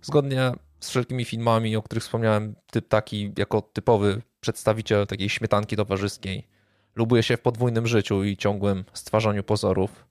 Zgodnie 0.01 0.51
z 0.79 0.89
wszelkimi 0.89 1.25
filmami, 1.25 1.75
o 1.75 1.81
których 1.81 2.03
wspomniałem, 2.03 2.55
typ 2.71 2.87
taki 2.87 3.33
jako 3.37 3.61
typowy 3.61 4.21
przedstawiciel 4.39 5.07
takiej 5.07 5.29
śmietanki 5.29 5.75
towarzyskiej. 5.75 6.47
Lubuje 6.95 7.23
się 7.23 7.37
w 7.37 7.41
podwójnym 7.41 7.87
życiu 7.87 8.23
i 8.23 8.37
ciągłym 8.37 8.85
stwarzaniu 8.93 9.43
pozorów. 9.43 10.05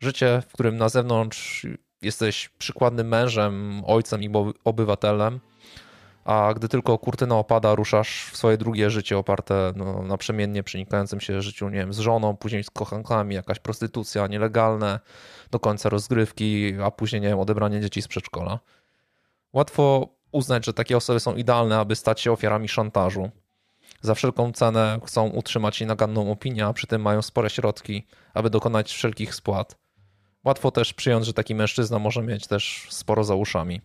Życie, 0.00 0.42
w 0.48 0.52
którym 0.52 0.76
na 0.76 0.88
zewnątrz 0.88 1.66
jesteś 2.02 2.48
przykładnym 2.48 3.08
mężem, 3.08 3.82
ojcem 3.86 4.22
i 4.22 4.30
obywatelem, 4.64 5.40
a 6.24 6.54
gdy 6.54 6.68
tylko 6.68 6.98
kurtyna 6.98 7.38
opada, 7.38 7.74
ruszasz 7.74 8.30
w 8.32 8.36
swoje 8.36 8.56
drugie 8.56 8.90
życie 8.90 9.18
oparte 9.18 9.72
no, 9.76 10.02
na 10.02 10.16
przemiennie 10.16 10.62
przenikającym 10.62 11.20
się 11.20 11.42
życiu, 11.42 11.68
nie 11.68 11.78
wiem, 11.78 11.92
z 11.92 11.98
żoną, 11.98 12.36
później 12.36 12.64
z 12.64 12.70
kochankami, 12.70 13.34
jakaś 13.34 13.58
prostytucja, 13.58 14.26
nielegalne, 14.26 15.00
do 15.50 15.60
końca 15.60 15.88
rozgrywki, 15.88 16.74
a 16.84 16.90
później, 16.90 17.22
nie 17.22 17.28
wiem, 17.28 17.38
odebranie 17.38 17.80
dzieci 17.80 18.02
z 18.02 18.08
przedszkola. 18.08 18.60
Łatwo 19.52 20.08
uznać, 20.32 20.66
że 20.66 20.72
takie 20.72 20.96
osoby 20.96 21.20
są 21.20 21.34
idealne, 21.34 21.78
aby 21.78 21.96
stać 21.96 22.20
się 22.20 22.32
ofiarami 22.32 22.68
szantażu. 22.68 23.30
Za 24.00 24.14
wszelką 24.14 24.52
cenę 24.52 25.00
chcą 25.06 25.28
utrzymać 25.28 25.80
naganną 25.80 26.30
opinię, 26.32 26.66
a 26.66 26.72
przy 26.72 26.86
tym 26.86 27.02
mają 27.02 27.22
spore 27.22 27.50
środki, 27.50 28.06
aby 28.34 28.50
dokonać 28.50 28.92
wszelkich 28.92 29.34
spłat. 29.34 29.78
Łatwo 30.44 30.70
też 30.70 30.94
przyjąć, 30.94 31.26
że 31.26 31.32
taki 31.32 31.54
mężczyzna 31.54 31.98
może 31.98 32.22
mieć 32.22 32.46
też 32.46 32.86
sporo 32.90 33.24
za 33.24 33.34
uszami. 33.34 33.80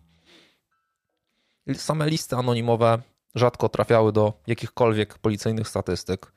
Same 1.74 2.08
listy 2.08 2.36
anonimowe 2.36 2.98
rzadko 3.34 3.68
trafiały 3.68 4.12
do 4.12 4.32
jakichkolwiek 4.46 5.18
policyjnych 5.18 5.68
statystyk. 5.68 6.32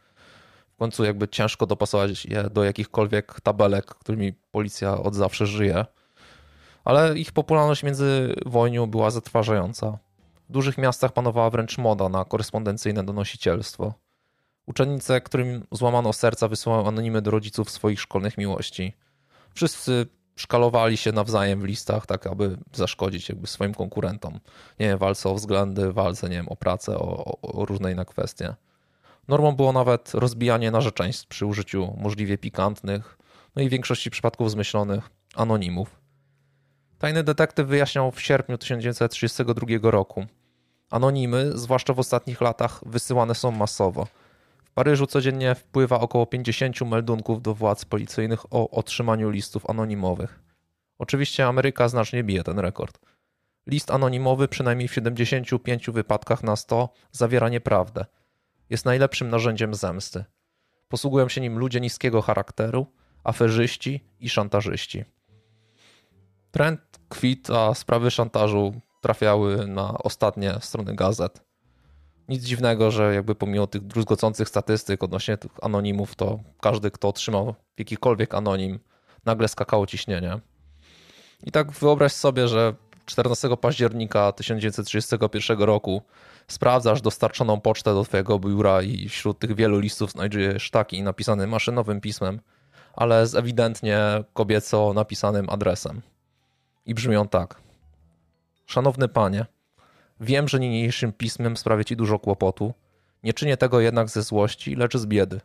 W 0.74 0.76
końcu 0.80 1.04
jakby 1.04 1.28
ciężko 1.28 1.66
dopasować 1.66 2.26
je 2.26 2.44
do 2.44 2.64
jakichkolwiek 2.64 3.42
tabelek, 3.42 3.86
którymi 3.86 4.34
policja 4.34 4.98
od 4.98 5.16
zawsze 5.16 5.46
żyje. 5.46 5.86
Ale 6.84 7.20
ich 7.20 7.32
popularność 7.32 7.84
między 7.84 8.36
wojnią 8.46 8.88
była 8.88 9.12
zatrważająca. 9.12 9.98
W 10.50 10.52
dużych 10.52 10.78
miastach 10.78 11.14
panowała 11.14 11.50
wręcz 11.50 11.78
moda 11.78 12.10
na 12.10 12.26
korespondencyjne 12.26 13.04
donosicielstwo. 13.04 13.94
Uczennice, 14.66 15.22
którym 15.22 15.66
złamano 15.72 16.14
serca, 16.14 16.48
wysyłają 16.48 16.88
anonimy 16.88 17.22
do 17.22 17.32
rodziców 17.32 17.70
swoich 17.70 18.02
szkolnych 18.02 18.38
miłości. 18.38 18.94
Wszyscy 19.54 20.08
szkalowali 20.40 20.98
się 20.98 21.12
nawzajem 21.12 21.62
w 21.62 21.64
listach, 21.64 22.06
tak 22.06 22.28
aby 22.28 22.58
zaszkodzić 22.74 23.30
jakby 23.30 23.48
swoim 23.48 23.74
konkurentom. 23.74 24.34
Nie 24.80 24.88
wiem, 24.88 24.98
walce 24.98 25.30
o 25.30 25.36
względy, 25.36 25.94
walce, 25.94 26.30
nie 26.30 26.36
wiem, 26.36 26.50
o 26.50 26.56
pracę, 26.56 26.98
o, 26.98 27.38
o 27.42 27.66
różne 27.66 27.92
inne 27.92 28.06
kwestie. 28.06 28.56
Normą 29.28 29.52
było 29.52 29.74
nawet 29.74 30.14
rozbijanie 30.14 30.72
narzeczeństw 30.72 31.28
przy 31.28 31.46
użyciu 31.46 31.94
możliwie 31.98 32.38
pikantnych, 32.38 33.18
no 33.56 33.62
i 33.62 33.68
w 33.68 33.72
większości 33.72 34.10
przypadków 34.10 34.52
zmyślonych 34.52 35.10
anonimów. 35.36 36.00
Tajny 37.00 37.24
detektyw 37.24 37.68
wyjaśniał 37.68 38.12
w 38.12 38.22
sierpniu 38.22 38.58
1932 38.58 39.92
roku. 39.92 40.26
Anonimy, 40.90 41.58
zwłaszcza 41.58 41.94
w 41.94 42.00
ostatnich 42.00 42.42
latach, 42.42 42.82
wysyłane 42.86 43.36
są 43.36 43.52
masowo– 43.52 44.08
Paryżu 44.80 45.08
codziennie 45.08 45.56
wpływa 45.56 46.00
około 46.00 46.26
50 46.26 46.82
meldunków 46.82 47.42
do 47.42 47.54
władz 47.54 47.86
policyjnych 47.86 48.54
o 48.54 48.70
otrzymaniu 48.70 49.30
listów 49.30 49.70
anonimowych. 49.70 50.40
Oczywiście 50.98 51.46
Ameryka 51.46 51.90
znacznie 51.90 52.24
bije 52.24 52.44
ten 52.44 52.60
rekord. 52.60 53.00
List 53.68 53.92
anonimowy 53.92 54.48
przynajmniej 54.48 54.88
w 54.88 54.94
75 54.94 55.90
wypadkach 55.90 56.44
na 56.44 56.56
100 56.56 56.90
zawiera 57.12 57.50
nieprawdę. 57.50 58.06
Jest 58.70 58.86
najlepszym 58.86 59.30
narzędziem 59.30 59.74
zemsty. 59.74 60.24
Posługują 60.88 61.30
się 61.30 61.42
nim 61.42 61.58
ludzie 61.60 61.80
niskiego 61.80 62.22
charakteru, 62.22 62.88
aferzyści 63.24 64.06
i 64.20 64.30
szantażyści. 64.30 65.04
Trend 66.52 66.82
kwit, 67.10 67.50
a 67.50 67.74
sprawy 67.74 68.12
szantażu 68.12 68.82
trafiały 69.02 69.68
na 69.68 69.98
ostatnie 69.98 70.54
strony 70.60 70.96
gazet 70.96 71.49
nic 72.30 72.44
dziwnego, 72.44 72.92
że 72.92 73.16
jakby 73.16 73.36
pomimo 73.36 73.68
tych 73.68 73.82
druzgocących 73.82 74.50
statystyk 74.50 75.04
odnośnie 75.04 75.38
tych 75.38 75.52
anonimów, 75.62 76.16
to 76.16 76.40
każdy, 76.62 76.92
kto 76.92 77.08
otrzymał 77.08 77.56
jakikolwiek 77.78 78.34
anonim, 78.34 78.80
nagle 79.26 79.48
skakało 79.48 79.88
ciśnienie. 79.88 80.40
I 81.44 81.52
tak 81.52 81.72
wyobraź 81.72 82.14
sobie, 82.14 82.48
że 82.48 82.74
14 83.06 83.58
października 83.58 84.32
1931 84.32 85.60
roku 85.60 86.02
sprawdzasz 86.48 87.02
dostarczoną 87.02 87.62
pocztę 87.62 87.94
do 87.94 88.04
twojego 88.04 88.40
biura 88.40 88.82
i 88.82 89.10
wśród 89.10 89.40
tych 89.40 89.56
wielu 89.56 89.80
listów 89.80 90.12
znajdujesz 90.12 90.72
taki 90.72 91.04
napisany 91.04 91.48
maszynowym 91.48 92.02
pismem, 92.02 92.40
ale 92.94 93.28
z 93.28 93.36
ewidentnie 93.36 94.00
kobieco 94.34 94.94
napisanym 94.94 95.50
adresem. 95.50 96.02
I 96.86 96.94
brzmią 96.94 97.28
tak. 97.28 97.62
Szanowny 98.66 99.08
panie, 99.08 99.46
Wiem, 100.20 100.48
że 100.48 100.60
niniejszym 100.60 101.14
pismem 101.14 101.58
sprawię 101.58 101.86
ci 101.86 101.96
dużo 101.96 102.20
kłopotu. 102.20 102.74
Nie 103.24 103.34
czynię 103.34 103.58
tego 103.58 103.80
jednak 103.80 104.10
ze 104.10 104.22
złości, 104.22 104.76
lecz 104.76 104.98
z 104.98 105.06
biedy. 105.06 105.42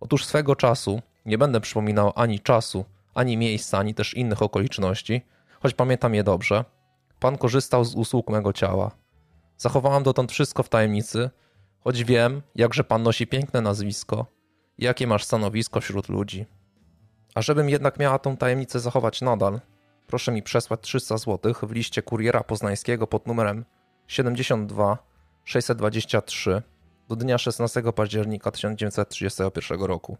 Otóż 0.00 0.24
swego 0.24 0.56
czasu, 0.56 1.02
nie 1.26 1.38
będę 1.38 1.60
przypominał 1.60 2.12
ani 2.14 2.40
czasu, 2.40 2.84
ani 3.14 3.36
miejsca, 3.36 3.78
ani 3.78 3.94
też 3.94 4.14
innych 4.14 4.42
okoliczności, 4.42 5.22
choć 5.60 5.74
pamiętam 5.74 6.14
je 6.14 6.24
dobrze. 6.24 6.64
Pan 7.20 7.38
korzystał 7.38 7.84
z 7.84 7.94
usług 7.94 8.30
mego 8.30 8.52
ciała. 8.52 8.90
Zachowałam 9.56 10.02
dotąd 10.02 10.32
wszystko 10.32 10.62
w 10.62 10.68
tajemnicy, 10.68 11.30
choć 11.80 12.04
wiem, 12.04 12.42
jakże 12.54 12.84
pan 12.84 13.02
nosi 13.02 13.26
piękne 13.26 13.60
nazwisko 13.60 14.26
jakie 14.78 15.06
masz 15.06 15.24
stanowisko 15.24 15.80
wśród 15.80 16.08
ludzi. 16.08 16.46
A 17.34 17.42
żebym 17.42 17.68
jednak 17.68 17.98
miała 17.98 18.18
tą 18.18 18.36
tajemnicę 18.36 18.80
zachować 18.80 19.20
nadal, 19.20 19.60
proszę 20.06 20.32
mi 20.32 20.42
przesłać 20.42 20.80
300 20.80 21.18
zł 21.18 21.54
w 21.62 21.72
liście 21.72 22.02
kuriera 22.02 22.44
poznańskiego 22.44 23.06
pod 23.06 23.26
numerem 23.26 23.64
72 24.08 24.98
623 25.44 26.62
do 27.08 27.16
dnia 27.16 27.38
16 27.38 27.82
października 27.92 28.50
1931 28.50 29.80
roku. 29.80 30.16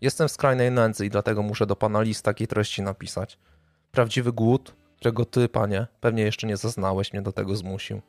Jestem 0.00 0.28
w 0.28 0.32
skrajnej 0.32 0.70
nędzy 0.70 1.06
i 1.06 1.10
dlatego 1.10 1.42
muszę 1.42 1.66
do 1.66 1.76
pana 1.76 2.02
list 2.02 2.24
takiej 2.24 2.46
treści 2.46 2.82
napisać. 2.82 3.38
Prawdziwy 3.92 4.32
głód, 4.32 4.74
którego 4.96 5.24
ty, 5.24 5.48
panie, 5.48 5.86
pewnie 6.00 6.22
jeszcze 6.22 6.46
nie 6.46 6.56
zaznałeś, 6.56 7.12
mnie 7.12 7.22
do 7.22 7.32
tego 7.32 7.56
zmusił. 7.56 8.02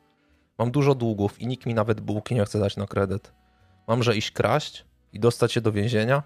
Mam 0.58 0.70
dużo 0.70 0.94
długów 0.94 1.40
i 1.40 1.46
nikt 1.46 1.66
mi 1.66 1.74
nawet 1.74 2.00
bułki 2.00 2.34
nie 2.34 2.44
chce 2.44 2.58
dać 2.58 2.76
na 2.76 2.86
kredyt. 2.86 3.32
Mamże 3.88 4.16
iść 4.16 4.30
kraść 4.30 4.84
i 5.12 5.20
dostać 5.20 5.52
się 5.52 5.60
do 5.60 5.72
więzienia? 5.72 6.22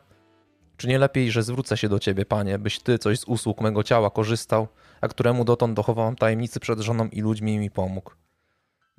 Czy 0.76 0.88
nie 0.88 0.98
lepiej, 0.98 1.30
że 1.30 1.42
zwrócę 1.42 1.76
się 1.76 1.88
do 1.88 1.98
ciebie, 1.98 2.24
panie, 2.24 2.58
byś 2.58 2.78
ty 2.78 2.98
coś 2.98 3.18
z 3.18 3.24
usług 3.24 3.60
mego 3.60 3.82
ciała 3.82 4.10
korzystał, 4.10 4.68
a 5.00 5.08
któremu 5.08 5.44
dotąd 5.44 5.74
dochowałam 5.74 6.16
tajemnicy 6.16 6.60
przed 6.60 6.80
żoną 6.80 7.08
i 7.08 7.20
ludźmi 7.20 7.58
mi 7.58 7.70
pomógł? 7.70 8.10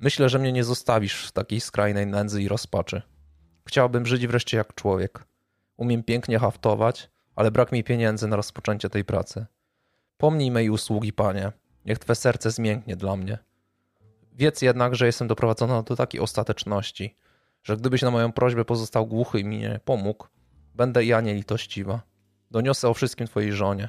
Myślę, 0.02 0.28
że 0.28 0.38
mnie 0.38 0.52
nie 0.52 0.64
zostawisz 0.64 1.26
w 1.26 1.32
takiej 1.32 1.60
skrajnej 1.60 2.06
nędzy 2.06 2.42
i 2.42 2.48
rozpaczy. 2.48 3.02
Chciałbym 3.66 4.06
żyć 4.06 4.26
wreszcie 4.26 4.56
jak 4.56 4.74
człowiek. 4.74 5.24
Umiem 5.76 6.02
pięknie 6.02 6.38
haftować, 6.38 7.10
ale 7.36 7.50
brak 7.50 7.72
mi 7.72 7.84
pieniędzy 7.84 8.28
na 8.28 8.36
rozpoczęcie 8.36 8.90
tej 8.90 9.04
pracy. 9.04 9.46
Pomnij 10.16 10.50
mej 10.50 10.70
usługi, 10.70 11.12
panie. 11.12 11.52
Niech 11.84 11.98
twe 11.98 12.14
serce 12.14 12.50
zmięknie 12.50 12.96
dla 12.96 13.16
mnie. 13.16 13.38
Wiedz 14.32 14.62
jednak, 14.62 14.94
że 14.94 15.06
jestem 15.06 15.28
doprowadzona 15.28 15.82
do 15.82 15.96
takiej 15.96 16.20
ostateczności, 16.20 17.16
że 17.62 17.76
gdybyś 17.76 18.02
na 18.02 18.10
moją 18.10 18.32
prośbę 18.32 18.64
pozostał 18.64 19.06
głuchy 19.06 19.40
i 19.40 19.44
mi 19.44 19.58
nie 19.58 19.80
pomógł, 19.84 20.26
będę 20.74 21.04
ja 21.04 21.20
nielitościwa. 21.20 22.02
Doniosę 22.50 22.88
o 22.88 22.94
wszystkim 22.94 23.26
twojej 23.26 23.52
żonie. 23.52 23.88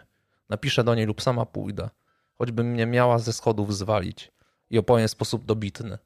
Napiszę 0.50 0.84
do 0.84 0.96
niej 0.96 1.06
lub 1.06 1.22
sama 1.22 1.46
pójdę, 1.46 1.90
choćby 2.38 2.64
mnie 2.64 2.86
miała 2.86 3.20
ze 3.20 3.34
schodów 3.34 3.76
zwalić 3.76 4.32
i 4.74 4.78
opowiem 4.78 5.08
w 5.08 5.12
sposób 5.12 5.46
dobitny. 5.46 5.98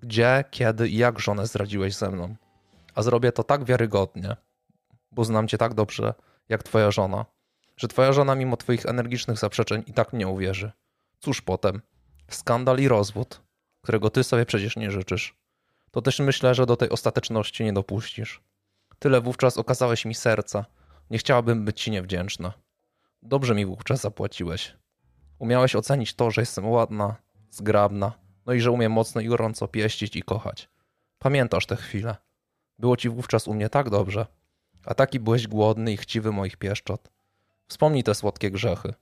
Gdzie, 0.00 0.44
kiedy 0.50 0.88
i 0.88 0.96
jak 0.96 1.18
żonę 1.18 1.46
zdradziłeś 1.46 1.94
ze 1.94 2.10
mną. 2.10 2.36
A 2.94 3.02
zrobię 3.02 3.32
to 3.32 3.44
tak 3.44 3.64
wiarygodnie, 3.64 4.36
bo 5.10 5.24
znam 5.24 5.48
cię 5.48 5.58
tak 5.58 5.74
dobrze, 5.74 6.14
jak 6.48 6.62
twoja 6.62 6.90
żona, 6.90 7.26
że 7.76 7.88
twoja 7.88 8.12
żona 8.12 8.34
mimo 8.34 8.56
twoich 8.56 8.86
energicznych 8.86 9.38
zaprzeczeń 9.38 9.82
i 9.86 9.92
tak 9.92 10.12
mnie 10.12 10.28
uwierzy. 10.28 10.72
Cóż 11.18 11.42
potem? 11.42 11.82
Skandal 12.30 12.78
i 12.78 12.88
rozwód, 12.88 13.40
którego 13.82 14.10
ty 14.10 14.24
sobie 14.24 14.46
przecież 14.46 14.76
nie 14.76 14.90
życzysz. 14.90 15.36
To 15.90 16.02
też 16.02 16.18
myślę, 16.18 16.54
że 16.54 16.66
do 16.66 16.76
tej 16.76 16.90
ostateczności 16.90 17.64
nie 17.64 17.72
dopuścisz. 17.72 18.42
Tyle 18.98 19.20
wówczas 19.20 19.58
okazałeś 19.58 20.04
mi 20.04 20.14
serca. 20.14 20.64
Nie 21.10 21.18
chciałabym 21.18 21.64
być 21.64 21.82
ci 21.82 21.90
niewdzięczna. 21.90 22.52
Dobrze 23.22 23.54
mi 23.54 23.66
wówczas 23.66 24.00
zapłaciłeś. 24.00 24.76
Umiałeś 25.38 25.76
ocenić 25.76 26.14
to, 26.14 26.30
że 26.30 26.42
jestem 26.42 26.68
ładna, 26.68 27.25
zgrabna, 27.56 28.12
no 28.46 28.52
i 28.52 28.60
że 28.60 28.70
umiem 28.70 28.92
mocno 28.92 29.20
i 29.20 29.26
gorąco 29.26 29.68
pieścić 29.68 30.16
i 30.16 30.22
kochać. 30.22 30.68
Pamiętasz 31.18 31.66
te 31.66 31.76
chwile. 31.76 32.16
Było 32.78 32.96
ci 32.96 33.08
wówczas 33.08 33.48
u 33.48 33.54
mnie 33.54 33.68
tak 33.68 33.90
dobrze, 33.90 34.26
a 34.84 34.94
taki 34.94 35.20
byłeś 35.20 35.46
głodny 35.48 35.92
i 35.92 35.96
chciwy 35.96 36.32
moich 36.32 36.56
pieszczot. 36.56 37.10
Wspomnij 37.68 38.02
te 38.02 38.14
słodkie 38.14 38.50
grzechy. 38.50 38.94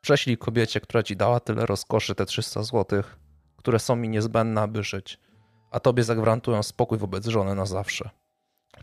Prześlij 0.00 0.38
kobiecie, 0.38 0.80
która 0.80 1.02
ci 1.02 1.16
dała 1.16 1.40
tyle 1.40 1.66
rozkoszy, 1.66 2.14
te 2.14 2.26
300 2.26 2.62
złotych, 2.62 3.18
które 3.56 3.78
są 3.78 3.96
mi 3.96 4.08
niezbędne, 4.08 4.60
aby 4.60 4.82
żyć, 4.82 5.18
a 5.70 5.80
tobie 5.80 6.04
zagwarantują 6.04 6.62
spokój 6.62 6.98
wobec 6.98 7.26
żony 7.26 7.54
na 7.54 7.66
zawsze. 7.66 8.10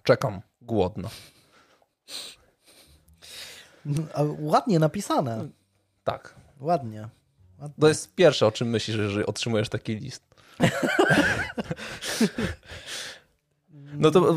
Czekam, 0.03 0.41
głodno. 0.61 1.09
A 4.13 4.21
ładnie 4.39 4.79
napisane. 4.79 5.47
Tak. 6.03 6.35
Ładnie. 6.59 7.09
To 7.81 7.87
jest 7.87 8.15
pierwsze, 8.15 8.47
o 8.47 8.51
czym 8.51 8.67
myślisz, 8.69 8.97
jeżeli 8.97 9.25
otrzymujesz 9.25 9.69
taki 9.69 9.95
list. 9.95 10.23
No 13.97 14.11
to, 14.11 14.35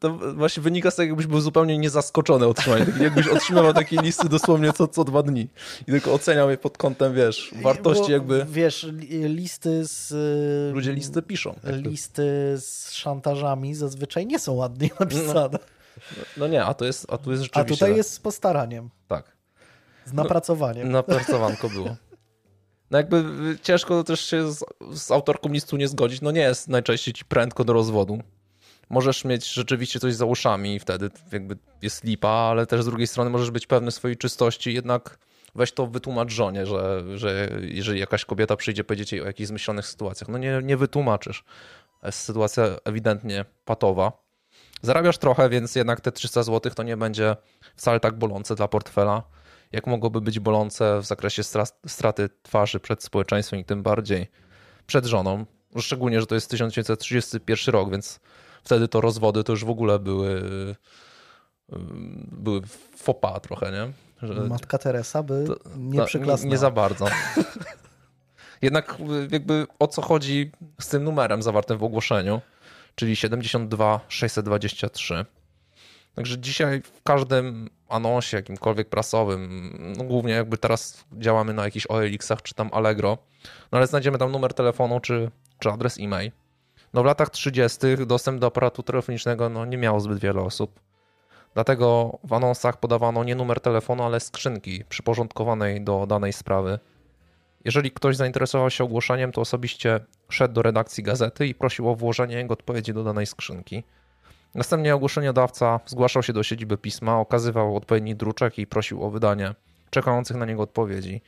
to 0.00 0.18
właśnie 0.34 0.62
wynika 0.62 0.90
z 0.90 0.94
tego, 0.96 1.10
jakbyś 1.10 1.26
był 1.26 1.40
zupełnie 1.40 1.78
niezaskoczony 1.78 2.46
otrzymaniem. 2.46 2.86
Tak 2.92 3.00
jakbyś 3.00 3.28
otrzymywał 3.28 3.72
takie 3.74 3.96
listy 4.02 4.28
dosłownie 4.28 4.72
co, 4.72 4.88
co 4.88 5.04
dwa 5.04 5.22
dni. 5.22 5.48
I 5.82 5.84
tylko 5.84 6.12
oceniał 6.12 6.50
je 6.50 6.56
pod 6.58 6.78
kątem, 6.78 7.14
wiesz, 7.14 7.54
wartości 7.62 8.04
Bo, 8.04 8.10
jakby... 8.10 8.46
Wiesz, 8.48 8.82
li- 8.82 9.24
listy 9.28 9.84
z... 9.84 10.12
Ludzie 10.74 10.92
listy 10.92 11.22
piszą. 11.22 11.54
jakby. 11.64 11.90
Listy 11.90 12.22
z 12.58 12.92
szantażami 12.92 13.74
zazwyczaj 13.74 14.26
nie 14.26 14.38
są 14.38 14.52
ładnie 14.52 14.90
napisane. 15.00 15.58
No 16.36 16.48
nie, 16.48 16.64
a 16.64 16.74
to 16.74 16.84
jest, 16.84 17.06
a 17.12 17.18
tu 17.18 17.30
jest 17.30 17.40
A 17.42 17.44
rzeczywiście... 17.44 17.74
tutaj 17.76 17.88
tak. 17.90 17.96
jest 17.96 18.12
z 18.12 18.18
postaraniem, 18.20 18.90
Tak. 19.08 19.36
z 20.04 20.12
napracowaniem. 20.12 20.90
Napracowanko 20.90 21.68
było. 21.68 21.96
No 22.90 22.98
jakby 22.98 23.16
y, 23.16 23.58
ciężko 23.62 24.04
też 24.04 24.20
się 24.20 24.52
z, 24.52 24.64
z 24.92 25.10
autorką 25.10 25.48
listu 25.48 25.76
nie 25.76 25.88
zgodzić. 25.88 26.20
No 26.20 26.30
nie 26.30 26.40
jest 26.40 26.68
najczęściej 26.68 27.14
ci 27.14 27.24
prędko 27.24 27.64
do 27.64 27.72
rozwodu. 27.72 28.22
Możesz 28.90 29.24
mieć 29.24 29.52
rzeczywiście 29.52 30.00
coś 30.00 30.14
za 30.14 30.24
uszami 30.24 30.74
i 30.74 30.78
wtedy 30.78 31.10
jakby 31.32 31.56
jest 31.82 32.04
lipa, 32.04 32.28
ale 32.28 32.66
też 32.66 32.82
z 32.82 32.86
drugiej 32.86 33.06
strony 33.06 33.30
możesz 33.30 33.50
być 33.50 33.66
pewny 33.66 33.90
swojej 33.90 34.16
czystości, 34.16 34.74
jednak 34.74 35.18
weź 35.54 35.72
to 35.72 35.86
wytłumacz 35.86 36.32
żonie, 36.32 36.66
że, 36.66 37.02
że 37.18 37.48
jeżeli 37.62 38.00
jakaś 38.00 38.24
kobieta 38.24 38.56
przyjdzie 38.56 38.84
powiedzieć 38.84 39.12
jej 39.12 39.22
o 39.22 39.26
jakichś 39.26 39.48
zmyślonych 39.48 39.86
sytuacjach, 39.86 40.28
no 40.28 40.38
nie, 40.38 40.60
nie 40.62 40.76
wytłumaczysz. 40.76 41.44
Jest 42.02 42.18
sytuacja 42.18 42.64
ewidentnie 42.84 43.44
patowa. 43.64 44.12
Zarabiasz 44.82 45.18
trochę, 45.18 45.48
więc 45.48 45.74
jednak 45.74 46.00
te 46.00 46.12
300 46.12 46.42
zł 46.42 46.72
to 46.74 46.82
nie 46.82 46.96
będzie 46.96 47.36
wcale 47.76 48.00
tak 48.00 48.18
bolące 48.18 48.54
dla 48.54 48.68
portfela, 48.68 49.22
jak 49.72 49.86
mogłoby 49.86 50.20
być 50.20 50.38
bolące 50.40 51.00
w 51.00 51.06
zakresie 51.06 51.42
stra- 51.42 51.72
straty 51.86 52.28
twarzy 52.42 52.80
przed 52.80 53.02
społeczeństwem 53.04 53.60
i 53.60 53.64
tym 53.64 53.82
bardziej 53.82 54.26
przed 54.86 55.06
żoną. 55.06 55.46
Szczególnie, 55.78 56.20
że 56.20 56.26
to 56.26 56.34
jest 56.34 56.50
1931 56.50 57.72
rok, 57.72 57.90
więc 57.90 58.20
wtedy 58.64 58.88
to 58.88 59.00
rozwody 59.00 59.44
to 59.44 59.52
już 59.52 59.64
w 59.64 59.70
ogóle 59.70 59.98
były 59.98 60.42
były 62.32 62.60
fopa 62.96 63.40
trochę, 63.40 63.72
nie? 63.72 63.92
Że 64.28 64.34
Matka 64.34 64.78
Teresa 64.78 65.22
by 65.22 65.44
to- 65.46 65.70
nie 65.76 65.98
no, 65.98 66.06
przyklasnęła. 66.06 66.52
nie 66.52 66.58
za 66.58 66.70
bardzo. 66.70 67.06
Jednak 68.62 68.98
jakby 69.30 69.66
o 69.78 69.86
co 69.86 70.02
chodzi 70.02 70.52
z 70.80 70.88
tym 70.88 71.04
numerem 71.04 71.42
zawartym 71.42 71.78
w 71.78 71.84
ogłoszeniu, 71.84 72.40
czyli 72.94 73.16
72 73.16 74.00
623. 74.08 75.24
Także 76.14 76.38
dzisiaj 76.38 76.82
w 76.82 77.02
każdym 77.02 77.70
anonsie 77.88 78.36
jakimkolwiek 78.36 78.88
prasowym, 78.88 79.72
no 79.98 80.04
głównie 80.04 80.32
jakby 80.32 80.58
teraz 80.58 81.04
działamy 81.12 81.54
na 81.54 81.64
jakichś 81.64 81.86
OLX-ach 81.86 82.42
czy 82.42 82.54
tam 82.54 82.70
Allegro, 82.72 83.18
no 83.72 83.78
ale 83.78 83.86
znajdziemy 83.86 84.18
tam 84.18 84.32
numer 84.32 84.54
telefonu 84.54 85.00
czy, 85.00 85.30
czy 85.58 85.70
adres 85.70 85.98
e-mail. 86.00 86.32
No 86.94 87.02
w 87.02 87.04
latach 87.04 87.30
30. 87.30 87.78
dostęp 88.06 88.40
do 88.40 88.46
aparatu 88.46 88.82
telefonicznego 88.82 89.48
no, 89.48 89.64
nie 89.64 89.76
miało 89.76 90.00
zbyt 90.00 90.18
wiele 90.18 90.40
osób. 90.40 90.80
Dlatego 91.54 92.18
w 92.24 92.32
anonsach 92.32 92.80
podawano 92.80 93.24
nie 93.24 93.34
numer 93.34 93.60
telefonu, 93.60 94.02
ale 94.02 94.20
skrzynki 94.20 94.84
przyporządkowanej 94.88 95.84
do 95.84 96.06
danej 96.06 96.32
sprawy. 96.32 96.78
Jeżeli 97.64 97.90
ktoś 97.90 98.16
zainteresował 98.16 98.70
się 98.70 98.84
ogłoszeniem, 98.84 99.32
to 99.32 99.40
osobiście 99.40 100.00
szedł 100.28 100.54
do 100.54 100.62
redakcji 100.62 101.02
gazety 101.04 101.46
i 101.46 101.54
prosił 101.54 101.88
o 101.88 101.94
włożenie 101.94 102.36
jego 102.36 102.52
odpowiedzi 102.52 102.94
do 102.94 103.04
danej 103.04 103.26
skrzynki. 103.26 103.84
Następnie 104.54 104.94
ogłoszeniodawca 104.94 105.80
zgłaszał 105.86 106.22
się 106.22 106.32
do 106.32 106.42
siedziby 106.42 106.78
pisma, 106.78 107.18
okazywał 107.18 107.76
odpowiedni 107.76 108.16
druczek 108.16 108.58
i 108.58 108.66
prosił 108.66 109.04
o 109.04 109.10
wydanie 109.10 109.54
czekających 109.90 110.36
na 110.36 110.46
niego 110.46 110.62
odpowiedzi. 110.62 111.20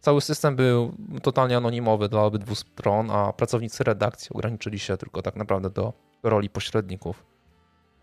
Cały 0.00 0.20
system 0.20 0.56
był 0.56 0.94
totalnie 1.22 1.56
anonimowy 1.56 2.08
dla 2.08 2.22
obydwu 2.22 2.54
stron, 2.54 3.10
a 3.10 3.32
pracownicy 3.32 3.84
redakcji 3.84 4.30
ograniczyli 4.34 4.78
się 4.78 4.96
tylko 4.96 5.22
tak 5.22 5.36
naprawdę 5.36 5.70
do 5.70 5.92
roli 6.22 6.50
pośredników. 6.50 7.24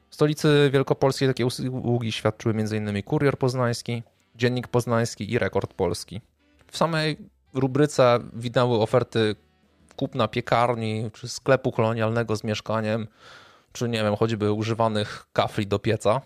W 0.10 0.16
stolicy 0.16 0.70
Wielkopolskiej 0.74 1.28
takie 1.28 1.46
usługi 1.46 2.12
świadczyły 2.12 2.56
m.in. 2.58 3.04
Kurier 3.04 3.38
Poznański, 3.38 4.04
Dziennik 4.36 4.68
Poznański 4.68 5.32
i 5.32 5.40
Rekord 5.40 5.74
Polski. 5.74 6.22
W 6.68 6.78
samej 6.78 7.18
rubryce 7.54 8.20
widniały 8.34 8.80
oferty 8.80 9.36
kupna 9.96 10.28
piekarni 10.28 11.10
czy 11.14 11.28
sklepu 11.28 11.72
kolonialnego 11.72 12.36
z 12.36 12.44
mieszkaniem, 12.44 13.08
czy 13.72 13.90
nie 13.90 14.04
wiem, 14.04 14.16
choćby 14.16 14.52
używanych 14.52 15.26
kafli 15.34 15.68
do 15.68 15.80
pieca. 15.80 16.22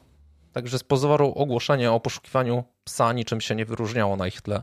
Także 0.54 0.80
z 0.80 0.84
pozoru 0.84 1.34
ogłoszenie 1.36 1.92
o 1.92 2.00
poszukiwaniu 2.00 2.64
psa 2.84 3.14
niczym 3.14 3.42
się 3.42 3.56
nie 3.56 3.66
wyróżniało 3.66 4.16
na 4.16 4.28
ich 4.28 4.42
tle. 4.42 4.62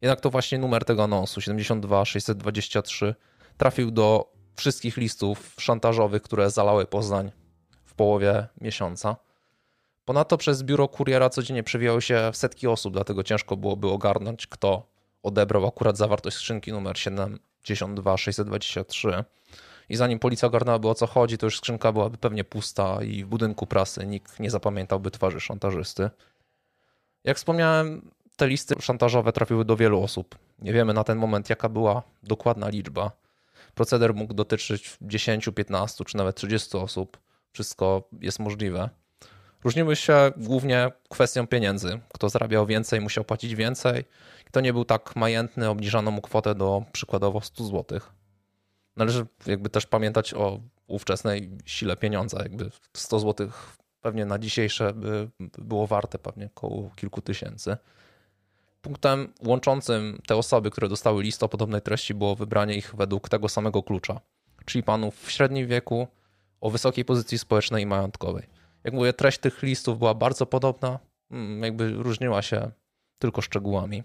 Jednak 0.00 0.20
to 0.20 0.30
właśnie 0.30 0.58
numer 0.58 0.84
tego 0.84 1.04
anonsu 1.04 1.40
72 1.40 2.04
623 2.04 3.14
trafił 3.56 3.90
do 3.90 4.32
wszystkich 4.54 4.96
listów 4.96 5.54
szantażowych, 5.58 6.22
które 6.22 6.50
zalały 6.50 6.86
Poznań 6.86 7.32
w 7.84 7.94
połowie 7.94 8.46
miesiąca. 8.60 9.16
Ponadto 10.04 10.36
przez 10.36 10.62
biuro 10.62 10.88
kuriera 10.88 11.30
codziennie 11.30 11.62
przewijały 11.62 12.02
się 12.02 12.30
setki 12.32 12.66
osób, 12.66 12.92
dlatego 12.92 13.22
ciężko 13.22 13.56
byłoby 13.56 13.88
ogarnąć, 13.88 14.46
kto 14.46 14.86
odebrał 15.22 15.66
akurat 15.66 15.96
zawartość 15.96 16.36
skrzynki 16.36 16.72
numer 16.72 16.98
72623 16.98 19.24
i 19.92 19.96
zanim 19.96 20.18
policja 20.18 20.48
ogarnęłaby 20.48 20.88
o 20.88 20.94
co 20.94 21.06
chodzi, 21.06 21.38
to 21.38 21.46
już 21.46 21.56
skrzynka 21.56 21.92
byłaby 21.92 22.18
pewnie 22.18 22.44
pusta 22.44 23.02
i 23.02 23.24
w 23.24 23.26
budynku 23.26 23.66
prasy 23.66 24.06
nikt 24.06 24.40
nie 24.40 24.50
zapamiętałby 24.50 25.10
twarzy 25.10 25.40
szantażysty. 25.40 26.10
Jak 27.24 27.36
wspomniałem, 27.36 28.10
te 28.36 28.48
listy 28.48 28.74
szantażowe 28.80 29.32
trafiły 29.32 29.64
do 29.64 29.76
wielu 29.76 30.02
osób. 30.02 30.38
Nie 30.58 30.72
wiemy 30.72 30.94
na 30.94 31.04
ten 31.04 31.18
moment, 31.18 31.50
jaka 31.50 31.68
była 31.68 32.02
dokładna 32.22 32.68
liczba. 32.68 33.10
Proceder 33.74 34.14
mógł 34.14 34.34
dotyczyć 34.34 34.96
10, 35.02 35.48
15 35.54 36.04
czy 36.04 36.16
nawet 36.16 36.36
30 36.36 36.76
osób. 36.76 37.18
Wszystko 37.52 38.08
jest 38.20 38.38
możliwe. 38.38 38.88
Różniły 39.64 39.96
się 39.96 40.32
głównie 40.36 40.92
kwestią 41.08 41.46
pieniędzy. 41.46 42.00
Kto 42.14 42.28
zarabiał 42.28 42.66
więcej, 42.66 43.00
musiał 43.00 43.24
płacić 43.24 43.54
więcej. 43.54 44.04
Kto 44.44 44.60
nie 44.60 44.72
był 44.72 44.84
tak 44.84 45.16
majętny, 45.16 45.68
obniżano 45.68 46.10
mu 46.10 46.22
kwotę 46.22 46.54
do 46.54 46.82
przykładowo 46.92 47.40
100 47.40 47.64
zł. 47.64 48.00
Należy 48.96 49.26
jakby 49.46 49.70
też 49.70 49.86
pamiętać 49.86 50.34
o 50.34 50.60
ówczesnej 50.86 51.50
sile 51.64 51.96
pieniądza. 51.96 52.42
Jakby 52.42 52.70
100 52.96 53.20
zł 53.20 53.48
pewnie 54.00 54.24
na 54.24 54.38
dzisiejsze 54.38 54.92
by 54.94 55.28
było 55.58 55.86
warte 55.86 56.18
pewnie 56.18 56.46
około 56.46 56.90
kilku 56.96 57.22
tysięcy. 57.22 57.76
Punktem 58.82 59.32
łączącym 59.46 60.18
te 60.26 60.36
osoby, 60.36 60.70
które 60.70 60.88
dostały 60.88 61.22
list 61.22 61.42
o 61.42 61.48
podobnej 61.48 61.82
treści, 61.82 62.14
było 62.14 62.36
wybranie 62.36 62.74
ich 62.74 62.94
według 62.94 63.28
tego 63.28 63.48
samego 63.48 63.82
klucza, 63.82 64.20
czyli 64.64 64.82
panów 64.82 65.20
w 65.20 65.30
średnim 65.30 65.66
wieku, 65.66 66.08
o 66.60 66.70
wysokiej 66.70 67.04
pozycji 67.04 67.38
społecznej 67.38 67.82
i 67.82 67.86
majątkowej. 67.86 68.46
Jak 68.84 68.94
mówię, 68.94 69.12
treść 69.12 69.38
tych 69.38 69.62
listów 69.62 69.98
była 69.98 70.14
bardzo 70.14 70.46
podobna, 70.46 70.98
mm, 71.30 71.62
jakby 71.62 71.90
różniła 71.90 72.42
się 72.42 72.70
tylko 73.18 73.42
szczegółami. 73.42 74.02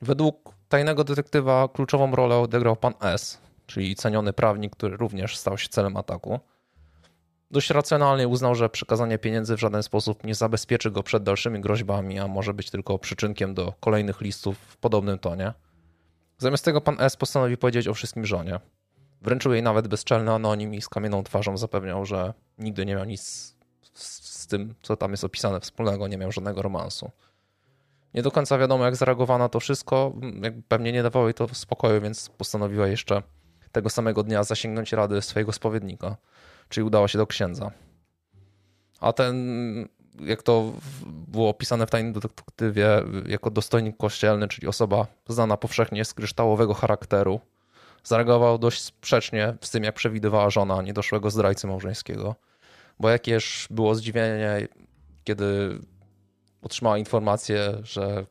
Według 0.00 0.54
tajnego 0.68 1.04
detektywa 1.04 1.68
kluczową 1.68 2.16
rolę 2.16 2.36
odegrał 2.36 2.76
pan 2.76 2.94
S, 3.00 3.40
czyli 3.66 3.96
ceniony 3.96 4.32
prawnik, 4.32 4.76
który 4.76 4.96
również 4.96 5.36
stał 5.36 5.58
się 5.58 5.68
celem 5.68 5.96
ataku. 5.96 6.40
Dość 7.50 7.70
racjonalnie 7.70 8.28
uznał, 8.28 8.54
że 8.54 8.68
przekazanie 8.68 9.18
pieniędzy 9.18 9.56
w 9.56 9.60
żaden 9.60 9.82
sposób 9.82 10.24
nie 10.24 10.34
zabezpieczy 10.34 10.90
go 10.90 11.02
przed 11.02 11.22
dalszymi 11.22 11.60
groźbami, 11.60 12.18
a 12.18 12.28
może 12.28 12.54
być 12.54 12.70
tylko 12.70 12.98
przyczynkiem 12.98 13.54
do 13.54 13.72
kolejnych 13.80 14.20
listów 14.20 14.58
w 14.58 14.76
podobnym 14.76 15.18
tonie. 15.18 15.52
Zamiast 16.38 16.64
tego 16.64 16.80
pan 16.80 16.96
S 17.00 17.16
postanowił 17.16 17.56
powiedzieć 17.56 17.88
o 17.88 17.94
wszystkim 17.94 18.26
żonie. 18.26 18.60
Wręczył 19.22 19.52
jej 19.52 19.62
nawet 19.62 19.88
bezczelny 19.88 20.32
anonim 20.32 20.74
i 20.74 20.82
z 20.82 20.88
kamienną 20.88 21.24
twarzą 21.24 21.56
zapewniał, 21.56 22.06
że 22.06 22.34
nigdy 22.58 22.86
nie 22.86 22.94
miał 22.94 23.04
nic 23.04 23.54
z, 23.94 24.46
tym, 24.46 24.74
co 24.82 24.96
tam 24.96 25.10
jest 25.10 25.24
opisane 25.24 25.60
wspólnego, 25.60 26.08
nie 26.08 26.18
miał 26.18 26.32
żadnego 26.32 26.62
romansu. 26.62 27.10
Nie 28.14 28.22
do 28.22 28.30
końca 28.30 28.58
wiadomo, 28.58 28.84
jak 28.84 28.96
zareagowała 28.96 29.38
na 29.38 29.48
to 29.48 29.60
wszystko. 29.60 30.12
Pewnie 30.68 30.92
nie 30.92 31.02
dawało 31.02 31.26
jej 31.26 31.34
to 31.34 31.48
spokoju, 31.52 32.00
więc 32.00 32.28
postanowiła 32.28 32.86
jeszcze 32.86 33.22
tego 33.76 33.90
samego 33.90 34.22
dnia 34.22 34.44
zasięgnąć 34.44 34.92
rady 34.92 35.22
swojego 35.22 35.52
spowiednika, 35.52 36.16
czyli 36.68 36.84
udała 36.84 37.08
się 37.08 37.18
do 37.18 37.26
księdza. 37.26 37.70
A 39.00 39.12
ten, 39.12 39.36
jak 40.20 40.42
to 40.42 40.72
było 41.06 41.48
opisane 41.48 41.86
w 41.86 41.90
tajnym 41.90 42.12
detektywie, 42.12 42.88
jako 43.26 43.50
dostojnik 43.50 43.96
kościelny, 43.96 44.48
czyli 44.48 44.68
osoba 44.68 45.06
znana 45.28 45.56
powszechnie 45.56 46.04
z 46.04 46.14
kryształowego 46.14 46.74
charakteru, 46.74 47.40
zareagował 48.04 48.58
dość 48.58 48.82
sprzecznie 48.82 49.56
z 49.60 49.70
tym, 49.70 49.84
jak 49.84 49.94
przewidywała 49.94 50.50
żona 50.50 50.82
niedoszłego 50.82 51.30
zdrajcy 51.30 51.66
małżeńskiego. 51.66 52.34
Bo 52.98 53.10
jakież 53.10 53.66
było 53.70 53.94
zdziwienie, 53.94 54.68
kiedy 55.24 55.78
otrzymała 56.62 56.98
informację, 56.98 57.72
że 57.82 58.26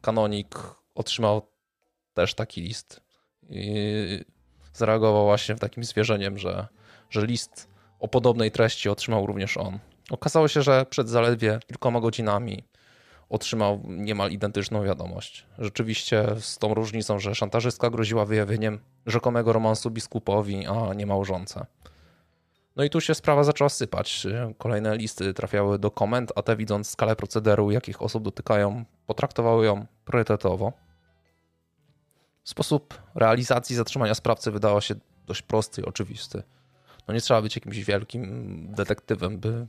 kanonik 0.00 0.58
otrzymał 0.94 1.42
też 2.14 2.34
taki 2.34 2.60
list. 2.60 3.00
I 3.50 4.24
zareagował 4.72 5.24
właśnie 5.24 5.54
takim 5.54 5.84
zwierzeniem, 5.84 6.38
że, 6.38 6.66
że 7.10 7.26
list 7.26 7.68
o 8.00 8.08
podobnej 8.08 8.50
treści 8.50 8.88
otrzymał 8.88 9.26
również 9.26 9.56
on. 9.56 9.78
Okazało 10.10 10.48
się, 10.48 10.62
że 10.62 10.86
przed 10.90 11.08
zaledwie 11.08 11.60
kilkoma 11.66 12.00
godzinami 12.00 12.64
otrzymał 13.28 13.82
niemal 13.88 14.30
identyczną 14.30 14.84
wiadomość. 14.84 15.46
Rzeczywiście 15.58 16.26
z 16.40 16.58
tą 16.58 16.74
różnicą, 16.74 17.18
że 17.18 17.34
szantażystka 17.34 17.90
groziła 17.90 18.24
wyjawieniem 18.24 18.78
rzekomego 19.06 19.52
romansu 19.52 19.90
biskupowi, 19.90 20.66
a 20.66 20.94
nie 20.94 21.06
małżonce. 21.06 21.66
No 22.76 22.84
i 22.84 22.90
tu 22.90 23.00
się 23.00 23.14
sprawa 23.14 23.44
zaczęła 23.44 23.68
sypać. 23.68 24.26
Kolejne 24.58 24.96
listy 24.96 25.34
trafiały 25.34 25.78
do 25.78 25.90
komend, 25.90 26.32
a 26.36 26.42
te 26.42 26.56
widząc 26.56 26.90
skalę 26.90 27.16
procederu, 27.16 27.70
jakich 27.70 28.02
osób 28.02 28.24
dotykają, 28.24 28.84
potraktowały 29.06 29.66
ją 29.66 29.86
priorytetowo. 30.04 30.72
Sposób 32.44 33.02
realizacji 33.14 33.76
zatrzymania 33.76 34.14
sprawcy 34.14 34.50
wydawał 34.50 34.80
się 34.80 34.94
dość 35.26 35.42
prosty 35.42 35.80
i 35.80 35.84
oczywisty. 35.84 36.42
No 37.08 37.14
nie 37.14 37.20
trzeba 37.20 37.42
być 37.42 37.56
jakimś 37.56 37.78
wielkim 37.78 38.66
detektywem, 38.74 39.38
by, 39.38 39.66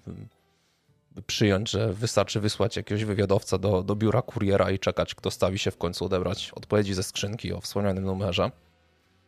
by 1.11 1.21
przyjąć, 1.21 1.69
że 1.69 1.93
wystarczy 1.93 2.39
wysłać 2.39 2.77
jakiegoś 2.77 3.05
wywiadowca 3.05 3.57
do, 3.57 3.83
do 3.83 3.95
biura 3.95 4.21
kuriera 4.21 4.71
i 4.71 4.79
czekać, 4.79 5.15
kto 5.15 5.31
stawi 5.31 5.59
się 5.59 5.71
w 5.71 5.77
końcu 5.77 6.05
odebrać 6.05 6.51
odpowiedzi 6.55 6.93
ze 6.93 7.03
skrzynki 7.03 7.53
o 7.53 7.61
wspomnianym 7.61 8.05
numerze. 8.05 8.51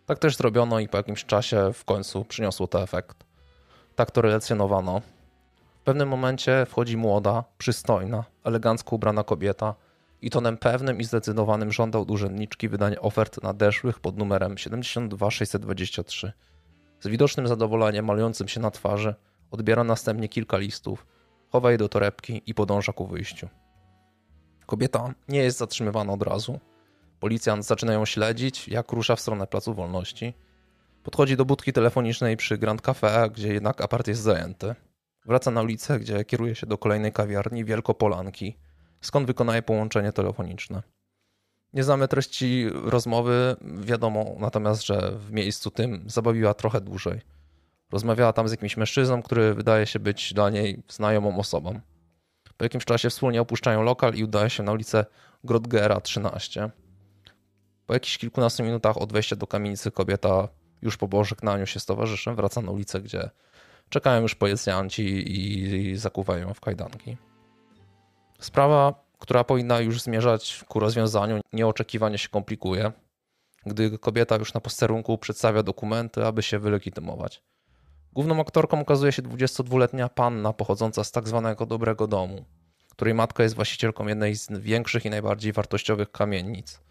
Tak 0.05 0.19
też 0.19 0.35
zrobiono 0.35 0.80
i 0.80 0.88
po 0.88 0.97
jakimś 0.97 1.26
czasie 1.26 1.73
w 1.73 1.85
końcu 1.85 2.26
przyniosło 2.26 2.67
to 2.67 2.84
efekt. 2.84 3.17
Tak 3.95 4.11
to 4.11 4.22
relacjonowano. 4.22 5.01
W 5.81 5.84
pewnym 5.84 6.09
momencie 6.09 6.65
wchodzi 6.69 6.97
młoda, 6.97 7.43
przystojna, 7.57 8.23
elegancko 8.43 8.95
ubrana 8.95 9.23
kobieta 9.23 9.76
i 10.22 10.30
tonem 10.30 10.58
pewnym 10.58 11.00
i 11.00 11.04
zdecydowanym 11.04 11.72
żądał 11.72 12.02
od 12.02 12.12
urzędniczki 12.12 12.70
wydania 12.70 13.02
ofert 13.02 13.44
nadeszłych 13.44 14.00
pod 14.00 14.18
numerem 14.18 14.58
72623. 14.58 16.34
Z 17.00 17.08
widocznym 17.08 17.48
zadowoleniem 17.48 18.06
malującym 18.06 18.48
się 18.48 18.60
na 18.60 18.72
twarzy 18.72 19.16
odbiera 19.52 19.84
następnie 19.84 20.30
kilka 20.30 20.58
listów, 20.58 21.06
chowa 21.50 21.72
je 21.72 21.78
do 21.78 21.90
torebki 21.90 22.42
i 22.46 22.54
podąża 22.54 22.94
ku 22.94 23.08
wyjściu. 23.08 23.50
Kobieta 24.66 25.14
nie 25.28 25.40
jest 25.40 25.58
zatrzymywana 25.58 26.14
od 26.14 26.24
razu. 26.24 26.60
Policjant 27.20 27.66
zaczyna 27.66 27.94
ją 27.94 28.06
śledzić, 28.06 28.68
jak 28.68 28.92
rusza 28.92 29.16
w 29.16 29.22
stronę 29.22 29.48
Placu 29.48 29.74
Wolności. 29.74 30.34
Podchodzi 31.04 31.38
do 31.38 31.46
budki 31.46 31.74
telefonicznej 31.74 32.38
przy 32.38 32.58
Grand 32.58 32.82
Cafe, 32.82 33.30
gdzie 33.34 33.54
jednak 33.54 33.82
apart 33.82 34.08
jest 34.08 34.22
zajęty. 34.22 34.76
Wraca 35.26 35.52
na 35.52 35.62
ulicę, 35.62 36.00
gdzie 36.00 36.26
kieruje 36.26 36.56
się 36.56 36.68
do 36.68 36.78
kolejnej 36.78 37.12
kawiarni 37.12 37.66
Wielkopolanki, 37.66 38.58
skąd 39.01 39.27
wykonaje 39.27 39.61
połączenie 39.61 40.11
telefoniczne. 40.11 40.84
Nie 41.73 41.84
znamy 41.84 42.07
treści 42.07 42.69
rozmowy, 42.72 43.55
wiadomo 43.61 44.35
natomiast, 44.39 44.85
że 44.85 45.11
w 45.11 45.31
miejscu 45.31 45.72
tym 45.72 46.03
zabawiła 46.07 46.53
trochę 46.53 46.81
dłużej. 46.81 47.22
Rozmawiała 47.91 48.34
tam 48.34 48.47
z 48.47 48.51
jakimś 48.51 48.77
mężczyzną, 48.77 49.22
który 49.22 49.53
wydaje 49.53 49.85
się 49.85 49.99
być 49.99 50.34
dla 50.34 50.49
niej 50.49 50.84
znajomą 50.89 51.38
osobą. 51.38 51.80
Po 52.57 52.65
jakimś 52.65 52.85
czasie 52.85 53.09
wspólnie 53.09 53.41
opuszczają 53.41 53.84
lokal 53.84 54.13
i 54.13 54.23
udaje 54.23 54.49
się 54.49 54.63
na 54.63 54.72
ulicę 54.72 55.05
Grodgera 55.43 56.01
13. 56.01 56.69
Po 57.85 57.93
jakichś 57.93 58.17
kilkunastu 58.17 58.63
minutach 58.63 58.97
od 58.97 59.13
wejścia 59.13 59.35
do 59.35 59.47
kamienicy 59.47 59.91
kobieta 59.91 60.47
już 60.81 60.97
po 60.97 61.07
pożegnaniu 61.07 61.65
się 61.65 61.80
z 61.80 61.85
towarzyszem 61.85 62.35
wraca 62.35 62.61
na 62.61 62.72
ulicę, 62.72 63.01
gdzie 63.01 63.30
czekają 63.89 64.22
już 64.22 64.35
policjanci 64.35 65.03
i 65.27 65.97
zakuwają 65.97 66.53
w 66.53 66.59
kajdanki. 66.59 67.17
Sprawa, 68.40 69.06
która 69.20 69.44
powinna 69.44 69.80
już 69.80 70.02
zmierzać 70.02 70.64
ku 70.68 70.80
rozwiązaniu, 70.80 71.41
nieoczekiwanie 71.53 72.18
się 72.18 72.30
komplikuje, 72.30 72.91
gdy 73.66 73.98
kobieta 73.99 74.36
już 74.36 74.53
na 74.53 74.62
posterunku 74.62 75.18
przedstawia 75.18 75.64
dokumenty, 75.64 76.26
aby 76.26 76.44
się 76.44 76.60
wylegitymować. 76.60 77.41
Główną 78.14 78.40
aktorką 78.40 78.80
okazuje 78.80 79.12
się 79.12 79.22
22-letnia 79.22 80.10
panna 80.10 80.53
pochodząca 80.53 81.03
z 81.03 81.12
tak 81.12 81.28
zwanego 81.28 81.66
dobrego 81.66 82.07
domu, 82.07 82.45
której 82.91 83.14
matka 83.14 83.44
jest 83.44 83.56
właścicielką 83.56 84.07
jednej 84.07 84.36
z 84.36 84.52
większych 84.52 85.06
i 85.06 85.10
najbardziej 85.10 85.53
wartościowych 85.53 86.12
kamienic, 86.12 86.82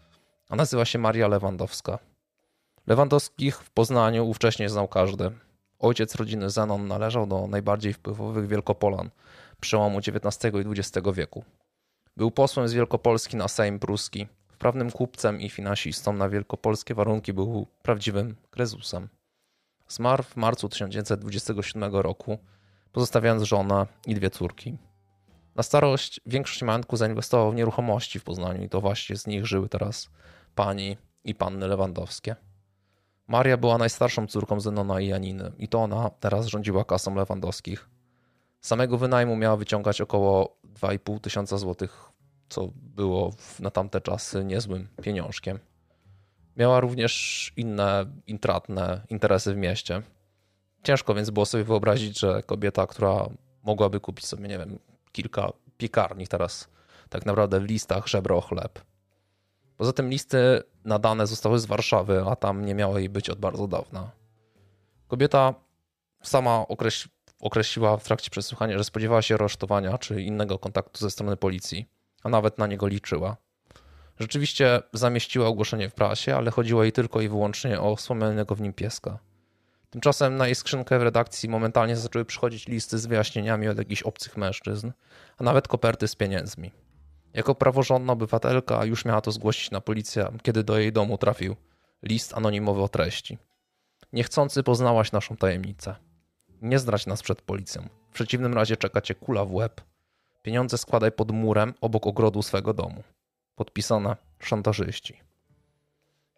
a 0.49 0.55
nazywa 0.55 0.85
się 0.85 0.99
Maria 0.99 1.27
Lewandowska. 1.27 1.99
Lewandowskich 2.87 3.57
w 3.57 3.71
Poznaniu 3.71 4.27
ówcześnie 4.27 4.69
znał 4.69 4.87
każdy. 4.87 5.31
Ojciec 5.79 6.15
rodziny 6.15 6.49
Zenon 6.49 6.87
należał 6.87 7.27
do 7.27 7.47
najbardziej 7.47 7.93
wpływowych 7.93 8.47
Wielkopolan 8.47 9.09
przełomu 9.65 9.97
XIX 9.97 10.53
i 10.53 10.79
XX 10.79 11.07
wieku. 11.13 11.43
Był 12.17 12.31
posłem 12.31 12.67
z 12.67 12.73
Wielkopolski 12.73 13.37
na 13.37 13.47
Sejm 13.47 13.79
Pruski, 13.79 14.27
wprawnym 14.47 14.91
kupcem 14.91 15.41
i 15.41 15.49
finansistą 15.49 16.13
na 16.13 16.29
wielkopolskie 16.29 16.95
warunki 16.95 17.33
był 17.33 17.67
prawdziwym 17.81 18.35
krezusem. 18.51 19.09
Zmarł 19.87 20.23
w 20.23 20.35
marcu 20.35 20.69
1927 20.69 21.95
roku, 21.95 22.37
pozostawiając 22.91 23.43
żonę 23.43 23.87
i 24.07 24.15
dwie 24.15 24.29
córki. 24.29 24.77
Na 25.55 25.63
starość 25.63 26.21
większość 26.25 26.63
majątku 26.63 26.97
zainwestował 26.97 27.51
w 27.51 27.55
nieruchomości 27.55 28.19
w 28.19 28.23
Poznaniu 28.23 28.63
i 28.63 28.69
to 28.69 28.81
właśnie 28.81 29.15
z 29.15 29.27
nich 29.27 29.45
żyły 29.45 29.69
teraz 29.69 30.09
pani 30.55 30.97
i 31.23 31.35
panny 31.35 31.67
Lewandowskie. 31.67 32.35
Maria 33.27 33.57
była 33.57 33.77
najstarszą 33.77 34.27
córką 34.27 34.59
Zenona 34.59 35.01
i 35.01 35.07
Janiny 35.07 35.51
i 35.57 35.67
to 35.67 35.83
ona 35.83 36.09
teraz 36.09 36.45
rządziła 36.45 36.85
kasą 36.85 37.15
Lewandowskich. 37.15 37.94
Samego 38.65 38.97
wynajmu 38.97 39.35
miała 39.35 39.57
wyciągać 39.57 40.01
około 40.01 40.57
2,5 40.81 41.19
tysiąca 41.19 41.57
złotych 41.57 42.11
co 42.49 42.69
było 42.75 43.33
na 43.59 43.71
tamte 43.71 44.01
czasy 44.01 44.45
niezłym 44.45 44.87
pieniążkiem. 45.01 45.59
Miała 46.57 46.79
również 46.79 47.53
inne 47.57 48.05
intratne 48.27 49.01
interesy 49.09 49.53
w 49.53 49.57
mieście. 49.57 50.01
Ciężko 50.83 51.13
więc 51.13 51.29
było 51.29 51.45
sobie 51.45 51.63
wyobrazić, 51.63 52.19
że 52.19 52.43
kobieta, 52.43 52.87
która 52.87 53.29
mogłaby 53.63 53.99
kupić 53.99 54.25
sobie, 54.25 54.47
nie 54.47 54.57
wiem, 54.57 54.79
kilka 55.11 55.51
piekarni 55.77 56.27
teraz 56.27 56.69
tak 57.09 57.25
naprawdę 57.25 57.59
w 57.59 57.63
listach 57.63 58.07
żebro 58.07 58.41
chleb. 58.41 58.79
Poza 59.77 59.93
tym 59.93 60.09
listy 60.09 60.63
nadane 60.85 61.27
zostały 61.27 61.59
z 61.59 61.65
Warszawy, 61.65 62.23
a 62.29 62.35
tam 62.35 62.65
nie 62.65 62.75
miało 62.75 62.99
jej 62.99 63.09
być 63.09 63.29
od 63.29 63.39
bardzo 63.39 63.67
dawna. 63.67 64.11
Kobieta 65.07 65.53
sama 66.23 66.67
określ 66.67 67.09
określiła 67.39 67.97
w 67.97 68.03
trakcie 68.03 68.29
przesłuchania, 68.29 68.77
że 68.77 68.83
spodziewała 68.83 69.21
się 69.21 69.35
aresztowania 69.35 69.97
czy 69.97 70.21
innego 70.21 70.59
kontaktu 70.59 70.99
ze 70.99 71.11
strony 71.11 71.37
policji, 71.37 71.85
a 72.23 72.29
nawet 72.29 72.57
na 72.57 72.67
niego 72.67 72.87
liczyła. 72.87 73.37
Rzeczywiście 74.19 74.81
zamieściła 74.93 75.47
ogłoszenie 75.47 75.89
w 75.89 75.93
prasie, 75.93 76.35
ale 76.35 76.51
chodziło 76.51 76.83
jej 76.83 76.91
tylko 76.91 77.21
i 77.21 77.29
wyłącznie 77.29 77.81
o 77.81 77.95
wspomnianego 77.95 78.55
w 78.55 78.61
nim 78.61 78.73
pieska. 78.73 79.19
Tymczasem 79.89 80.35
na 80.35 80.45
jej 80.45 80.55
skrzynkę 80.55 80.99
w 80.99 81.03
redakcji 81.03 81.49
momentalnie 81.49 81.97
zaczęły 81.97 82.25
przychodzić 82.25 82.67
listy 82.67 82.97
z 82.97 83.05
wyjaśnieniami 83.05 83.67
od 83.67 83.77
jakichś 83.77 84.03
obcych 84.03 84.37
mężczyzn, 84.37 84.91
a 85.37 85.43
nawet 85.43 85.67
koperty 85.67 86.07
z 86.07 86.15
pieniędzmi. 86.15 86.71
Jako 87.33 87.55
praworządna 87.55 88.13
obywatelka 88.13 88.85
już 88.85 89.05
miała 89.05 89.21
to 89.21 89.31
zgłosić 89.31 89.71
na 89.71 89.81
policję, 89.81 90.31
kiedy 90.43 90.63
do 90.63 90.77
jej 90.77 90.93
domu 90.93 91.17
trafił 91.17 91.55
list 92.03 92.33
anonimowy 92.33 92.81
o 92.81 92.87
treści. 92.87 93.37
Niechcący 94.13 94.63
poznałaś 94.63 95.11
naszą 95.11 95.37
tajemnicę. 95.37 95.95
Nie 96.65 96.79
zdrać 96.79 97.05
nas 97.05 97.21
przed 97.21 97.41
policją. 97.41 97.87
W 98.09 98.13
przeciwnym 98.13 98.53
razie 98.53 98.77
czeka 98.77 99.01
cię 99.01 99.15
kula 99.15 99.45
w 99.45 99.53
łeb. 99.53 99.81
Pieniądze 100.41 100.77
składaj 100.77 101.11
pod 101.11 101.31
murem 101.31 101.73
obok 101.81 102.07
ogrodu 102.07 102.41
swego 102.41 102.73
domu. 102.73 103.03
Podpisane 103.55 104.15
szantażyści. 104.39 105.19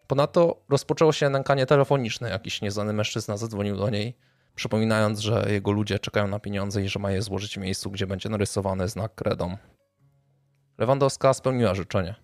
Ponadto 0.07 0.61
rozpoczęło 0.69 1.13
się 1.13 1.29
nękanie 1.29 1.65
telefoniczne. 1.65 2.29
Jakiś 2.29 2.61
nieznany 2.61 2.93
mężczyzna 2.93 3.37
zadzwonił 3.37 3.77
do 3.77 3.89
niej, 3.89 4.17
przypominając, 4.55 5.19
że 5.19 5.45
jego 5.49 5.71
ludzie 5.71 5.99
czekają 5.99 6.27
na 6.27 6.39
pieniądze 6.39 6.83
i 6.83 6.89
że 6.89 6.99
ma 6.99 7.11
je 7.11 7.21
złożyć 7.21 7.55
w 7.55 7.61
miejscu, 7.61 7.91
gdzie 7.91 8.07
będzie 8.07 8.29
narysowany 8.29 8.87
znak 8.87 9.15
kredą. 9.15 9.57
Lewandowska 10.77 11.33
spełniła 11.33 11.75
życzenie. 11.75 12.15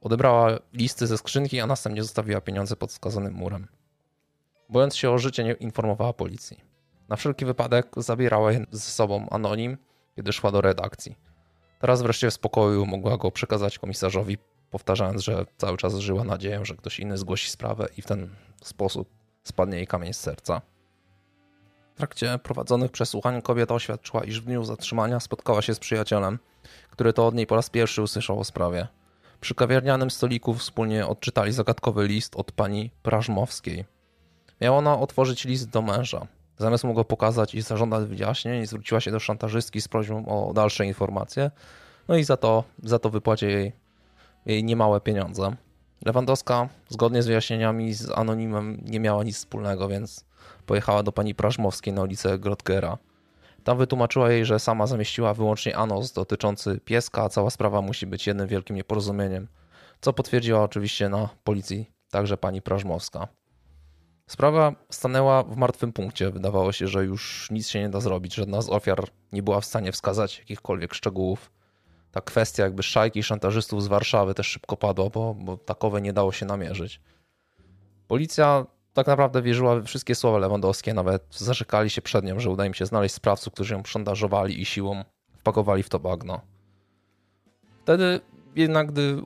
Odebrała 0.00 0.58
listy 0.72 1.06
ze 1.06 1.18
skrzynki, 1.18 1.60
a 1.60 1.66
następnie 1.66 2.02
zostawiła 2.02 2.40
pieniądze 2.40 2.76
pod 2.76 2.90
wskazanym 2.90 3.34
murem. 3.34 3.68
Bojąc 4.68 4.96
się 4.96 5.10
o 5.10 5.18
życie, 5.18 5.44
nie 5.44 5.52
informowała 5.52 6.12
policji. 6.12 6.67
Na 7.08 7.16
wszelki 7.16 7.44
wypadek 7.44 7.88
zabierała 7.96 8.52
je 8.52 8.64
ze 8.70 8.90
sobą 8.90 9.28
anonim, 9.30 9.76
kiedy 10.16 10.32
szła 10.32 10.52
do 10.52 10.60
redakcji. 10.60 11.16
Teraz 11.80 12.02
wreszcie 12.02 12.30
w 12.30 12.34
spokoju 12.34 12.86
mogła 12.86 13.16
go 13.16 13.30
przekazać 13.30 13.78
komisarzowi, 13.78 14.38
powtarzając, 14.70 15.22
że 15.22 15.44
cały 15.56 15.76
czas 15.76 15.94
żyła 15.94 16.24
nadzieją, 16.24 16.64
że 16.64 16.74
ktoś 16.74 17.00
inny 17.00 17.18
zgłosi 17.18 17.50
sprawę 17.50 17.88
i 17.96 18.02
w 18.02 18.06
ten 18.06 18.28
sposób 18.62 19.08
spadnie 19.44 19.76
jej 19.76 19.86
kamień 19.86 20.12
z 20.12 20.20
serca. 20.20 20.60
W 21.94 21.96
trakcie 21.98 22.38
prowadzonych 22.38 22.90
przesłuchań 22.90 23.42
kobieta 23.42 23.74
oświadczyła, 23.74 24.24
iż 24.24 24.40
w 24.40 24.44
dniu 24.44 24.64
zatrzymania 24.64 25.20
spotkała 25.20 25.62
się 25.62 25.74
z 25.74 25.78
przyjacielem, 25.78 26.38
który 26.90 27.12
to 27.12 27.26
od 27.26 27.34
niej 27.34 27.46
po 27.46 27.56
raz 27.56 27.70
pierwszy 27.70 28.02
usłyszał 28.02 28.40
o 28.40 28.44
sprawie. 28.44 28.88
Przy 29.40 29.54
kawiarnianym 29.54 30.10
stoliku 30.10 30.54
wspólnie 30.54 31.06
odczytali 31.06 31.52
zagadkowy 31.52 32.08
list 32.08 32.36
od 32.36 32.52
pani 32.52 32.90
Prażmowskiej. 33.02 33.84
Miała 34.60 34.78
ona 34.78 34.98
otworzyć 34.98 35.44
list 35.44 35.70
do 35.70 35.82
męża. 35.82 36.26
Zamiast 36.58 36.84
mu 36.84 36.94
go 36.94 37.04
pokazać 37.04 37.54
i 37.54 37.62
zażądać 37.62 38.08
wyjaśnień, 38.08 38.66
zwróciła 38.66 39.00
się 39.00 39.10
do 39.10 39.20
szantażystki 39.20 39.80
z 39.80 39.88
prośbą 39.88 40.26
o 40.26 40.52
dalsze 40.52 40.86
informacje, 40.86 41.50
no 42.08 42.16
i 42.16 42.24
za 42.24 42.36
to, 42.36 42.64
za 42.82 42.98
to 42.98 43.10
wypłaci 43.10 43.46
jej, 43.46 43.72
jej 44.46 44.64
niemałe 44.64 45.00
pieniądze. 45.00 45.56
Lewandowska, 46.04 46.68
zgodnie 46.88 47.22
z 47.22 47.26
wyjaśnieniami 47.26 47.94
z 47.94 48.10
anonimem, 48.10 48.80
nie 48.84 49.00
miała 49.00 49.24
nic 49.24 49.36
wspólnego, 49.36 49.88
więc 49.88 50.24
pojechała 50.66 51.02
do 51.02 51.12
pani 51.12 51.34
Prażmowskiej 51.34 51.92
na 51.92 52.02
ulicę 52.02 52.38
Grotgera. 52.38 52.98
Tam 53.64 53.78
wytłumaczyła 53.78 54.30
jej, 54.30 54.44
że 54.44 54.58
sama 54.58 54.86
zamieściła 54.86 55.34
wyłącznie 55.34 55.76
anos 55.76 56.12
dotyczący 56.12 56.80
pieska, 56.84 57.22
a 57.22 57.28
cała 57.28 57.50
sprawa 57.50 57.82
musi 57.82 58.06
być 58.06 58.26
jednym 58.26 58.48
wielkim 58.48 58.76
nieporozumieniem, 58.76 59.48
co 60.00 60.12
potwierdziła 60.12 60.62
oczywiście 60.62 61.08
na 61.08 61.28
policji 61.44 61.90
także 62.10 62.36
pani 62.36 62.62
Prażmowska. 62.62 63.28
Sprawa 64.28 64.72
stanęła 64.90 65.42
w 65.42 65.56
martwym 65.56 65.92
punkcie. 65.92 66.30
Wydawało 66.30 66.72
się, 66.72 66.88
że 66.88 67.04
już 67.04 67.50
nic 67.50 67.68
się 67.68 67.80
nie 67.80 67.88
da 67.88 68.00
zrobić. 68.00 68.34
Żadna 68.34 68.62
z 68.62 68.68
ofiar 68.68 69.04
nie 69.32 69.42
była 69.42 69.60
w 69.60 69.64
stanie 69.64 69.92
wskazać 69.92 70.38
jakichkolwiek 70.38 70.94
szczegółów. 70.94 71.50
Ta 72.12 72.20
kwestia 72.20 72.62
jakby 72.62 72.82
szajki 72.82 73.22
szantażystów 73.22 73.82
z 73.82 73.86
Warszawy 73.86 74.34
też 74.34 74.46
szybko 74.46 74.76
padła, 74.76 75.10
bo, 75.10 75.34
bo 75.34 75.56
takowe 75.56 76.00
nie 76.00 76.12
dało 76.12 76.32
się 76.32 76.46
namierzyć. 76.46 77.00
Policja 78.08 78.66
tak 78.94 79.06
naprawdę 79.06 79.42
wierzyła 79.42 79.74
we 79.74 79.82
wszystkie 79.82 80.14
słowa 80.14 80.38
Lewandowskie, 80.38 80.94
nawet 80.94 81.26
zarzekali 81.30 81.90
się 81.90 82.02
przed 82.02 82.24
nią, 82.24 82.40
że 82.40 82.50
uda 82.50 82.66
im 82.66 82.74
się 82.74 82.86
znaleźć 82.86 83.14
sprawców, 83.14 83.52
którzy 83.52 83.74
ją 83.74 83.82
szantażowali 83.84 84.60
i 84.60 84.64
siłą 84.64 85.04
wpakowali 85.38 85.82
w 85.82 85.88
to 85.88 85.98
bagno. 85.98 86.40
Wtedy 87.82 88.20
jednak, 88.56 88.92
gdy 88.92 89.22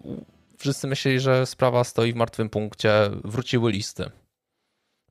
wszyscy 0.59 0.87
myśleli, 0.87 1.21
że 1.21 1.47
sprawa 1.47 1.85
stoi 1.85 2.13
w 2.13 2.17
martwym 2.17 2.49
punkcie, 2.49 3.11
wróciły 3.25 3.73
listy. 3.73 4.11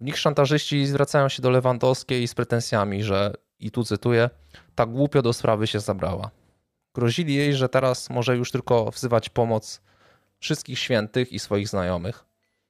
W 0.02 0.04
nich 0.04 0.18
szantażyści 0.18 0.86
zwracają 0.86 1.30
się 1.30 1.42
do 1.42 1.50
Lewandowskiej 1.50 2.28
z 2.28 2.34
pretensjami, 2.34 3.04
że, 3.04 3.34
i 3.60 3.72
tu 3.72 3.84
cytuję, 3.84 4.30
tak 4.76 4.90
głupio 4.90 5.22
do 5.22 5.34
sprawy 5.34 5.68
się 5.68 5.80
zabrała. 5.80 6.32
Grozili 6.94 7.36
jej, 7.36 7.54
że 7.54 7.70
teraz 7.70 8.10
może 8.10 8.38
już 8.38 8.52
tylko 8.52 8.92
wzywać 8.92 9.30
pomoc 9.30 9.82
wszystkich 10.40 10.80
świętych 10.80 11.32
i 11.32 11.40
swoich 11.40 11.68
znajomych. 11.68 12.26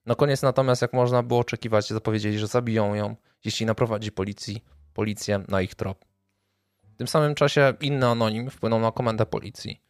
Na 0.05 0.15
koniec 0.15 0.41
natomiast, 0.41 0.81
jak 0.81 0.93
można 0.93 1.23
było 1.23 1.39
oczekiwać, 1.39 1.89
zapowiedzieli, 1.89 2.39
że 2.39 2.47
zabiją 2.47 2.93
ją, 2.95 3.15
jeśli 3.45 3.65
naprowadzi 3.65 4.11
policji, 4.11 4.63
policję 4.93 5.43
na 5.47 5.61
ich 5.61 5.75
trop. 5.75 6.05
W 6.83 6.95
tym 6.95 7.07
samym 7.07 7.35
czasie 7.35 7.73
inny 7.81 8.07
anonim 8.07 8.49
wpłynął 8.49 8.79
na 8.79 8.91
komendę 8.91 9.25
policji. 9.25 9.81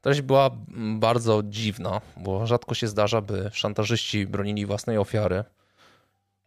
Treść 0.00 0.20
była 0.20 0.50
bardzo 0.98 1.42
dziwna, 1.44 2.00
bo 2.16 2.46
rzadko 2.46 2.74
się 2.74 2.88
zdarza, 2.88 3.20
by 3.20 3.50
szantażyści 3.52 4.26
bronili 4.26 4.66
własnej 4.66 4.98
ofiary. 4.98 5.44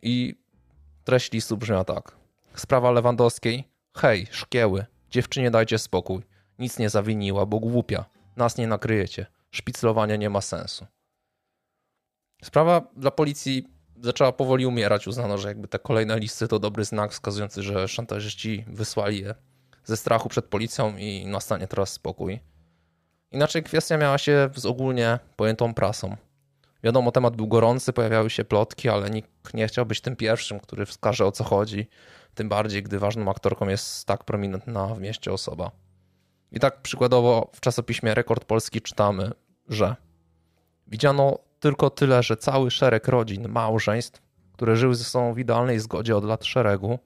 I 0.02 0.36
treść 1.04 1.32
listu 1.32 1.58
brzmiała 1.58 1.84
tak. 1.84 2.16
Sprawa 2.56 2.92
Lewandowskiej. 2.92 3.72
Hej, 3.98 4.28
szkieły, 4.32 4.86
dziewczynie 5.10 5.52
dajcie 5.52 5.80
spokój. 5.80 6.24
Nic 6.60 6.80
nie 6.80 6.90
zawiniła, 6.90 7.46
bo 7.46 7.60
głupia. 7.60 8.06
Nas 8.36 8.58
nie 8.58 8.68
nakryjecie. 8.68 9.26
Szpiclowanie 9.52 10.18
nie 10.18 10.30
ma 10.30 10.42
sensu. 10.42 10.86
Sprawa 12.44 12.82
dla 12.96 13.12
policji 13.12 13.68
zaczęła 14.02 14.32
powoli 14.32 14.66
umierać. 14.66 15.08
Uznano, 15.08 15.38
że 15.38 15.48
jakby 15.48 15.68
te 15.68 15.80
kolejne 15.80 16.20
listy 16.20 16.48
to 16.48 16.60
dobry 16.60 16.86
znak 16.86 17.12
wskazujący, 17.12 17.64
że 17.64 17.88
szantażyści 17.88 18.66
wysłali 18.68 19.22
je 19.22 19.36
ze 19.84 19.98
strachu 19.98 20.30
przed 20.30 20.46
policją 20.46 20.98
i 20.98 21.26
nastanie 21.26 21.68
teraz 21.68 21.94
spokój. 21.94 22.40
Inaczej 23.32 23.64
kwestia 23.64 23.98
miała 23.98 24.18
się 24.18 24.50
z 24.56 24.66
ogólnie 24.66 25.20
pojętą 25.36 25.74
prasą. 25.74 26.18
Wiadomo, 26.84 27.12
temat 27.12 27.36
był 27.36 27.48
gorący, 27.48 27.94
pojawiały 27.94 28.30
się 28.30 28.44
plotki, 28.44 28.90
ale 28.90 29.10
nikt 29.10 29.54
nie 29.54 29.68
chciał 29.68 29.86
być 29.86 30.02
tym 30.02 30.16
pierwszym, 30.16 30.60
który 30.60 30.86
wskaże 30.86 31.26
o 31.26 31.32
co 31.32 31.44
chodzi. 31.44 31.88
Tym 32.36 32.50
bardziej, 32.50 32.84
gdy 32.84 33.00
ważną 33.00 33.32
aktorką 33.32 33.68
jest 33.68 34.06
tak 34.06 34.24
prominentna 34.24 34.88
w 34.88 35.00
mieście 35.00 35.34
osoba. 35.34 35.72
I 36.52 36.60
tak 36.60 36.82
przykładowo 36.82 37.52
w 37.54 37.60
czasopiśmie 37.60 38.14
Rekord 38.14 38.46
Polski 38.46 38.82
czytamy, 38.82 39.32
że 39.68 39.96
widziano 40.88 41.40
tylko 41.60 41.90
tyle, 41.90 42.24
że 42.24 42.38
cały 42.38 42.72
szereg 42.72 43.08
rodzin, 43.08 43.50
małżeństw, 43.50 44.22
które 44.54 44.76
żyły 44.76 44.96
ze 44.96 45.04
sobą 45.04 45.34
w 45.34 45.40
idealnej 45.40 45.80
zgodzie 45.80 46.18
od 46.18 46.24
lat 46.24 46.46
szeregu, 46.46 47.00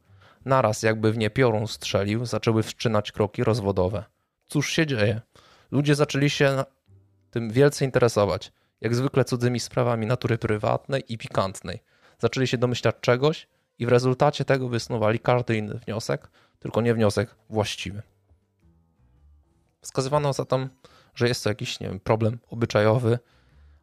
naraz 0.46 0.84
jakby 0.84 1.12
w 1.12 1.18
nie 1.18 1.30
piorun 1.30 1.68
strzelił, 1.68 2.26
zaczęły 2.26 2.64
wszczynać 2.64 3.12
kroki 3.12 3.44
rozwodowe. 3.44 4.04
Cóż 4.46 4.72
się 4.72 4.86
dzieje? 4.86 5.22
Ludzie 5.72 5.96
zaczęli 5.96 6.30
się 6.30 6.64
tym 7.32 7.52
wielce 7.52 7.86
interesować, 7.86 8.52
jak 8.86 8.96
zwykle 8.96 9.26
cudzymi 9.26 9.60
sprawami 9.60 10.06
natury 10.06 10.38
prywatnej 10.38 11.04
i 11.14 11.18
pikantnej. 11.18 11.84
Zaczęli 12.20 12.48
się 12.48 12.58
domyślać 12.58 12.96
czegoś 13.02 13.48
i 13.80 13.86
w 13.86 13.90
rezultacie 13.90 14.46
tego 14.46 14.70
wysnuwali 14.70 15.20
każdy 15.20 15.58
inny 15.58 15.74
wniosek, 15.74 16.32
tylko 16.60 16.82
nie 16.82 16.94
wniosek 16.94 17.36
właściwy. 17.50 18.02
Wskazywano 19.82 20.34
zatem, 20.34 20.70
że 21.16 21.28
jest 21.28 21.44
to 21.44 21.50
jakiś 21.50 21.80
nie 21.80 21.88
wiem, 21.88 22.00
problem 22.00 22.40
obyczajowy, 22.50 23.20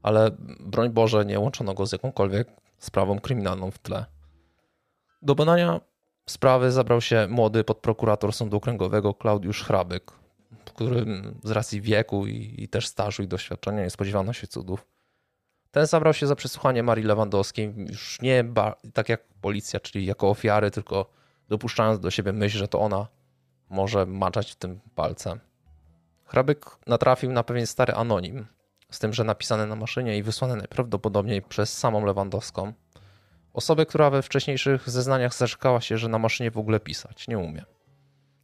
ale 0.03 0.31
broń 0.61 0.91
Boże 0.91 1.25
nie 1.25 1.41
łączono 1.41 1.75
go 1.75 1.87
z 1.87 1.93
jakąkolwiek 1.93 2.49
sprawą 2.79 3.21
kryminalną 3.21 3.71
w 3.71 3.79
tle. 3.79 4.07
Do 5.23 5.35
badania 5.35 5.81
sprawy 6.27 6.73
zabrał 6.73 7.01
się 7.01 7.27
młody 7.31 7.65
podprokurator 7.65 8.33
Sądu 8.33 8.57
Okręgowego 8.57 9.15
Klaudiusz 9.15 9.65
Hrabyk, 9.65 10.13
który 10.65 11.07
z 11.45 11.51
racji 11.51 11.81
wieku 11.81 12.27
i, 12.27 12.55
i, 12.59 12.69
też 12.69 12.87
stażu 12.87 13.23
i 13.23 13.29
doświadczenia 13.29 13.83
nie 13.83 13.91
spodziewano 13.91 14.33
się 14.33 14.47
cudów. 14.47 14.92
Ten 15.73 15.87
zabrał 15.87 16.15
się 16.15 16.27
za 16.27 16.37
przesłuchanie 16.37 16.83
Marii 16.83 17.05
Lewandowskiej 17.05 17.75
już 17.77 18.21
nie 18.21 18.45
tak 18.95 19.09
jak 19.09 19.25
policja, 19.41 19.81
czyli 19.81 20.07
jako 20.07 20.31
ofiary, 20.31 20.71
tylko 20.71 21.11
dopuszczając 21.49 22.01
do 22.01 22.11
siebie 22.11 22.33
myśl, 22.33 22.59
że 22.59 22.69
to 22.69 22.81
ona 22.81 23.07
może 23.71 24.07
maczać 24.07 24.53
w 24.53 24.57
tym 24.57 24.81
palcem. 24.95 25.41
Hrabyk 26.25 26.67
natrafił 26.87 27.33
na 27.33 27.43
pewien 27.43 27.67
stary 27.67 27.95
anonim, 27.95 28.47
z 28.91 28.99
tym, 28.99 29.13
że 29.13 29.25
napisany 29.25 29.67
na 29.67 29.77
maszynie 29.77 30.19
i 30.19 30.23
wysłany 30.23 30.57
najprawdopodobniej 30.57 31.43
przez 31.43 31.79
samą 31.79 32.05
Lewandowską. 32.05 32.73
Osobę, 33.53 33.87
która 33.87 34.11
we 34.11 34.23
wcześniejszych 34.23 34.91
zeznaniach 34.91 35.35
zarzekała 35.35 35.81
się, 35.81 35.99
że 35.99 36.09
na 36.09 36.19
maszynie 36.19 36.51
w 36.51 36.59
ogóle 36.59 36.81
pisać 36.81 37.29
nie 37.29 37.39
umie. 37.39 37.65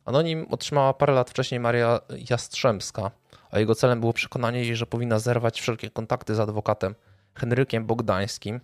Anonim 0.05 0.47
otrzymała 0.51 0.95
parę 0.95 1.13
lat 1.13 1.31
wcześniej 1.31 1.61
Maria 1.61 2.01
Jastrzębska, 2.31 3.11
a 3.51 3.59
jego 3.59 3.75
celem 3.75 4.01
było 4.01 4.13
przekonanie 4.13 4.61
jej, 4.61 4.77
że 4.77 4.87
powinna 4.87 5.19
zerwać 5.19 5.61
wszelkie 5.61 5.91
kontakty 5.91 6.35
z 6.35 6.41
adwokatem 6.41 6.95
Henrykiem 7.39 7.87
Bogdańskim, 7.87 8.61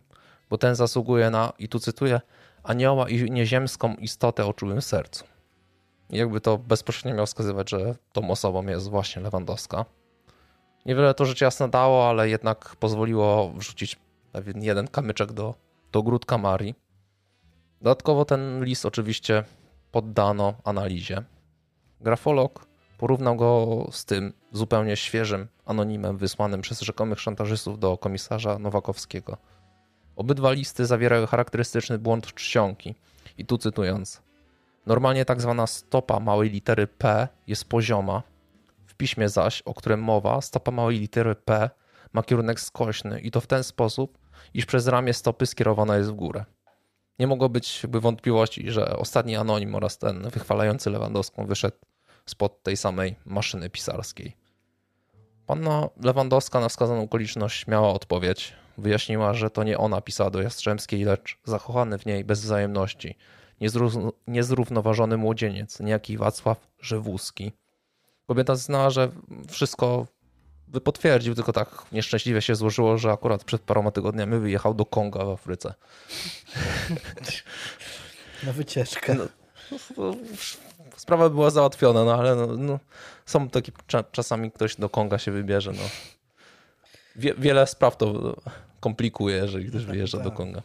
bo 0.51 0.59
ten 0.59 0.75
zasługuje 0.75 1.31
na, 1.31 1.53
i 1.59 1.69
tu 1.69 1.79
cytuję, 1.79 2.21
anioła 2.63 3.09
i 3.09 3.31
nieziemską 3.31 3.95
istotę 3.95 4.47
o 4.47 4.53
czułym 4.53 4.83
sercu. 4.83 5.25
I 6.11 6.17
jakby 6.17 6.41
to 6.41 6.59
bezpośrednio 6.59 7.17
miał 7.17 7.27
wskazywać, 7.27 7.71
że 7.71 7.95
tą 8.13 8.31
osobą 8.31 8.67
jest 8.67 8.91
właśnie 8.91 9.23
Lewandowska. 9.23 9.85
Niewiele 10.87 11.15
to 11.15 11.25
rzecz 11.25 11.41
jasna 11.41 11.69
dało, 11.69 12.09
ale 12.09 12.29
jednak 12.29 12.77
pozwoliło 12.77 13.53
wrzucić 13.53 13.97
pewien 14.33 14.63
jeden 14.63 14.89
kamyczek 14.89 15.33
do, 15.33 15.55
do 15.93 15.99
ogródka 15.99 16.39
Marii. 16.39 16.75
Dodatkowo 17.81 18.25
ten 18.25 18.65
list 18.65 18.87
oczywiście 18.87 19.45
poddano 19.93 20.55
analizie. 20.65 21.23
Grafolog 22.01 22.67
porównał 22.99 23.37
go 23.37 23.87
z 23.91 24.05
tym 24.05 24.33
zupełnie 24.53 24.97
świeżym 24.97 25.49
anonimem 25.67 26.19
wysłanym 26.19 26.61
przez 26.61 26.81
rzekomych 26.81 27.21
szantażystów 27.21 27.79
do 27.79 27.99
komisarza 27.99 28.59
Nowakowskiego. 28.59 29.37
Obydwa 30.17 30.53
listy 30.53 30.87
zawierają 30.87 31.27
charakterystyczny 31.27 31.99
błąd 31.99 32.35
czcionki. 32.35 32.95
I 33.39 33.47
tu 33.47 33.59
cytując. 33.59 34.23
Normalnie 34.87 35.25
tak 35.25 35.41
zwana 35.41 35.67
stopa 35.67 36.21
małej 36.21 36.51
litery 36.51 36.87
P 36.87 37.29
jest 37.47 37.65
pozioma. 37.65 38.23
W 38.87 38.95
piśmie 38.95 39.29
zaś, 39.29 39.63
o 39.63 39.75
którym 39.75 40.03
mowa, 40.03 40.41
stopa 40.41 40.71
małej 40.71 40.99
litery 40.99 41.35
P 41.35 41.71
ma 42.13 42.23
kierunek 42.23 42.61
skośny 42.61 43.21
i 43.21 43.31
to 43.31 43.41
w 43.41 43.47
ten 43.47 43.65
sposób, 43.65 44.19
iż 44.55 44.67
przez 44.67 44.87
ramię 44.87 45.15
stopy 45.15 45.47
skierowana 45.47 45.97
jest 45.97 46.11
w 46.11 46.15
górę. 46.15 46.45
Nie 47.19 47.27
mogło 47.27 47.49
być 47.49 47.83
jakby 47.83 48.01
wątpliwości, 48.01 48.71
że 48.71 48.97
ostatni 48.97 49.37
anonim 49.37 49.75
oraz 49.75 49.99
ten 49.99 50.31
wychwalający 50.31 50.91
Lewandowską 50.91 51.47
wyszedł 51.47 51.77
spod 52.27 52.63
tej 52.63 52.77
samej 52.77 53.17
maszyny 53.27 53.71
pisarskiej. 53.71 54.37
Panna 55.47 55.89
Lewandowska 56.03 56.61
na 56.61 56.69
wskazaną 56.69 57.03
okoliczność 57.03 57.67
miała 57.67 57.89
odpowiedź. 57.89 58.53
Wyjaśniła, 58.79 59.35
że 59.35 59.51
to 59.51 59.63
nie 59.65 59.79
ona 59.79 60.01
pisała 60.01 60.31
do 60.31 60.43
Jastrzębskiej, 60.43 61.05
lecz 61.05 61.39
zakochany 61.45 61.99
w 61.99 62.07
niej 62.07 62.25
bez 62.25 62.41
wzajemności, 62.41 63.17
niezrównoważony 64.27 65.17
młodzieniec, 65.17 65.81
niejaki 65.81 66.19
Wacław 66.19 66.67
Żewuski. 66.81 67.53
Kobieta 68.27 68.57
znała, 68.57 68.91
że 68.91 69.11
wszystko 69.49 70.07
potwierdził, 70.85 71.35
tylko 71.35 71.53
tak 71.53 71.87
nieszczęśliwie 71.93 72.43
się 72.43 72.55
złożyło, 72.55 72.99
że 72.99 73.13
akurat 73.13 73.45
przed 73.45 73.63
paroma 73.63 73.91
tygodniami 73.91 74.39
wyjechał 74.39 74.75
do 74.75 74.85
Konga 74.85 75.25
w 75.25 75.29
Afryce. 75.29 75.75
Na 78.47 78.53
wycieczkę. 78.53 79.15
No, 79.15 80.15
sprawa 80.97 81.31
była 81.31 81.51
załatwiona, 81.51 82.05
no 82.05 82.15
ale 82.15 82.37
no, 82.37 82.47
no, 82.47 82.79
są 83.27 83.49
takie 83.49 83.73
czasami 84.13 84.51
ktoś 84.51 84.77
do 84.77 84.89
Konga 84.89 85.19
się 85.19 85.33
wybierze. 85.33 85.73
No. 85.73 85.83
Wie, 87.17 87.35
wiele 87.39 87.67
spraw 87.67 87.97
to 87.97 88.37
komplikuje, 88.81 89.37
jeżeli 89.37 89.69
ktoś 89.69 89.85
wyjeżdża 89.85 90.19
do 90.19 90.25
tak. 90.25 90.35
Konga. 90.35 90.63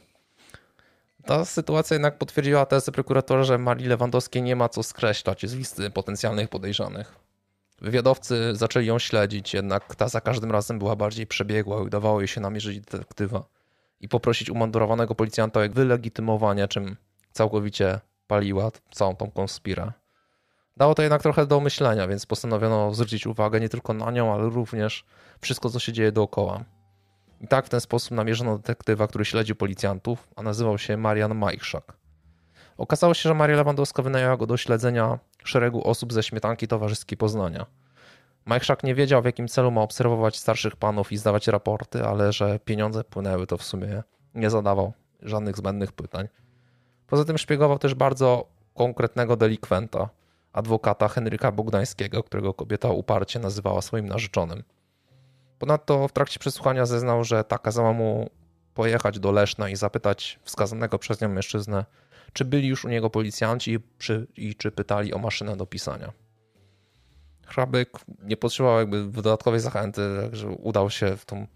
Ta 1.25 1.45
sytuacja 1.45 1.95
jednak 1.95 2.17
potwierdziła 2.17 2.65
tezę 2.65 2.91
prokuratora, 2.91 3.43
że 3.43 3.57
Marii 3.57 3.87
Lewandowskiej 3.87 4.41
nie 4.41 4.55
ma 4.55 4.69
co 4.69 4.83
skreślać 4.83 5.45
z 5.49 5.53
listy 5.53 5.89
potencjalnych 5.89 6.49
podejrzanych. 6.49 7.15
Wywiadowcy 7.81 8.55
zaczęli 8.55 8.85
ją 8.85 8.99
śledzić, 8.99 9.53
jednak 9.53 9.95
ta 9.95 10.07
za 10.07 10.21
każdym 10.21 10.51
razem 10.51 10.79
była 10.79 10.95
bardziej 10.95 11.27
przebiegła 11.27 11.79
i 11.79 11.81
udawało 11.81 12.21
jej 12.21 12.27
się 12.27 12.41
namierzyć 12.41 12.79
detektywa 12.79 13.43
i 14.01 14.09
poprosić 14.09 14.49
umundurowanego 14.49 15.15
policjanta 15.15 15.59
o 15.59 15.69
wylegitymowanie, 15.69 16.67
czym 16.67 16.95
całkowicie 17.31 17.99
paliła 18.27 18.71
całą 18.91 19.15
tą 19.15 19.31
konspirę. 19.31 19.91
Dało 20.79 20.95
to 20.95 21.01
jednak 21.01 21.21
trochę 21.21 21.45
do 21.45 21.59
myślenia, 21.59 22.07
więc 22.07 22.25
postanowiono 22.25 22.93
zwrócić 22.93 23.27
uwagę 23.27 23.59
nie 23.59 23.69
tylko 23.69 23.93
na 23.93 24.11
nią, 24.11 24.33
ale 24.33 24.49
również 24.49 25.05
wszystko, 25.41 25.69
co 25.69 25.79
się 25.79 25.93
dzieje 25.93 26.11
dookoła. 26.11 26.63
I 27.41 27.47
tak 27.47 27.65
w 27.65 27.69
ten 27.69 27.81
sposób 27.81 28.11
namierzono 28.11 28.57
detektywa, 28.57 29.07
który 29.07 29.25
śledził 29.25 29.55
policjantów, 29.55 30.27
a 30.35 30.43
nazywał 30.43 30.77
się 30.77 30.97
Marian 30.97 31.35
Majchrzak. 31.35 31.93
Okazało 32.77 33.13
się, 33.13 33.29
że 33.29 33.35
Maria 33.35 33.57
Lewandowska 33.57 34.03
wynajęła 34.03 34.37
go 34.37 34.47
do 34.47 34.57
śledzenia 34.57 35.19
szeregu 35.43 35.87
osób 35.87 36.13
ze 36.13 36.23
śmietanki 36.23 36.67
towarzyskiej 36.67 37.17
Poznania. 37.17 37.65
Majchrzak 38.45 38.83
nie 38.83 38.95
wiedział, 38.95 39.21
w 39.21 39.25
jakim 39.25 39.47
celu 39.47 39.71
ma 39.71 39.81
obserwować 39.81 40.37
starszych 40.37 40.75
panów 40.75 41.11
i 41.11 41.17
zdawać 41.17 41.47
raporty, 41.47 42.05
ale 42.05 42.33
że 42.33 42.59
pieniądze 42.59 43.03
płynęły, 43.03 43.47
to 43.47 43.57
w 43.57 43.63
sumie 43.63 44.03
nie 44.35 44.49
zadawał 44.49 44.93
żadnych 45.21 45.57
zbędnych 45.57 45.91
pytań. 45.91 46.27
Poza 47.07 47.25
tym 47.25 47.37
szpiegował 47.37 47.79
też 47.79 47.93
bardzo 47.93 48.47
konkretnego 48.75 49.35
delikwenta, 49.35 50.09
adwokata 50.59 51.07
Henryka 51.07 51.51
Bogdańskiego, 51.51 52.23
którego 52.23 52.53
kobieta 52.53 52.89
uparcie 52.89 53.39
nazywała 53.39 53.81
swoim 53.81 54.07
narzeczonym. 54.07 54.63
Ponadto 55.59 56.07
w 56.07 56.11
trakcie 56.11 56.39
przesłuchania 56.39 56.85
zeznał, 56.85 57.23
że 57.23 57.43
ta 57.43 57.57
kazała 57.57 57.93
mu 57.93 58.29
pojechać 58.73 59.19
do 59.19 59.31
Leszna 59.31 59.69
i 59.69 59.75
zapytać 59.75 60.39
wskazanego 60.43 60.99
przez 60.99 61.21
nią 61.21 61.29
mężczyznę, 61.29 61.85
czy 62.33 62.45
byli 62.45 62.67
już 62.67 62.85
u 62.85 62.89
niego 62.89 63.09
policjanci 63.09 63.71
i, 63.71 63.79
przy, 63.79 64.27
i 64.35 64.55
czy 64.55 64.71
pytali 64.71 65.13
o 65.13 65.17
maszynę 65.17 65.57
do 65.57 65.65
pisania. 65.65 66.11
Hrabek 67.47 67.89
nie 68.23 68.37
potrzebował 68.37 68.79
jakby 68.79 69.05
dodatkowej 69.05 69.59
zachęty, 69.59 70.01
także 70.21 70.47
udał 70.49 70.89
się 70.89 71.17
w 71.17 71.25
tą 71.25 71.47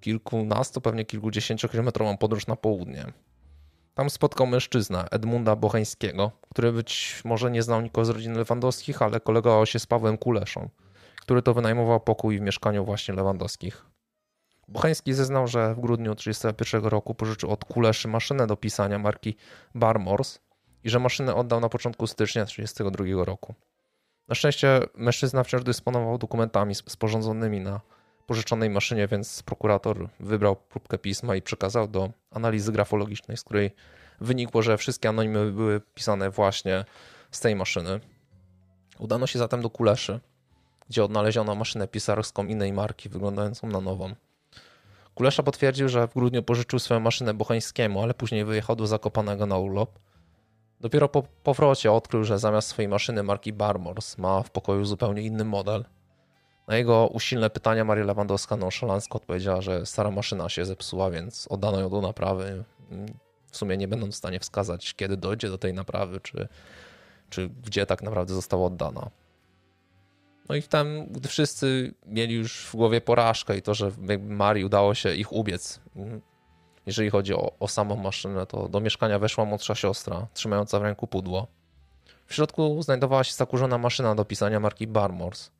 kilkunastu, 0.00 0.80
pewnie 0.80 1.04
kilkudziesięciokilometrową 1.04 2.16
podróż 2.16 2.46
na 2.46 2.56
południe. 2.56 3.12
Tam 3.98 4.10
spotkał 4.10 4.46
mężczyznę, 4.46 5.04
Edmunda 5.10 5.56
Bocheńskiego, 5.56 6.30
który 6.50 6.72
być 6.72 7.20
może 7.24 7.50
nie 7.50 7.62
znał 7.62 7.80
nikogo 7.80 8.04
z 8.04 8.08
rodziny 8.08 8.38
Lewandowskich, 8.38 9.02
ale 9.02 9.20
kolegował 9.20 9.66
się 9.66 9.78
z 9.78 9.86
Pawłem 9.86 10.18
Kuleszą, 10.18 10.68
który 11.20 11.42
to 11.42 11.54
wynajmował 11.54 12.00
pokój 12.00 12.38
w 12.38 12.42
mieszkaniu 12.42 12.84
właśnie 12.84 13.14
Lewandowskich. 13.14 13.86
Bocheński 14.68 15.14
zeznał, 15.14 15.48
że 15.48 15.74
w 15.74 15.80
grudniu 15.80 16.14
1931 16.14 16.90
roku 16.90 17.14
pożyczył 17.14 17.50
od 17.50 17.64
Kuleszy 17.64 18.08
maszynę 18.08 18.46
do 18.46 18.56
pisania 18.56 18.98
marki 18.98 19.36
Barmors 19.74 20.38
i 20.84 20.90
że 20.90 20.98
maszynę 20.98 21.34
oddał 21.34 21.60
na 21.60 21.68
początku 21.68 22.06
stycznia 22.06 22.44
1932 22.44 23.24
roku. 23.24 23.54
Na 24.28 24.34
szczęście 24.34 24.80
mężczyzna 24.94 25.44
wciąż 25.44 25.62
dysponował 25.62 26.18
dokumentami 26.18 26.74
sporządzonymi 26.74 27.60
na 27.60 27.80
pożyczonej 28.28 28.70
maszynie, 28.70 29.08
więc 29.08 29.42
prokurator 29.42 30.08
wybrał 30.20 30.56
próbkę 30.56 30.98
pisma 30.98 31.36
i 31.36 31.42
przekazał 31.42 31.88
do 31.88 32.10
analizy 32.30 32.72
grafologicznej, 32.72 33.36
z 33.36 33.44
której 33.44 33.70
wynikło, 34.20 34.62
że 34.62 34.78
wszystkie 34.78 35.08
anonimy 35.08 35.52
były 35.52 35.80
pisane 35.94 36.30
właśnie 36.30 36.84
z 37.30 37.40
tej 37.40 37.56
maszyny. 37.56 38.00
Udano 38.98 39.26
się 39.26 39.38
zatem 39.38 39.62
do 39.62 39.70
Kuleszy, 39.70 40.20
gdzie 40.88 41.04
odnaleziono 41.04 41.54
maszynę 41.54 41.88
pisarską 41.88 42.46
innej 42.46 42.72
marki, 42.72 43.08
wyglądającą 43.08 43.68
na 43.68 43.80
nową. 43.80 44.14
Kulesza 45.14 45.42
potwierdził, 45.42 45.88
że 45.88 46.08
w 46.08 46.14
grudniu 46.14 46.42
pożyczył 46.42 46.78
swoją 46.78 47.00
maszynę 47.00 47.34
Bocheńskiemu, 47.34 48.02
ale 48.02 48.14
później 48.14 48.44
wyjechał 48.44 48.76
do 48.76 48.86
Zakopanego 48.86 49.46
na 49.46 49.58
urlop. 49.58 49.98
Dopiero 50.80 51.08
po 51.08 51.22
powrocie 51.22 51.92
odkrył, 51.92 52.24
że 52.24 52.38
zamiast 52.38 52.68
swojej 52.68 52.88
maszyny 52.88 53.22
marki 53.22 53.52
Barmors 53.52 54.18
ma 54.18 54.42
w 54.42 54.50
pokoju 54.50 54.84
zupełnie 54.84 55.22
inny 55.22 55.44
model– 55.44 55.84
na 56.68 56.76
jego 56.76 57.06
usilne 57.06 57.50
pytania 57.50 57.84
Maria 57.84 58.04
Lewandowska 58.04 58.56
nonszalancko 58.56 59.16
odpowiedziała, 59.16 59.60
że 59.60 59.86
stara 59.86 60.10
maszyna 60.10 60.48
się 60.48 60.64
zepsuła, 60.64 61.10
więc 61.10 61.46
oddano 61.50 61.80
ją 61.80 61.90
do 61.90 62.00
naprawy. 62.00 62.64
W 63.50 63.56
sumie 63.56 63.76
nie 63.76 63.88
będąc 63.88 64.14
w 64.14 64.18
stanie 64.18 64.40
wskazać, 64.40 64.94
kiedy 64.94 65.16
dojdzie 65.16 65.48
do 65.48 65.58
tej 65.58 65.74
naprawy, 65.74 66.20
czy, 66.20 66.48
czy 67.30 67.48
gdzie 67.48 67.86
tak 67.86 68.02
naprawdę 68.02 68.34
została 68.34 68.66
oddana. 68.66 69.10
No 70.48 70.54
i 70.54 70.62
wtem, 70.62 71.06
gdy 71.06 71.28
wszyscy 71.28 71.94
mieli 72.06 72.34
już 72.34 72.66
w 72.66 72.76
głowie 72.76 73.00
porażkę 73.00 73.56
i 73.56 73.62
to, 73.62 73.74
że 73.74 73.90
Marii 74.20 74.64
udało 74.64 74.94
się 74.94 75.14
ich 75.14 75.32
ubiec, 75.32 75.80
jeżeli 76.86 77.10
chodzi 77.10 77.34
o, 77.34 77.52
o 77.60 77.68
samą 77.68 77.96
maszynę, 77.96 78.46
to 78.46 78.68
do 78.68 78.80
mieszkania 78.80 79.18
weszła 79.18 79.44
młodsza 79.44 79.74
siostra, 79.74 80.26
trzymająca 80.34 80.78
w 80.78 80.82
ręku 80.82 81.06
pudło. 81.06 81.46
W 82.26 82.34
środku 82.34 82.82
znajdowała 82.82 83.24
się 83.24 83.32
zakurzona 83.32 83.78
maszyna 83.78 84.14
do 84.14 84.24
pisania 84.24 84.60
marki 84.60 84.86
Barmors 84.86 85.50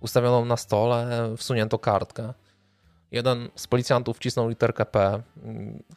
ustawioną 0.00 0.44
na 0.44 0.56
stole, 0.56 1.30
wsunięto 1.36 1.78
kartkę. 1.78 2.34
Jeden 3.10 3.48
z 3.54 3.66
policjantów 3.66 4.16
wcisnął 4.16 4.48
literkę 4.48 4.86
P. 4.86 5.22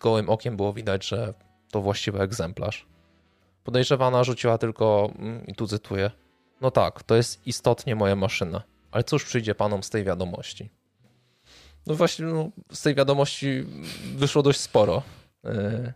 Gołym 0.02 0.30
okiem 0.30 0.58
było 0.58 0.74
widać, 0.74 1.08
że 1.08 1.34
to 1.72 1.82
właściwy 1.82 2.20
egzemplarz. 2.20 2.86
Podejrzewana 3.64 4.24
rzuciła 4.24 4.58
tylko, 4.58 5.12
mm, 5.20 5.48
i 5.48 5.56
tu 5.56 5.68
cytuję, 5.68 6.12
no 6.62 6.72
tak, 6.72 7.04
to 7.04 7.16
jest 7.16 7.48
istotnie 7.48 7.96
moja 7.96 8.16
maszyna, 8.16 8.64
ale 8.92 9.04
cóż 9.04 9.26
przyjdzie 9.26 9.56
panom 9.56 9.84
z 9.84 9.90
tej 9.90 10.04
wiadomości? 10.04 10.70
No 11.88 11.96
właśnie, 11.96 12.26
no, 12.26 12.50
z 12.72 12.82
tej 12.82 12.96
wiadomości 12.96 13.66
wyszło 14.16 14.44
dość 14.44 14.60
sporo. 14.60 15.04
E, 15.46 15.94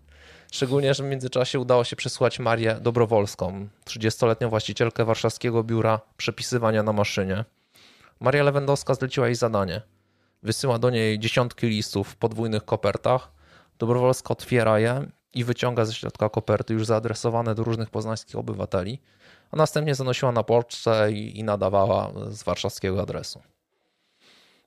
szczególnie, 0.52 0.94
że 0.94 1.04
w 1.04 1.08
międzyczasie 1.08 1.60
udało 1.60 1.84
się 1.84 1.96
przesłać 1.96 2.40
Marię 2.40 2.76
Dobrowolską, 2.82 3.68
30-letnią 3.86 4.50
właścicielkę 4.50 5.06
warszawskiego 5.06 5.64
biura 5.64 6.02
przepisywania 6.18 6.84
na 6.84 6.94
maszynie, 6.94 7.46
Maria 8.24 8.44
Lewandowska 8.44 8.94
zleciła 8.94 9.26
jej 9.28 9.36
zadanie. 9.36 9.82
Wysyła 10.44 10.80
do 10.80 10.90
niej 10.90 11.20
dziesiątki 11.20 11.68
listów 11.68 12.08
w 12.10 12.16
podwójnych 12.16 12.66
kopertach. 12.66 13.32
Dobrowolska 13.80 14.30
otwiera 14.30 14.80
je 14.80 15.06
i 15.34 15.44
wyciąga 15.44 15.86
ze 15.86 15.94
środka 15.94 16.30
koperty 16.30 16.74
już 16.74 16.86
zaadresowane 16.86 17.56
do 17.56 17.64
różnych 17.64 17.90
poznańskich 17.90 18.36
obywateli, 18.36 19.02
a 19.52 19.58
następnie 19.58 19.96
zanosiła 19.96 20.32
na 20.32 20.44
pocztę 20.44 21.12
i, 21.12 21.44
nadawała 21.44 22.12
z 22.30 22.44
warszawskiego 22.44 23.02
adresu. 23.02 23.42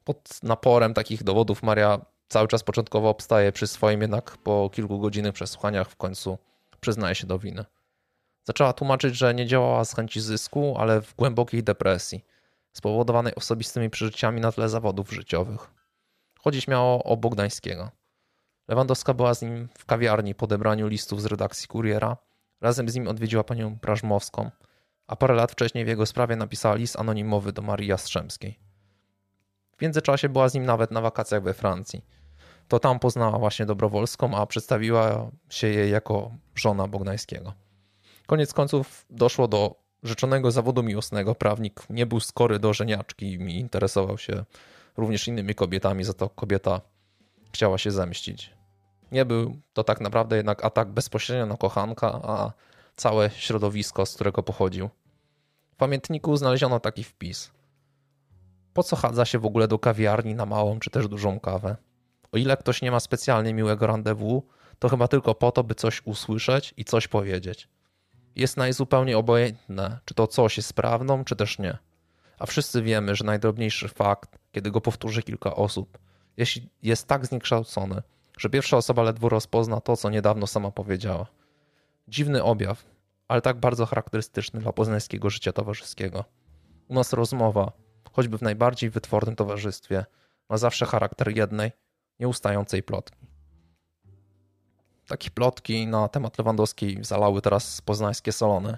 Pod 0.05 0.43
naporem 0.43 0.95
takich 0.95 1.25
dowodów 1.25 1.63
Maria 1.63 2.01
cały 2.29 2.49
czas 2.49 2.63
początkowo 2.63 3.09
obstaje 3.09 3.53
przy 3.53 3.67
swoim, 3.67 4.03
jednak 4.03 4.37
po 4.37 4.71
kilku 4.73 4.99
godzinnych 4.99 5.33
przesłuchaniach 5.33 5.91
w 5.91 5.97
końcu 5.97 6.39
przyznaje 6.81 7.15
się 7.15 7.27
do 7.27 7.39
winy. 7.39 7.65
Zaczęła 8.45 8.73
tłumaczyć, 8.73 9.17
że 9.17 9.35
nie 9.35 9.47
działała 9.47 9.85
z 9.85 9.95
chęci 9.95 10.21
zysku, 10.21 10.75
ale 10.79 11.01
w 11.03 11.15
głębokiej 11.15 11.63
depresji, 11.63 12.25
spowodowanej 12.77 13.35
osobistymi 13.35 13.91
przeżyciami 13.91 14.41
na 14.41 14.53
tle 14.53 14.69
zawodów 14.69 15.13
życiowych. 15.13 15.71
Chodzi 16.41 16.61
śmiało 16.61 17.05
o 17.05 17.17
Bogdańskiego. 17.17 17.91
Lewandowska 18.69 19.15
była 19.15 19.35
z 19.35 19.43
nim 19.43 19.69
w 19.79 19.85
kawiarni 19.85 20.35
po 20.35 20.45
odebraniu 20.45 20.87
listów 20.87 21.23
z 21.23 21.27
redakcji 21.27 21.69
Kuriera. 21.69 22.17
Razem 22.61 22.89
z 22.89 22.95
nim 22.95 23.09
odwiedziła 23.09 23.45
panią 23.45 23.79
Prażmowską, 23.79 24.51
a 25.07 25.17
parę 25.17 25.35
lat 25.35 25.53
wcześniej 25.53 25.85
w 25.85 25.89
jego 25.89 26.07
sprawie 26.07 26.37
napisała 26.37 26.75
list 26.75 27.01
anonimowy 27.01 27.53
do 27.53 27.63
Marii 27.63 27.89
Jastrzębskiej. 27.89 28.59
W 29.77 29.83
międzyczasie 29.83 30.29
była 30.29 30.49
z 30.49 30.55
nim 30.55 30.65
nawet 30.65 30.91
na 30.91 31.01
wakacjach 31.01 31.43
we 31.43 31.55
Francji. 31.55 32.05
To 32.69 32.79
tam 32.79 32.99
poznała 32.99 33.39
właśnie 33.39 33.67
Dobrowolską, 33.67 34.37
a 34.37 34.47
przedstawiła 34.47 35.31
się 35.49 35.67
jej 35.67 35.91
jako 35.91 36.31
żona 36.55 36.89
Bogdańskiego. 36.89 37.53
Koniec 38.27 38.53
końców 38.53 39.07
doszło 39.11 39.49
do 39.49 39.86
rzeczonego 40.03 40.51
zawodu 40.51 40.83
miłosnego. 40.83 41.35
Prawnik 41.35 41.81
nie 41.91 42.07
był 42.07 42.21
skory 42.21 42.59
do 42.59 42.73
żeniaczki 42.73 43.27
i 43.27 43.59
interesował 43.59 44.19
się 44.19 44.45
również 44.97 45.29
innymi 45.29 45.55
kobietami, 45.55 46.05
za 46.05 46.13
to 46.13 46.29
kobieta 46.29 46.81
chciała 47.53 47.79
się 47.79 47.91
zemścić. 47.91 48.57
Nie 49.13 49.25
był 49.25 49.57
to 49.73 49.85
tak 49.85 50.01
naprawdę 50.01 50.37
jednak 50.37 50.65
atak 50.65 50.89
bezpośrednio 50.89 51.47
na 51.47 51.57
kochanka, 51.57 52.21
a 52.23 52.53
całe 52.97 53.31
środowisko, 53.31 54.07
z 54.07 54.15
którego 54.15 54.43
pochodził. 54.43 54.91
W 55.71 55.77
pamiętniku 55.77 56.37
znaleziono 56.37 56.81
taki 56.81 57.05
wpis. 57.05 57.51
Po 58.75 58.83
co 58.83 58.97
chadza 58.97 59.25
się 59.25 59.39
w 59.39 59.47
ogóle 59.47 59.69
do 59.69 59.79
kawiarni 59.79 60.35
na 60.35 60.47
małą 60.47 60.79
czy 60.79 60.91
też 60.91 61.09
dużą 61.09 61.41
kawę? 61.41 61.77
O 62.33 62.39
ile 62.39 62.57
ktoś 62.57 62.83
nie 62.83 62.91
ma 62.91 63.01
specjalnie 63.01 63.55
miłego 63.55 63.87
rendezvous, 63.87 64.43
to 64.79 64.89
chyba 64.89 65.09
tylko 65.09 65.35
po 65.35 65.53
to, 65.53 65.65
by 65.65 65.75
coś 65.75 66.03
usłyszeć 66.05 66.75
i 66.77 66.85
coś 66.85 67.09
powiedzieć. 67.09 67.69
Jest 68.37 68.57
najzupełniej 68.57 69.15
obojętne, 69.15 69.99
czy 70.05 70.15
to 70.15 70.27
coś 70.27 70.57
jest 70.57 70.73
prawdą, 70.73 71.25
czy 71.25 71.37
też 71.37 71.59
nie. 71.59 71.79
A 72.39 72.47
wszyscy 72.47 72.83
wiemy, 72.83 73.17
że 73.17 73.25
najdrobniejszy 73.25 73.89
fakt, 73.89 74.39
kiedy 74.53 74.71
go 74.71 74.81
powtórzy 74.81 75.23
kilka 75.23 75.55
osób, 75.55 75.99
jeśli 76.37 76.71
jest 76.83 77.07
tak 77.07 77.27
zniekształcony, 77.27 78.03
że 78.39 78.51
pierwsza 78.51 78.77
osoba 78.77 79.03
ledwo 79.03 79.29
rozpozna 79.29 79.81
to, 79.81 79.97
co 79.97 80.11
niedawno 80.11 80.47
sama 80.47 80.71
powiedziała. 80.71 81.27
Dziwny 82.09 82.43
objaw, 82.43 82.85
ale 83.29 83.43
tak 83.43 83.61
bardzo 83.61 83.87
charakterystyczny 83.87 84.61
dla 84.61 84.73
poznańskiego 84.73 85.31
życia 85.31 85.53
towarzyskiego. 85.53 86.25
U 86.89 86.95
nas 86.95 87.13
rozmowa, 87.13 87.73
choćby 88.13 88.39
w 88.39 88.43
najbardziej 88.43 88.91
wytwornym 88.91 89.37
towarzystwie, 89.37 90.05
ma 90.49 90.57
zawsze 90.57 90.87
charakter 90.87 91.37
jednej, 91.37 91.73
nieustającej 92.21 92.83
plotki. 92.83 93.26
Takie 95.07 95.31
plotki 95.31 95.87
na 95.87 96.09
temat 96.09 96.39
Lewandowskiej 96.39 96.99
zalały 97.05 97.43
teraz 97.43 97.81
poznańskie 97.81 98.33
salony. 98.33 98.77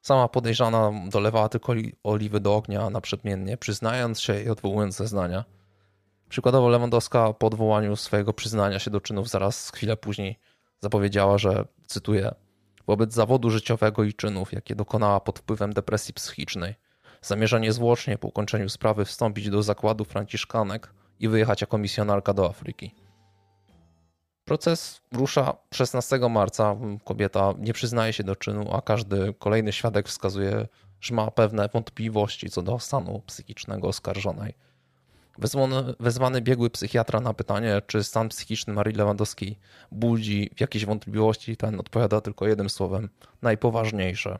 Sama 0.00 0.28
podejrzana 0.28 0.92
dolewała 1.08 1.48
tylko 1.48 1.72
oliwy 2.02 2.40
do 2.40 2.54
ognia 2.54 2.90
naprzemiennie, 2.90 3.56
przyznając 3.56 4.20
się 4.20 4.42
i 4.42 4.48
odwołując 4.48 4.96
zeznania. 4.96 5.44
Przykładowo 6.28 6.68
Lewandowska 6.68 7.32
po 7.32 7.46
odwołaniu 7.46 7.96
swojego 7.96 8.32
przyznania 8.32 8.78
się 8.78 8.90
do 8.90 9.00
czynów 9.00 9.28
zaraz 9.28 9.70
chwilę 9.70 9.96
później 9.96 10.38
zapowiedziała, 10.80 11.38
że, 11.38 11.64
cytuję, 11.86 12.34
wobec 12.86 13.12
zawodu 13.12 13.50
życiowego 13.50 14.04
i 14.04 14.14
czynów, 14.14 14.52
jakie 14.52 14.74
dokonała 14.74 15.20
pod 15.20 15.38
wpływem 15.38 15.72
depresji 15.72 16.14
psychicznej, 16.14 16.74
zamierza 17.22 17.58
niezwłocznie 17.58 18.18
po 18.18 18.28
ukończeniu 18.28 18.68
sprawy 18.68 19.04
wstąpić 19.04 19.50
do 19.50 19.62
zakładu 19.62 20.04
franciszkanek 20.04 20.92
i 21.20 21.28
wyjechać 21.28 21.60
jako 21.60 21.78
misjonarka 21.78 22.34
do 22.34 22.48
Afryki. 22.48 22.94
Proces 24.44 25.00
rusza 25.12 25.56
16 25.74 26.18
marca. 26.18 26.76
Kobieta 27.04 27.54
nie 27.58 27.72
przyznaje 27.72 28.12
się 28.12 28.24
do 28.24 28.36
czynu, 28.36 28.74
a 28.74 28.82
każdy 28.82 29.34
kolejny 29.38 29.72
świadek 29.72 30.08
wskazuje, 30.08 30.66
że 31.00 31.14
ma 31.14 31.30
pewne 31.30 31.68
wątpliwości 31.68 32.50
co 32.50 32.62
do 32.62 32.78
stanu 32.78 33.22
psychicznego 33.26 33.88
oskarżonej. 33.88 34.54
Wezwany, 35.38 35.94
wezwany 36.00 36.40
biegły 36.40 36.70
psychiatra 36.70 37.20
na 37.20 37.34
pytanie, 37.34 37.82
czy 37.86 38.04
stan 38.04 38.28
psychiczny 38.28 38.72
Marii 38.72 38.94
Lewandowskiej 38.94 39.58
budzi 39.92 40.50
jakieś 40.60 40.86
wątpliwości, 40.86 41.56
ten 41.56 41.80
odpowiada 41.80 42.20
tylko 42.20 42.46
jednym 42.46 42.70
słowem: 42.70 43.08
najpoważniejsze. 43.42 44.38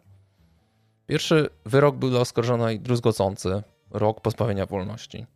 Pierwszy 1.06 1.48
wyrok 1.66 1.96
był 1.96 2.10
dla 2.10 2.20
oskarżonej 2.20 2.80
druzgocący 2.80 3.62
rok 3.90 4.20
pozbawienia 4.20 4.66
wolności. 4.66 5.26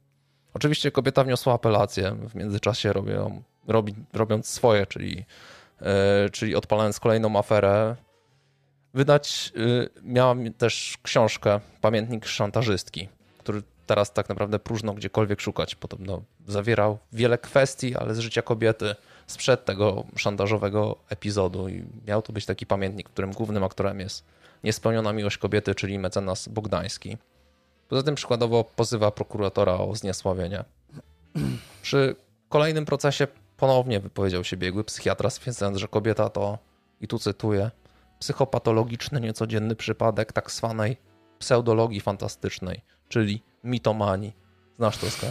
Oczywiście 0.54 0.90
kobieta 0.90 1.24
wniosła 1.24 1.54
apelację, 1.54 2.16
w 2.28 2.34
międzyczasie 2.34 2.92
robią, 2.92 3.42
robi, 3.68 3.94
robiąc 4.12 4.46
swoje, 4.46 4.86
czyli, 4.86 5.24
yy, 5.80 5.86
czyli 6.32 6.54
odpalając 6.54 7.00
kolejną 7.00 7.38
aferę. 7.38 7.96
Wydać 8.94 9.52
yy, 9.54 9.88
miałam 10.02 10.52
też 10.52 10.98
książkę 11.02 11.60
Pamiętnik 11.80 12.26
szantażystki, 12.26 13.08
który 13.38 13.62
teraz 13.86 14.12
tak 14.12 14.28
naprawdę 14.28 14.58
próżno 14.58 14.94
gdziekolwiek 14.94 15.40
szukać. 15.40 15.74
Podobno 15.74 16.22
zawierał 16.46 16.98
wiele 17.12 17.38
kwestii, 17.38 17.96
ale 17.96 18.14
z 18.14 18.18
życia 18.18 18.42
kobiety 18.42 18.94
sprzed 19.26 19.64
tego 19.64 20.04
szantażowego 20.16 20.96
epizodu 21.08 21.68
i 21.68 21.84
miał 22.06 22.22
to 22.22 22.32
być 22.32 22.46
taki 22.46 22.66
pamiętnik, 22.66 23.08
w 23.08 23.12
którym 23.12 23.32
głównym 23.32 23.64
aktorem 23.64 24.00
jest 24.00 24.24
niespełniona 24.64 25.12
miłość 25.12 25.38
kobiety, 25.38 25.74
czyli 25.74 25.98
mecenas 25.98 26.48
Bogdański. 26.48 27.16
Poza 27.88 28.02
tym 28.02 28.14
przykładowo 28.14 28.64
pozywa 28.64 29.10
prokuratora 29.10 29.74
o 29.74 29.94
zniesławienie. 29.94 30.64
Przy 31.82 32.16
kolejnym 32.48 32.84
procesie 32.84 33.26
ponownie 33.58 34.00
wypowiedział 34.00 34.44
się 34.44 34.56
biegły 34.56 34.84
psychiatra, 34.84 35.30
stwierdzając, 35.30 35.78
że 35.78 35.88
kobieta 35.88 36.28
to, 36.28 36.58
i 37.00 37.08
tu 37.08 37.18
cytuję, 37.18 37.70
psychopatologiczny, 38.18 39.20
niecodzienny 39.20 39.76
przypadek 39.76 40.32
tak 40.32 40.50
zwanej 40.50 40.96
pseudologii 41.38 42.00
fantastycznej, 42.00 42.80
czyli 43.08 43.42
mitomanii. 43.64 44.36
Znasz 44.76 44.98
to, 44.98 45.10
Skaj? 45.10 45.30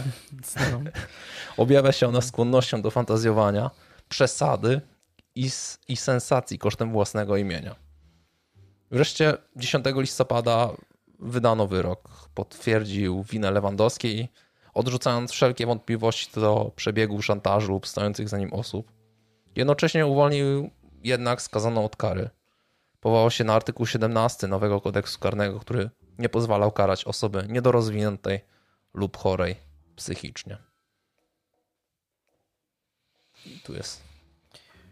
Objawia 1.56 1.92
się 1.92 2.08
ona 2.08 2.20
skłonnością 2.20 2.82
do 2.82 2.90
fantazjowania, 2.90 3.70
przesady 4.08 4.80
i, 5.34 5.50
i 5.88 5.96
sensacji 5.96 6.58
kosztem 6.58 6.92
własnego 6.92 7.36
imienia. 7.36 7.76
Wreszcie 8.90 9.34
10 9.56 9.84
listopada 9.96 10.70
wydano 11.18 11.66
wyrok. 11.66 12.28
Potwierdził 12.34 13.22
winę 13.22 13.50
Lewandowskiej, 13.50 14.28
odrzucając 14.78 15.32
wszelkie 15.32 15.66
wątpliwości 15.66 16.30
co 16.30 16.40
do 16.40 16.72
przebiegu 16.76 17.22
szantażu 17.22 17.72
lub 17.72 17.86
stojących 17.86 18.28
za 18.28 18.38
nim 18.38 18.52
osób. 18.52 18.92
Jednocześnie 19.56 20.06
uwolnił 20.06 20.70
jednak 21.04 21.42
skazaną 21.42 21.84
od 21.84 21.96
kary. 21.96 22.30
Powołał 23.00 23.30
się 23.30 23.44
na 23.44 23.54
artykuł 23.54 23.86
17 23.86 24.46
nowego 24.46 24.80
kodeksu 24.80 25.18
karnego, 25.18 25.60
który 25.60 25.90
nie 26.18 26.28
pozwalał 26.28 26.72
karać 26.72 27.04
osoby 27.04 27.46
niedorozwiniętej 27.48 28.40
lub 28.94 29.16
chorej 29.16 29.56
psychicznie. 29.96 30.58
I 33.46 33.60
tu 33.64 33.74
jest 33.74 34.07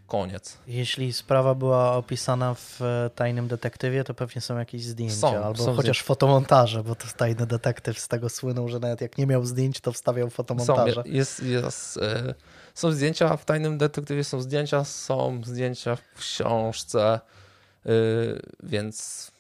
koniec. 0.07 0.59
Jeśli 0.67 1.13
sprawa 1.13 1.55
była 1.55 1.93
opisana 1.97 2.55
w 2.55 2.83
e, 2.83 3.11
Tajnym 3.15 3.49
Detektywie, 3.49 4.05
to 4.05 4.15
pewnie 4.15 4.41
są 4.41 4.59
jakieś 4.59 4.85
zdjęcia, 4.85 5.17
Są, 5.17 5.45
albo 5.45 5.59
są 5.59 5.65
chociaż 5.65 5.83
zdjęcia. 5.83 6.03
fotomontaże, 6.05 6.83
bo 6.85 6.95
to 6.95 7.07
Tajny 7.17 7.47
Detektyw 7.47 7.99
z 7.99 8.09
tego 8.09 8.29
słynął, 8.29 8.69
że 8.69 8.79
nawet 8.79 9.01
jak 9.01 9.19
nie 9.19 9.27
miał 9.27 9.45
zdjęć, 9.45 9.81
to 9.81 9.93
wstawiał 9.93 10.27
Są, 10.31 10.35
fotomontaże. 10.35 11.03
jest, 11.07 11.43
jest, 11.43 11.97
e, 11.97 12.35
są 12.75 12.93
zdjęcia 12.93 13.37
w 13.37 13.45
Tajnym 13.45 13.79
Detektywie, 13.79 14.25
są 14.25 14.41
zdjęcia, 14.41 14.85
są 14.85 15.41
zdjęcia 15.45 15.97
w 15.97 16.19
książce, 16.19 17.21
e, 17.87 17.91
więc 18.63 19.31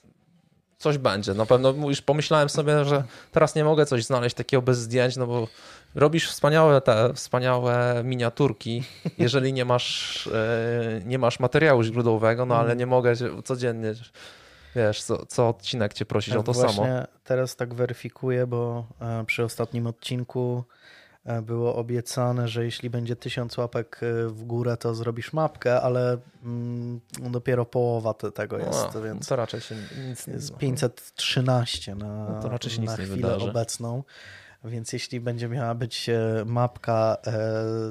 coś 0.79 0.99
będzie. 0.99 1.35
Na 1.35 1.47
pewno 1.47 1.71
już 1.89 2.03
pomyślałem 2.03 2.49
sobie, 2.49 2.85
że 2.85 3.05
teraz 3.33 3.55
nie 3.55 3.65
mogę 3.65 3.87
coś 3.87 4.05
znaleźć 4.05 4.37
takiego 4.37 4.63
bez 4.63 4.79
zdjęć, 4.79 5.17
no 5.17 5.27
bo 5.27 5.49
robisz 5.95 6.29
wspaniałe 6.31 6.81
te 6.81 7.15
wspaniałe 7.15 8.03
miniaturki, 8.05 8.83
jeżeli 9.19 9.53
nie 9.53 9.65
masz, 9.65 10.27
e, 10.27 11.01
nie 11.05 11.19
masz 11.19 11.41
materiału 11.41 11.83
źródłowego, 11.83 12.47
no 12.47 12.57
ale 12.57 12.77
nie 12.77 12.87
mogę 12.87 13.13
codziennie, 13.45 13.95
wiesz, 14.77 15.03
co, 15.03 15.27
co 15.27 15.49
odcinek 15.49 15.95
cię 15.95 16.07
prosić 16.07 16.35
o 16.35 16.43
to 16.43 16.53
Właśnie 16.53 16.75
samo. 16.75 16.87
teraz 17.25 17.57
tak 17.57 17.75
weryfikuję, 17.75 18.47
bo 18.47 18.87
e, 19.01 19.25
przy 19.25 19.45
ostatnim 19.45 19.87
odcinku 19.87 20.65
było 21.43 21.77
obiecane, 21.77 22.49
że 22.49 22.65
jeśli 22.65 22.91
będzie 22.91 23.17
tysiąc 23.17 23.59
łapek 23.59 24.01
e, 24.03 24.29
w 24.29 24.45
górę, 24.45 24.77
to 24.77 24.95
zrobisz 24.95 25.33
mapkę, 25.33 25.81
ale 25.83 26.19
mm, 26.45 27.01
dopiero 27.31 27.65
połowa 27.65 28.15
te, 28.15 28.33
tego 28.33 28.59
jest, 28.59 28.95
No, 28.95 29.03
więc 29.03 29.29
to 29.29 29.37
raczej 29.37 29.61
się 29.61 29.75
nic 30.09 30.27
nie 30.27 30.33
jest 30.35 30.57
513 30.57 31.95
na, 31.95 32.29
No 32.31 32.43
to 32.43 32.49
raczej 32.49 32.73
się 32.73 32.83
na 32.83 32.91
nic 32.93 32.99
nie 32.99 33.05
chwilę 33.05 33.29
wydarzy. 33.29 33.51
obecną. 33.51 34.03
Więc 34.65 34.93
jeśli 34.93 35.21
będzie 35.21 35.49
miała 35.49 35.75
być 35.75 36.09
e, 36.09 36.45
mapka 36.47 37.17
e, 37.27 37.33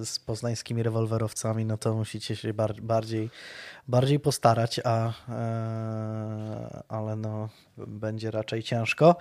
z 0.05 0.19
poznańskimi 0.25 0.83
rewolwerowcami, 0.83 1.65
no 1.65 1.77
to 1.77 1.93
musicie 1.93 2.35
się 2.35 2.53
bar 2.53 2.81
bardziej, 2.81 3.29
bardziej 3.87 4.19
postarać, 4.19 4.79
a, 4.83 5.13
e, 5.29 6.83
ale 6.87 7.15
no, 7.15 7.49
będzie 7.77 8.31
raczej 8.31 8.63
ciężko. 8.63 9.15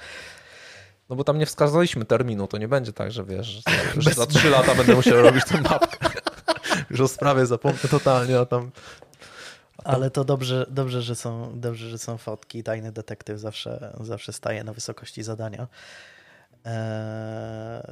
No 1.09 1.17
bo 1.17 1.25
tam 1.25 1.39
nie 1.39 1.47
wskazaliśmy 1.47 2.05
terminu, 2.05 2.47
to 2.47 2.59
nie 2.59 2.69
będzie 2.69 2.93
tak, 2.93 3.13
że 3.13 3.25
wiesz, 3.25 3.47
że, 3.47 3.63
że 4.03 4.11
za 4.11 4.27
trzy 4.27 4.51
lata 4.51 4.75
będę 4.75 4.95
musiał 4.95 5.23
robić 5.23 5.45
tę 5.45 5.61
mapkę. 5.61 6.09
Już 6.91 7.01
o 7.01 7.09
sprawie 7.09 7.47
zapomnę 7.47 7.89
totalnie, 7.91 8.39
a 8.39 8.47
tam... 8.47 8.71
Ale 9.85 10.11
to 10.11 10.25
dobrze, 10.25 10.67
dobrze, 10.71 11.03
że 11.03 11.15
są, 11.15 11.61
dobrze, 11.61 11.91
że 11.91 11.99
są 11.99 12.19
fotki. 12.19 12.63
Tajny 12.63 12.93
detektyw 12.93 13.41
zawsze, 13.41 13.95
zawsze 14.01 14.33
staje 14.33 14.65
na 14.65 14.73
wysokości 14.73 15.23
zadania. 15.23 15.69
Eee... 16.65 17.83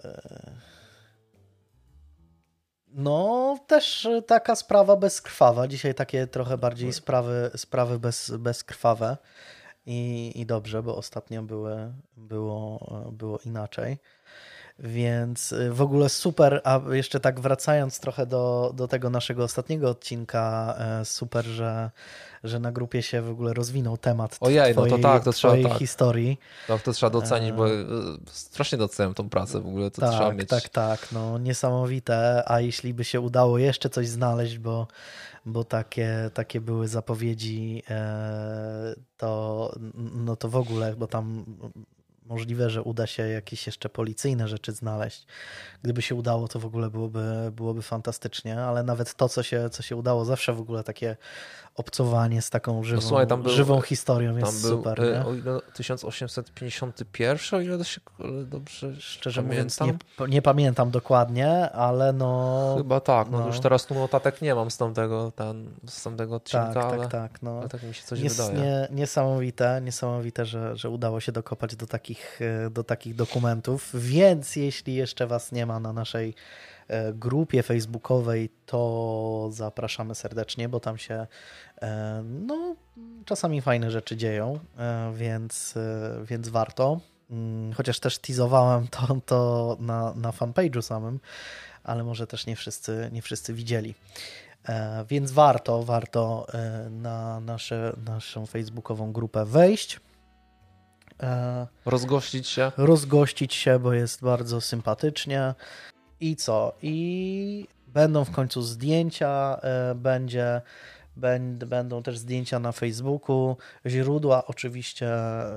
No, 2.95 3.59
też 3.67 4.09
taka 4.27 4.57
sprawa 4.57 4.97
bezkrwawa. 4.97 5.69
Dzisiaj 5.69 5.95
takie 5.95 6.27
trochę 6.27 6.59
bardziej 6.59 6.93
sprawy, 6.93 7.51
sprawy 7.57 7.99
bez, 7.99 8.31
bezkrwawe. 8.39 9.17
I, 9.87 10.33
I 10.35 10.47
dobrze, 10.47 10.83
bo 10.83 10.97
ostatnio 10.97 11.43
były, 11.43 11.93
było, 12.17 12.79
było 13.13 13.39
inaczej. 13.39 13.99
Więc 14.79 15.53
y, 15.53 15.73
w 15.73 15.83
ogóle 15.83 16.09
super, 16.09 16.61
a 16.65 16.81
jeszcze 16.91 17.21
tak 17.21 17.41
wracając 17.41 18.01
trochę 18.01 18.27
do, 18.27 18.73
do 18.77 18.89
tego 18.89 19.11
naszego 19.11 19.45
ostatniego 19.45 19.91
odcinka, 19.91 20.75
e, 20.79 21.05
super, 21.05 21.45
że, 21.45 21.91
że 22.45 22.61
na 22.61 22.73
grupie 22.73 23.03
się 23.03 23.23
w 23.23 23.31
ogóle 23.31 23.53
rozwinął 23.53 23.97
temat 23.97 24.37
Ojej, 24.41 24.73
twojej, 24.73 24.91
no 24.93 24.97
to 24.97 25.03
tak, 25.03 25.25
to 25.25 25.33
trzeba, 25.33 25.69
tak. 25.69 25.79
historii. 25.79 26.39
To, 26.67 26.79
to 26.79 26.93
trzeba 26.93 27.11
docenić, 27.11 27.53
bo 27.53 27.71
e, 27.71 27.85
strasznie 28.27 28.79
doceniam 28.79 29.15
tą 29.15 29.29
pracę 29.29 29.61
w 29.61 29.67
ogóle, 29.67 29.91
to 29.91 30.01
tak, 30.01 30.11
trzeba 30.11 30.33
mieć... 30.33 30.49
Tak, 30.49 30.69
tak, 30.69 31.13
no 31.13 31.39
niesamowite, 31.39 32.43
a 32.51 32.61
jeśli 32.61 32.95
by 32.95 33.05
się 33.05 33.21
udało 33.21 33.59
jeszcze 33.59 33.91
coś 33.91 34.09
znaleźć, 34.09 34.59
bo, 34.59 34.87
bo 35.47 35.65
takie, 35.65 36.31
takie 36.35 36.61
były 36.61 36.89
zapowiedzi, 36.89 37.83
e, 37.91 38.95
to, 39.17 39.73
no 40.15 40.37
to 40.37 40.49
w 40.49 40.57
ogóle, 40.57 40.97
bo 40.97 41.07
tam 41.07 41.45
możliwe, 42.27 42.71
że 42.71 42.83
uda 42.83 43.07
się 43.07 43.29
jakieś 43.29 43.67
jeszcze 43.67 43.89
policyjne 43.89 44.49
rzeczy 44.49 44.73
znaleźć. 44.73 45.27
Gdyby 45.83 46.03
się 46.03 46.15
udało, 46.15 46.49
to 46.49 46.59
w 46.59 46.67
ogóle 46.67 46.91
byłoby, 46.91 47.53
byłoby 47.53 47.83
fantastycznie, 47.83 48.61
ale 48.61 48.83
nawet 48.83 49.15
to, 49.15 49.29
co 49.29 49.43
się, 49.43 49.71
co 49.71 49.83
się 49.83 49.97
udało, 49.97 50.25
zawsze 50.25 50.53
w 50.53 50.61
ogóle 50.61 50.85
takie 50.85 51.17
obcowanie 51.75 52.43
z 52.43 52.51
taką 52.51 52.85
żywą, 52.85 53.03
No 53.03 53.09
słuchaj, 53.09 53.27
był- 53.27 53.49
żywą 53.49 53.81
historią 53.81 54.31
Tam 54.31 54.41
jest 54.41 54.63
był, 54.63 54.71
super. 54.79 55.01
e, 55.05 55.13
Nie? 55.13 55.27
o 55.27 55.35
ile 55.35 55.61
1851, 55.75 57.59
o 57.59 57.63
ile 57.63 57.79
to 57.79 57.85
się 57.85 58.01
dobrze 58.45 59.01
Szczerze 59.01 59.43
pamiętam. 59.43 59.87
mówiąc, 59.89 60.01
nie, 60.21 60.27
nie 60.29 60.43
pamiętam 60.43 60.91
dokładnie, 60.91 61.71
ale 61.71 62.13
no. 62.13 62.75
Chyba 62.79 63.01
tak, 63.01 63.31
no, 63.31 63.41
no. 63.41 63.47
już 63.47 63.61
teraz 63.61 63.87
tu 63.87 63.95
notatek 63.95 64.43
nie 64.43 64.55
mam 64.55 64.71
z 64.71 64.77
tamtego, 64.77 65.33
ten, 65.37 65.71
z 65.89 66.03
tamtego 66.03 66.35
odcinka, 66.37 66.73
tak, 66.75 66.85
ale, 66.85 66.99
tak, 67.09 67.11
tak. 67.33 67.43
No. 67.43 67.59
ale 67.59 67.69
tak 67.69 67.83
mi 67.83 67.95
się 67.95 68.03
coś 68.03 68.21
Nies, 68.23 68.37
wydaje. 68.37 68.59
nie, 68.59 68.89
niesamowite, 68.91 69.81
niesamowite, 69.85 70.47
że, 70.47 70.77
że 70.77 70.91
udało 70.91 71.21
się 71.21 71.33
dokopać 71.33 71.77
do 71.77 71.87
takich, 71.87 72.41
e, 72.67 72.71
do 72.71 72.85
takich 72.85 73.15
dokumentów. 73.15 73.91
Więc 73.95 74.57
jeśli 74.57 74.95
jeszcze 74.95 75.27
Was 75.27 75.53
nie 75.53 75.67
ma 75.67 75.81
na 75.81 75.93
naszej 75.93 76.35
grupie 77.15 77.63
facebookowej, 77.63 78.51
to 78.67 79.49
zapraszamy 79.53 80.15
serdecznie, 80.15 80.69
bo 80.69 80.81
tam 80.81 80.99
się 80.99 81.27
e, 81.83 82.23
no, 82.25 82.75
czasami 83.25 83.61
fajne 83.61 83.91
rzeczy 83.91 84.17
dzieją, 84.17 84.59
e, 84.79 85.13
więc, 85.17 85.77
e, 85.77 86.25
więc 86.25 86.49
warto. 86.49 87.01
Mm, 87.31 87.73
Chociaż 87.73 88.01
też 88.01 88.19
teasowałem 88.19 88.89
to, 88.89 89.17
to 89.27 89.77
na, 89.81 90.15
na 90.15 90.31
fanpage'u 90.31 90.83
samym, 90.83 91.21
ale 91.85 92.05
może 92.05 92.27
też 92.27 92.47
nie 92.47 92.57
wszyscy, 92.57 93.09
nie 93.13 93.23
wszyscy 93.23 93.55
widzieli. 93.55 93.95
E, 94.69 95.05
Więc 95.09 95.33
warto, 95.33 95.83
warto 95.83 96.47
e, 96.55 96.91
na 96.91 97.41
nasze, 97.41 97.97
naszą 98.07 98.47
facebookową 98.47 99.13
grupę 99.13 99.45
wejść, 99.45 100.01
e, 101.23 101.67
Rozgościć 101.85 102.49
się. 102.49 102.73
rozgościć 102.77 103.55
się, 103.55 103.79
bo 103.79 103.93
jest 103.93 104.21
bardzo 104.23 104.61
sympatycznie. 104.61 105.55
I 106.23 106.37
co? 106.37 106.73
I 106.83 107.67
będą 107.87 108.25
w 108.25 108.31
końcu 108.31 108.63
zdjęcia, 108.63 109.61
e, 109.63 109.95
będzie, 109.95 110.61
będ- 111.17 111.65
będą 111.65 112.03
też 112.03 112.19
zdjęcia 112.19 112.59
na 112.59 112.73
Facebooku, 112.73 113.57
źródła 113.87 114.47
oczywiście, 114.47 115.09
e, 115.15 115.53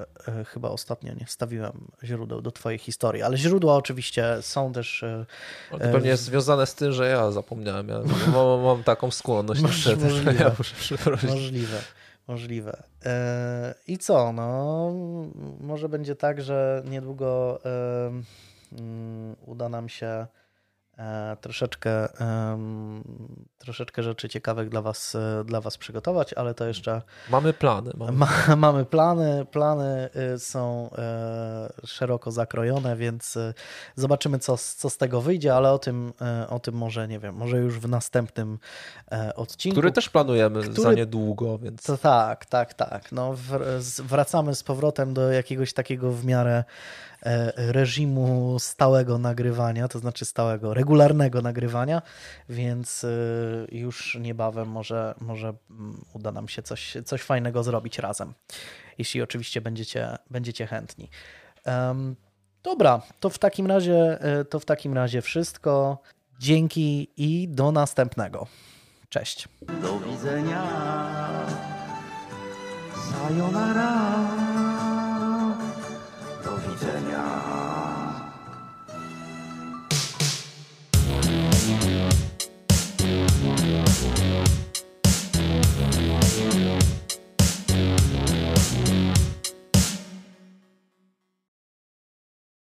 chyba 0.46 0.70
ostatnio 0.70 1.14
nie 1.14 1.26
wstawiłem 1.26 1.88
źródeł 2.04 2.42
do 2.42 2.52
Twojej 2.52 2.80
historii, 2.80 3.22
ale 3.24 3.38
źródła 3.38 3.76
oczywiście 3.76 4.38
są 4.42 4.74
też 4.74 5.04
e, 5.04 5.26
to 5.72 5.78
pewnie 5.80 6.10
jest 6.10 6.24
związane 6.24 6.66
z 6.66 6.76
tym, 6.76 6.92
że 6.92 7.08
ja 7.10 7.32
zapomniałem. 7.32 7.88
Ja 7.88 8.00
mam, 8.34 8.62
mam 8.64 8.84
taką 8.84 9.12
skłonność 9.12 9.62
Moż- 9.62 9.72
niestety, 9.72 10.10
że 10.10 10.24
możliwe. 10.24 10.44
ja. 10.44 10.52
Możliwe, 11.36 11.78
możliwe. 12.28 12.84
I 13.88 13.98
co? 13.98 14.34
No, 14.34 14.92
może 15.60 15.90
będzie 15.90 16.16
tak, 16.16 16.42
że 16.42 16.84
niedługo 16.90 17.60
mm, 18.72 19.36
uda 19.46 19.70
nam 19.70 19.90
się 19.90 20.28
troszeczkę, 21.42 22.20
em, 22.20 23.04
troszeczkę 23.58 24.04
rzeczy 24.04 24.30
ciekawych 24.30 24.70
dla 24.70 24.82
was, 24.82 25.16
e, 25.16 25.44
dla 25.46 25.62
was 25.62 25.78
przygotować, 25.78 26.34
ale 26.34 26.54
to 26.54 26.66
jeszcze 26.68 27.02
Mamy 27.30 27.54
plany. 27.54 27.92
Mamy... 27.98 28.12
ma, 28.12 28.28
mamy 28.58 28.86
plany. 28.86 29.46
Plany 29.46 30.10
y, 30.36 30.40
są 30.40 30.90
e, 30.98 31.70
szeroko 31.86 32.32
zakrojone, 32.32 32.96
więc 32.96 33.38
e, 33.38 33.54
zobaczymy, 33.96 34.40
co, 34.40 34.58
z- 34.58 34.76
co 34.76 34.90
z 34.90 34.98
tego 34.98 35.22
wyjdzie, 35.22 35.56
ale 35.56 35.72
o 35.72 35.80
tym, 35.80 36.14
e, 36.22 36.48
o 36.50 36.60
tym 36.60 36.76
może, 36.76 37.08
nie 37.08 37.20
wiem, 37.20 37.36
może 37.36 37.58
już 37.58 37.80
w 37.80 37.90
następnym 37.90 38.60
e, 39.12 39.36
odcinku. 39.36 39.74
Który 39.76 39.92
też 39.92 40.10
planujemy 40.10 40.62
za 40.62 40.70
Który- 40.72 40.96
niedługo, 40.96 41.58
więc 41.58 41.84
To 41.84 41.98
tak, 41.98 42.46
tak, 42.46 42.74
tak. 42.74 43.12
No, 43.12 43.36
wracamy 44.04 44.56
z 44.56 44.64
powrotem 44.64 45.14
do 45.14 45.32
jakiegoś 45.32 45.74
takiego 45.74 46.12
w 46.12 46.26
miarę 46.26 46.64
e, 46.64 47.15
reżimu 47.56 48.60
stałego 48.60 49.18
nagrywania, 49.18 49.88
to 49.88 50.00
znaczy 50.00 50.26
stałego, 50.26 50.74
regularnego 50.74 51.42
nagrywania, 51.42 52.02
więc 52.50 53.04
e, 53.04 53.08
już 53.72 54.18
niebawem 54.22 54.68
może, 54.70 55.16
może 55.22 55.54
mm, 55.70 56.06
uda 56.14 56.32
nam 56.32 56.48
się 56.48 56.62
coś, 56.62 56.98
coś 57.06 57.22
fajnego 57.22 57.64
zrobić 57.64 58.00
razem, 58.00 58.34
jeśli 58.98 59.22
oczywiście 59.22 59.62
będziecie, 59.62 60.18
będziecie 60.30 60.68
chętni. 60.68 61.10
Dobra, 62.64 63.02
to 63.20 63.30
w 63.30 63.38
takim 63.38 63.68
razie 63.68 64.22
e, 64.22 64.46
to 64.46 64.60
w 64.60 64.66
takim 64.66 64.94
razie 64.94 65.22
wszystko. 65.22 66.02
Dzięki 66.40 67.10
i 67.18 67.48
do 67.48 67.72
następnego. 67.72 68.48
Cześć. 69.10 69.48
Do 69.82 70.00
widzenia. 70.00 70.64
Sayonara. 73.12 74.45